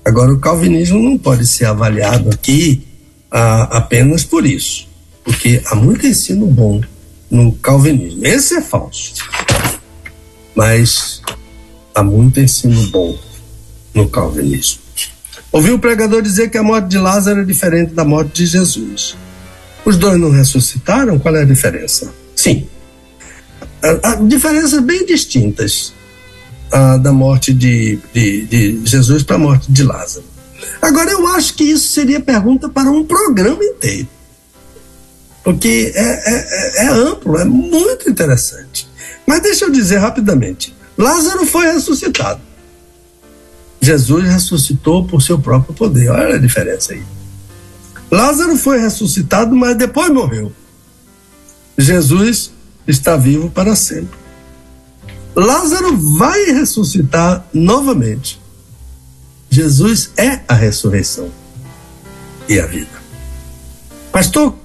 Agora, 0.06 0.32
o 0.32 0.40
calvinismo 0.40 1.00
não 1.00 1.18
pode 1.18 1.48
ser 1.48 1.66
avaliado 1.66 2.30
aqui 2.30 2.86
ah, 3.32 3.64
apenas 3.78 4.24
por 4.24 4.46
isso, 4.46 4.88
porque 5.24 5.60
há 5.66 5.74
muito 5.74 6.06
ensino 6.06 6.46
bom 6.46 6.80
no 7.30 7.52
calvinismo. 7.54 8.24
Esse 8.24 8.54
é 8.54 8.62
falso, 8.62 9.16
mas 10.54 11.24
há 11.96 12.04
muito 12.04 12.40
ensino 12.40 12.86
bom 12.90 13.18
no 13.96 14.08
calvinismo. 14.08 14.80
Ouvi 15.52 15.72
o 15.72 15.80
pregador 15.80 16.22
dizer 16.22 16.52
que 16.52 16.58
a 16.60 16.64
morte 16.64 16.90
de 16.90 17.00
Lázaro 17.00 17.42
é 17.42 17.44
diferente 17.44 17.96
da 17.96 18.06
morte 18.06 18.44
de 18.44 18.46
Jesus. 18.46 19.18
Os 19.84 19.98
dois 19.98 20.20
não 20.20 20.30
ressuscitaram? 20.30 21.18
Qual 21.18 21.36
é 21.36 21.42
a 21.42 21.46
diferença? 21.46 22.14
Sim. 22.36 22.68
Há 24.04 24.16
diferenças 24.16 24.84
bem 24.84 25.04
distintas 25.04 25.95
a, 26.76 26.98
da 26.98 27.14
morte 27.14 27.54
de, 27.54 27.98
de, 28.14 28.46
de 28.46 28.82
Jesus 28.86 29.24
para 29.24 29.38
a 29.38 29.40
morte 29.40 29.72
de 29.72 29.82
Lázaro. 29.82 30.26
Agora, 30.82 31.10
eu 31.10 31.26
acho 31.28 31.54
que 31.54 31.64
isso 31.64 31.88
seria 31.88 32.20
pergunta 32.20 32.68
para 32.68 32.92
um 32.92 33.06
programa 33.06 33.64
inteiro. 33.64 34.10
Porque 35.42 35.94
é, 35.96 36.02
é, 36.02 36.84
é, 36.84 36.86
é 36.86 36.88
amplo, 36.90 37.38
é 37.38 37.46
muito 37.46 38.10
interessante. 38.10 38.90
Mas 39.26 39.42
deixa 39.42 39.66
eu 39.66 39.72
dizer 39.72 40.00
rapidamente: 40.00 40.76
Lázaro 40.98 41.46
foi 41.46 41.66
ressuscitado. 41.72 42.42
Jesus 43.80 44.26
ressuscitou 44.26 45.06
por 45.06 45.22
seu 45.22 45.40
próprio 45.40 45.74
poder. 45.74 46.10
Olha 46.10 46.36
a 46.36 46.40
diferença 46.40 46.94
aí. 46.94 47.04
Lázaro 48.12 48.58
foi 48.58 48.80
ressuscitado, 48.80 49.56
mas 49.56 49.78
depois 49.78 50.12
morreu. 50.12 50.52
Jesus 51.78 52.52
está 52.88 53.16
vivo 53.16 53.50
para 53.50 53.76
sempre. 53.76 54.25
Lázaro 55.36 55.98
vai 55.98 56.46
ressuscitar 56.46 57.46
novamente. 57.54 58.40
Jesus 59.50 60.12
é 60.16 60.40
a 60.48 60.54
ressurreição 60.54 61.30
e 62.48 62.60
a 62.60 62.66
vida. 62.66 63.04
Pastor, 64.12 64.56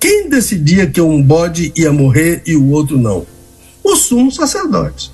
quem 0.00 0.30
decidia 0.30 0.86
que 0.86 1.00
um 1.00 1.22
bode 1.22 1.72
ia 1.76 1.92
morrer 1.92 2.42
e 2.46 2.56
o 2.56 2.70
outro 2.70 2.98
não? 2.98 3.26
O 3.84 3.96
sumo 3.96 4.32
sacerdote. 4.32 5.12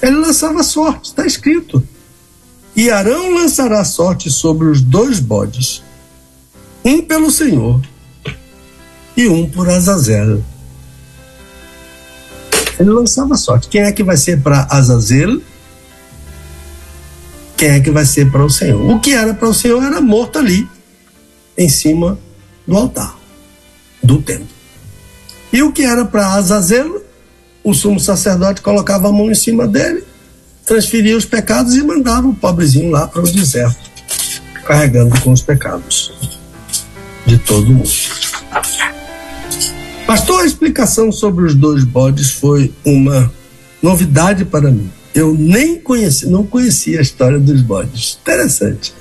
Ele 0.00 0.16
lançava 0.16 0.62
sorte, 0.62 1.10
está 1.10 1.26
escrito. 1.26 1.86
E 2.74 2.90
Arão 2.90 3.34
lançará 3.34 3.84
sorte 3.84 4.30
sobre 4.30 4.68
os 4.68 4.80
dois 4.80 5.20
bodes, 5.20 5.82
um 6.84 7.00
pelo 7.02 7.30
Senhor 7.30 7.80
e 9.16 9.28
um 9.28 9.48
por 9.48 9.68
Azazel. 9.68 10.42
Ele 12.78 12.90
lançava 12.90 13.36
sorte. 13.36 13.68
Quem 13.68 13.82
é 13.82 13.92
que 13.92 14.02
vai 14.02 14.16
ser 14.16 14.40
para 14.40 14.66
Azazel? 14.70 15.40
Quem 17.56 17.68
é 17.68 17.80
que 17.80 17.90
vai 17.90 18.04
ser 18.04 18.30
para 18.30 18.44
o 18.44 18.50
Senhor? 18.50 18.90
O 18.90 19.00
que 19.00 19.12
era 19.12 19.32
para 19.32 19.48
o 19.48 19.54
Senhor 19.54 19.82
era 19.82 20.00
morto 20.00 20.38
ali, 20.38 20.68
em 21.56 21.68
cima 21.68 22.18
do 22.66 22.76
altar, 22.76 23.16
do 24.02 24.20
templo. 24.20 24.48
E 25.52 25.62
o 25.62 25.72
que 25.72 25.82
era 25.82 26.04
para 26.04 26.34
Azazel? 26.34 27.02
O 27.62 27.72
sumo 27.72 28.00
sacerdote 28.00 28.60
colocava 28.60 29.08
a 29.08 29.12
mão 29.12 29.30
em 29.30 29.34
cima 29.34 29.66
dele, 29.66 30.04
transferia 30.66 31.16
os 31.16 31.24
pecados 31.24 31.74
e 31.76 31.82
mandava 31.82 32.26
o 32.26 32.34
pobrezinho 32.34 32.90
lá 32.90 33.06
para 33.06 33.22
o 33.22 33.30
deserto, 33.30 33.90
carregando 34.66 35.18
com 35.20 35.32
os 35.32 35.40
pecados 35.40 36.12
de 37.24 37.38
todo 37.38 37.72
mundo. 37.72 37.88
Pastor, 40.06 40.42
a 40.42 40.44
explicação 40.46 41.10
sobre 41.10 41.46
os 41.46 41.54
dois 41.54 41.82
bodes 41.82 42.30
foi 42.30 42.70
uma 42.84 43.32
novidade 43.82 44.44
para 44.44 44.70
mim. 44.70 44.90
Eu 45.14 45.32
nem 45.32 45.80
conheci, 45.80 46.28
não 46.28 46.44
conhecia 46.44 46.98
a 46.98 47.02
história 47.02 47.38
dos 47.38 47.62
bodes. 47.62 48.18
Interessante. 48.20 48.92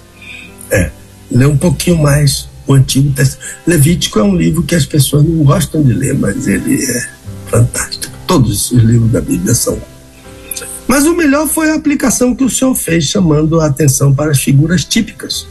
É, 0.72 0.92
ler 1.30 1.48
um 1.48 1.58
pouquinho 1.58 1.98
mais 1.98 2.48
o 2.66 2.74
Antigo 2.74 3.12
Testamento. 3.12 3.58
Levítico 3.68 4.18
é 4.18 4.24
um 4.24 4.34
livro 4.34 4.64
que 4.64 4.76
as 4.76 4.86
pessoas 4.86 5.26
não 5.26 5.44
gostam 5.44 5.84
de 5.84 5.92
ler, 5.92 6.18
mas 6.18 6.48
ele 6.48 6.82
é 6.82 7.10
fantástico. 7.48 8.14
Todos 8.26 8.72
os 8.72 8.82
livros 8.82 9.12
da 9.12 9.20
Bíblia 9.20 9.54
são. 9.54 9.78
Mas 10.88 11.06
o 11.06 11.14
melhor 11.14 11.48
foi 11.48 11.70
a 11.70 11.76
aplicação 11.76 12.34
que 12.34 12.46
o 12.46 12.50
senhor 12.50 12.76
fez, 12.76 13.04
chamando 13.06 13.60
a 13.60 13.66
atenção 13.66 14.16
para 14.16 14.32
as 14.32 14.42
figuras 14.42 14.86
típicas. 14.86 15.46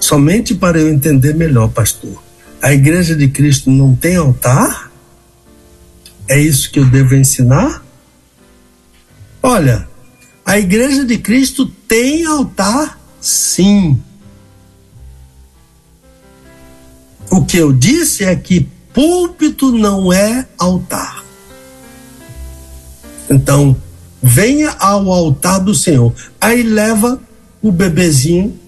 Somente 0.00 0.52
para 0.52 0.80
eu 0.80 0.88
entender 0.88 1.34
melhor, 1.34 1.68
pastor 1.68 2.27
a 2.60 2.72
igreja 2.72 3.14
de 3.14 3.28
Cristo 3.28 3.70
não 3.70 3.94
tem 3.94 4.16
altar? 4.16 4.90
É 6.28 6.38
isso 6.38 6.70
que 6.70 6.78
eu 6.78 6.84
devo 6.84 7.14
ensinar? 7.14 7.84
Olha, 9.42 9.88
a 10.44 10.58
igreja 10.58 11.04
de 11.04 11.18
Cristo 11.18 11.66
tem 11.66 12.24
altar, 12.26 12.98
sim. 13.20 14.00
O 17.30 17.44
que 17.44 17.56
eu 17.56 17.72
disse 17.72 18.24
é 18.24 18.34
que 18.34 18.68
púlpito 18.92 19.72
não 19.72 20.12
é 20.12 20.46
altar. 20.58 21.24
Então, 23.30 23.76
venha 24.22 24.70
ao 24.72 25.12
altar 25.12 25.60
do 25.60 25.74
Senhor. 25.74 26.12
Aí 26.40 26.62
leva 26.62 27.20
o 27.62 27.70
bebezinho 27.70 28.58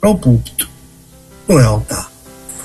para 0.00 0.10
o 0.10 0.18
púlpito. 0.18 0.68
Não 1.48 1.58
é 1.58 1.64
altar. 1.64 2.09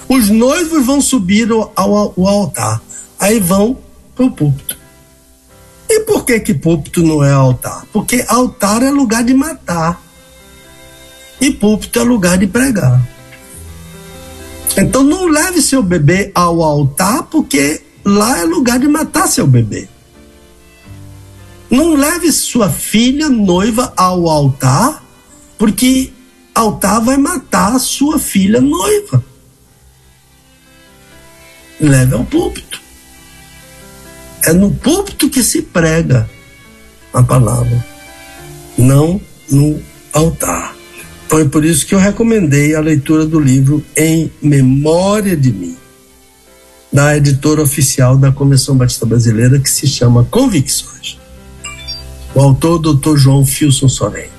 Os 0.08 0.30
noivos 0.30 0.86
vão 0.86 1.02
subir 1.02 1.52
ao, 1.52 1.72
ao, 1.76 2.14
ao 2.18 2.28
altar, 2.28 2.82
aí 3.20 3.40
vão 3.40 3.78
para 4.16 4.26
o 4.26 4.32
púlpito. 4.32 4.78
E 5.90 6.02
por 6.02 6.26
que 6.26 6.40
que 6.40 6.54
púlpito 6.54 7.02
não 7.02 7.24
é 7.24 7.32
altar? 7.32 7.86
Porque 7.92 8.24
altar 8.28 8.84
é 8.84 8.92
lugar 8.92 9.24
de 9.24 9.34
matar 9.34 10.02
e 11.42 11.52
púlpito 11.52 12.00
é 12.00 12.04
lugar 12.04 12.38
de 12.38 12.48
pregar. 12.48 13.02
Então 14.78 15.04
não 15.04 15.28
leve 15.28 15.62
seu 15.62 15.82
bebê 15.82 16.32
ao 16.36 16.62
altar, 16.62 17.24
porque 17.24 17.82
lá 18.04 18.40
é 18.40 18.44
lugar 18.44 18.78
de 18.78 18.88
matar 18.88 19.28
seu 19.28 19.48
bebê. 19.48 19.88
Não 21.70 21.96
leve 21.96 22.32
sua 22.32 22.70
filha 22.70 23.30
noiva 23.30 23.92
ao 23.98 24.30
altar, 24.30 25.04
porque 25.58 26.14
altar 26.54 27.02
vai 27.02 27.18
matar 27.18 27.80
sua 27.80 28.20
filha 28.20 28.62
noiva 28.62 29.24
leve 31.80 32.14
ao 32.14 32.24
púlpito. 32.24 32.82
É 34.46 34.54
no 34.54 34.72
púlpito 34.72 35.30
que 35.30 35.44
se 35.44 35.62
prega 35.62 36.30
a 37.14 37.24
palavra, 37.24 37.84
não 38.78 39.20
no 39.50 39.82
altar. 40.14 40.76
Foi 41.28 41.50
por 41.50 41.66
isso 41.66 41.86
que 41.86 41.96
eu 41.96 42.00
recomendei 42.00 42.76
a 42.76 42.80
leitura 42.80 43.26
do 43.26 43.40
livro 43.40 43.84
Em 43.98 44.32
Memória 44.42 45.36
de 45.36 45.52
Mim, 45.52 45.76
da 46.94 47.18
editora 47.18 47.62
oficial 47.62 48.18
da 48.18 48.32
Convenção 48.32 48.78
Batista 48.78 49.06
Brasileira, 49.06 49.60
que 49.60 49.70
se 49.70 49.88
chama 49.88 50.26
Convicções. 50.26 51.18
O 52.34 52.42
autor, 52.42 52.80
Dr. 52.80 53.18
João 53.18 53.46
Filson 53.46 53.90
Sorém. 53.90 54.30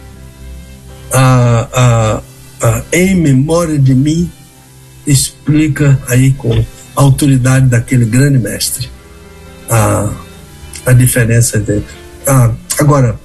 A, 1.13 1.69
a, 1.73 2.23
a 2.69 2.83
Em 2.93 3.15
Memória 3.15 3.79
de 3.79 3.95
Mim 3.95 4.31
explica 5.07 6.01
aí 6.09 6.33
com 6.33 6.65
a 6.97 7.03
autoridade 7.03 7.67
daquele 7.67 8.05
grande 8.05 8.39
mestre. 8.39 8.91
A, 9.69 10.11
a 10.87 10.93
diferença 10.93 11.59
dele. 11.59 11.85
Ah, 12.27 12.53
agora, 12.79 13.19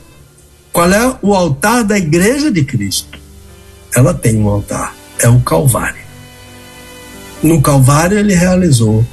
qual 0.74 0.92
é 0.92 1.18
o 1.22 1.34
altar 1.34 1.84
da 1.84 1.98
igreja 1.98 2.52
de 2.52 2.64
Cristo? 2.64 3.20
Ela 3.96 4.14
tem 4.14 4.38
um 4.38 4.48
altar, 4.48 4.96
é 5.20 5.30
o 5.30 5.40
Calvário. 5.42 6.02
No 7.44 7.62
Calvário 7.62 8.18
ele 8.18 8.34
realizou 8.34 9.06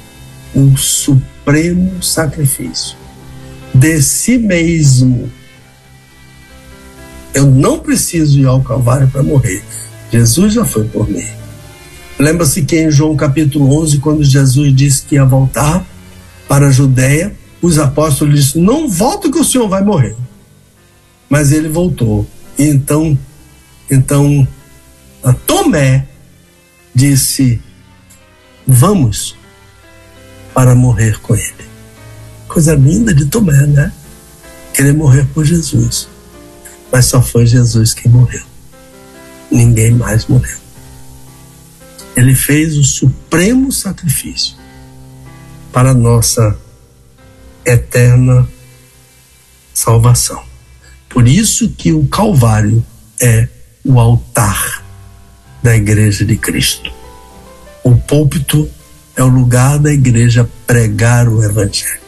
o 0.53 0.77
supremo 0.77 2.01
sacrifício 2.01 2.97
de 3.73 4.01
si 4.01 4.37
mesmo. 4.37 5.31
Eu 7.33 7.45
não 7.45 7.79
preciso 7.79 8.39
ir 8.39 8.45
ao 8.45 8.61
Calvário 8.61 9.07
para 9.09 9.23
morrer. 9.23 9.63
Jesus 10.11 10.53
já 10.53 10.65
foi 10.65 10.85
por 10.85 11.09
mim. 11.09 11.25
Lembra-se 12.19 12.63
que 12.63 12.77
em 12.77 12.91
João 12.91 13.15
capítulo 13.15 13.81
11, 13.81 13.99
quando 13.99 14.25
Jesus 14.25 14.75
disse 14.75 15.03
que 15.03 15.15
ia 15.15 15.23
voltar 15.23 15.85
para 16.49 16.67
a 16.67 16.71
Judéia, 16.71 17.33
os 17.61 17.79
apóstolos 17.79 18.35
disseram: 18.37 18.65
Não 18.65 18.89
volta 18.89 19.31
que 19.31 19.39
o 19.39 19.43
Senhor 19.43 19.69
vai 19.69 19.81
morrer. 19.81 20.17
Mas 21.29 21.53
ele 21.53 21.69
voltou. 21.69 22.27
E 22.57 22.63
então, 22.63 23.17
então 23.89 24.45
Tomé 25.47 26.09
disse: 26.93 27.61
Vamos 28.67 29.37
para 30.53 30.75
morrer 30.75 31.21
com 31.21 31.33
ele. 31.33 31.69
Coisa 32.49 32.75
linda 32.75 33.13
de 33.13 33.27
Tomé, 33.27 33.65
né? 33.65 33.93
Querer 34.73 34.93
morrer 34.93 35.25
por 35.33 35.45
Jesus. 35.45 36.09
Mas 36.91 37.05
só 37.05 37.21
foi 37.21 37.45
Jesus 37.45 37.93
quem 37.93 38.11
morreu. 38.11 38.43
Ninguém 39.49 39.91
mais 39.91 40.25
morreu 40.27 40.59
ele 42.15 42.35
fez 42.35 42.77
o 42.77 42.83
supremo 42.83 43.71
sacrifício 43.71 44.55
para 45.71 45.91
a 45.91 45.93
nossa 45.93 46.57
eterna 47.65 48.47
salvação. 49.73 50.43
Por 51.07 51.27
isso 51.27 51.69
que 51.69 51.93
o 51.93 52.07
Calvário 52.07 52.85
é 53.19 53.47
o 53.85 53.99
altar 53.99 54.83
da 55.63 55.75
igreja 55.75 56.25
de 56.25 56.35
Cristo. 56.35 56.91
O 57.83 57.95
púlpito 57.95 58.69
é 59.15 59.23
o 59.23 59.27
lugar 59.27 59.79
da 59.79 59.91
igreja 59.91 60.49
pregar 60.67 61.27
o 61.27 61.43
evangelho. 61.43 61.99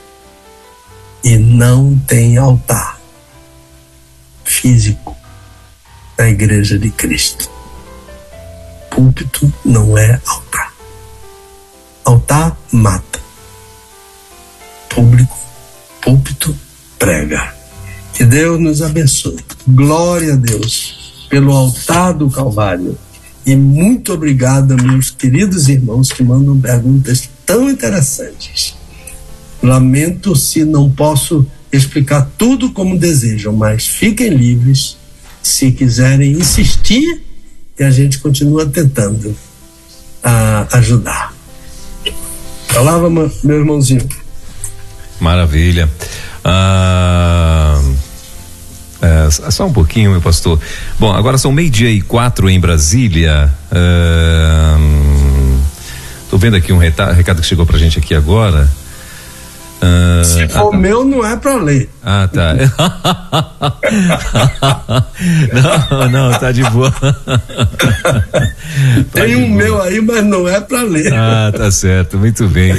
E 1.24 1.38
não 1.38 1.98
tem 2.08 2.38
altar 2.38 3.00
físico 4.44 5.16
da 6.18 6.30
igreja 6.30 6.78
de 6.78 6.90
Cristo 6.90 7.50
púlpito 8.92 9.52
não 9.66 9.98
é 9.98 10.22
altar. 10.28 10.74
Altar 12.04 12.58
mata. 12.72 13.20
Público, 14.90 15.38
púlpito 16.02 16.56
prega. 17.00 17.56
Que 18.14 18.26
Deus 18.26 18.60
nos 18.60 18.82
abençoe. 18.82 19.40
Glória 19.68 20.34
a 20.34 20.36
Deus 20.36 21.26
pelo 21.30 21.54
altar 21.54 22.14
do 22.14 22.30
Calvário. 22.30 22.98
E 23.46 23.56
muito 23.56 24.14
obrigado, 24.14 24.76
meus 24.76 25.10
queridos 25.10 25.70
irmãos 25.70 26.12
que 26.12 26.24
mandam 26.24 26.60
perguntas 26.60 27.28
tão 27.46 27.70
interessantes. 27.70 28.76
Lamento 29.64 30.36
se 30.36 30.66
não 30.66 30.92
posso 30.92 31.48
explicar 31.72 32.30
tudo 32.38 32.72
como 32.72 33.00
desejam, 33.00 33.54
mas 33.54 33.88
fiquem 33.88 34.30
livres 34.30 34.98
se 35.42 35.72
quiserem 35.72 36.34
insistir 36.34 37.31
e 37.80 37.84
a 37.84 37.92
gente 37.92 38.20
continua 38.20 38.66
tentando 38.66 39.36
a, 40.24 40.68
ajudar. 40.78 41.34
Palavra, 42.74 43.10
meu 43.10 43.58
irmãozinho. 43.58 44.08
Maravilha. 45.20 45.90
Ah, 46.44 47.80
é, 49.02 49.52
só 49.52 49.66
um 49.66 49.74
pouquinho, 49.74 50.12
meu 50.12 50.22
pastor. 50.22 50.60
Bom, 51.00 51.12
agora 51.12 51.38
são 51.38 51.52
meio-dia 51.52 51.90
e 51.90 52.02
quatro 52.02 52.50
em 52.50 52.60
Brasília. 52.60 53.52
Estou 56.24 56.40
vendo 56.40 56.56
aqui 56.56 56.72
um 56.72 56.78
recado 56.78 57.42
que 57.42 57.48
chegou 57.48 57.66
pra 57.66 57.78
gente 57.78 58.00
aqui 58.00 58.16
agora. 58.16 58.70
Uh, 59.82 60.24
Se 60.24 60.48
for 60.48 60.74
ah, 60.74 60.78
meu, 60.78 61.04
não 61.04 61.26
é 61.26 61.36
para 61.36 61.56
ler. 61.56 61.90
Ah, 62.04 62.30
tá. 62.32 62.54
não, 65.52 66.10
não, 66.10 66.40
tá 66.40 66.52
de 66.52 66.62
boa. 66.70 66.94
Tem 69.12 69.34
tá 69.34 69.40
um 69.40 69.48
boa. 69.48 69.64
meu 69.64 69.82
aí, 69.82 70.00
mas 70.00 70.24
não 70.24 70.48
é 70.48 70.62
para 70.62 70.84
ler. 70.84 71.12
Ah, 71.12 71.52
tá 71.56 71.72
certo, 71.72 72.20
muito 72.20 72.48
bem. 72.48 72.74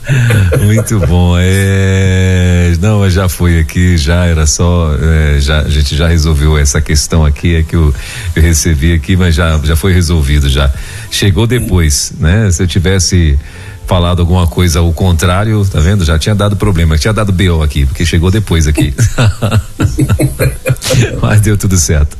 muito 0.64 1.00
bom. 1.00 1.34
É, 1.38 2.74
não, 2.78 3.08
já 3.08 3.26
foi 3.26 3.60
aqui, 3.60 3.96
já 3.96 4.26
era 4.26 4.46
só, 4.46 4.94
é, 5.00 5.40
já, 5.40 5.60
a 5.60 5.68
gente 5.70 5.96
já 5.96 6.08
resolveu 6.08 6.58
essa 6.58 6.82
questão 6.82 7.24
aqui, 7.24 7.56
é 7.56 7.62
que 7.62 7.74
eu, 7.74 7.94
eu 8.36 8.42
recebi 8.42 8.92
aqui, 8.92 9.16
mas 9.16 9.34
já, 9.34 9.58
já 9.64 9.76
foi 9.76 9.94
resolvido 9.94 10.46
já. 10.46 10.70
Chegou 11.10 11.46
depois, 11.46 12.12
né? 12.18 12.50
Se 12.50 12.62
eu 12.62 12.66
tivesse 12.66 13.38
falado 13.88 14.20
alguma 14.20 14.46
coisa 14.46 14.80
ao 14.80 14.92
contrário, 14.92 15.64
tá 15.64 15.80
vendo? 15.80 16.04
Já 16.04 16.18
tinha 16.18 16.34
dado 16.34 16.54
problema, 16.56 16.98
tinha 16.98 17.12
dado 17.12 17.32
BO 17.32 17.62
aqui, 17.62 17.86
porque 17.86 18.04
chegou 18.04 18.30
depois 18.30 18.68
aqui. 18.68 18.94
Mas 21.22 21.40
deu 21.40 21.56
tudo 21.56 21.76
certo. 21.78 22.14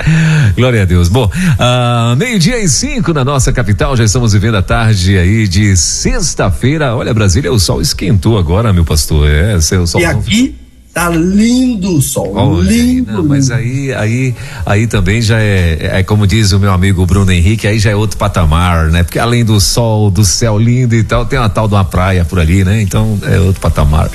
Glória 0.57 0.83
a 0.83 0.85
Deus. 0.87 1.09
Bom, 1.09 1.27
uh, 1.27 2.17
meio-dia 2.17 2.59
e 2.59 2.69
cinco 2.69 3.13
na 3.13 3.23
nossa 3.23 3.53
capital, 3.53 3.95
já 3.97 4.05
estamos 4.05 4.33
vivendo 4.33 4.57
a 4.57 4.63
tarde 4.63 5.19
aí 5.19 5.47
de 5.47 5.77
sexta-feira. 5.77 6.97
Olha, 6.97 7.13
Brasília, 7.13 7.53
o 7.53 7.61
sol 7.61 7.83
esquentou 7.83 8.39
agora, 8.39 8.73
meu 8.73 8.85
pastor. 8.85 9.29
É, 9.29 9.61
seu 9.61 9.87
sol. 9.87 10.01
E 10.01 10.07
aqui 10.07 10.58
Tá 10.99 11.11
lindo 11.11 11.97
o 11.97 12.03
sol, 12.03 12.33
Olha, 12.35 12.69
lindo, 12.69 13.13
não, 13.13 13.25
Mas 13.25 13.53
aí, 13.53 13.95
aí, 13.95 14.35
aí 14.67 14.85
também 14.89 15.23
já 15.23 15.39
é, 15.41 16.01
é 16.01 16.03
como 16.03 16.27
diz 16.27 16.51
o 16.51 16.59
meu 16.59 16.73
amigo 16.73 17.07
Bruno 17.07 17.31
Henrique, 17.31 17.69
aí 17.69 17.79
já 17.79 17.93
é 17.93 17.95
outro 17.95 18.17
patamar, 18.17 18.89
né? 18.89 19.05
Porque 19.05 19.17
além 19.17 19.45
do 19.45 19.61
sol, 19.61 20.11
do 20.11 20.25
céu 20.25 20.59
lindo 20.59 20.97
e 20.97 21.05
tal, 21.05 21.25
tem 21.25 21.39
uma 21.39 21.49
tal 21.49 21.69
de 21.69 21.75
uma 21.75 21.85
praia 21.85 22.25
por 22.25 22.41
ali, 22.41 22.65
né? 22.65 22.83
Então 22.83 23.17
é 23.23 23.39
outro 23.39 23.61
patamar. 23.61 24.11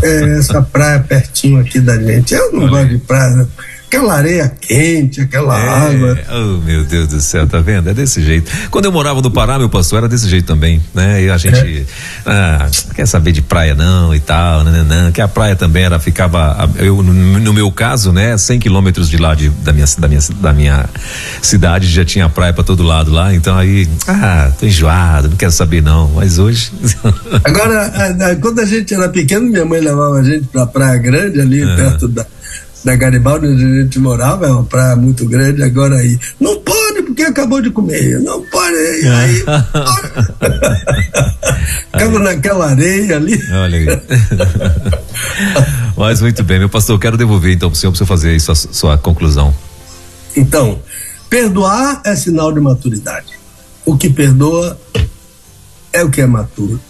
É, 0.00 0.38
essa 0.38 0.62
praia 0.62 1.00
pertinho 1.00 1.58
aqui 1.58 1.80
da 1.80 2.00
gente. 2.00 2.32
Eu 2.32 2.52
não 2.52 2.60
Olha. 2.60 2.70
gosto 2.70 2.88
de 2.90 2.98
praia, 2.98 3.30
né? 3.34 3.46
Aquela 3.90 4.14
areia 4.14 4.52
quente, 4.60 5.20
aquela 5.20 5.58
é, 5.58 5.68
água. 5.68 6.18
Oh, 6.30 6.64
meu 6.64 6.84
Deus 6.84 7.08
do 7.08 7.20
céu, 7.20 7.44
tá 7.44 7.58
vendo? 7.58 7.90
É 7.90 7.94
desse 7.94 8.22
jeito. 8.22 8.48
Quando 8.70 8.84
eu 8.84 8.92
morava 8.92 9.20
no 9.20 9.30
Pará, 9.32 9.58
meu 9.58 9.68
pastor, 9.68 9.98
era 9.98 10.08
desse 10.08 10.28
jeito 10.28 10.46
também, 10.46 10.80
né? 10.94 11.24
E 11.24 11.28
a 11.28 11.36
gente 11.36 11.80
é. 11.80 11.84
ah, 12.24 12.68
quer 12.94 13.06
saber 13.06 13.32
de 13.32 13.42
praia 13.42 13.74
não 13.74 14.14
e 14.14 14.20
tal, 14.20 14.62
né, 14.62 14.70
né, 14.70 14.82
né 14.84 15.10
que 15.12 15.20
a 15.20 15.26
praia 15.26 15.56
também 15.56 15.82
era, 15.82 15.98
ficava, 15.98 16.70
eu, 16.76 17.02
no 17.02 17.52
meu 17.52 17.70
caso, 17.72 18.12
né, 18.12 18.38
100 18.38 18.60
quilômetros 18.60 19.08
de 19.08 19.16
lá 19.16 19.34
de, 19.34 19.48
da, 19.48 19.72
minha, 19.72 19.86
da, 19.98 20.08
minha, 20.08 20.20
da 20.40 20.52
minha 20.52 20.88
cidade 21.42 21.88
já 21.88 22.04
tinha 22.04 22.28
praia 22.28 22.52
para 22.52 22.62
todo 22.62 22.84
lado 22.84 23.10
lá, 23.10 23.34
então 23.34 23.58
aí, 23.58 23.88
ah, 24.06 24.52
tô 24.58 24.66
enjoado, 24.66 25.30
não 25.30 25.36
quero 25.36 25.50
saber 25.50 25.82
não, 25.82 26.08
mas 26.14 26.38
hoje. 26.38 26.70
Agora, 27.42 28.36
quando 28.40 28.60
a 28.60 28.64
gente 28.64 28.94
era 28.94 29.08
pequeno, 29.08 29.48
minha 29.48 29.64
mãe 29.64 29.80
levava 29.80 30.18
a 30.18 30.22
gente 30.22 30.46
pra 30.46 30.64
Praia 30.64 30.98
Grande 30.98 31.40
ali, 31.40 31.64
perto 31.76 32.06
da 32.06 32.24
da 32.84 32.96
Garibaldi, 32.96 33.46
onde 33.46 33.64
a 33.64 33.82
gente 33.82 33.98
morava, 33.98 34.46
é 34.46 34.50
uma 34.50 34.64
praia 34.64 34.96
muito 34.96 35.26
grande, 35.26 35.62
agora 35.62 35.96
aí, 35.96 36.18
não 36.38 36.58
pode 36.60 37.02
porque 37.02 37.22
acabou 37.22 37.60
de 37.60 37.70
comer, 37.70 38.18
não 38.20 38.42
pode, 38.46 38.76
aí, 38.76 39.44
ficava 41.92 42.18
naquela 42.18 42.70
areia 42.70 43.16
ali. 43.16 43.38
Olha 43.52 43.78
aí. 43.78 43.86
Mas 45.96 46.20
muito 46.22 46.42
bem, 46.42 46.58
meu 46.58 46.68
pastor, 46.68 46.96
eu 46.96 47.00
quero 47.00 47.16
devolver 47.16 47.52
então 47.52 47.68
para 47.68 47.76
o 47.76 47.78
senhor, 47.78 47.92
para 47.92 47.98
você 47.98 48.06
fazer 48.06 48.30
aí 48.30 48.40
sua, 48.40 48.54
sua 48.54 48.96
conclusão. 48.96 49.54
Então, 50.34 50.80
perdoar 51.28 52.00
é 52.04 52.16
sinal 52.16 52.52
de 52.52 52.60
maturidade. 52.60 53.38
O 53.84 53.96
que 53.96 54.08
perdoa 54.08 54.78
é 55.92 56.02
o 56.02 56.10
que 56.10 56.20
é 56.20 56.26
maturo. 56.26 56.80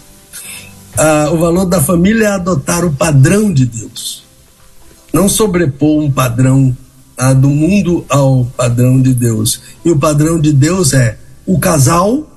Ah, 0.97 1.29
o 1.31 1.39
valor 1.39 1.65
da 1.65 1.81
família 1.81 2.25
é 2.25 2.31
adotar 2.31 2.85
o 2.85 2.93
padrão 2.93 3.51
de 3.51 3.65
Deus 3.65 4.20
não 5.11 5.27
sobrepor 5.27 6.03
um 6.03 6.11
padrão 6.11 6.75
ah, 7.17 7.33
do 7.33 7.49
mundo 7.49 8.05
ao 8.09 8.45
padrão 8.57 9.01
de 9.01 9.13
Deus. 9.13 9.61
E 9.83 9.91
o 9.91 9.99
padrão 9.99 10.39
de 10.39 10.53
Deus 10.53 10.93
é 10.93 11.17
o 11.45 11.59
casal. 11.59 12.27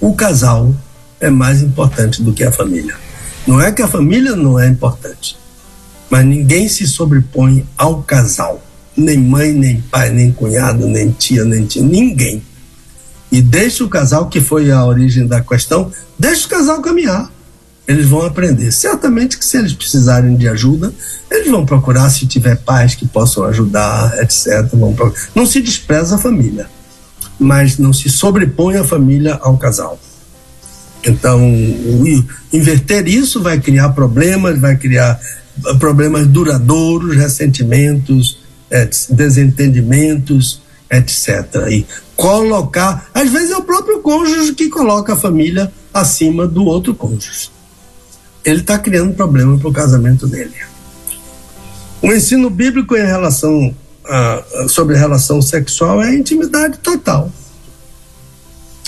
O 0.00 0.14
casal 0.14 0.74
é 1.20 1.28
mais 1.28 1.62
importante 1.62 2.22
do 2.22 2.32
que 2.32 2.44
a 2.44 2.52
família. 2.52 2.96
Não 3.46 3.60
é 3.60 3.70
que 3.72 3.82
a 3.82 3.88
família 3.88 4.34
não 4.34 4.58
é 4.58 4.68
importante, 4.68 5.36
mas 6.10 6.24
ninguém 6.24 6.68
se 6.68 6.86
sobrepõe 6.86 7.66
ao 7.76 8.02
casal. 8.02 8.62
Nem 8.96 9.18
mãe, 9.18 9.52
nem 9.52 9.80
pai, 9.80 10.10
nem 10.10 10.32
cunhado, 10.32 10.86
nem 10.86 11.10
tia, 11.10 11.44
nem 11.44 11.66
tia, 11.66 11.82
ninguém. 11.82 12.42
E 13.30 13.42
deixa 13.42 13.84
o 13.84 13.88
casal, 13.88 14.28
que 14.28 14.40
foi 14.40 14.70
a 14.70 14.84
origem 14.84 15.26
da 15.26 15.40
questão, 15.40 15.92
deixa 16.18 16.46
o 16.46 16.50
casal 16.50 16.80
caminhar 16.80 17.30
eles 17.86 18.08
vão 18.08 18.22
aprender. 18.22 18.72
Certamente 18.72 19.38
que 19.38 19.44
se 19.44 19.56
eles 19.56 19.72
precisarem 19.72 20.36
de 20.36 20.48
ajuda, 20.48 20.92
eles 21.30 21.50
vão 21.50 21.64
procurar 21.64 22.10
se 22.10 22.26
tiver 22.26 22.56
pais 22.56 22.94
que 22.94 23.06
possam 23.06 23.44
ajudar, 23.44 24.18
etc. 24.20 24.68
Vão 24.72 24.94
Não 25.34 25.46
se 25.46 25.60
despreza 25.60 26.16
a 26.16 26.18
família, 26.18 26.68
mas 27.38 27.78
não 27.78 27.92
se 27.92 28.08
sobrepõe 28.08 28.76
a 28.76 28.84
família 28.84 29.38
ao 29.40 29.56
casal. 29.56 29.98
Então, 31.04 31.40
inverter 32.52 33.06
isso 33.06 33.40
vai 33.40 33.60
criar 33.60 33.90
problemas, 33.90 34.58
vai 34.58 34.76
criar 34.76 35.20
problemas 35.78 36.26
duradouros, 36.26 37.14
ressentimentos, 37.14 38.38
desentendimentos, 39.10 40.60
etc. 40.90 41.68
E 41.70 41.86
colocar, 42.16 43.08
às 43.14 43.30
vezes 43.30 43.52
é 43.52 43.56
o 43.56 43.62
próprio 43.62 44.00
cônjuge 44.00 44.54
que 44.54 44.68
coloca 44.68 45.12
a 45.12 45.16
família 45.16 45.72
acima 45.94 46.46
do 46.46 46.64
outro 46.64 46.92
cônjuge 46.94 47.55
ele 48.46 48.60
está 48.60 48.78
criando 48.78 49.12
problema 49.12 49.58
para 49.58 49.68
o 49.68 49.72
casamento 49.72 50.24
dele. 50.28 50.54
O 52.00 52.12
ensino 52.12 52.48
bíblico 52.48 52.96
em 52.96 53.04
relação 53.04 53.74
a, 54.04 54.68
sobre 54.68 54.96
relação 54.96 55.42
sexual 55.42 56.00
é 56.00 56.14
intimidade 56.14 56.78
total. 56.78 57.30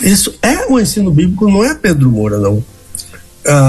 Isso 0.00 0.32
é 0.40 0.72
o 0.72 0.78
ensino 0.78 1.10
bíblico, 1.10 1.50
não 1.50 1.64
é 1.64 1.74
Pedro 1.74 2.08
Moura, 2.08 2.38
não. 2.38 2.62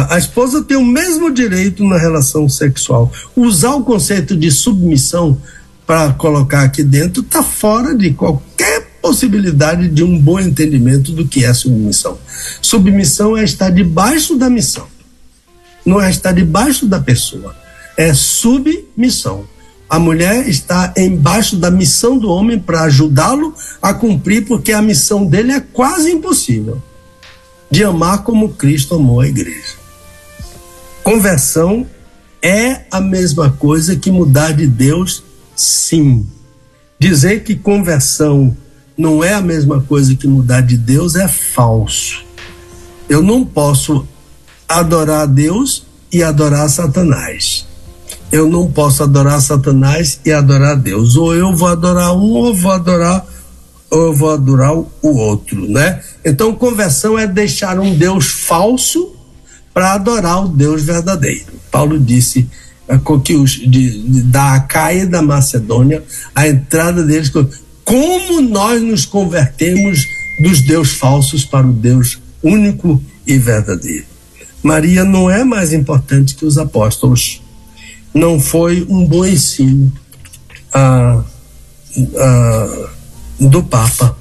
a 0.09 0.15
esposa 0.19 0.63
tem 0.63 0.77
o 0.77 0.85
mesmo 0.85 1.31
direito 1.31 1.83
na 1.83 1.97
relação 1.97 2.47
sexual. 2.47 3.11
Usar 3.35 3.73
o 3.73 3.83
conceito 3.83 4.37
de 4.37 4.51
submissão 4.51 5.41
para 5.87 6.13
colocar 6.13 6.61
aqui 6.61 6.83
dentro 6.83 7.23
está 7.23 7.41
fora 7.41 7.95
de 7.95 8.13
qualquer 8.13 8.87
possibilidade 9.01 9.87
de 9.87 10.03
um 10.03 10.19
bom 10.19 10.39
entendimento 10.39 11.11
do 11.13 11.27
que 11.27 11.43
é 11.43 11.51
submissão. 11.51 12.19
Submissão 12.61 13.35
é 13.35 13.43
estar 13.43 13.71
debaixo 13.71 14.37
da 14.37 14.51
missão 14.51 14.85
não 15.89 15.99
é 15.99 16.09
estar 16.09 16.31
debaixo 16.31 16.85
da 16.85 16.99
pessoa, 16.99 17.55
é 17.97 18.13
submissão. 18.13 19.45
A 19.89 19.97
mulher 19.97 20.47
está 20.47 20.93
embaixo 20.95 21.57
da 21.57 21.71
missão 21.71 22.15
do 22.15 22.29
homem 22.29 22.59
para 22.59 22.83
ajudá-lo 22.83 23.55
a 23.81 23.91
cumprir, 23.91 24.45
porque 24.45 24.71
a 24.71 24.83
missão 24.83 25.25
dele 25.25 25.51
é 25.51 25.59
quase 25.59 26.11
impossível 26.11 26.79
de 27.71 27.83
amar 27.83 28.23
como 28.23 28.49
Cristo 28.49 28.95
amou 28.95 29.19
a 29.19 29.27
igreja. 29.27 29.73
Conversão 31.03 31.87
é 32.39 32.81
a 32.91 33.01
mesma 33.01 33.49
coisa 33.49 33.95
que 33.95 34.11
mudar 34.11 34.53
de 34.53 34.67
Deus, 34.67 35.23
sim. 35.55 36.27
Dizer 36.99 37.43
que 37.43 37.55
conversão 37.55 38.55
não 38.95 39.23
é 39.23 39.33
a 39.33 39.41
mesma 39.41 39.81
coisa 39.81 40.15
que 40.15 40.27
mudar 40.27 40.61
de 40.61 40.77
Deus 40.77 41.15
é 41.15 41.27
falso. 41.27 42.23
Eu 43.07 43.23
não 43.23 43.43
posso 43.43 44.07
adorar 44.69 45.21
a 45.21 45.25
Deus 45.25 45.83
e 46.13 46.21
adorar 46.21 46.69
Satanás. 46.69 47.65
Eu 48.31 48.47
não 48.47 48.71
posso 48.71 49.01
adorar 49.01 49.41
Satanás 49.41 50.19
e 50.23 50.31
adorar 50.31 50.77
Deus. 50.77 51.15
Ou 51.15 51.35
eu 51.35 51.55
vou 51.55 51.67
adorar 51.67 52.15
um, 52.15 52.31
ou 52.33 52.53
vou 52.53 52.71
adorar, 52.71 53.25
ou 53.89 54.01
eu 54.03 54.15
vou 54.15 54.29
adorar 54.29 54.77
o 54.77 54.87
outro, 55.01 55.67
né? 55.67 55.99
Então, 56.23 56.53
conversão 56.53 57.17
é 57.17 57.25
deixar 57.25 57.79
um 57.79 57.95
Deus 57.95 58.27
falso 58.27 59.15
para 59.73 59.93
adorar 59.93 60.45
o 60.45 60.49
Deus 60.49 60.83
verdadeiro. 60.83 61.47
Paulo 61.71 61.99
disse 61.99 62.47
que 63.23 63.35
os 63.35 63.51
de, 63.51 63.67
de, 63.67 64.21
da 64.23 64.55
Acaia 64.55 65.07
da 65.07 65.21
Macedônia, 65.21 66.03
a 66.35 66.47
entrada 66.47 67.03
deles, 67.03 67.31
como 67.83 68.41
nós 68.41 68.81
nos 68.81 69.05
convertemos 69.05 70.05
dos 70.41 70.61
Deus 70.61 70.91
falsos 70.91 71.43
para 71.43 71.65
o 71.65 71.73
Deus 71.73 72.19
único 72.43 73.01
e 73.25 73.37
verdadeiro. 73.37 74.05
Maria 74.61 75.03
não 75.03 75.29
é 75.29 75.43
mais 75.43 75.73
importante 75.73 76.35
que 76.35 76.45
os 76.45 76.57
apóstolos. 76.57 77.41
Não 78.13 78.39
foi 78.39 78.85
um 78.89 79.05
bom 79.05 79.25
ensino 79.25 79.91
ah, 80.73 81.23
ah, 82.17 82.89
do 83.39 83.63
Papa, 83.63 84.17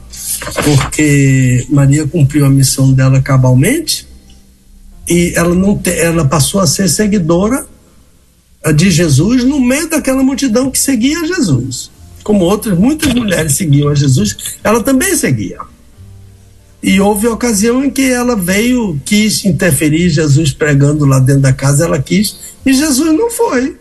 porque 0.64 1.66
Maria 1.70 2.06
cumpriu 2.06 2.44
a 2.44 2.50
missão 2.50 2.92
dela 2.92 3.20
cabalmente, 3.20 4.06
e 5.08 5.32
ela 5.34 5.54
não 5.54 5.76
te, 5.76 5.90
ela 5.90 6.24
passou 6.24 6.60
a 6.60 6.66
ser 6.66 6.88
seguidora 6.88 7.66
de 8.74 8.90
Jesus 8.90 9.44
no 9.44 9.58
meio 9.58 9.88
daquela 9.88 10.22
multidão 10.22 10.70
que 10.70 10.78
seguia 10.78 11.26
Jesus. 11.26 11.90
Como 12.22 12.44
outras, 12.44 12.78
muitas 12.78 13.14
mulheres 13.14 13.52
seguiam 13.52 13.88
a 13.88 13.94
Jesus, 13.94 14.36
ela 14.62 14.82
também 14.82 15.16
seguia. 15.16 15.58
E 16.82 17.00
houve 17.00 17.26
ocasião 17.26 17.84
em 17.84 17.90
que 17.90 18.10
ela 18.10 18.36
veio, 18.36 19.00
quis 19.04 19.44
interferir, 19.44 20.08
Jesus 20.10 20.52
pregando 20.52 21.04
lá 21.04 21.18
dentro 21.18 21.42
da 21.42 21.52
casa, 21.52 21.84
ela 21.84 22.00
quis, 22.00 22.36
e 22.64 22.72
Jesus 22.72 23.12
não 23.16 23.30
foi 23.30 23.76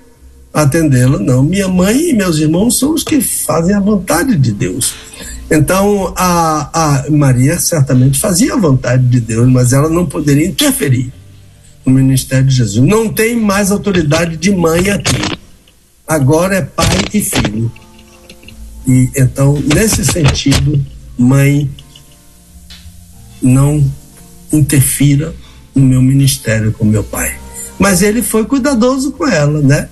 atendê-la, 0.54 1.20
não. 1.20 1.44
Minha 1.44 1.68
mãe 1.68 2.10
e 2.10 2.14
meus 2.14 2.38
irmãos 2.38 2.80
são 2.80 2.94
os 2.94 3.04
que 3.04 3.22
fazem 3.22 3.76
a 3.76 3.80
vontade 3.80 4.36
de 4.36 4.52
Deus. 4.52 4.96
Então, 5.50 6.14
a, 6.16 7.06
a 7.06 7.12
Maria 7.12 7.58
certamente 7.60 8.20
fazia 8.20 8.54
a 8.54 8.58
vontade 8.58 9.08
de 9.08 9.22
Deus, 9.22 9.48
mas 9.48 9.72
ela 9.72 9.90
não 9.90 10.06
poderia 10.06 10.46
interferir 10.46 11.12
no 11.86 11.94
ministério 11.94 12.46
de 12.46 12.56
Jesus. 12.56 12.86
Não 12.86 13.08
tem 13.08 13.36
mais 13.36 13.72
autoridade 13.72 14.36
de 14.36 14.52
mãe 14.52 14.90
aqui. 14.90 15.22
Agora 16.06 16.56
é 16.56 16.62
pai 16.62 16.98
e 17.14 17.22
filho. 17.22 17.72
E 18.86 19.10
então, 19.16 19.62
nesse 19.74 20.04
sentido, 20.06 20.84
mãe 21.18 21.70
não 23.42 23.84
interfira 24.52 25.34
no 25.74 25.84
meu 25.84 26.02
ministério 26.02 26.72
com 26.72 26.86
meu 26.86 27.04
pai. 27.04 27.38
Mas 27.78 28.02
ele 28.02 28.22
foi 28.22 28.46
cuidadoso 28.46 29.12
com 29.12 29.28
ela, 29.28 29.62
né? 29.62 29.90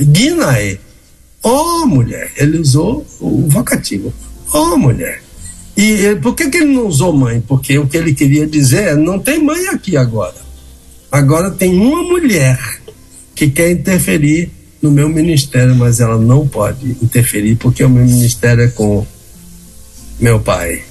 Guinae, 0.00 0.80
ó 1.42 1.82
oh, 1.82 1.86
mulher, 1.86 2.32
ele 2.36 2.58
usou 2.58 3.06
o 3.20 3.48
vocativo, 3.48 4.12
ó 4.52 4.74
oh, 4.74 4.76
mulher. 4.76 5.22
E 5.76 6.16
por 6.16 6.34
que, 6.34 6.50
que 6.50 6.56
ele 6.56 6.74
não 6.74 6.88
usou 6.88 7.12
mãe? 7.12 7.40
Porque 7.40 7.78
o 7.78 7.86
que 7.86 7.96
ele 7.96 8.12
queria 8.12 8.46
dizer 8.46 8.82
é: 8.82 8.96
não 8.96 9.18
tem 9.18 9.42
mãe 9.42 9.68
aqui 9.68 9.96
agora. 9.96 10.34
Agora 11.10 11.52
tem 11.52 11.78
uma 11.78 12.02
mulher 12.02 12.58
que 13.34 13.48
quer 13.48 13.70
interferir 13.70 14.50
no 14.82 14.90
meu 14.90 15.08
ministério, 15.08 15.74
mas 15.76 16.00
ela 16.00 16.18
não 16.18 16.46
pode 16.46 16.96
interferir 17.02 17.54
porque 17.56 17.84
o 17.84 17.88
meu 17.88 18.04
ministério 18.04 18.64
é 18.64 18.68
com 18.68 19.06
meu 20.18 20.40
pai. 20.40 20.82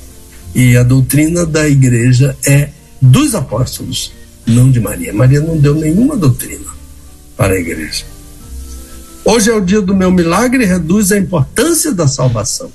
E 0.57 0.75
a 0.75 0.81
doutrina 0.81 1.45
da 1.45 1.69
igreja 1.69 2.35
é 2.43 2.69
dos 2.99 3.35
apóstolos, 3.35 4.11
não 4.43 4.71
de 4.71 4.79
Maria. 4.79 5.13
Maria 5.13 5.39
não 5.39 5.55
deu 5.55 5.75
nenhuma 5.75 6.17
doutrina 6.17 6.65
para 7.37 7.53
a 7.53 7.59
igreja. 7.59 8.05
Hoje 9.23 9.51
é 9.51 9.53
o 9.53 9.61
dia 9.61 9.81
do 9.81 9.95
meu 9.95 10.09
milagre, 10.11 10.65
reduz 10.65 11.11
a 11.11 11.17
importância 11.19 11.93
da 11.93 12.07
salvação 12.07 12.71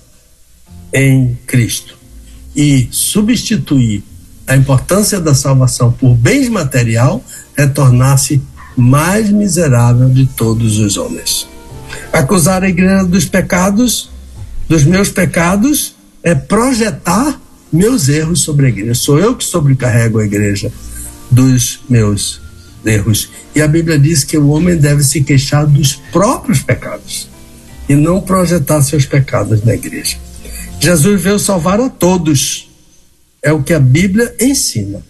em 0.94 1.36
Cristo. 1.44 1.98
E 2.54 2.86
substituir 2.92 4.04
a 4.46 4.56
importância 4.56 5.18
da 5.18 5.34
salvação 5.34 5.90
por 5.90 6.14
bens 6.14 6.48
material 6.48 7.20
tornar-se 7.66 8.40
mais 8.76 9.28
miserável 9.28 10.08
de 10.08 10.26
todos 10.26 10.78
os 10.78 10.96
homens. 10.96 11.48
Acusar 12.12 12.62
a 12.62 12.68
igreja 12.68 13.04
dos 13.04 13.24
pecados, 13.24 14.08
dos 14.68 14.84
meus 14.84 15.08
pecados, 15.08 15.96
é 16.22 16.32
projetar 16.32 17.41
meus 17.72 18.08
erros 18.08 18.40
sobre 18.40 18.66
a 18.66 18.68
igreja. 18.68 18.94
Sou 18.94 19.18
eu 19.18 19.34
que 19.34 19.44
sobrecarrego 19.44 20.18
a 20.18 20.24
igreja 20.24 20.70
dos 21.30 21.80
meus 21.88 22.40
erros. 22.84 23.30
E 23.54 23.62
a 23.62 23.68
Bíblia 23.68 23.98
diz 23.98 24.24
que 24.24 24.36
o 24.36 24.48
homem 24.48 24.76
deve 24.76 25.02
se 25.02 25.22
queixar 25.22 25.66
dos 25.66 25.94
próprios 26.12 26.60
pecados 26.60 27.28
e 27.88 27.94
não 27.94 28.20
projetar 28.20 28.82
seus 28.82 29.06
pecados 29.06 29.64
na 29.64 29.74
igreja. 29.74 30.16
Jesus 30.80 31.22
veio 31.22 31.38
salvar 31.38 31.80
a 31.80 31.88
todos. 31.88 32.68
É 33.42 33.52
o 33.52 33.62
que 33.62 33.72
a 33.72 33.80
Bíblia 33.80 34.34
ensina. 34.40 35.02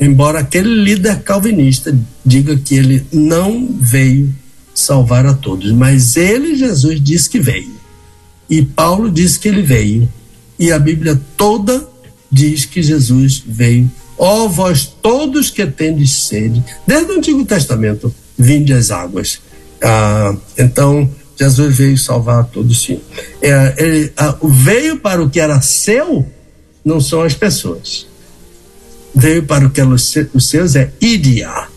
Embora 0.00 0.40
aquele 0.40 0.68
líder 0.68 1.22
calvinista 1.22 1.96
diga 2.24 2.56
que 2.56 2.74
ele 2.74 3.06
não 3.12 3.68
veio 3.80 4.34
salvar 4.74 5.24
a 5.24 5.34
todos, 5.34 5.70
mas 5.72 6.16
ele, 6.16 6.56
Jesus, 6.56 7.00
disse 7.00 7.30
que 7.30 7.38
veio. 7.38 7.72
E 8.50 8.62
Paulo 8.62 9.10
disse 9.10 9.38
que 9.38 9.48
ele 9.48 9.62
veio 9.62 10.08
e 10.58 10.72
a 10.72 10.78
Bíblia 10.78 11.20
toda 11.36 11.86
diz 12.30 12.64
que 12.64 12.82
Jesus 12.82 13.42
veio. 13.46 13.90
Ó 14.16 14.44
oh, 14.44 14.48
vós 14.48 14.84
todos 14.84 15.50
que 15.50 15.66
tendes 15.66 16.12
sede, 16.12 16.62
desde 16.86 17.12
o 17.12 17.16
Antigo 17.16 17.44
Testamento, 17.44 18.14
vinde 18.38 18.72
as 18.72 18.90
águas. 18.90 19.40
Ah, 19.82 20.36
então, 20.56 21.10
Jesus 21.38 21.76
veio 21.76 21.98
salvar 21.98 22.44
todos, 22.46 22.82
sim. 22.82 23.00
É, 23.42 23.74
ele 23.76 24.12
ah, 24.16 24.36
veio 24.42 24.98
para 24.98 25.22
o 25.22 25.28
que 25.28 25.40
era 25.40 25.60
seu, 25.60 26.26
não 26.84 27.00
são 27.00 27.22
as 27.22 27.34
pessoas. 27.34 28.06
Veio 29.14 29.44
para 29.44 29.66
o 29.66 29.70
que 29.70 29.80
eram 29.80 29.92
os 29.92 30.12
seus, 30.48 30.74
é 30.76 30.92
idia, 31.00 31.68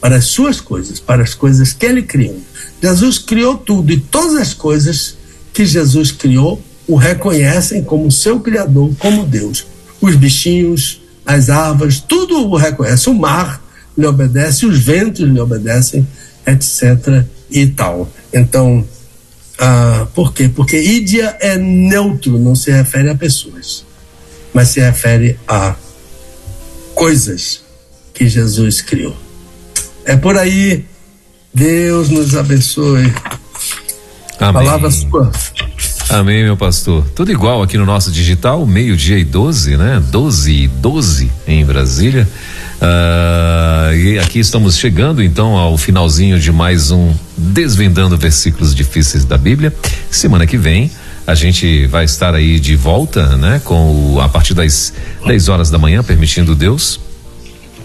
para 0.00 0.16
as 0.16 0.26
suas 0.26 0.60
coisas, 0.60 1.00
para 1.00 1.22
as 1.22 1.34
coisas 1.34 1.72
que 1.72 1.86
ele 1.86 2.02
criou. 2.02 2.40
Jesus 2.82 3.18
criou 3.18 3.56
tudo 3.56 3.92
e 3.92 3.98
todas 3.98 4.36
as 4.36 4.52
coisas 4.52 5.16
que 5.52 5.64
Jesus 5.64 6.12
criou 6.12 6.62
o 6.86 6.96
reconhecem 6.96 7.82
como 7.82 8.10
seu 8.10 8.40
criador, 8.40 8.90
como 8.98 9.24
Deus. 9.24 9.66
Os 10.00 10.14
bichinhos, 10.14 11.00
as 11.24 11.50
árvores, 11.50 12.00
tudo 12.00 12.48
o 12.48 12.56
reconhece. 12.56 13.10
O 13.10 13.14
mar 13.14 13.62
lhe 13.96 14.06
obedece, 14.06 14.66
os 14.66 14.78
ventos 14.78 15.28
lhe 15.28 15.40
obedecem, 15.40 16.06
etc. 16.46 17.24
e 17.50 17.66
tal. 17.66 18.08
Então, 18.32 18.86
ah, 19.58 20.06
por 20.14 20.32
quê? 20.32 20.48
Porque 20.48 20.78
ídia 20.78 21.36
é 21.40 21.56
neutro, 21.56 22.38
não 22.38 22.54
se 22.54 22.70
refere 22.70 23.08
a 23.08 23.14
pessoas, 23.14 23.84
mas 24.52 24.68
se 24.68 24.80
refere 24.80 25.38
a 25.48 25.74
coisas 26.94 27.62
que 28.12 28.28
Jesus 28.28 28.80
criou. 28.80 29.16
É 30.04 30.16
por 30.16 30.36
aí. 30.36 30.84
Deus 31.52 32.10
nos 32.10 32.36
abençoe. 32.36 33.12
Amém. 34.38 34.52
Palavra 34.52 34.90
sua. 34.90 35.32
Amém, 36.08 36.44
meu 36.44 36.56
pastor. 36.56 37.04
Tudo 37.16 37.32
igual 37.32 37.62
aqui 37.62 37.76
no 37.76 37.84
nosso 37.84 38.12
digital, 38.12 38.64
meio-dia 38.64 39.18
e 39.18 39.24
12, 39.24 39.76
né? 39.76 40.00
12 40.08 40.52
e 40.52 40.68
12 40.68 41.30
em 41.48 41.64
Brasília. 41.64 42.28
Uh, 42.76 43.94
e 43.94 44.18
aqui 44.20 44.38
estamos 44.38 44.78
chegando 44.78 45.20
então 45.20 45.56
ao 45.56 45.76
finalzinho 45.76 46.38
de 46.38 46.52
mais 46.52 46.92
um 46.92 47.12
Desvendando 47.36 48.16
Versículos 48.16 48.72
Difíceis 48.72 49.24
da 49.24 49.36
Bíblia. 49.36 49.74
Semana 50.08 50.46
que 50.46 50.56
vem 50.56 50.92
a 51.26 51.34
gente 51.34 51.86
vai 51.86 52.04
estar 52.04 52.36
aí 52.36 52.60
de 52.60 52.76
volta, 52.76 53.36
né? 53.36 53.60
Com 53.64 54.14
o, 54.14 54.20
a 54.20 54.28
partir 54.28 54.54
das 54.54 54.92
10 55.26 55.48
horas 55.48 55.70
da 55.70 55.78
manhã, 55.78 56.04
permitindo 56.04 56.54
Deus. 56.54 57.00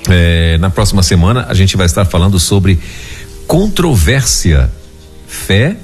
É, 0.08 0.60
na 0.60 0.70
próxima 0.70 1.02
semana 1.02 1.48
a 1.50 1.56
gente 1.56 1.76
vai 1.76 1.88
estar 1.88 2.06
falando 2.06 2.40
sobre 2.40 2.78
controvérsia, 3.48 4.72
fé 5.28 5.76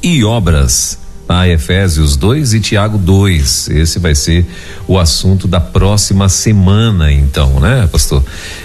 e 0.00 0.22
obras 0.22 1.00
a 1.30 1.48
Efésios 1.48 2.16
2 2.16 2.54
e 2.54 2.60
Tiago 2.60 2.98
2. 2.98 3.68
Esse 3.68 4.00
vai 4.00 4.16
ser 4.16 4.44
o 4.88 4.98
assunto 4.98 5.46
da 5.46 5.60
próxima 5.60 6.28
semana, 6.28 7.12
então, 7.12 7.60
né, 7.60 7.88
pastor? 7.90 8.24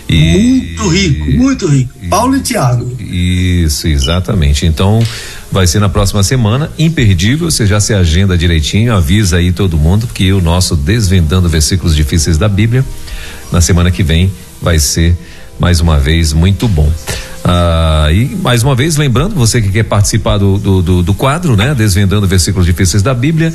E, 0.10 0.16
muito 0.32 0.90
rico, 0.90 1.26
muito 1.32 1.68
rico. 1.68 1.94
E, 2.02 2.08
Paulo 2.08 2.36
e 2.36 2.40
Tiago. 2.42 2.92
Isso, 3.00 3.88
exatamente. 3.88 4.66
Então, 4.66 5.00
vai 5.52 5.68
ser 5.68 5.80
na 5.80 5.90
próxima 5.90 6.24
semana, 6.24 6.72
imperdível. 6.80 7.52
Você 7.52 7.68
já 7.68 7.80
se 7.80 7.94
agenda 7.94 8.36
direitinho, 8.36 8.96
avisa 8.96 9.38
aí 9.38 9.52
todo 9.52 9.78
mundo 9.78 10.08
que 10.12 10.34
o 10.34 10.42
nosso 10.42 10.76
Desvendando 10.76 11.48
Versículos 11.48 11.96
Difíceis 11.96 12.36
da 12.36 12.50
Bíblia, 12.50 12.84
na 13.52 13.62
semana 13.62 13.92
que 13.92 14.02
vem, 14.02 14.32
vai 14.60 14.80
ser 14.80 15.16
mais 15.60 15.80
uma 15.82 16.00
vez 16.00 16.34
muito 16.34 16.68
bom. 16.68 16.92
Ah, 17.48 18.08
e 18.12 18.36
mais 18.42 18.64
uma 18.64 18.74
vez, 18.74 18.98
lembrando, 18.98 19.36
você 19.36 19.62
que 19.62 19.70
quer 19.70 19.84
participar 19.84 20.40
do, 20.40 20.58
do, 20.58 20.82
do, 20.82 21.04
do 21.04 21.14
quadro, 21.14 21.56
né? 21.56 21.76
Desvendando 21.76 22.28
versículos 22.28 22.66
difíceis 22.66 23.04
da 23.04 23.14
Bíblia, 23.14 23.54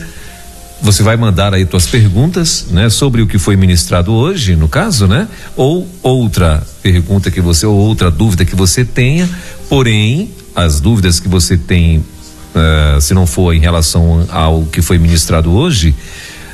você 0.80 1.02
vai 1.02 1.16
mandar 1.16 1.52
aí 1.52 1.66
tuas 1.66 1.88
perguntas, 1.88 2.68
né, 2.70 2.88
sobre 2.88 3.20
o 3.20 3.26
que 3.26 3.36
foi 3.36 3.56
ministrado 3.56 4.12
hoje, 4.12 4.54
no 4.54 4.68
caso, 4.68 5.08
né? 5.08 5.26
Ou 5.56 5.88
outra 6.04 6.62
pergunta 6.80 7.32
que 7.32 7.40
você, 7.40 7.66
ou 7.66 7.76
outra 7.76 8.12
dúvida 8.12 8.44
que 8.44 8.54
você 8.54 8.84
tenha, 8.84 9.28
porém, 9.68 10.30
as 10.54 10.80
dúvidas 10.80 11.18
que 11.18 11.28
você 11.28 11.56
tem, 11.56 11.98
uh, 11.98 13.00
se 13.00 13.12
não 13.12 13.26
for 13.26 13.52
em 13.52 13.58
relação 13.58 14.24
ao 14.30 14.62
que 14.66 14.80
foi 14.80 14.98
ministrado 14.98 15.50
hoje, 15.50 15.96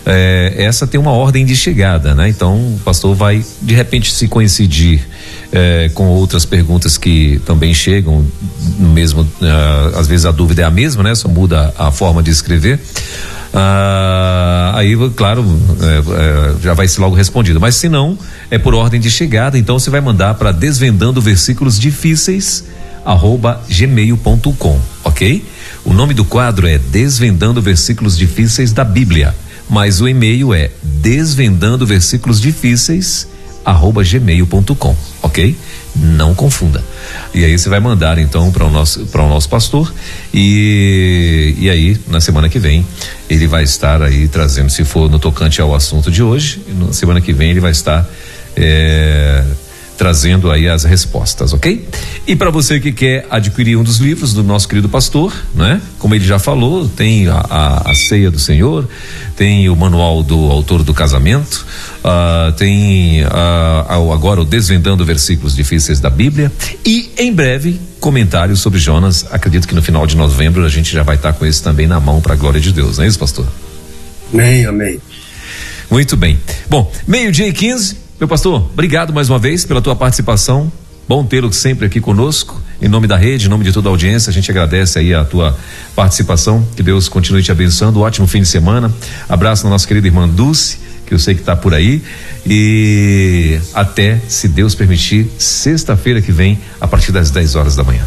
é, 0.06 0.54
essa 0.56 0.86
tem 0.86 1.00
uma 1.00 1.10
ordem 1.10 1.44
de 1.44 1.56
chegada, 1.56 2.14
né? 2.14 2.28
Então 2.28 2.54
o 2.54 2.80
pastor 2.84 3.14
vai 3.14 3.44
de 3.60 3.74
repente 3.74 4.12
se 4.12 4.28
coincidir 4.28 5.00
é, 5.50 5.90
com 5.94 6.06
outras 6.06 6.44
perguntas 6.44 6.96
que 6.96 7.40
também 7.44 7.74
chegam 7.74 8.24
mesmo, 8.78 9.22
uh, 9.22 9.98
às 9.98 10.06
vezes 10.06 10.24
a 10.24 10.30
dúvida 10.30 10.62
é 10.62 10.64
a 10.64 10.70
mesma, 10.70 11.02
né? 11.02 11.14
Só 11.14 11.28
muda 11.28 11.74
a 11.76 11.90
forma 11.90 12.22
de 12.22 12.30
escrever. 12.30 12.78
Uh, 13.52 14.76
aí, 14.76 14.96
claro, 15.16 15.44
é, 15.80 15.98
é, 15.98 16.62
já 16.62 16.74
vai 16.74 16.86
ser 16.86 17.00
logo 17.00 17.14
respondido. 17.14 17.58
Mas 17.58 17.74
se 17.74 17.88
não, 17.88 18.18
é 18.50 18.58
por 18.58 18.74
ordem 18.74 19.00
de 19.00 19.10
chegada, 19.10 19.58
então 19.58 19.78
você 19.78 19.90
vai 19.90 20.00
mandar 20.00 20.34
para 20.34 20.52
desvendando 20.52 21.20
versículos 21.20 21.78
difíceis 21.78 22.64
arroba 23.04 23.60
gmail.com, 23.68 24.80
ok? 25.04 25.44
O 25.84 25.92
nome 25.92 26.12
do 26.12 26.24
quadro 26.24 26.66
é 26.66 26.76
Desvendando 26.76 27.62
Versículos 27.62 28.18
Difíceis 28.18 28.72
da 28.72 28.84
Bíblia 28.84 29.32
mas 29.68 30.00
o 30.00 30.08
e-mail 30.08 30.54
é 30.54 30.70
desvendando 30.82 31.86
versículos 31.86 32.40
difíceis 32.40 33.28
arroba 33.64 34.04
gmail.com, 34.04 34.96
ok? 35.22 35.56
Não 35.96 36.34
confunda. 36.34 36.84
E 37.34 37.44
aí 37.44 37.58
você 37.58 37.68
vai 37.68 37.80
mandar 37.80 38.16
então 38.16 38.52
para 38.52 38.64
o 38.64 38.70
nosso 38.70 39.06
para 39.06 39.22
o 39.22 39.28
nosso 39.28 39.48
pastor 39.48 39.92
e 40.32 41.54
e 41.58 41.68
aí 41.68 41.98
na 42.06 42.20
semana 42.20 42.48
que 42.48 42.60
vem 42.60 42.86
ele 43.28 43.48
vai 43.48 43.64
estar 43.64 44.02
aí 44.02 44.28
trazendo, 44.28 44.70
se 44.70 44.84
for 44.84 45.10
no 45.10 45.18
tocante 45.18 45.60
ao 45.60 45.74
assunto 45.74 46.10
de 46.10 46.22
hoje, 46.22 46.62
na 46.78 46.92
semana 46.92 47.20
que 47.20 47.32
vem 47.32 47.50
ele 47.50 47.60
vai 47.60 47.72
estar 47.72 48.08
é, 48.54 49.42
trazendo 49.96 50.50
aí 50.50 50.68
as 50.68 50.84
respostas, 50.84 51.52
ok? 51.52 51.88
E 52.26 52.36
para 52.36 52.50
você 52.50 52.78
que 52.78 52.92
quer 52.92 53.26
adquirir 53.30 53.76
um 53.76 53.82
dos 53.82 53.98
livros 53.98 54.32
do 54.32 54.42
nosso 54.42 54.68
querido 54.68 54.88
pastor, 54.88 55.32
né? 55.54 55.80
Como 55.98 56.14
ele 56.14 56.24
já 56.24 56.38
falou, 56.38 56.88
tem 56.88 57.28
a, 57.28 57.44
a, 57.48 57.90
a 57.90 57.94
ceia 57.94 58.30
do 58.30 58.38
Senhor, 58.38 58.88
tem 59.36 59.68
o 59.68 59.76
manual 59.76 60.22
do 60.22 60.50
autor 60.50 60.82
do 60.82 60.92
casamento, 60.92 61.66
uh, 62.04 62.52
tem 62.52 63.24
uh, 63.24 64.12
agora 64.12 64.40
o 64.40 64.44
desvendando 64.44 65.04
versículos 65.04 65.54
difíceis 65.54 66.00
da 66.00 66.10
Bíblia 66.10 66.52
e 66.84 67.10
em 67.18 67.32
breve 67.32 67.80
comentários 68.00 68.60
sobre 68.60 68.78
Jonas. 68.78 69.26
Acredito 69.30 69.66
que 69.66 69.74
no 69.74 69.82
final 69.82 70.06
de 70.06 70.16
novembro 70.16 70.64
a 70.64 70.68
gente 70.68 70.92
já 70.92 71.02
vai 71.02 71.16
estar 71.16 71.32
tá 71.32 71.38
com 71.38 71.46
esse 71.46 71.62
também 71.62 71.86
na 71.86 71.98
mão 71.98 72.20
para 72.20 72.34
a 72.34 72.36
glória 72.36 72.60
de 72.60 72.72
Deus, 72.72 72.98
não 72.98 73.04
é 73.04 73.08
isso, 73.08 73.18
pastor? 73.18 73.46
Amém, 74.32 74.66
amém. 74.66 75.00
Muito 75.90 76.16
bem. 76.16 76.38
Bom, 76.68 76.90
meio-dia 77.06 77.46
e 77.46 77.52
15. 77.52 78.05
Meu 78.18 78.26
pastor, 78.26 78.70
obrigado 78.72 79.12
mais 79.12 79.28
uma 79.28 79.38
vez 79.38 79.66
pela 79.66 79.82
tua 79.82 79.94
participação. 79.94 80.72
Bom 81.06 81.22
tê-lo 81.24 81.52
sempre 81.52 81.84
aqui 81.84 82.00
conosco. 82.00 82.60
Em 82.80 82.88
nome 82.88 83.06
da 83.06 83.16
rede, 83.16 83.46
em 83.46 83.48
nome 83.50 83.62
de 83.62 83.72
toda 83.72 83.90
a 83.90 83.90
audiência, 83.90 84.30
a 84.30 84.32
gente 84.32 84.50
agradece 84.50 84.98
aí 84.98 85.12
a 85.12 85.22
tua 85.22 85.56
participação. 85.94 86.66
Que 86.74 86.82
Deus 86.82 87.10
continue 87.10 87.42
te 87.42 87.52
abençoando. 87.52 88.00
Ótimo 88.00 88.26
fim 88.26 88.40
de 88.40 88.48
semana. 88.48 88.90
Abraço 89.28 89.64
na 89.64 89.70
nossa 89.70 89.86
querida 89.86 90.06
irmã 90.06 90.26
Dulce, 90.26 90.78
que 91.04 91.12
eu 91.12 91.18
sei 91.18 91.34
que 91.34 91.40
está 91.42 91.54
por 91.54 91.74
aí. 91.74 92.02
E 92.46 93.60
até, 93.74 94.18
se 94.28 94.48
Deus 94.48 94.74
permitir, 94.74 95.30
sexta-feira 95.38 96.22
que 96.22 96.32
vem, 96.32 96.58
a 96.80 96.88
partir 96.88 97.12
das 97.12 97.30
10 97.30 97.54
horas 97.54 97.76
da 97.76 97.84
manhã. 97.84 98.02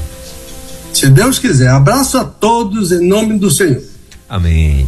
Se 0.91 1.07
Deus 1.07 1.37
quiser. 1.37 1.69
Abraço 1.69 2.17
a 2.17 2.25
todos 2.25 2.91
em 2.91 3.07
nome 3.07 3.37
do 3.37 3.51
Senhor. 3.51 3.81
Amém. 4.27 4.87